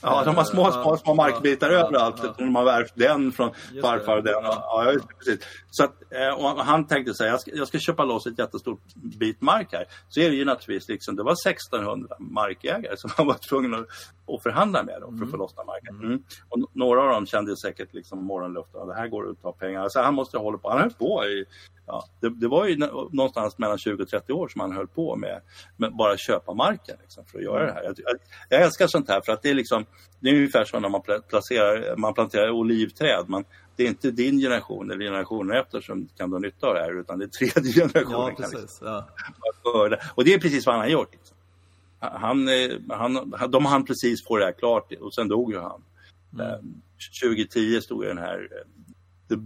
Ja, 0.00 0.24
de 0.24 0.36
har 0.36 0.44
små, 0.44 0.72
små, 0.72 0.96
små 0.96 1.14
markbitar 1.14 1.70
ja, 1.70 1.86
överallt. 1.86 2.20
Ja, 2.22 2.34
De 2.38 2.54
har 2.54 2.64
värvt 2.64 2.92
den 2.94 3.32
från 3.32 3.50
farfar 3.82 4.16
och 4.16 4.24
den. 4.24 4.32
Ja, 4.42 4.92
ja, 4.92 5.00
precis. 5.18 5.46
Så 5.70 5.84
att, 5.84 5.94
eh, 6.10 6.56
han 6.56 6.86
tänkte 6.86 7.14
sig 7.14 7.28
jag 7.28 7.40
ska, 7.40 7.50
jag 7.54 7.68
ska 7.68 7.78
köpa 7.78 8.04
loss 8.04 8.26
ett 8.26 8.38
jättestort 8.38 8.80
bit 8.94 9.40
mark 9.40 9.68
här. 9.72 9.84
Så 10.08 10.20
är 10.20 10.30
det 10.30 10.36
ju 10.36 10.44
naturligtvis, 10.44 10.88
liksom, 10.88 11.16
det 11.16 11.22
var 11.22 11.32
1600 11.32 12.16
markägare 12.18 12.96
som 12.96 13.10
han 13.16 13.26
var 13.32 13.48
tvungen 13.48 13.74
att, 13.74 13.86
att 14.28 14.42
förhandla 14.42 14.82
med 14.82 14.98
då, 15.00 15.16
för 15.16 15.24
att 15.24 15.30
få 15.30 15.36
loss 15.36 15.54
den 15.54 15.66
marken. 15.66 15.96
Mm. 15.96 16.22
Och 16.48 16.70
några 16.72 17.02
av 17.02 17.08
dem 17.08 17.26
kände 17.26 17.56
säkert 17.56 17.94
liksom 17.94 18.24
morgonluften, 18.24 18.88
det 18.88 18.94
här 18.94 19.08
går 19.08 19.30
att 19.30 19.42
ta 19.42 19.52
pengar. 19.52 19.80
Alltså, 19.80 20.00
han 20.00 20.14
måste 20.14 20.38
hålla 20.38 20.58
på, 20.58 20.70
han 20.70 20.80
höll 20.80 20.90
på 20.90 21.24
i 21.24 21.44
ja, 21.86 22.04
det, 22.20 22.28
det, 22.28 22.48
var 22.48 22.66
ju 22.66 22.76
någonstans 23.12 23.58
mellan 23.58 23.78
20 23.78 24.02
och 24.02 24.08
30 24.08 24.32
år 24.32 24.48
som 24.48 24.60
han 24.60 24.72
höll 24.72 24.86
på 24.88 25.16
med, 25.16 25.40
med 25.76 25.96
bara 25.96 26.16
köpa 26.16 26.54
marken 26.54 26.96
liksom, 27.00 27.24
för 27.24 27.38
att 27.38 27.44
göra 27.44 27.66
det 27.66 27.72
här. 27.72 27.82
Jag, 27.84 27.94
jag, 27.98 28.16
jag, 28.48 28.62
älskar 28.62 28.86
sånt 28.86 29.08
här 29.08 29.20
för 29.20 29.32
att 29.32 29.42
det 29.42 29.50
är 29.50 29.54
liksom, 29.54 29.86
det 30.20 30.30
är 30.30 30.34
ungefär 30.34 30.64
som 30.64 30.82
när 30.82 30.88
man, 30.88 31.02
placerar, 31.28 31.96
man 31.96 32.14
planterar 32.14 32.50
olivträd. 32.50 33.24
Man, 33.28 33.44
det 33.76 33.84
är 33.84 33.88
inte 33.88 34.10
din 34.10 34.38
generation 34.38 34.90
eller 34.90 35.04
generationen 35.04 35.56
efter 35.56 35.80
som 35.80 36.08
kan 36.16 36.30
dra 36.30 36.38
nytta 36.38 36.66
av 36.66 36.74
det 36.74 36.80
här 36.80 37.00
utan 37.00 37.18
det 37.18 37.24
är 37.24 37.28
tredje 37.28 37.72
generationen. 37.80 38.34
Ja, 38.38 38.50
precis. 38.50 38.80
Ja. 38.82 39.08
Och 40.14 40.24
det 40.24 40.34
är 40.34 40.38
precis 40.38 40.66
vad 40.66 40.74
han 40.74 40.84
har 40.84 40.90
gjort. 40.90 41.12
Liksom. 41.12 41.35
Han, 42.14 42.48
han, 42.90 43.32
de 43.50 43.64
hann 43.64 43.84
precis 43.84 44.26
få 44.26 44.36
det 44.36 44.44
här 44.44 44.52
klart 44.52 44.92
och 45.00 45.14
sen 45.14 45.28
dog 45.28 45.52
ju 45.52 45.58
han. 45.58 45.82
Mm. 46.34 46.80
2010 47.22 47.74
eh, 47.74 47.80
stod 47.80 48.02
ju 48.02 48.08
den 48.08 48.18
här 48.18 48.48
eh, 49.30 49.38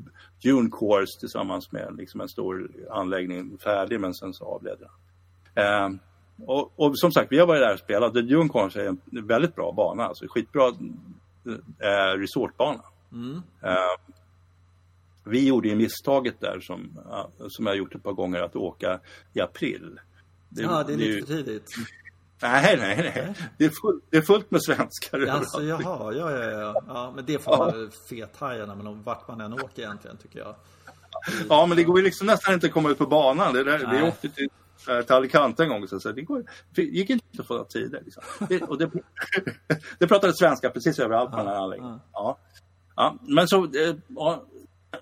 Dune 0.43 0.71
Course 0.71 1.21
tillsammans 1.21 1.73
med 1.73 1.97
liksom 1.97 2.21
en 2.21 2.29
stor 2.29 2.71
anläggning 2.91 3.59
färdig 3.59 4.01
men 4.01 4.15
sen 4.15 4.35
så 4.35 4.45
avled 4.45 4.79
han. 4.81 5.95
Eh, 5.95 6.01
och, 6.47 6.73
och, 6.77 6.99
som 6.99 7.13
sagt, 7.13 7.33
vi 7.33 7.39
har 7.39 7.47
varit 7.47 7.61
där 7.61 7.73
och 7.73 7.79
spelat. 7.79 8.15
Dune 8.15 8.49
Course 8.49 8.83
är 8.83 8.87
en 8.87 9.27
väldigt 9.27 9.55
bra 9.55 9.73
bana, 9.73 10.05
alltså 10.05 10.27
skitbra 10.29 10.69
eh, 11.79 12.19
resortbana. 12.19 12.83
Mm. 13.13 13.43
Eh, 13.63 14.15
vi 15.25 15.47
gjorde 15.47 15.69
ju 15.69 15.77
misstaget 15.77 16.41
där 16.41 16.61
som, 16.61 17.01
som 17.49 17.67
jag 17.67 17.77
gjort 17.77 17.95
ett 17.95 18.03
par 18.03 18.13
gånger 18.13 18.41
att 18.41 18.57
åka 18.57 19.01
i 19.33 19.41
april. 19.41 20.01
Det, 20.49 20.63
ja, 20.63 20.85
det 20.87 20.93
är 20.93 20.97
lite 20.97 21.27
för 21.27 21.35
tidigt. 21.35 21.67
Nej, 22.43 22.77
nej, 22.77 22.97
nej. 22.97 23.35
Det 23.59 23.65
är, 23.65 23.71
fullt, 23.71 24.05
det 24.11 24.17
är 24.17 24.23
fullt 24.23 24.51
med 24.51 24.63
svenskar 24.63 25.27
alltså, 25.27 25.63
jaha, 25.63 26.13
ja, 26.13 26.31
ja, 26.31 26.45
ja, 26.45 26.83
ja. 26.89 27.13
Men 27.17 27.25
det 27.27 27.39
får 27.39 27.59
man 27.59 27.83
ja. 27.83 27.89
fethaja 28.09 28.67
när 28.67 28.75
man, 28.75 29.03
vart 29.03 29.29
man 29.29 29.41
än 29.41 29.53
åker 29.53 29.83
egentligen, 29.83 30.17
tycker 30.17 30.39
jag. 30.39 30.55
Ja, 31.49 31.67
men 31.67 31.77
det 31.77 31.85
går 31.85 31.99
ju 31.99 32.05
liksom 32.05 32.27
nästan 32.27 32.55
inte 32.55 32.67
att 32.67 32.73
komma 32.73 32.91
ut 32.91 32.99
på 32.99 33.07
banan. 33.07 33.55
Det 33.55 33.65
där, 33.65 33.79
vi 33.91 34.09
åkte 34.09 34.29
till, 34.29 34.49
eh, 34.89 35.01
till 35.01 35.15
Alicante 35.15 35.63
en 35.63 35.69
gång, 35.69 35.89
så 35.89 36.13
det, 36.13 36.23
går, 36.23 36.45
det 36.75 36.83
gick 36.83 37.11
inte 37.11 37.25
att 37.39 37.47
få 37.47 37.65
tider. 37.65 38.03
Liksom. 38.05 38.23
Det, 38.49 38.63
och 38.63 38.79
det, 38.79 38.91
det 39.99 40.07
pratade 40.07 40.35
svenska 40.35 40.71
precis 40.71 40.99
överallt 40.99 41.31
på 41.31 41.37
den 41.37 41.47
här 41.47 41.55
anläggningen. 41.55 42.01
Ja. 42.13 42.39
Ja, 42.97 43.17
men 43.21 43.49
så, 43.49 43.65
eh, 43.65 43.95
ja, 44.09 44.45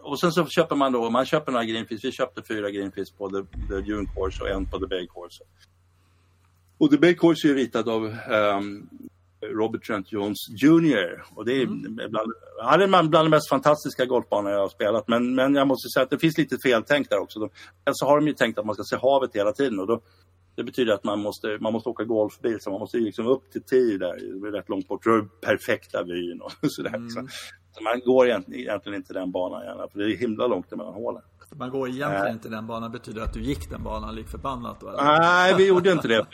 och 0.00 0.20
sen 0.20 0.32
så 0.32 0.46
köper 0.46 0.76
man 0.76 0.92
då, 0.92 1.10
man 1.10 1.26
köper 1.26 1.52
några 1.52 1.64
Greenpeace. 1.64 2.06
Vi 2.06 2.12
köpte 2.12 2.42
fyra 2.42 2.70
Greenpeace 2.70 3.12
på 3.18 3.30
The, 3.30 3.42
the 3.68 3.80
Dune 3.80 4.08
Course 4.14 4.42
och 4.42 4.48
en 4.50 4.66
på 4.66 4.78
The 4.78 4.86
Bay 4.86 5.06
Course. 5.06 5.44
Och 6.78 6.90
The 6.90 6.98
Bay 6.98 7.14
Course 7.14 7.48
är 7.48 7.54
ritad 7.54 7.88
av 7.88 8.04
um, 8.58 8.88
Robert 9.46 9.86
Trent 9.86 10.12
Jones 10.12 10.38
Jr. 10.62 11.24
Och 11.34 11.44
det 11.44 11.52
är 11.52 11.62
mm. 11.62 11.94
bland, 11.94 12.32
är 12.62 12.86
bland 12.86 13.12
de 13.12 13.28
mest 13.28 13.48
fantastiska 13.48 14.04
golfbanor 14.04 14.52
jag 14.52 14.60
har 14.60 14.68
spelat. 14.68 15.08
Men, 15.08 15.34
men 15.34 15.54
jag 15.54 15.66
måste 15.66 15.88
säga 15.88 16.04
att 16.04 16.10
det 16.10 16.18
finns 16.18 16.38
lite 16.38 16.58
feltänkt 16.62 17.10
där 17.10 17.18
också. 17.18 17.40
De, 17.40 17.50
alltså 17.84 18.04
har 18.04 18.16
de 18.16 18.26
ju 18.26 18.32
tänkt 18.32 18.58
att 18.58 18.66
man 18.66 18.74
ska 18.74 18.84
se 18.84 18.96
havet 18.96 19.30
hela 19.34 19.52
tiden. 19.52 19.78
Och 19.78 19.86
då, 19.86 20.00
det 20.56 20.64
betyder 20.64 20.92
att 20.92 21.04
man 21.04 21.18
måste, 21.20 21.58
man 21.60 21.72
måste 21.72 21.88
åka 21.88 22.04
golfbil, 22.04 22.60
så 22.60 22.70
man 22.70 22.80
måste 22.80 22.98
liksom 22.98 23.26
upp 23.26 23.52
till 23.52 23.62
tio 23.62 23.98
där, 23.98 24.46
är 24.46 24.52
rätt 24.52 24.68
långt 24.68 24.88
bort, 24.88 25.04
då 25.04 25.26
perfekta 25.40 26.02
vyn 26.02 26.40
och 26.40 26.52
sådär. 26.70 26.94
Mm. 26.94 27.10
Så, 27.10 27.26
så 27.72 27.82
man 27.82 28.00
går 28.04 28.26
egentligen, 28.26 28.60
egentligen 28.60 28.96
inte 28.96 29.12
den 29.12 29.30
banan 29.30 29.64
gärna, 29.64 29.88
för 29.88 29.98
det 29.98 30.04
är 30.04 30.16
himla 30.16 30.46
långt 30.46 30.70
mellan 30.70 30.94
hålen. 30.94 31.22
Man 31.56 31.70
går 31.70 31.88
egentligen 31.88 32.26
äh. 32.26 32.32
inte 32.32 32.48
den 32.48 32.66
banan, 32.66 32.92
betyder 32.92 33.22
att 33.22 33.32
du 33.32 33.42
gick 33.42 33.70
den 33.70 33.82
banan 33.82 34.14
lik 34.14 34.28
förbannat 34.28 34.80
då? 34.80 34.94
Nej, 35.02 35.54
vi 35.54 35.66
gjorde 35.66 35.92
inte 35.92 36.08
det. 36.08 36.26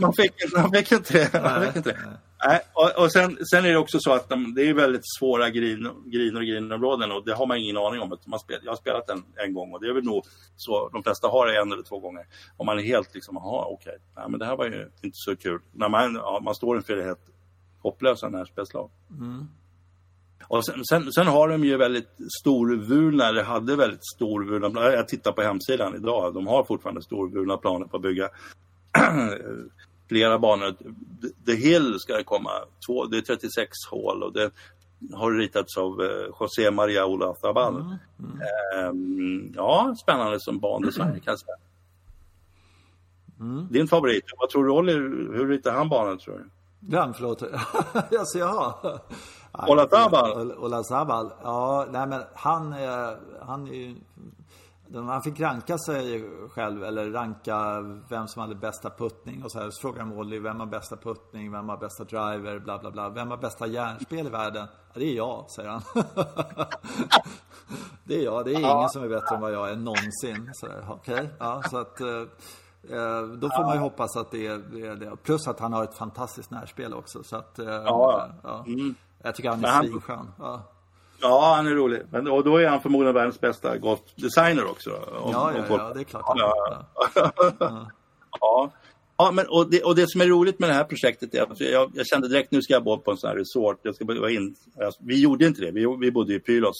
Man 0.00 0.12
fick, 0.12 0.32
man 0.52 0.70
fick 0.72 0.92
inte 0.92 1.12
det. 1.12 1.42
Man 1.42 1.62
fick 1.66 1.76
inte 1.76 1.90
det. 1.90 1.98
Nej. 2.44 2.60
Och, 2.72 3.04
och 3.04 3.12
sen, 3.12 3.38
sen, 3.50 3.64
är 3.64 3.68
det 3.68 3.76
också 3.76 3.98
så 4.00 4.12
att 4.12 4.28
de, 4.28 4.54
det 4.54 4.68
är 4.68 4.74
väldigt 4.74 5.02
svåra 5.18 5.50
grin, 5.50 5.88
griner 6.06 6.40
och 6.40 6.46
grinområden 6.46 7.12
och 7.12 7.24
det 7.24 7.34
har 7.34 7.46
man 7.46 7.56
ingen 7.56 7.76
aning 7.76 8.00
om. 8.00 8.18
Man 8.26 8.38
spel, 8.38 8.60
jag 8.62 8.70
har 8.70 8.76
spelat 8.76 9.10
en, 9.10 9.24
en 9.46 9.54
gång 9.54 9.72
och 9.72 9.80
det 9.80 9.88
är 9.88 9.94
väl 9.94 10.04
nog 10.04 10.24
så, 10.56 10.88
de 10.88 11.02
flesta 11.02 11.28
har 11.28 11.46
det 11.46 11.60
en 11.60 11.72
eller 11.72 11.82
två 11.82 11.98
gånger. 11.98 12.26
Och 12.56 12.66
man 12.66 12.78
är 12.78 12.82
helt 12.82 13.14
liksom, 13.14 13.36
jaha 13.36 13.64
okej, 13.64 13.98
okay. 14.12 14.28
men 14.28 14.40
det 14.40 14.46
här 14.46 14.56
var 14.56 14.64
ju 14.64 14.90
inte 15.02 15.16
så 15.16 15.36
kul. 15.36 15.60
När 15.72 15.88
man, 15.88 16.14
ja, 16.14 16.40
man 16.42 16.54
står 16.54 16.76
inför 16.76 16.96
det 16.96 17.04
helt 17.04 17.30
hopplösa 17.82 18.28
närspelslag. 18.28 18.90
Mm. 19.10 19.48
Och 20.48 20.66
sen, 20.66 20.84
sen, 20.84 21.12
sen, 21.12 21.26
har 21.26 21.48
de 21.48 21.64
ju 21.64 21.76
väldigt 21.76 22.08
storvulna, 22.40 23.28
eller 23.28 23.42
hade 23.42 23.76
väldigt 23.76 24.06
storvulna, 24.14 24.92
jag 24.92 25.08
tittar 25.08 25.32
på 25.32 25.42
hemsidan 25.42 25.94
idag, 25.94 26.34
de 26.34 26.46
har 26.46 26.64
fortfarande 26.64 27.02
storvulna 27.02 27.56
planer 27.56 27.86
på 27.86 27.96
att 27.96 28.02
bygga 28.02 28.28
flera 30.08 30.38
banor. 30.38 30.74
The 31.46 31.54
Hill 31.54 31.94
ska 31.98 32.16
det 32.16 32.24
komma, 32.24 32.50
två, 32.86 33.06
det 33.06 33.16
är 33.16 33.22
36 33.22 33.70
hål 33.90 34.22
och 34.22 34.32
det 34.32 34.50
har 35.12 35.32
ritats 35.32 35.76
av 35.76 36.02
eh, 36.02 36.26
José 36.40 36.70
Maria 36.70 37.06
Olazabal. 37.06 37.76
Mm, 37.76 37.96
mm. 38.18 38.88
Um, 38.88 39.52
ja, 39.56 39.94
spännande 40.02 40.40
som 40.40 40.58
bandesign 40.58 41.20
kan 41.20 41.22
jag 41.24 41.40
säga. 41.40 41.56
Mm. 43.40 43.68
Din 43.70 43.88
favorit, 43.88 44.24
vad 44.38 44.50
tror 44.50 44.64
du 44.64 44.70
Olli, 44.70 44.92
hur 44.92 45.48
ritar 45.48 45.72
han 45.72 45.88
banan 45.88 46.18
tror 46.18 46.38
du? 46.38 46.50
Vem, 46.90 47.14
förlåt? 47.14 47.42
alltså, 48.18 48.38
jaha. 48.38 49.00
Olazabal? 49.52 50.52
Olazabal, 50.52 51.32
ja, 51.42 51.86
nej 51.90 52.06
men 52.06 52.22
han, 52.34 52.74
han 53.40 53.66
är 53.66 53.74
ju 53.74 53.96
han 54.94 55.22
fick 55.22 55.40
ranka 55.40 55.78
sig 55.78 56.30
själv, 56.50 56.84
eller 56.84 57.10
ranka 57.10 57.80
vem 58.08 58.28
som 58.28 58.42
hade 58.42 58.54
bästa 58.54 58.90
puttning 58.90 59.44
och 59.44 59.52
så 59.52 59.58
här. 59.58 59.70
Så 59.70 59.80
frågar 59.80 59.98
de 59.98 60.12
Olli, 60.12 60.38
vem 60.38 60.60
har 60.60 60.66
bästa 60.66 60.96
puttning, 60.96 61.52
vem 61.52 61.68
har 61.68 61.76
bästa 61.76 62.04
driver, 62.04 62.58
bla 62.58 62.78
bla 62.78 62.90
bla. 62.90 63.08
Vem 63.08 63.30
har 63.30 63.36
bästa 63.36 63.66
järnspel 63.66 64.26
i 64.26 64.30
världen? 64.30 64.66
Ja, 64.92 65.00
det 65.00 65.04
är 65.04 65.14
jag, 65.14 65.50
säger 65.56 65.68
han. 65.68 65.82
det 68.04 68.14
är 68.14 68.24
jag, 68.24 68.44
det 68.44 68.54
är 68.54 68.58
ingen 68.58 68.88
som 68.88 69.02
är 69.02 69.08
bättre 69.08 69.34
än 69.34 69.40
vad 69.40 69.52
jag 69.52 69.70
är 69.70 69.76
någonsin. 69.76 70.52
Okej, 70.88 71.14
okay. 71.14 71.28
ja, 71.38 71.62
så 71.70 71.76
att 71.76 72.00
eh, 72.00 72.08
eh, 72.08 73.22
då 73.22 73.48
får 73.48 73.62
man 73.62 73.74
ju 73.74 73.80
hoppas 73.80 74.16
att 74.16 74.30
det 74.30 74.46
är, 74.46 74.96
det 74.96 75.16
Plus 75.16 75.48
att 75.48 75.60
han 75.60 75.72
har 75.72 75.84
ett 75.84 75.94
fantastiskt 75.94 76.50
närspel 76.50 76.94
också. 76.94 77.22
Så 77.22 77.36
att, 77.36 77.58
eh, 77.58 77.66
ja. 77.66 78.28
ja. 78.42 78.64
Mm. 78.66 78.94
Jag 79.22 79.34
tycker 79.34 79.50
han 79.50 79.64
är 79.64 79.82
svinskön. 79.82 80.32
Ja. 80.38 80.72
Ja, 81.22 81.54
han 81.56 81.66
är 81.66 81.70
rolig. 81.70 82.02
Men, 82.10 82.28
och 82.28 82.44
då 82.44 82.56
är 82.56 82.68
han 82.68 82.80
förmodligen 82.80 83.14
världens 83.14 83.40
bästa 83.40 83.78
golfdesigner 83.78 84.70
också. 84.70 84.90
Om, 84.90 85.30
ja, 85.32 85.52
ja, 85.56 85.64
ja, 85.68 85.92
det 85.94 86.00
är 86.00 86.04
klart. 86.04 86.24
Ja. 86.36 86.86
ja. 87.14 87.32
ja. 88.40 88.70
ja. 89.16 89.30
men, 89.32 89.46
och, 89.48 89.70
det, 89.70 89.82
och 89.82 89.96
det 89.96 90.10
som 90.10 90.20
är 90.20 90.26
roligt 90.26 90.58
med 90.58 90.68
det 90.68 90.74
här 90.74 90.84
projektet 90.84 91.34
är 91.34 91.42
att 91.42 91.60
jag, 91.60 91.90
jag 91.94 92.06
kände 92.06 92.28
direkt 92.28 92.50
nu 92.50 92.62
ska 92.62 92.72
jag 92.72 92.84
bo 92.84 92.98
på 92.98 93.10
en 93.10 93.16
sån 93.16 93.30
här 93.30 93.36
resort. 93.36 93.80
Jag 93.82 93.94
ska 93.94 94.04
vara 94.04 94.30
in. 94.30 94.54
Vi 95.00 95.20
gjorde 95.20 95.46
inte 95.46 95.60
det. 95.60 95.70
Vi, 95.70 95.96
vi 96.00 96.10
bodde 96.10 96.34
i 96.34 96.40
Pylos 96.40 96.76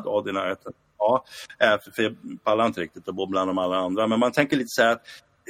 stad 0.00 0.28
i 0.28 0.32
närheten. 0.32 0.72
Ja, 0.98 1.24
eh, 1.58 1.80
för, 1.84 1.90
för 1.90 2.02
jag 2.02 2.16
pallar 2.44 2.66
inte 2.66 2.80
riktigt 2.80 3.08
att 3.08 3.14
bo 3.14 3.26
bland 3.26 3.48
de 3.48 3.58
alla 3.58 3.76
andra. 3.76 4.06
Men 4.06 4.20
man 4.20 4.32
tänker 4.32 4.56
lite 4.56 4.68
så 4.68 4.82
här 4.82 4.92
att 4.92 5.02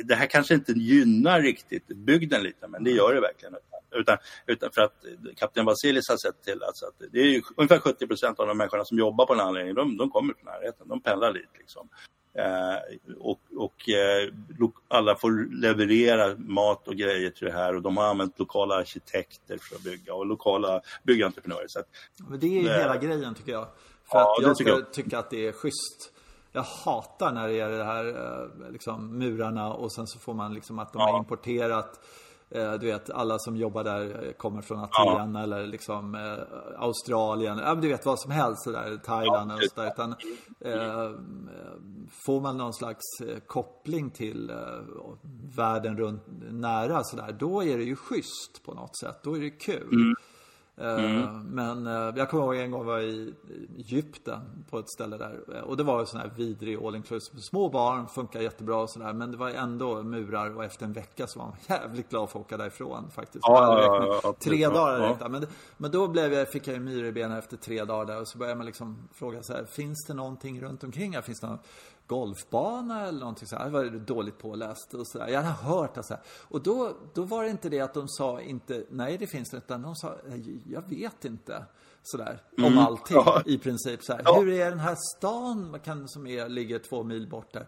det 0.04 0.14
här 0.14 0.26
kanske 0.26 0.54
inte 0.54 0.72
gynnar 0.72 1.40
riktigt 1.40 1.86
bygden 1.86 2.42
lite, 2.42 2.68
men 2.68 2.84
det 2.84 2.90
gör 2.90 3.14
det 3.14 3.20
verkligen. 3.20 3.54
Utan, 3.92 4.18
utan 4.46 4.70
för 4.72 4.82
att 4.82 5.04
kapten 5.36 5.64
Vasilis 5.64 6.08
har 6.08 6.16
sett 6.16 6.42
till 6.42 6.62
alltså 6.62 6.86
att 6.86 7.12
det 7.12 7.20
är 7.20 7.42
ungefär 7.56 7.78
70 7.78 8.06
procent 8.06 8.40
av 8.40 8.46
de 8.46 8.58
människorna 8.58 8.84
som 8.84 8.98
jobbar 8.98 9.26
på 9.26 9.34
den 9.34 9.46
anläggningen, 9.46 9.76
de, 9.76 9.96
de 9.96 10.10
kommer 10.10 10.34
från 10.34 10.44
närheten, 10.44 10.88
de 10.88 11.00
pendlar 11.00 11.32
dit. 11.32 11.50
Liksom. 11.58 11.88
Eh, 12.34 12.78
och, 13.18 13.40
och 13.56 13.88
eh, 13.88 14.32
alla 14.88 15.16
får 15.16 15.60
leverera 15.60 16.36
mat 16.36 16.88
och 16.88 16.96
grejer 16.96 17.30
till 17.30 17.46
det 17.46 17.52
här 17.52 17.76
och 17.76 17.82
de 17.82 17.96
har 17.96 18.04
använt 18.04 18.38
lokala 18.38 18.74
arkitekter 18.74 19.58
för 19.60 19.76
att 19.76 19.82
bygga 19.82 20.14
och 20.14 20.26
lokala 20.26 20.80
byggentreprenörer. 21.02 21.68
Så 21.68 21.80
att, 21.80 21.86
Men 22.28 22.40
det 22.40 22.46
är 22.46 22.62
ju 22.62 22.68
eh, 22.68 22.78
hela 22.78 22.96
grejen 22.96 23.34
tycker 23.34 23.52
jag. 23.52 23.66
För 24.10 24.18
ja, 24.18 24.36
att 24.38 24.42
jag 24.42 24.56
tycker 24.56 24.70
jag. 24.70 24.92
tycka 24.92 25.18
att 25.18 25.30
det 25.30 25.46
är 25.46 25.52
schysst. 25.52 26.12
Jag 26.52 26.62
hatar 26.62 27.32
när 27.32 27.48
det 27.48 27.60
är 27.60 27.68
det 27.68 27.84
här 27.84 28.08
eh, 28.08 28.70
liksom, 28.72 29.18
murarna 29.18 29.72
och 29.72 29.92
sen 29.92 30.06
så 30.06 30.18
får 30.18 30.34
man 30.34 30.54
liksom 30.54 30.78
att 30.78 30.92
de 30.92 30.98
ja. 30.98 31.10
har 31.10 31.18
importerat 31.18 32.00
du 32.50 32.86
vet, 32.86 33.10
alla 33.10 33.38
som 33.38 33.56
jobbar 33.56 33.84
där 33.84 34.24
eh, 34.26 34.32
kommer 34.32 34.62
från 34.62 34.78
Aten 34.78 35.34
ja. 35.34 35.42
eller 35.42 35.66
liksom 35.66 36.14
eh, 36.14 36.82
Australien. 36.82 37.58
Ja, 37.58 37.74
du 37.74 37.88
vet 37.88 38.06
vad 38.06 38.20
som 38.20 38.30
helst 38.30 38.64
sådär, 38.64 39.00
Thailand 39.04 39.50
ja, 39.50 39.54
och 39.54 39.62
sådär. 39.74 39.92
Utan, 39.92 40.14
eh, 40.60 41.10
får 42.10 42.40
man 42.40 42.56
någon 42.56 42.74
slags 42.74 43.04
koppling 43.46 44.10
till 44.10 44.50
eh, 44.50 44.56
världen 45.56 45.96
runt 45.96 46.22
nära 46.50 47.04
sådär, 47.04 47.36
då 47.38 47.64
är 47.64 47.78
det 47.78 47.84
ju 47.84 47.96
schysst 47.96 48.62
på 48.64 48.74
något 48.74 48.96
sätt. 48.96 49.20
Då 49.22 49.36
är 49.36 49.40
det 49.40 49.50
kul. 49.50 49.92
Mm. 49.92 50.14
Mm. 50.80 51.22
Eh, 51.22 51.30
men 51.32 51.86
eh, 51.86 52.12
jag 52.16 52.30
kommer 52.30 52.44
ihåg 52.44 52.56
en 52.56 52.70
gång 52.70 52.80
jag 52.80 52.86
var 52.86 53.00
i 53.00 53.34
Egypten 53.78 54.40
på 54.70 54.78
ett 54.78 54.90
ställe 54.90 55.16
där. 55.16 55.40
Eh, 55.54 55.60
och 55.60 55.76
det 55.76 55.82
var 55.82 56.00
en 56.00 56.06
sån 56.06 56.20
här 56.20 56.30
vidrig 56.36 56.84
all 56.84 56.96
inclusive. 56.96 57.40
Små 57.40 57.68
barn, 57.68 58.08
funkar 58.08 58.40
jättebra 58.40 58.76
och 58.76 58.90
sådär. 58.90 59.12
Men 59.12 59.30
det 59.30 59.36
var 59.36 59.50
ändå 59.50 60.02
murar 60.02 60.56
och 60.56 60.64
efter 60.64 60.84
en 60.84 60.92
vecka 60.92 61.26
så 61.26 61.38
var 61.38 61.46
man 61.46 61.56
jävligt 61.80 62.10
glad 62.10 62.30
för 62.30 62.38
att 62.38 62.46
åka 62.46 62.56
därifrån 62.56 63.10
faktiskt. 63.10 63.44
Ja, 63.48 63.82
ja, 63.82 64.20
ja, 64.22 64.34
tre 64.38 64.68
dagar 64.68 65.16
ja. 65.20 65.28
men, 65.28 65.46
men 65.76 65.90
då 65.90 66.08
blev 66.08 66.32
jag, 66.32 66.48
fick 66.48 66.68
jag 66.68 66.74
ju 66.74 66.80
myr 66.80 67.04
i 67.04 67.12
benen 67.12 67.38
efter 67.38 67.56
tre 67.56 67.84
dagar 67.84 68.04
där. 68.04 68.20
Och 68.20 68.28
så 68.28 68.38
började 68.38 68.56
man 68.56 68.66
liksom 68.66 69.08
fråga 69.14 69.42
så 69.42 69.52
här, 69.52 69.64
finns 69.64 70.04
det 70.06 70.14
någonting 70.14 70.60
runt 70.60 70.84
omkring 70.84 71.14
här? 71.14 71.22
Finns 71.22 71.40
det 71.40 71.46
någon 71.46 71.58
golfbana 72.10 73.06
eller 73.06 73.20
någonting 73.20 73.48
så 73.48 73.56
här. 73.56 73.64
Det 73.64 73.70
var 73.70 73.84
dåligt 73.84 74.38
påläst 74.38 74.94
och 74.94 75.08
sådär. 75.08 75.28
Jag 75.28 75.42
har 75.42 75.70
hört 75.70 75.94
det 75.94 76.02
så 76.02 76.14
här. 76.14 76.22
Och 76.28 76.62
då, 76.62 76.96
då 77.14 77.22
var 77.22 77.44
det 77.44 77.50
inte 77.50 77.68
det 77.68 77.80
att 77.80 77.94
de 77.94 78.08
sa 78.08 78.40
inte 78.40 78.84
nej 78.90 79.18
det 79.18 79.26
finns 79.26 79.50
det 79.50 79.56
utan 79.56 79.82
de 79.82 79.96
sa 79.96 80.16
jag 80.66 80.88
vet 80.88 81.24
inte. 81.24 81.64
Sådär, 82.02 82.42
mm. 82.58 82.72
om 82.72 82.78
allting 82.78 83.16
ja. 83.16 83.42
i 83.46 83.58
princip. 83.58 84.04
Så. 84.04 84.20
Ja. 84.24 84.40
Hur 84.40 84.48
är 84.48 84.70
den 84.70 84.78
här 84.78 84.96
stan 85.16 85.80
kan, 85.84 86.08
som 86.08 86.26
är, 86.26 86.48
ligger 86.48 86.78
två 86.78 87.02
mil 87.02 87.28
bort 87.28 87.52
där? 87.52 87.66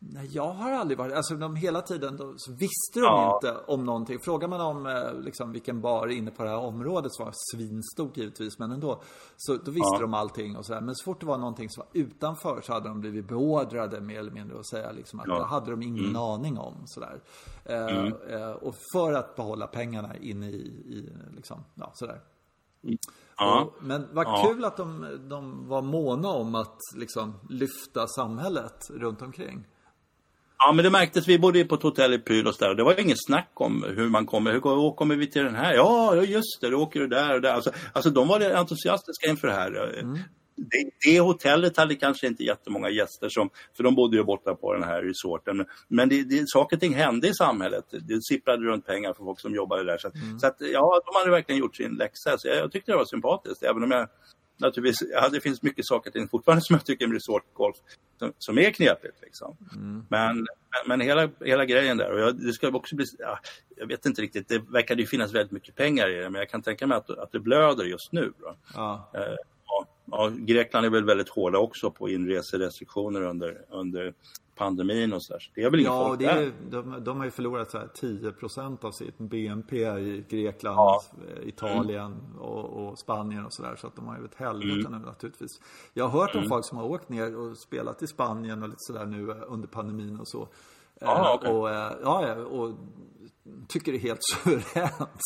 Nej, 0.00 0.28
jag 0.32 0.50
har 0.52 0.72
aldrig 0.72 0.98
varit, 0.98 1.12
alltså 1.12 1.34
de 1.34 1.56
hela 1.56 1.82
tiden 1.82 2.16
då, 2.16 2.34
så 2.36 2.52
visste 2.52 3.00
de 3.00 3.04
ja. 3.04 3.34
inte 3.34 3.56
om 3.66 3.84
någonting. 3.84 4.18
Frågar 4.18 4.48
man 4.48 4.60
om 4.60 4.86
eh, 4.86 5.20
liksom, 5.20 5.52
vilken 5.52 5.80
bar 5.80 6.08
inne 6.08 6.30
på 6.30 6.44
det 6.44 6.50
här 6.50 6.58
området 6.58 7.14
som 7.14 7.24
var 7.24 7.34
svinstort 7.54 8.16
givetvis, 8.16 8.58
men 8.58 8.72
ändå. 8.72 9.02
Så 9.36 9.56
då 9.56 9.70
visste 9.70 9.94
ja. 9.94 9.98
de 10.00 10.14
allting 10.14 10.56
och 10.56 10.66
sådär. 10.66 10.80
Men 10.80 10.94
så 10.94 11.04
fort 11.04 11.20
det 11.20 11.26
var 11.26 11.38
någonting 11.38 11.70
som 11.70 11.80
var 11.80 12.00
utanför 12.00 12.60
så 12.60 12.72
hade 12.72 12.88
de 12.88 13.00
blivit 13.00 13.28
beordrade 13.28 14.00
mer 14.00 14.18
eller 14.18 14.30
mindre 14.30 14.58
att 14.58 14.68
säga 14.68 14.92
liksom 14.92 15.20
att 15.20 15.26
ja. 15.28 15.38
det 15.38 15.44
hade 15.44 15.70
de 15.70 15.82
ingen 15.82 16.04
mm. 16.04 16.16
aning 16.16 16.58
om. 16.58 16.74
Sådär. 16.86 17.20
Eh, 17.64 17.96
mm. 17.96 18.12
Eh, 18.28 18.50
och 18.50 18.74
för 18.92 19.12
att 19.12 19.36
behålla 19.36 19.66
pengarna 19.66 20.16
inne 20.16 20.50
i, 20.50 20.66
i 20.86 21.12
liksom, 21.36 21.64
ja 21.74 21.90
sådär. 21.94 22.20
Mm. 22.82 22.98
Ja. 23.36 23.62
Och, 23.62 23.84
men 23.84 24.08
vad 24.12 24.26
ja. 24.26 24.42
kul 24.46 24.64
att 24.64 24.76
de, 24.76 25.18
de 25.28 25.68
var 25.68 25.82
måna 25.82 26.28
om 26.28 26.54
att 26.54 26.78
liksom 26.96 27.34
lyfta 27.48 28.06
samhället 28.06 28.90
runt 28.90 29.22
omkring. 29.22 29.64
Ja, 30.58 30.72
men 30.72 30.84
det 30.84 30.90
märktes. 30.90 31.28
Vi 31.28 31.38
bodde 31.38 31.64
på 31.64 31.74
ett 31.74 31.82
hotell 31.82 32.14
i 32.14 32.18
Pylos 32.18 32.58
där 32.58 32.70
och 32.70 32.76
det 32.76 32.82
var 32.82 33.00
inget 33.00 33.26
snack 33.26 33.50
om 33.54 33.84
hur 33.96 34.08
man 34.08 34.26
kommer. 34.26 34.52
Hur 34.52 34.94
kommer 34.94 35.16
vi 35.16 35.26
till 35.26 35.44
den 35.44 35.54
här? 35.54 35.74
Ja, 35.74 36.16
just 36.16 36.60
det, 36.60 36.70
då 36.70 36.78
åker 36.78 37.00
du 37.00 37.06
där 37.06 37.34
och 37.34 37.40
där. 37.40 37.52
Alltså, 37.52 37.70
alltså 37.92 38.10
de 38.10 38.28
var 38.28 38.40
entusiastiska 38.40 39.28
inför 39.28 39.48
det 39.48 39.54
här. 39.54 39.98
Mm. 39.98 40.18
Det, 40.56 40.90
det, 41.04 41.20
hotellet 41.20 41.76
hade 41.76 41.94
kanske 41.94 42.26
inte 42.26 42.44
jättemånga 42.44 42.90
gäster, 42.90 43.28
som, 43.28 43.50
för 43.76 43.84
de 43.84 43.94
bodde 43.94 44.16
ju 44.16 44.24
borta 44.24 44.54
på 44.54 44.72
den 44.74 44.82
här 44.82 45.02
resorten. 45.02 45.66
Men 45.88 46.08
det, 46.08 46.22
det, 46.22 46.44
saker 46.46 46.76
och 46.76 46.80
ting 46.80 46.94
hände 46.94 47.28
i 47.28 47.34
samhället. 47.34 47.84
Det 47.90 48.22
sipprade 48.22 48.64
runt 48.64 48.86
pengar 48.86 49.12
för 49.12 49.24
folk 49.24 49.40
som 49.40 49.54
jobbade 49.54 49.84
där. 49.84 49.98
Så, 49.98 50.10
mm. 50.14 50.38
så 50.38 50.46
att, 50.46 50.56
ja, 50.58 51.02
de 51.06 51.18
hade 51.18 51.30
verkligen 51.30 51.60
gjort 51.60 51.76
sin 51.76 51.94
läxa. 51.94 52.38
Så 52.38 52.48
jag, 52.48 52.56
jag 52.56 52.72
tyckte 52.72 52.92
det 52.92 52.98
var 52.98 53.04
sympatiskt, 53.04 53.62
även 53.62 53.82
om 53.82 53.90
jag 53.90 54.08
naturligtvis, 54.58 55.08
ja, 55.12 55.28
det 55.28 55.40
finns 55.40 55.62
mycket 55.62 55.86
saker 55.86 56.10
till 56.10 56.28
fortfarande 56.28 56.64
som 56.64 56.74
jag 56.74 56.84
tycker 56.84 57.06
med 57.06 57.14
resortgolf 57.14 57.76
som, 58.18 58.32
som 58.38 58.58
är 58.58 58.70
knepigt. 58.70 59.22
Liksom. 59.22 59.56
Mm. 59.74 60.04
Men, 60.08 60.46
men 60.86 61.00
hela, 61.00 61.30
hela 61.40 61.64
grejen 61.64 61.96
där, 61.96 62.12
och 62.12 62.20
jag, 62.20 62.36
det 62.36 62.52
ska 62.52 62.68
också 62.68 62.96
bli, 62.96 63.04
ja, 63.18 63.38
jag 63.76 63.86
vet 63.86 64.06
inte 64.06 64.22
riktigt, 64.22 64.48
det 64.48 64.58
verkar 64.58 64.96
ju 64.96 65.06
finnas 65.06 65.34
väldigt 65.34 65.52
mycket 65.52 65.74
pengar 65.74 66.10
i 66.10 66.14
det, 66.14 66.30
men 66.30 66.38
jag 66.38 66.50
kan 66.50 66.62
tänka 66.62 66.86
mig 66.86 66.98
att, 66.98 67.10
att 67.10 67.32
det 67.32 67.40
blöder 67.40 67.84
just 67.84 68.12
nu. 68.12 68.32
Ja. 68.74 69.10
Eh, 69.14 69.36
ja, 70.10 70.32
Grekland 70.36 70.86
är 70.86 70.90
väl 70.90 71.04
väldigt 71.04 71.28
hårda 71.28 71.58
också 71.58 71.90
på 71.90 72.08
inreserestriktioner 72.08 73.22
under, 73.22 73.60
under 73.70 74.14
pandemin 74.58 75.12
och 75.12 75.22
sådär. 75.22 75.40
Så 75.40 75.50
det 75.54 75.62
är 75.62 75.70
väl 75.70 75.80
Ja, 75.80 76.16
det 76.18 76.24
är, 76.24 76.52
de, 76.70 77.04
de 77.04 77.18
har 77.18 77.24
ju 77.24 77.30
förlorat 77.30 77.70
så 77.70 77.78
här 77.78 77.86
10% 77.86 78.84
av 78.84 78.92
sitt 78.92 79.18
BNP 79.18 79.76
i 79.76 80.24
Grekland, 80.28 80.76
ja. 80.76 81.02
Italien 81.42 82.12
mm. 82.12 82.38
och, 82.38 82.88
och, 82.88 82.98
Spanien 82.98 83.46
och 83.46 83.52
sådär. 83.52 83.76
Så 83.76 83.86
att 83.86 83.96
de 83.96 84.06
har 84.06 84.18
ju 84.18 84.24
ett 84.24 84.34
helvete 84.34 84.88
mm. 84.88 84.92
nu 84.92 85.06
naturligtvis. 85.06 85.60
Jag 85.94 86.08
har 86.08 86.20
hört 86.20 86.34
om 86.34 86.38
mm. 86.38 86.48
folk 86.48 86.64
som 86.64 86.78
har 86.78 86.84
åkt 86.84 87.08
ner 87.08 87.36
och 87.36 87.56
spelat 87.56 88.02
i 88.02 88.06
Spanien 88.06 88.62
och 88.62 88.68
lite 88.68 88.82
sådär 88.82 89.06
nu 89.06 89.26
under 89.26 89.68
pandemin 89.68 90.20
och 90.20 90.28
så. 90.28 90.48
Ah, 91.00 91.34
okay. 91.34 91.52
och, 91.52 91.70
eh, 91.70 91.92
ja, 92.02 92.34
och 92.34 92.74
tycker 93.68 93.92
det 93.92 93.98
är 93.98 94.00
helt 94.00 94.20
suveränt. 94.44 95.22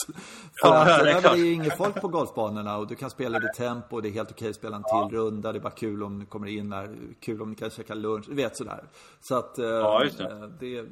För 0.61 0.69
ja, 0.69 0.81
att, 0.81 1.05
det, 1.05 1.11
är 1.11 1.23
det 1.23 1.29
är 1.29 1.37
ju 1.37 1.53
inget 1.53 1.77
folk 1.77 2.01
på 2.01 2.09
golfbanorna 2.09 2.77
och 2.77 2.87
du 2.87 2.95
kan 2.95 3.11
spela 3.11 3.39
i 3.39 3.57
tempo 3.57 3.97
och 3.97 4.03
det 4.03 4.09
är 4.09 4.13
helt 4.13 4.31
okej 4.31 4.51
att 4.51 4.57
spela 4.57 4.77
en 4.77 4.83
till 4.83 4.91
ja. 4.93 5.09
runda. 5.13 5.53
Det 5.53 5.59
är 5.59 5.61
bara 5.61 5.73
kul 5.73 6.03
om 6.03 6.19
du 6.19 6.27
kommer 6.27 6.47
in 6.47 6.71
där, 6.71 6.97
kul 7.21 7.43
om 7.43 7.51
ni 7.51 7.57
kan 7.57 7.71
käka 7.71 7.95
lunch, 7.95 8.25
du 8.29 8.35
vet 8.35 8.57
sådär. 8.57 8.85
Så 9.21 9.35
att 9.35 9.55
ja, 9.57 10.05
det. 10.19 10.25
Eh, 10.25 10.41
det 10.61 10.79
eh, 10.79 10.85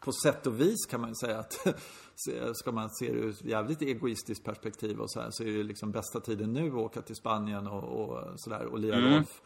på 0.00 0.12
sätt 0.12 0.46
och 0.46 0.60
vis 0.60 0.86
kan 0.86 1.00
man 1.00 1.16
säga 1.16 1.38
att 1.38 1.66
ska 2.54 2.72
man 2.72 2.90
se 2.90 3.12
det 3.12 3.18
ur 3.18 3.30
ett 3.30 3.44
jävligt 3.44 3.82
egoistiskt 3.82 4.44
perspektiv 4.44 5.00
och 5.00 5.10
så 5.10 5.20
här 5.20 5.28
så 5.30 5.42
är 5.42 5.46
det 5.46 5.62
liksom 5.62 5.90
bästa 5.90 6.20
tiden 6.20 6.52
nu 6.52 6.68
att 6.68 6.74
åka 6.74 7.02
till 7.02 7.16
Spanien 7.16 7.66
och, 7.66 7.84
och 7.84 8.20
sådär 8.36 8.66
och 8.66 8.78
lira 8.78 8.96
mm. 8.96 9.12
golf. 9.12 9.42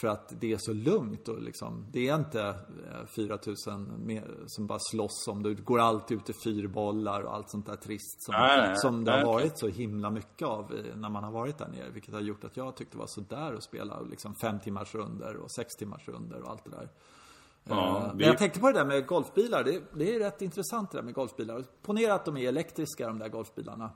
För 0.00 0.08
att 0.08 0.40
det 0.40 0.52
är 0.52 0.58
så 0.58 0.72
lugnt 0.72 1.28
och 1.28 1.42
liksom, 1.42 1.86
det 1.92 2.08
är 2.08 2.14
inte 2.14 2.54
4000 3.06 4.10
eh, 4.10 4.22
som 4.46 4.66
bara 4.66 4.78
slåss 4.78 5.28
om 5.28 5.42
det. 5.42 5.54
Går 5.54 5.78
alltid 5.78 6.16
ut 6.16 6.30
i 6.30 6.32
fyrbollar 6.44 7.22
och 7.22 7.34
allt 7.34 7.50
sånt 7.50 7.66
där 7.66 7.76
trist 7.76 8.22
som, 8.22 8.34
nej, 8.34 8.60
nej, 8.60 8.76
som 8.76 9.04
det 9.04 9.12
har 9.12 9.24
varit 9.24 9.58
så 9.58 9.68
himla 9.68 10.10
mycket 10.10 10.48
av 10.48 10.72
när 10.96 11.08
man 11.08 11.24
har 11.24 11.30
varit 11.30 11.58
där 11.58 11.68
nere. 11.68 11.90
Vilket 11.90 12.14
har 12.14 12.20
gjort 12.20 12.44
att 12.44 12.56
jag 12.56 12.76
tyckte 12.76 12.96
det 12.96 12.98
var 12.98 13.06
sådär 13.06 13.54
att 13.54 13.64
spela 13.64 14.00
liksom 14.00 14.34
fem 14.34 14.60
timmars 14.60 14.94
runder 14.94 15.36
och 15.36 15.50
sex 15.50 15.74
timmars 15.74 16.08
runder 16.08 16.42
och 16.42 16.50
allt 16.50 16.64
det 16.64 16.70
där. 16.70 16.88
Ja, 17.64 17.96
eh, 17.96 18.12
vi... 18.12 18.18
Men 18.18 18.26
jag 18.26 18.38
tänkte 18.38 18.60
på 18.60 18.66
det 18.66 18.78
där 18.78 18.84
med 18.84 19.06
golfbilar. 19.06 19.64
Det, 19.64 19.82
det, 19.94 20.14
är 20.14 20.18
rätt 20.18 20.42
intressant 20.42 20.90
det 20.90 20.98
där 20.98 21.02
med 21.02 21.14
golfbilar. 21.14 21.64
Ponera 21.82 22.14
att 22.14 22.24
de 22.24 22.36
är 22.36 22.48
elektriska 22.48 23.06
de 23.06 23.18
där 23.18 23.28
golfbilarna. 23.28 23.90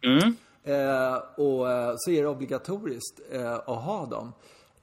Mm. 0.00 0.36
Eh, 0.64 1.16
och 1.36 1.70
eh, 1.70 1.94
så 1.96 2.10
är 2.10 2.22
det 2.22 2.28
obligatoriskt 2.28 3.20
eh, 3.30 3.54
att 3.54 3.82
ha 3.84 4.06
dem. 4.06 4.32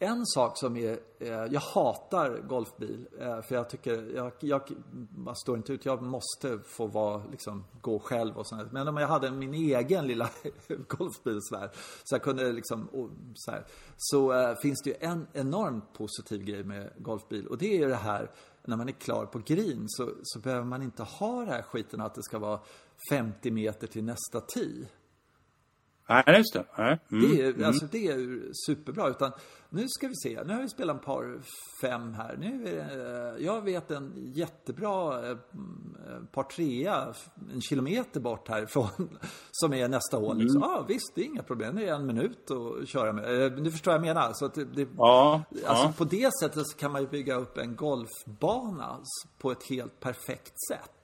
En 0.01 0.25
sak 0.25 0.57
som 0.57 0.77
är, 0.77 0.99
eh, 1.19 1.29
jag 1.29 1.61
hatar 1.61 2.41
golfbil. 2.47 3.07
Eh, 3.19 3.41
för 3.41 3.55
jag 3.55 3.69
tycker, 3.69 4.15
jag, 4.15 4.31
jag, 4.39 4.61
jag 5.25 5.37
står 5.37 5.57
inte 5.57 5.73
ut. 5.73 5.85
Jag 5.85 6.01
måste 6.01 6.59
få 6.65 6.87
vara, 6.87 7.23
liksom, 7.31 7.65
gå 7.81 7.99
själv 7.99 8.37
och 8.37 8.47
sånt. 8.47 8.71
Men 8.71 8.87
om 8.87 8.97
jag 8.97 9.07
hade 9.07 9.31
min 9.31 9.53
egen 9.53 10.07
lilla 10.07 10.29
golfbil 10.87 11.39
så, 11.41 11.57
här, 11.57 11.69
så 12.03 12.15
jag 12.15 12.21
kunde 12.21 12.51
liksom, 12.51 12.85
och, 12.85 13.09
så, 13.35 13.51
här, 13.51 13.65
så 13.97 14.33
eh, 14.33 14.55
finns 14.55 14.81
det 14.83 14.89
ju 14.89 14.95
en 14.99 15.27
enormt 15.33 15.93
positiv 15.93 16.43
grej 16.43 16.63
med 16.63 16.93
golfbil. 16.97 17.47
Och 17.47 17.57
det 17.57 17.75
är 17.75 17.79
ju 17.79 17.87
det 17.87 17.95
här, 17.95 18.31
när 18.65 18.77
man 18.77 18.89
är 18.89 18.93
klar 18.93 19.25
på 19.25 19.39
green 19.39 19.85
så, 19.87 20.09
så 20.23 20.39
behöver 20.39 20.65
man 20.65 20.81
inte 20.81 21.03
ha 21.03 21.39
den 21.39 21.49
här 21.49 21.61
skiten 21.61 22.01
att 22.01 22.15
det 22.15 22.23
ska 22.23 22.39
vara 22.39 22.59
50 23.09 23.51
meter 23.51 23.87
till 23.87 24.03
nästa 24.03 24.41
tee. 24.41 24.87
Nej, 26.09 26.23
just 26.37 26.53
det. 26.53 26.65
Mm. 26.77 26.97
Det, 27.09 27.41
är, 27.41 27.49
mm. 27.49 27.65
alltså, 27.65 27.85
det 27.85 28.07
är 28.07 28.49
superbra. 28.65 29.09
Utan 29.09 29.31
nu 29.69 29.87
ska 29.87 30.07
vi 30.07 30.15
se. 30.15 30.43
Nu 30.45 30.53
har 30.53 30.61
vi 30.61 30.69
spelat 30.69 30.95
en 30.95 31.03
par 31.03 31.41
fem 31.81 32.13
här. 32.13 32.37
Nu 32.39 32.63
det, 32.63 32.79
eh, 32.79 33.45
jag 33.45 33.61
vet 33.61 33.91
en 33.91 34.13
jättebra 34.35 35.29
eh, 35.29 35.37
par 36.31 36.43
trea, 36.43 37.13
en 37.53 37.61
kilometer 37.61 38.19
bort 38.19 38.47
härifrån, 38.47 38.89
som 39.51 39.73
är 39.73 39.87
nästa 39.87 40.17
hål. 40.17 40.31
Mm. 40.31 40.43
Liksom. 40.43 40.61
Ja, 40.61 40.85
visst, 40.87 41.11
det 41.15 41.21
är 41.21 41.25
inga 41.25 41.43
problem. 41.43 41.75
Det 41.75 41.87
är 41.87 41.93
en 41.93 42.05
minut 42.05 42.51
att 42.51 42.87
köra 42.87 43.13
med. 43.13 43.43
Eh, 43.43 43.51
du 43.51 43.71
förstår 43.71 43.91
vad 43.91 44.07
jag 44.07 44.15
menar? 44.15 44.33
Så 44.33 44.45
att 44.45 44.55
det, 44.55 44.87
ja, 44.97 45.43
alltså, 45.67 45.85
ja. 45.85 45.93
På 45.97 46.03
det 46.03 46.29
sättet 46.41 46.77
kan 46.77 46.91
man 46.91 47.01
ju 47.01 47.07
bygga 47.07 47.35
upp 47.35 47.57
en 47.57 47.75
golfbana 47.75 48.99
på 49.37 49.51
ett 49.51 49.63
helt 49.63 49.99
perfekt 49.99 50.53
sätt. 50.69 51.03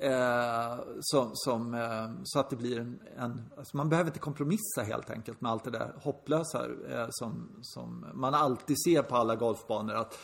Eh, 0.00 0.78
som, 1.00 1.30
som 1.34 1.74
eh, 1.74 2.10
så 2.24 2.40
att 2.40 2.50
det 2.50 2.56
blir 2.56 2.78
en, 2.80 3.00
en 3.16 3.50
alltså 3.56 3.76
man 3.76 3.88
behöver 3.88 4.10
inte 4.10 4.18
kompromissa 4.18 4.82
helt 4.82 5.10
enkelt 5.10 5.40
med 5.40 5.52
allt 5.52 5.64
det 5.64 5.70
där 5.70 5.94
hopplösa 6.02 6.64
eh, 6.90 7.06
som, 7.10 7.48
som 7.62 8.06
man 8.14 8.34
alltid 8.34 8.76
ser 8.84 9.02
på 9.02 9.16
alla 9.16 9.36
golfbanor. 9.36 9.94
Att 9.94 10.18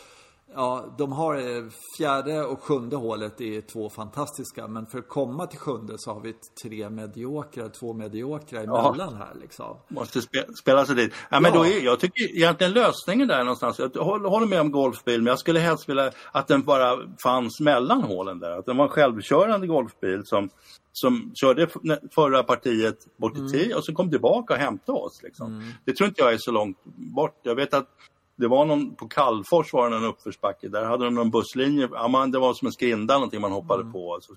Ja, 0.56 0.94
de 0.98 1.12
har 1.12 1.36
eh, 1.36 1.64
fjärde 1.96 2.44
och 2.44 2.62
sjunde 2.62 2.96
hålet 2.96 3.40
är 3.40 3.60
två 3.60 3.90
fantastiska. 3.90 4.68
Men 4.68 4.86
för 4.86 4.98
att 4.98 5.08
komma 5.08 5.46
till 5.46 5.58
sjunde 5.58 5.98
så 5.98 6.12
har 6.12 6.20
vi 6.20 6.34
tre 6.62 6.90
mediokra, 6.90 7.68
två 7.68 7.92
mediokra 7.92 8.60
emellan 8.60 9.08
ja. 9.12 9.16
här 9.18 9.34
liksom. 9.40 9.76
Måste 9.88 10.22
spe, 10.22 10.44
spela 10.60 10.86
sig 10.86 10.96
dit. 10.96 11.12
Ja, 11.30 11.40
men 11.40 11.52
ja. 11.54 11.58
då 11.58 11.66
är, 11.66 11.84
jag 11.84 12.00
tycker 12.00 12.36
egentligen 12.36 12.72
lösningen 12.72 13.28
där 13.28 13.38
någonstans. 13.38 13.78
Jag 13.78 14.04
håller 14.04 14.46
med 14.46 14.60
om 14.60 14.70
golfbil, 14.70 15.22
men 15.22 15.30
jag 15.30 15.38
skulle 15.38 15.60
helst 15.60 15.88
vilja 15.88 16.10
att 16.32 16.48
den 16.48 16.62
bara 16.62 16.96
fanns 17.22 17.60
mellan 17.60 18.02
hålen 18.02 18.38
där. 18.38 18.50
Att 18.50 18.66
den 18.66 18.76
var 18.76 18.84
en 18.84 18.90
självkörande 18.90 19.66
golfbil 19.66 20.22
som 20.24 20.50
som 20.96 21.32
körde 21.34 21.68
förra 22.14 22.42
partiet 22.42 23.16
bort 23.16 23.34
till 23.34 23.64
mm. 23.64 23.76
och 23.76 23.84
så 23.84 23.94
kom 23.94 24.10
tillbaka 24.10 24.54
och 24.54 24.60
hämtade 24.60 24.98
oss. 24.98 25.22
Liksom. 25.22 25.46
Mm. 25.46 25.64
Det 25.84 25.92
tror 25.92 26.08
inte 26.08 26.22
jag 26.22 26.32
är 26.32 26.38
så 26.38 26.50
långt 26.50 26.84
bort. 26.84 27.40
Jag 27.42 27.54
vet 27.54 27.74
att 27.74 27.88
det 28.36 28.48
var 28.48 28.64
någon, 28.64 28.94
på 28.94 29.08
Kallfors 29.08 29.72
var 29.72 29.90
det 29.90 29.96
en 29.96 30.04
uppförsbacke. 30.04 30.68
Där 30.68 30.84
hade 30.84 31.04
de 31.04 31.14
någon 31.14 31.30
busslinje. 31.30 31.88
Ja, 31.92 32.08
man, 32.08 32.30
det 32.30 32.38
var 32.38 32.54
som 32.54 32.66
en 32.66 32.72
skrinda 32.72 33.14
någonting 33.14 33.40
man 33.40 33.52
hoppade 33.52 33.80
mm. 33.80 33.92
på. 33.92 34.18
Så 34.22 34.34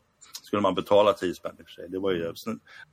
skulle 0.47 0.61
man 0.61 0.75
betala 0.75 1.13
10 1.13 1.33
spänn 1.33 1.55
i 1.59 1.61
och 1.61 1.65
för 1.65 1.71
sig. 1.71 1.89
Det 1.89 1.99
var 1.99 2.11
ju 2.11 2.33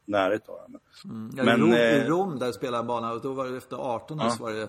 närhet 0.05 0.43
då. 0.47 0.67
Men, 0.69 0.81
mm. 1.15 1.35
ja, 1.37 1.45
men, 1.45 1.61
I, 1.61 1.63
Rom, 1.63 1.73
eh, 1.73 1.79
I 1.79 2.09
Rom 2.09 2.39
där 2.39 2.53
spelade 2.53 2.79
jag 2.79 2.87
bana 2.87 3.13
och 3.13 3.21
då 3.21 3.33
var 3.33 3.47
det 3.47 3.57
efter 3.57 3.77
18 3.77 4.21
år 4.21 4.27
ja. 4.27 4.31
så 4.31 4.43
var 4.43 4.53
det 4.53 4.63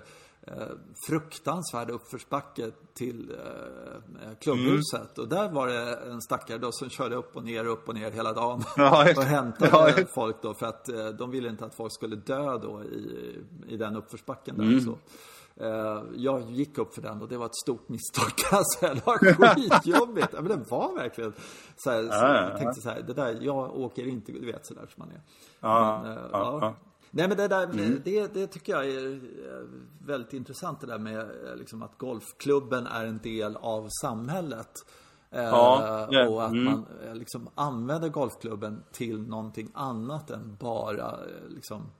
eh, 0.47 0.67
fruktansvärd 1.07 1.89
uppförsbacke 1.89 2.71
till 2.93 3.31
eh, 3.31 4.37
klubbhuset. 4.41 5.17
Mm. 5.17 5.23
Och 5.23 5.27
där 5.27 5.51
var 5.51 5.67
det 5.67 5.95
en 6.11 6.21
stackare 6.21 6.57
då 6.57 6.71
som 6.71 6.89
körde 6.89 7.15
upp 7.15 7.35
och 7.35 7.43
ner, 7.43 7.65
upp 7.65 7.89
och 7.89 7.95
ner 7.95 8.11
hela 8.11 8.33
dagen. 8.33 8.63
Ja, 8.77 9.13
och 9.17 9.23
hämtade 9.23 9.93
ja, 9.97 10.05
folk 10.15 10.41
då 10.41 10.53
för 10.53 10.65
att 10.65 10.89
eh, 10.89 11.07
de 11.07 11.31
ville 11.31 11.49
inte 11.49 11.65
att 11.65 11.75
folk 11.75 11.93
skulle 11.93 12.15
dö 12.15 12.57
då 12.57 12.83
i, 12.83 13.37
i 13.67 13.77
den 13.77 13.95
uppförsbacken 13.95 14.57
där. 14.57 14.63
Mm. 14.63 14.81
Så. 14.81 14.97
Eh, 15.61 16.03
jag 16.15 16.51
gick 16.51 16.77
upp 16.77 16.93
för 16.93 17.01
den 17.01 17.21
och 17.21 17.27
det 17.27 17.37
var 17.37 17.45
ett 17.45 17.55
stort 17.55 17.89
misstag. 17.89 18.31
Alltså, 18.51 18.85
det 18.85 19.05
var 19.05 19.17
skitjobbigt. 19.55 20.33
men 20.33 20.45
det 20.45 20.69
var 20.69 20.95
verkligen 20.95 21.33
så 21.77 21.91
här, 21.91 22.03
ja, 22.03 22.49
Jag 22.49 22.57
tänkte 22.57 22.81
så 22.81 22.89
här, 22.89 23.01
det 23.01 23.13
där, 23.13 23.37
jag 23.41 23.75
åker 23.75 24.07
inte, 24.07 24.31
du 24.31 24.45
vet 24.45 24.65
sådär 24.65 24.87
som 24.95 25.07
man 25.07 25.11
är. 25.11 25.21
Men, 25.59 26.17
uh, 26.17 26.23
ja. 26.31 26.75
Nej 27.11 27.27
men 27.27 27.37
det 27.37 27.47
där, 27.47 27.63
mm. 27.63 28.01
det, 28.05 28.33
det, 28.33 28.47
tycker 28.47 28.73
jag 28.73 28.85
är 28.85 29.19
väldigt 30.05 30.33
intressant 30.33 30.81
det 30.81 30.87
där 30.87 30.99
med 30.99 31.19
eh, 31.19 31.55
liksom, 31.55 31.83
att 31.83 31.97
golfklubben 31.97 32.87
är 32.87 33.05
en 33.05 33.17
del 33.17 33.55
av 33.55 33.87
samhället. 34.01 34.71
Ja, 35.29 36.07
yeah. 36.11 36.33
Och 36.33 36.45
att 36.45 36.51
mm. 36.51 36.63
man 36.63 36.85
liksom 37.13 37.49
använder 37.55 38.09
golfklubben 38.09 38.83
till 38.91 39.21
någonting 39.21 39.71
annat 39.73 40.29
än 40.29 40.57
bara 40.59 41.19
liksom 41.47 41.91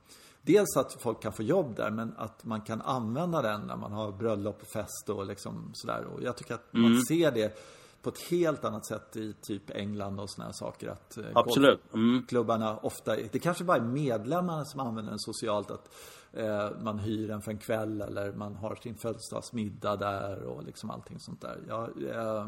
dels 0.45 0.77
att 0.77 1.01
folk 1.01 1.21
kan 1.21 1.33
få 1.33 1.43
jobb 1.43 1.75
där, 1.75 1.91
men 1.91 2.13
att 2.17 2.45
man 2.45 2.61
kan 2.61 2.81
använda 2.81 3.41
den 3.41 3.61
när 3.61 3.75
man 3.75 3.91
har 3.91 4.11
bröllop 4.11 4.61
och 4.61 4.67
fest 4.67 5.09
och 5.09 5.25
liksom 5.25 5.71
sådär. 5.73 6.05
Och 6.05 6.23
jag 6.23 6.37
tycker 6.37 6.53
att 6.53 6.73
mm. 6.73 6.91
man 6.91 7.05
ser 7.05 7.31
det 7.31 7.59
på 8.01 8.09
ett 8.09 8.21
helt 8.21 8.65
annat 8.65 8.85
sätt 8.85 9.15
i 9.15 9.33
typ 9.41 9.69
England 9.69 10.19
och 10.19 10.29
sådana 10.29 10.53
saker. 10.53 10.89
Att 10.89 11.17
eh, 11.17 11.25
Absolut. 11.33 11.93
Mm. 11.93 12.25
Klubbarna 12.27 12.77
ofta, 12.77 13.15
det 13.15 13.39
kanske 13.39 13.63
bara 13.63 13.77
är 13.77 13.81
medlemmarna 13.81 14.65
som 14.65 14.79
använder 14.79 15.11
den 15.11 15.19
socialt. 15.19 15.71
Att 15.71 15.93
eh, 16.33 16.69
man 16.81 16.99
hyr 16.99 17.27
den 17.27 17.41
för 17.41 17.51
en 17.51 17.57
kväll 17.57 18.01
eller 18.01 18.31
man 18.31 18.55
har 18.55 18.75
sin 18.75 18.95
födelsedagsmiddag 18.95 19.95
där 19.95 20.43
och 20.43 20.63
liksom 20.63 20.89
allting 20.89 21.19
sånt 21.19 21.41
där. 21.41 21.59
Ja, 21.67 21.89
eh, 22.09 22.47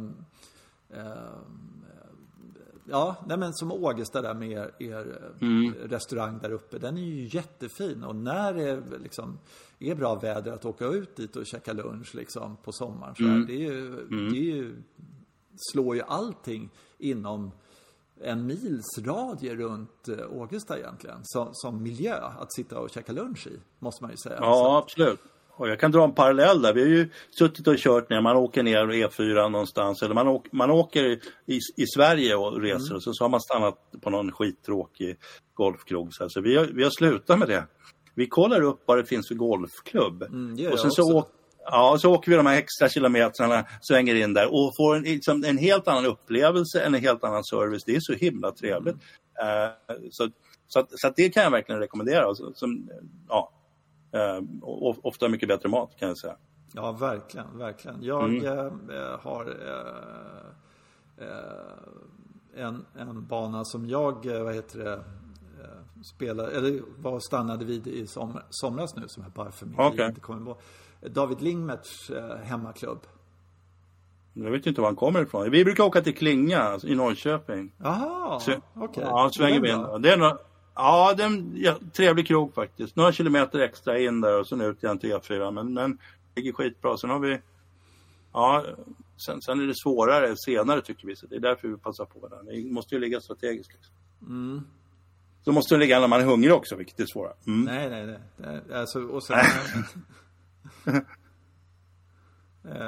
eh, 0.89 1.39
Ja, 2.89 3.15
nej 3.27 3.37
men 3.37 3.53
som 3.53 3.71
Ågesta 3.71 4.21
där 4.21 4.33
med 4.33 4.51
er, 4.51 4.71
er 4.79 5.31
mm. 5.41 5.73
restaurang 5.73 6.39
där 6.39 6.51
uppe. 6.51 6.77
Den 6.77 6.97
är 6.97 7.01
ju 7.01 7.29
jättefin 7.37 8.03
och 8.03 8.15
när 8.15 8.53
det 8.53 8.97
liksom 8.97 9.39
är 9.79 9.95
bra 9.95 10.15
väder 10.15 10.51
att 10.51 10.65
åka 10.65 10.85
ut 10.85 11.15
dit 11.15 11.35
och 11.35 11.45
käka 11.45 11.73
lunch 11.73 12.15
liksom 12.15 12.57
på 12.57 12.71
sommaren. 12.71 13.15
Så 13.15 13.23
mm. 13.23 13.45
det, 13.47 13.53
är 13.53 13.71
ju, 13.71 13.87
mm. 13.87 14.33
det 14.33 14.37
är 14.37 14.55
ju, 14.55 14.75
slår 15.71 15.95
ju 15.95 16.01
allting 16.01 16.69
inom 16.97 17.51
en 18.21 18.45
mils 18.45 18.97
radie 18.97 19.55
runt 19.55 20.07
eh, 20.07 20.31
Ågesta 20.31 20.77
egentligen. 20.77 21.19
Som, 21.23 21.49
som 21.51 21.83
miljö 21.83 22.15
att 22.15 22.53
sitta 22.53 22.79
och 22.79 22.89
käka 22.89 23.11
lunch 23.11 23.47
i, 23.47 23.59
måste 23.79 24.03
man 24.03 24.11
ju 24.11 24.17
säga. 24.17 24.37
Ja, 24.39 24.77
absolut. 24.83 25.19
Och 25.57 25.69
jag 25.69 25.79
kan 25.79 25.91
dra 25.91 26.03
en 26.03 26.13
parallell 26.13 26.61
där. 26.61 26.73
Vi 26.73 26.81
har 26.81 26.87
ju 26.87 27.09
suttit 27.39 27.67
och 27.67 27.77
kört 27.77 28.09
ner, 28.09 28.21
man 28.21 28.35
åker 28.35 28.63
ner 28.63 28.85
E4 28.85 29.49
någonstans 29.49 30.01
eller 30.01 30.15
man 30.15 30.27
åker, 30.27 30.55
man 30.55 30.71
åker 30.71 31.03
i, 31.45 31.59
i 31.75 31.87
Sverige 31.95 32.35
och 32.35 32.61
reser 32.61 32.85
mm. 32.85 32.95
och 32.95 33.03
så, 33.03 33.13
så 33.13 33.23
har 33.23 33.29
man 33.29 33.41
stannat 33.41 33.77
på 34.01 34.09
någon 34.09 34.31
skittråkig 34.31 35.17
golfkrog. 35.53 36.13
Så, 36.13 36.29
så 36.29 36.41
vi, 36.41 36.57
har, 36.57 36.65
vi 36.65 36.83
har 36.83 36.89
slutat 36.89 37.39
med 37.39 37.47
det. 37.47 37.63
Vi 38.15 38.27
kollar 38.27 38.61
upp 38.61 38.83
vad 38.85 38.97
det 38.97 39.05
finns 39.05 39.27
för 39.27 39.35
golfklubb. 39.35 40.23
Mm, 40.23 40.71
och 40.71 40.79
sen 40.79 40.91
så, 40.91 41.17
åk, 41.17 41.29
ja, 41.65 41.97
så 41.99 42.13
åker 42.13 42.31
vi 42.31 42.37
de 42.37 42.45
här 42.45 42.57
extra 42.57 42.89
kilometrarna, 42.89 43.65
svänger 43.81 44.15
in 44.15 44.33
där 44.33 44.53
och 44.53 44.73
får 44.77 44.95
en, 44.95 45.03
liksom, 45.03 45.43
en 45.43 45.57
helt 45.57 45.87
annan 45.87 46.05
upplevelse, 46.05 46.81
en 46.81 46.93
helt 46.93 47.23
annan 47.23 47.43
service. 47.43 47.83
Det 47.85 47.95
är 47.95 47.99
så 47.99 48.13
himla 48.13 48.51
trevligt. 48.51 48.95
Mm. 49.41 49.63
Uh, 49.63 50.09
så, 50.11 50.29
så, 50.67 50.79
att, 50.79 50.87
så 50.91 51.07
att 51.07 51.15
det 51.15 51.29
kan 51.29 51.43
jag 51.43 51.51
verkligen 51.51 51.81
rekommendera. 51.81 52.35
Som, 52.35 52.89
ja, 53.29 53.51
ofta 55.03 55.29
mycket 55.29 55.49
bättre 55.49 55.69
mat 55.69 55.95
kan 55.99 56.07
jag 56.07 56.17
säga. 56.17 56.35
Ja, 56.73 56.91
verkligen, 56.91 57.57
verkligen. 57.57 58.03
Jag 58.03 58.29
mm. 58.29 58.89
eh, 58.89 59.19
har 59.19 59.45
eh, 59.45 61.27
eh, 61.27 62.65
en, 62.65 62.85
en 62.95 63.25
bana 63.27 63.65
som 63.65 63.85
jag, 63.85 64.25
eh, 64.25 64.43
vad 64.43 64.55
heter 64.55 64.79
det, 64.79 64.93
eh, 64.93 66.01
spelade, 66.03 66.51
eller 66.51 66.81
var 66.97 67.19
stannade 67.19 67.65
vid 67.65 67.87
i 67.87 68.07
som, 68.07 68.39
somras 68.49 68.95
nu 68.95 69.03
som 69.07 69.23
jag 69.23 69.31
bara 69.31 69.51
för 69.51 69.65
mitt 69.65 69.79
okay. 69.79 70.07
inte 70.07 70.21
kommer 70.21 70.41
ihåg. 70.41 70.57
David 71.01 71.41
Lingmerts 71.41 72.11
hemmaklubb. 72.43 72.99
Jag 74.33 74.51
vet 74.51 74.65
inte 74.65 74.81
var 74.81 74.87
han 74.87 74.95
kommer 74.95 75.21
ifrån. 75.21 75.51
Vi 75.51 75.63
brukar 75.63 75.83
åka 75.83 76.01
till 76.01 76.15
Klinga 76.15 76.79
i 76.83 76.95
Norrköping. 76.95 77.71
Jaha, 77.77 78.35
okej. 78.35 78.59
Okay. 78.75 79.03
Ja, 79.03 79.29
svänger 79.33 79.61
vi 79.61 79.71
in. 79.71 80.01
Det 80.01 80.13
är 80.13 80.17
några, 80.17 80.37
Ja, 80.77 81.13
det 81.17 81.23
är 81.23 81.27
en 81.27 81.53
ja, 81.55 81.77
trevlig 81.93 82.27
krog 82.27 82.53
faktiskt. 82.53 82.95
Några 82.95 83.11
kilometer 83.11 83.59
extra 83.59 83.99
in 83.99 84.21
där 84.21 84.39
och 84.39 84.47
sen 84.47 84.61
ut 84.61 84.83
igen 84.83 84.99
till 84.99 85.13
E4. 85.13 85.51
Men, 85.51 85.97
det 86.33 86.41
ligger 86.41 86.53
skitbra. 86.53 86.97
Sen 86.97 87.09
har 87.09 87.19
vi... 87.19 87.39
Ja, 88.33 88.65
sen, 89.25 89.41
sen 89.41 89.59
är 89.59 89.67
det 89.67 89.75
svårare 89.83 90.35
senare 90.37 90.81
tycker 90.81 91.07
vi. 91.07 91.15
Så 91.15 91.27
det 91.27 91.35
är 91.35 91.39
därför 91.39 91.67
vi 91.67 91.77
passar 91.77 92.05
på 92.05 92.27
den. 92.27 92.45
Det 92.45 92.71
måste 92.71 92.95
ju 92.95 93.01
ligga 93.01 93.21
strategiskt. 93.21 93.71
Liksom. 93.73 93.95
Mm. 94.21 94.61
Så 95.45 95.51
måste 95.51 95.75
det 95.75 95.79
ligga 95.79 95.99
när 95.99 96.07
man 96.07 96.21
är 96.21 96.25
hungrig 96.25 96.53
också, 96.53 96.75
vilket 96.75 96.99
är 96.99 97.05
svårare. 97.05 97.33
Mm. 97.47 97.61
Nej, 97.61 97.89
nej, 97.89 98.19
nej. 98.37 98.61
Alltså, 98.79 98.99
och 99.01 99.23
sen... 99.23 99.37
Uh, 102.71 102.81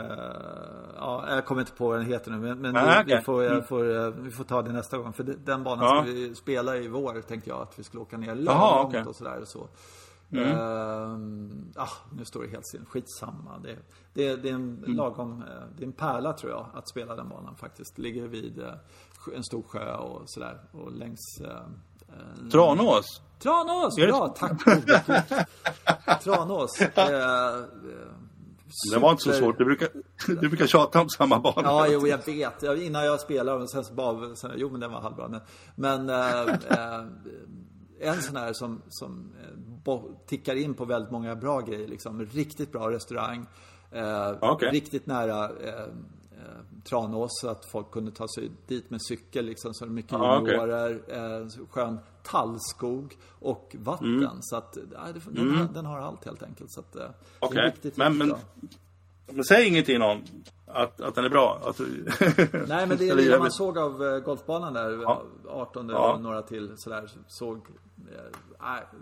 ja, 0.95 1.25
jag 1.29 1.45
kommer 1.45 1.61
inte 1.61 1.73
på 1.73 1.87
vad 1.87 1.97
den 1.97 2.05
heter 2.05 2.31
nu 2.31 2.37
men, 2.37 2.59
men 2.59 2.77
ah, 2.77 3.03
vi, 3.05 3.15
vi, 3.15 3.21
får, 3.21 3.43
mm. 3.43 3.63
får, 3.63 3.83
uh, 3.83 4.09
vi 4.09 4.31
får 4.31 4.43
ta 4.43 4.61
det 4.61 4.71
nästa 4.71 4.97
gång. 4.97 5.13
För 5.13 5.23
den 5.23 5.63
banan 5.63 5.85
ja. 5.85 6.03
ska 6.03 6.11
vi 6.11 6.35
spela 6.35 6.77
i 6.77 6.87
vår 6.87 7.21
tänkte 7.21 7.49
jag 7.49 7.61
att 7.61 7.79
vi 7.79 7.83
skulle 7.83 8.01
åka 8.01 8.17
ner 8.17 8.35
långt 8.35 8.49
Aha, 8.49 8.83
okay. 8.87 9.03
och 9.03 9.15
sådär. 9.15 9.41
Så. 9.45 9.67
Mm. 10.31 10.47
Uh, 10.47 11.73
ah, 11.75 11.89
nu 12.11 12.25
står 12.25 12.43
det 12.43 12.49
helt 12.49 12.67
still. 12.67 12.85
Skitsamma. 12.85 13.59
Det, 13.63 13.77
det, 14.13 14.35
det 14.35 14.49
är 14.49 14.53
en 14.53 14.77
mm. 14.77 14.95
lagom, 14.95 15.43
det 15.77 15.83
är 15.83 15.87
en 15.87 15.93
pärla 15.93 16.33
tror 16.33 16.51
jag 16.51 16.65
att 16.73 16.89
spela 16.89 17.15
den 17.15 17.29
banan 17.29 17.55
faktiskt. 17.55 17.97
Ligger 17.97 18.27
vid 18.27 18.63
en 19.35 19.43
stor 19.43 19.63
sjö 19.67 19.95
och 19.95 20.21
sådär. 20.25 20.61
Och 20.71 20.91
längs 20.91 21.41
Tranås? 22.51 23.21
Tranås! 23.39 23.95
Bra, 23.95 24.27
tack! 24.27 24.63
Tranås. 26.23 26.79
Super... 28.69 28.95
Det 28.95 29.01
var 29.01 29.11
inte 29.11 29.23
så 29.23 29.33
svårt. 29.33 29.57
Du 29.57 29.65
brukar, 29.65 29.89
du 30.27 30.49
brukar 30.49 30.67
tjata 30.67 31.01
om 31.01 31.09
samma 31.09 31.39
bana. 31.39 31.61
Ja, 31.63 31.87
jo, 31.87 32.07
jag 32.07 32.25
vet. 32.25 32.63
Innan 32.63 33.05
jag 33.05 33.19
spelade, 33.19 33.67
sen 33.67 33.83
så 33.83 33.93
bara, 33.93 34.35
sen, 34.35 34.51
jo 34.55 34.69
men 34.69 34.79
den 34.79 34.91
var 34.91 35.01
halvbra. 35.01 35.27
Men, 35.27 35.41
men 35.75 36.09
äh, 36.09 36.41
äh, 36.69 37.03
en 37.99 38.21
sån 38.21 38.35
här 38.35 38.53
som, 38.53 38.81
som 38.89 39.33
äh, 39.87 40.01
tickar 40.27 40.55
in 40.55 40.73
på 40.73 40.85
väldigt 40.85 41.11
många 41.11 41.35
bra 41.35 41.61
grejer. 41.61 41.87
Liksom. 41.87 42.25
Riktigt 42.25 42.71
bra 42.71 42.91
restaurang. 42.91 43.45
Okay. 44.41 44.69
Riktigt 44.69 45.05
nära 45.05 45.51
Tranås 46.89 47.39
så 47.41 47.49
att 47.49 47.65
folk 47.65 47.91
kunde 47.91 48.11
ta 48.11 48.27
sig 48.27 48.51
dit 48.67 48.89
med 48.89 49.01
cykel 49.01 49.45
liksom. 49.45 49.73
Så 49.73 49.85
mycket 49.85 50.11
juniorer, 50.11 50.95
okay. 50.95 51.17
eh, 51.17 51.47
skön 51.69 51.99
tallskog 52.31 53.17
och 53.39 53.75
vatten. 53.79 54.17
Mm. 54.17 54.37
Så 54.41 54.55
att 54.55 54.77
ja, 54.93 54.99
den, 55.25 55.37
mm. 55.37 55.59
har, 55.59 55.73
den, 55.73 55.85
har 55.85 55.99
allt 55.99 56.25
helt 56.25 56.43
enkelt. 56.43 56.71
Så 56.71 56.79
att 56.79 56.95
eh, 56.95 57.09
okay. 57.39 57.55
det 57.55 57.61
är 57.61 57.65
riktigt, 57.65 57.97
men, 57.97 58.17
men, 58.17 58.35
men, 59.25 59.43
säg 59.43 59.67
ingenting 59.67 60.01
om 60.01 60.21
att, 60.67 61.01
att 61.01 61.15
den 61.15 61.25
är 61.25 61.29
bra. 61.29 61.61
Att, 61.65 61.79
Nej 62.67 62.87
men 62.87 62.97
det 62.97 63.09
är 63.09 63.15
det 63.15 63.39
man 63.39 63.51
såg 63.51 63.77
av 63.77 64.01
uh, 64.01 64.19
golfbanan 64.19 64.73
där, 64.73 65.01
ja. 65.01 65.23
18 65.49 65.89
ja. 65.89 66.13
och 66.13 66.21
några 66.21 66.41
till 66.41 66.73
sådär, 66.77 67.09
såg 67.27 67.67
äh, 68.59 68.97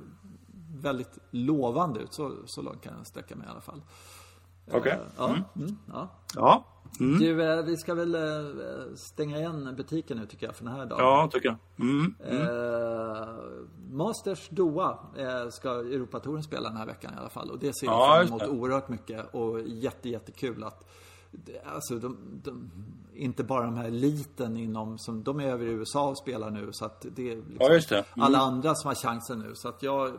väldigt 0.81 1.17
lovande 1.31 1.99
ut. 1.99 2.13
Så, 2.13 2.31
så 2.45 2.61
långt 2.61 2.81
kan 2.81 2.93
jag 2.97 3.07
sträcka 3.07 3.35
mig 3.35 3.47
i 3.47 3.51
alla 3.51 3.61
fall. 3.61 3.81
Okej. 4.67 4.79
Okay. 4.79 4.97
Ja. 5.17 5.29
Mm. 5.29 5.43
Mm, 5.55 5.77
ja. 5.93 6.09
ja. 6.35 6.65
Mm. 6.99 7.19
Du, 7.19 7.43
eh, 7.43 7.63
vi 7.63 7.77
ska 7.77 7.93
väl 7.93 8.15
eh, 8.15 8.21
stänga 8.95 9.37
igen 9.37 9.73
butiken 9.77 10.17
nu 10.17 10.25
tycker 10.25 10.45
jag 10.45 10.55
för 10.55 10.63
den 10.63 10.73
här 10.73 10.85
dagen. 10.85 10.99
Ja, 10.99 11.29
tycker 11.31 11.47
jag. 11.47 11.57
Mm. 11.87 12.15
Mm. 12.29 12.41
Eh, 12.41 13.27
Masters 13.91 14.49
Doha 14.49 14.99
eh, 15.17 15.49
ska 15.49 15.69
Europatouren 15.69 16.43
spela 16.43 16.69
den 16.69 16.77
här 16.77 16.85
veckan 16.85 17.13
i 17.13 17.19
alla 17.19 17.29
fall. 17.29 17.51
Och 17.51 17.59
det 17.59 17.73
ser 17.73 17.87
jag 17.87 17.95
ja, 17.95 18.27
fram 18.27 18.27
emot 18.27 18.47
oerhört 18.47 18.89
mycket. 18.89 19.33
Och 19.33 19.61
jätte, 19.61 20.09
jättekul 20.09 20.63
att 20.63 20.83
alltså 21.65 21.95
de, 21.95 22.17
de, 22.43 22.71
inte 23.13 23.43
bara 23.43 23.65
de 23.65 23.77
här 23.77 23.87
eliten 23.87 24.57
inom, 24.57 24.97
som, 24.97 25.23
de 25.23 25.39
är 25.39 25.47
över 25.47 25.65
i 25.65 25.69
USA 25.69 26.09
och 26.09 26.17
spelar 26.17 26.49
nu 26.49 26.69
så 26.71 26.85
att 26.85 27.05
det 27.15 27.31
är 27.31 27.35
liksom 27.35 27.57
ja, 27.59 27.69
det. 27.69 27.95
Mm. 27.95 28.05
alla 28.15 28.37
andra 28.37 28.75
som 28.75 28.87
har 28.87 28.95
chansen 28.95 29.39
nu. 29.39 29.51
Så 29.55 29.69
att 29.69 29.83
jag 29.83 30.07
eh, 30.07 30.13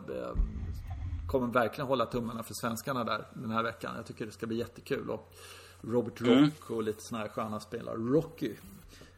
kommer 1.27 1.47
verkligen 1.47 1.87
hålla 1.87 2.05
tummarna 2.05 2.43
för 2.43 2.53
svenskarna 2.53 3.03
där 3.03 3.27
den 3.33 3.51
här 3.51 3.63
veckan. 3.63 3.93
Jag 3.95 4.05
tycker 4.05 4.25
det 4.25 4.31
ska 4.31 4.47
bli 4.47 4.57
jättekul. 4.57 5.09
Och 5.09 5.33
Robert 5.81 6.21
mm. 6.21 6.33
Rock 6.33 6.69
mm. 6.69 6.77
och 6.77 6.83
lite 6.83 7.01
sådana 7.01 7.25
här 7.25 7.31
sköna 7.31 7.59
spelare. 7.59 7.95
Rocky. 7.95 8.53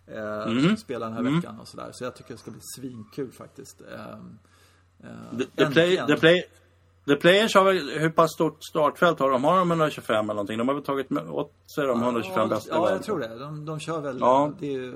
Eh, 0.07 0.47
mm. 0.47 0.67
Som 0.67 0.77
spelar 0.77 1.07
den 1.07 1.13
här 1.13 1.21
mm. 1.21 1.35
veckan 1.35 1.59
och 1.59 1.67
sådär. 1.67 1.89
Så 1.91 2.03
jag 2.03 2.15
tycker 2.15 2.31
det 2.31 2.37
ska 2.37 2.51
bli 2.51 2.61
svinkul 2.75 3.31
faktiskt. 3.31 3.81
Eh, 3.81 4.09
eh, 5.09 5.37
the, 5.37 5.45
the, 5.55 5.65
play, 5.65 5.97
the, 6.07 6.15
play, 6.15 6.43
The 7.05 7.15
Players 7.15 7.55
har 7.55 7.63
väl, 7.63 7.99
hur 7.99 8.09
pass 8.09 8.33
stort 8.33 8.63
startfält 8.63 9.19
har 9.19 9.31
de? 9.31 9.43
Har 9.43 9.57
de 9.57 9.71
125 9.71 10.15
eller 10.15 10.33
någonting? 10.33 10.57
De 10.57 10.67
har 10.67 10.75
väl 10.75 10.83
tagit 10.83 11.11
åt 11.11 11.53
sig 11.75 11.87
de 11.87 12.01
125 12.01 12.39
ja, 12.39 12.47
bästa? 12.47 12.75
Ja, 12.75 12.91
jag 12.91 13.03
tror 13.03 13.19
det. 13.19 13.39
De, 13.39 13.65
de 13.65 13.79
kör 13.79 14.01
väl, 14.01 14.17
ja. 14.19 14.53
det 14.59 14.75
är 14.75 14.93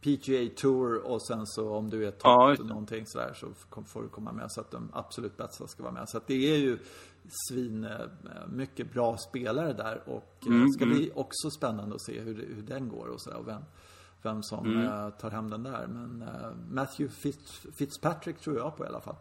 PGA 0.00 0.54
Tour 0.56 0.96
och 0.96 1.22
sen 1.22 1.46
så 1.46 1.70
om 1.70 1.90
du 1.90 2.06
är 2.06 2.10
topp 2.10 2.20
ja, 2.58 2.64
någonting 2.64 3.06
sådär 3.06 3.32
så 3.34 3.46
får 3.86 4.02
du 4.02 4.08
komma 4.08 4.32
med 4.32 4.52
så 4.52 4.60
att 4.60 4.70
de 4.70 4.90
absolut 4.92 5.36
bästa 5.36 5.66
ska 5.66 5.82
vara 5.82 5.92
med. 5.92 6.08
Så 6.08 6.16
att 6.16 6.26
det 6.26 6.54
är 6.54 6.58
ju 6.58 6.78
svin 7.28 7.84
eh, 7.84 7.90
mycket 8.48 8.92
bra 8.92 9.16
spelare 9.16 9.72
där 9.72 10.02
och 10.06 10.36
det 10.40 10.48
mm, 10.48 10.68
ska 10.68 10.84
mm. 10.84 10.96
bli 10.96 11.10
också 11.14 11.50
spännande 11.50 11.94
att 11.94 12.02
se 12.02 12.20
hur, 12.20 12.54
hur 12.54 12.62
den 12.62 12.88
går 12.88 13.06
och 13.06 13.20
sådär 13.20 13.38
och 13.38 13.48
vem, 13.48 13.62
vem 14.22 14.42
som 14.42 14.66
mm. 14.66 14.84
äh, 14.84 15.10
tar 15.10 15.30
hem 15.30 15.50
den 15.50 15.62
där. 15.62 15.86
Men 15.86 16.24
Matthew 16.70 17.14
Fitz, 17.14 17.66
Fitzpatrick 17.78 18.38
tror 18.38 18.56
jag 18.56 18.76
på 18.76 18.84
i 18.84 18.88
alla 18.88 19.00
fall. 19.00 19.16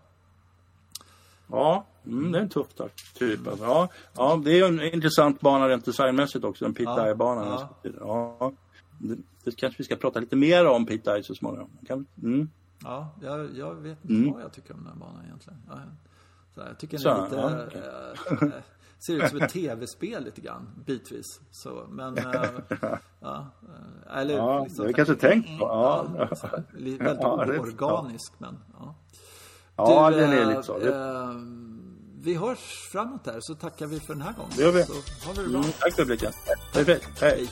Ja, 1.47 1.85
mm, 2.05 2.31
det 2.31 2.37
är 2.37 2.41
en 2.41 2.49
tuff 2.49 2.67
typ. 3.13 3.47
Alltså. 3.47 3.63
Ja, 3.63 3.89
ja, 4.15 4.41
det 4.45 4.59
är 4.59 4.67
en 4.67 4.81
intressant 4.93 5.41
bana 5.41 5.69
rent 5.69 5.85
designmässigt 5.85 6.45
också, 6.45 6.65
en 6.65 6.73
Pit 6.73 6.85
ja, 6.85 7.15
banan 7.15 7.67
Ja. 7.99 8.51
Det, 8.99 9.17
det, 9.43 9.55
kanske 9.55 9.77
vi 9.77 9.83
ska 9.83 9.95
prata 9.95 10.19
lite 10.19 10.35
mer 10.35 10.65
om 10.65 10.85
Pit 10.85 11.07
Eye 11.07 11.23
så 11.23 11.35
småningom. 11.35 11.69
Kan, 11.87 12.05
mm. 12.23 12.49
Ja, 12.83 13.15
jag, 13.21 13.55
jag 13.55 13.75
vet 13.75 13.97
inte 14.03 14.13
mm. 14.13 14.33
vad 14.33 14.41
jag 14.41 14.53
tycker 14.53 14.73
om 14.73 14.79
den 14.79 14.87
här 14.87 14.99
banan 14.99 15.25
egentligen. 15.25 15.59
Ja, 15.67 15.79
så 16.55 16.61
jag 16.61 16.77
tycker 16.79 16.97
den 16.97 17.17
är 17.17 17.23
lite... 17.23 17.35
Ja, 17.35 18.33
okay. 18.33 18.47
äh, 18.47 18.53
ser 18.99 19.13
ut 19.13 19.29
som 19.29 19.41
ett 19.41 19.49
tv-spel 19.49 20.23
lite 20.23 20.41
grann, 20.41 20.83
bitvis. 20.85 21.39
Så, 21.51 21.87
men... 21.89 22.17
Äh, 22.17 22.23
ja, 23.19 23.47
eller, 24.13 24.37
ja, 24.37 24.63
liksom, 24.63 24.77
det 24.77 24.83
har 24.83 24.87
vi 24.87 24.93
kanske 24.93 25.15
tänkt 25.15 25.59
på. 25.59 25.65
Ja. 25.65 26.07
ja 27.19 27.35
väldigt 27.35 27.75
ja, 27.79 27.97
organiskt, 27.97 28.39
men... 28.39 28.57
Ja. 28.79 28.95
Ja, 29.77 30.09
du, 30.11 30.17
den 30.17 30.33
är 30.33 30.45
lite 30.45 30.63
så. 30.63 30.79
Äh, 30.79 31.31
vi 32.21 32.35
hörs 32.35 32.89
framåt 32.91 33.25
här 33.25 33.37
så 33.39 33.55
tackar 33.55 33.87
vi 33.87 33.99
för 33.99 34.13
den 34.13 34.21
här 34.21 34.33
gången. 34.33 34.51
Det 34.55 34.63
gör 34.63 34.71
vi. 34.71 34.83
Så, 34.83 34.93
ha 34.93 35.33
det 35.33 35.49
bra. 35.49 35.59
Mm, 35.59 35.71
tack 35.79 35.93
för 35.93 36.05
blicken. 36.05 36.31
Hej. 36.73 36.99
Hej. 37.21 37.49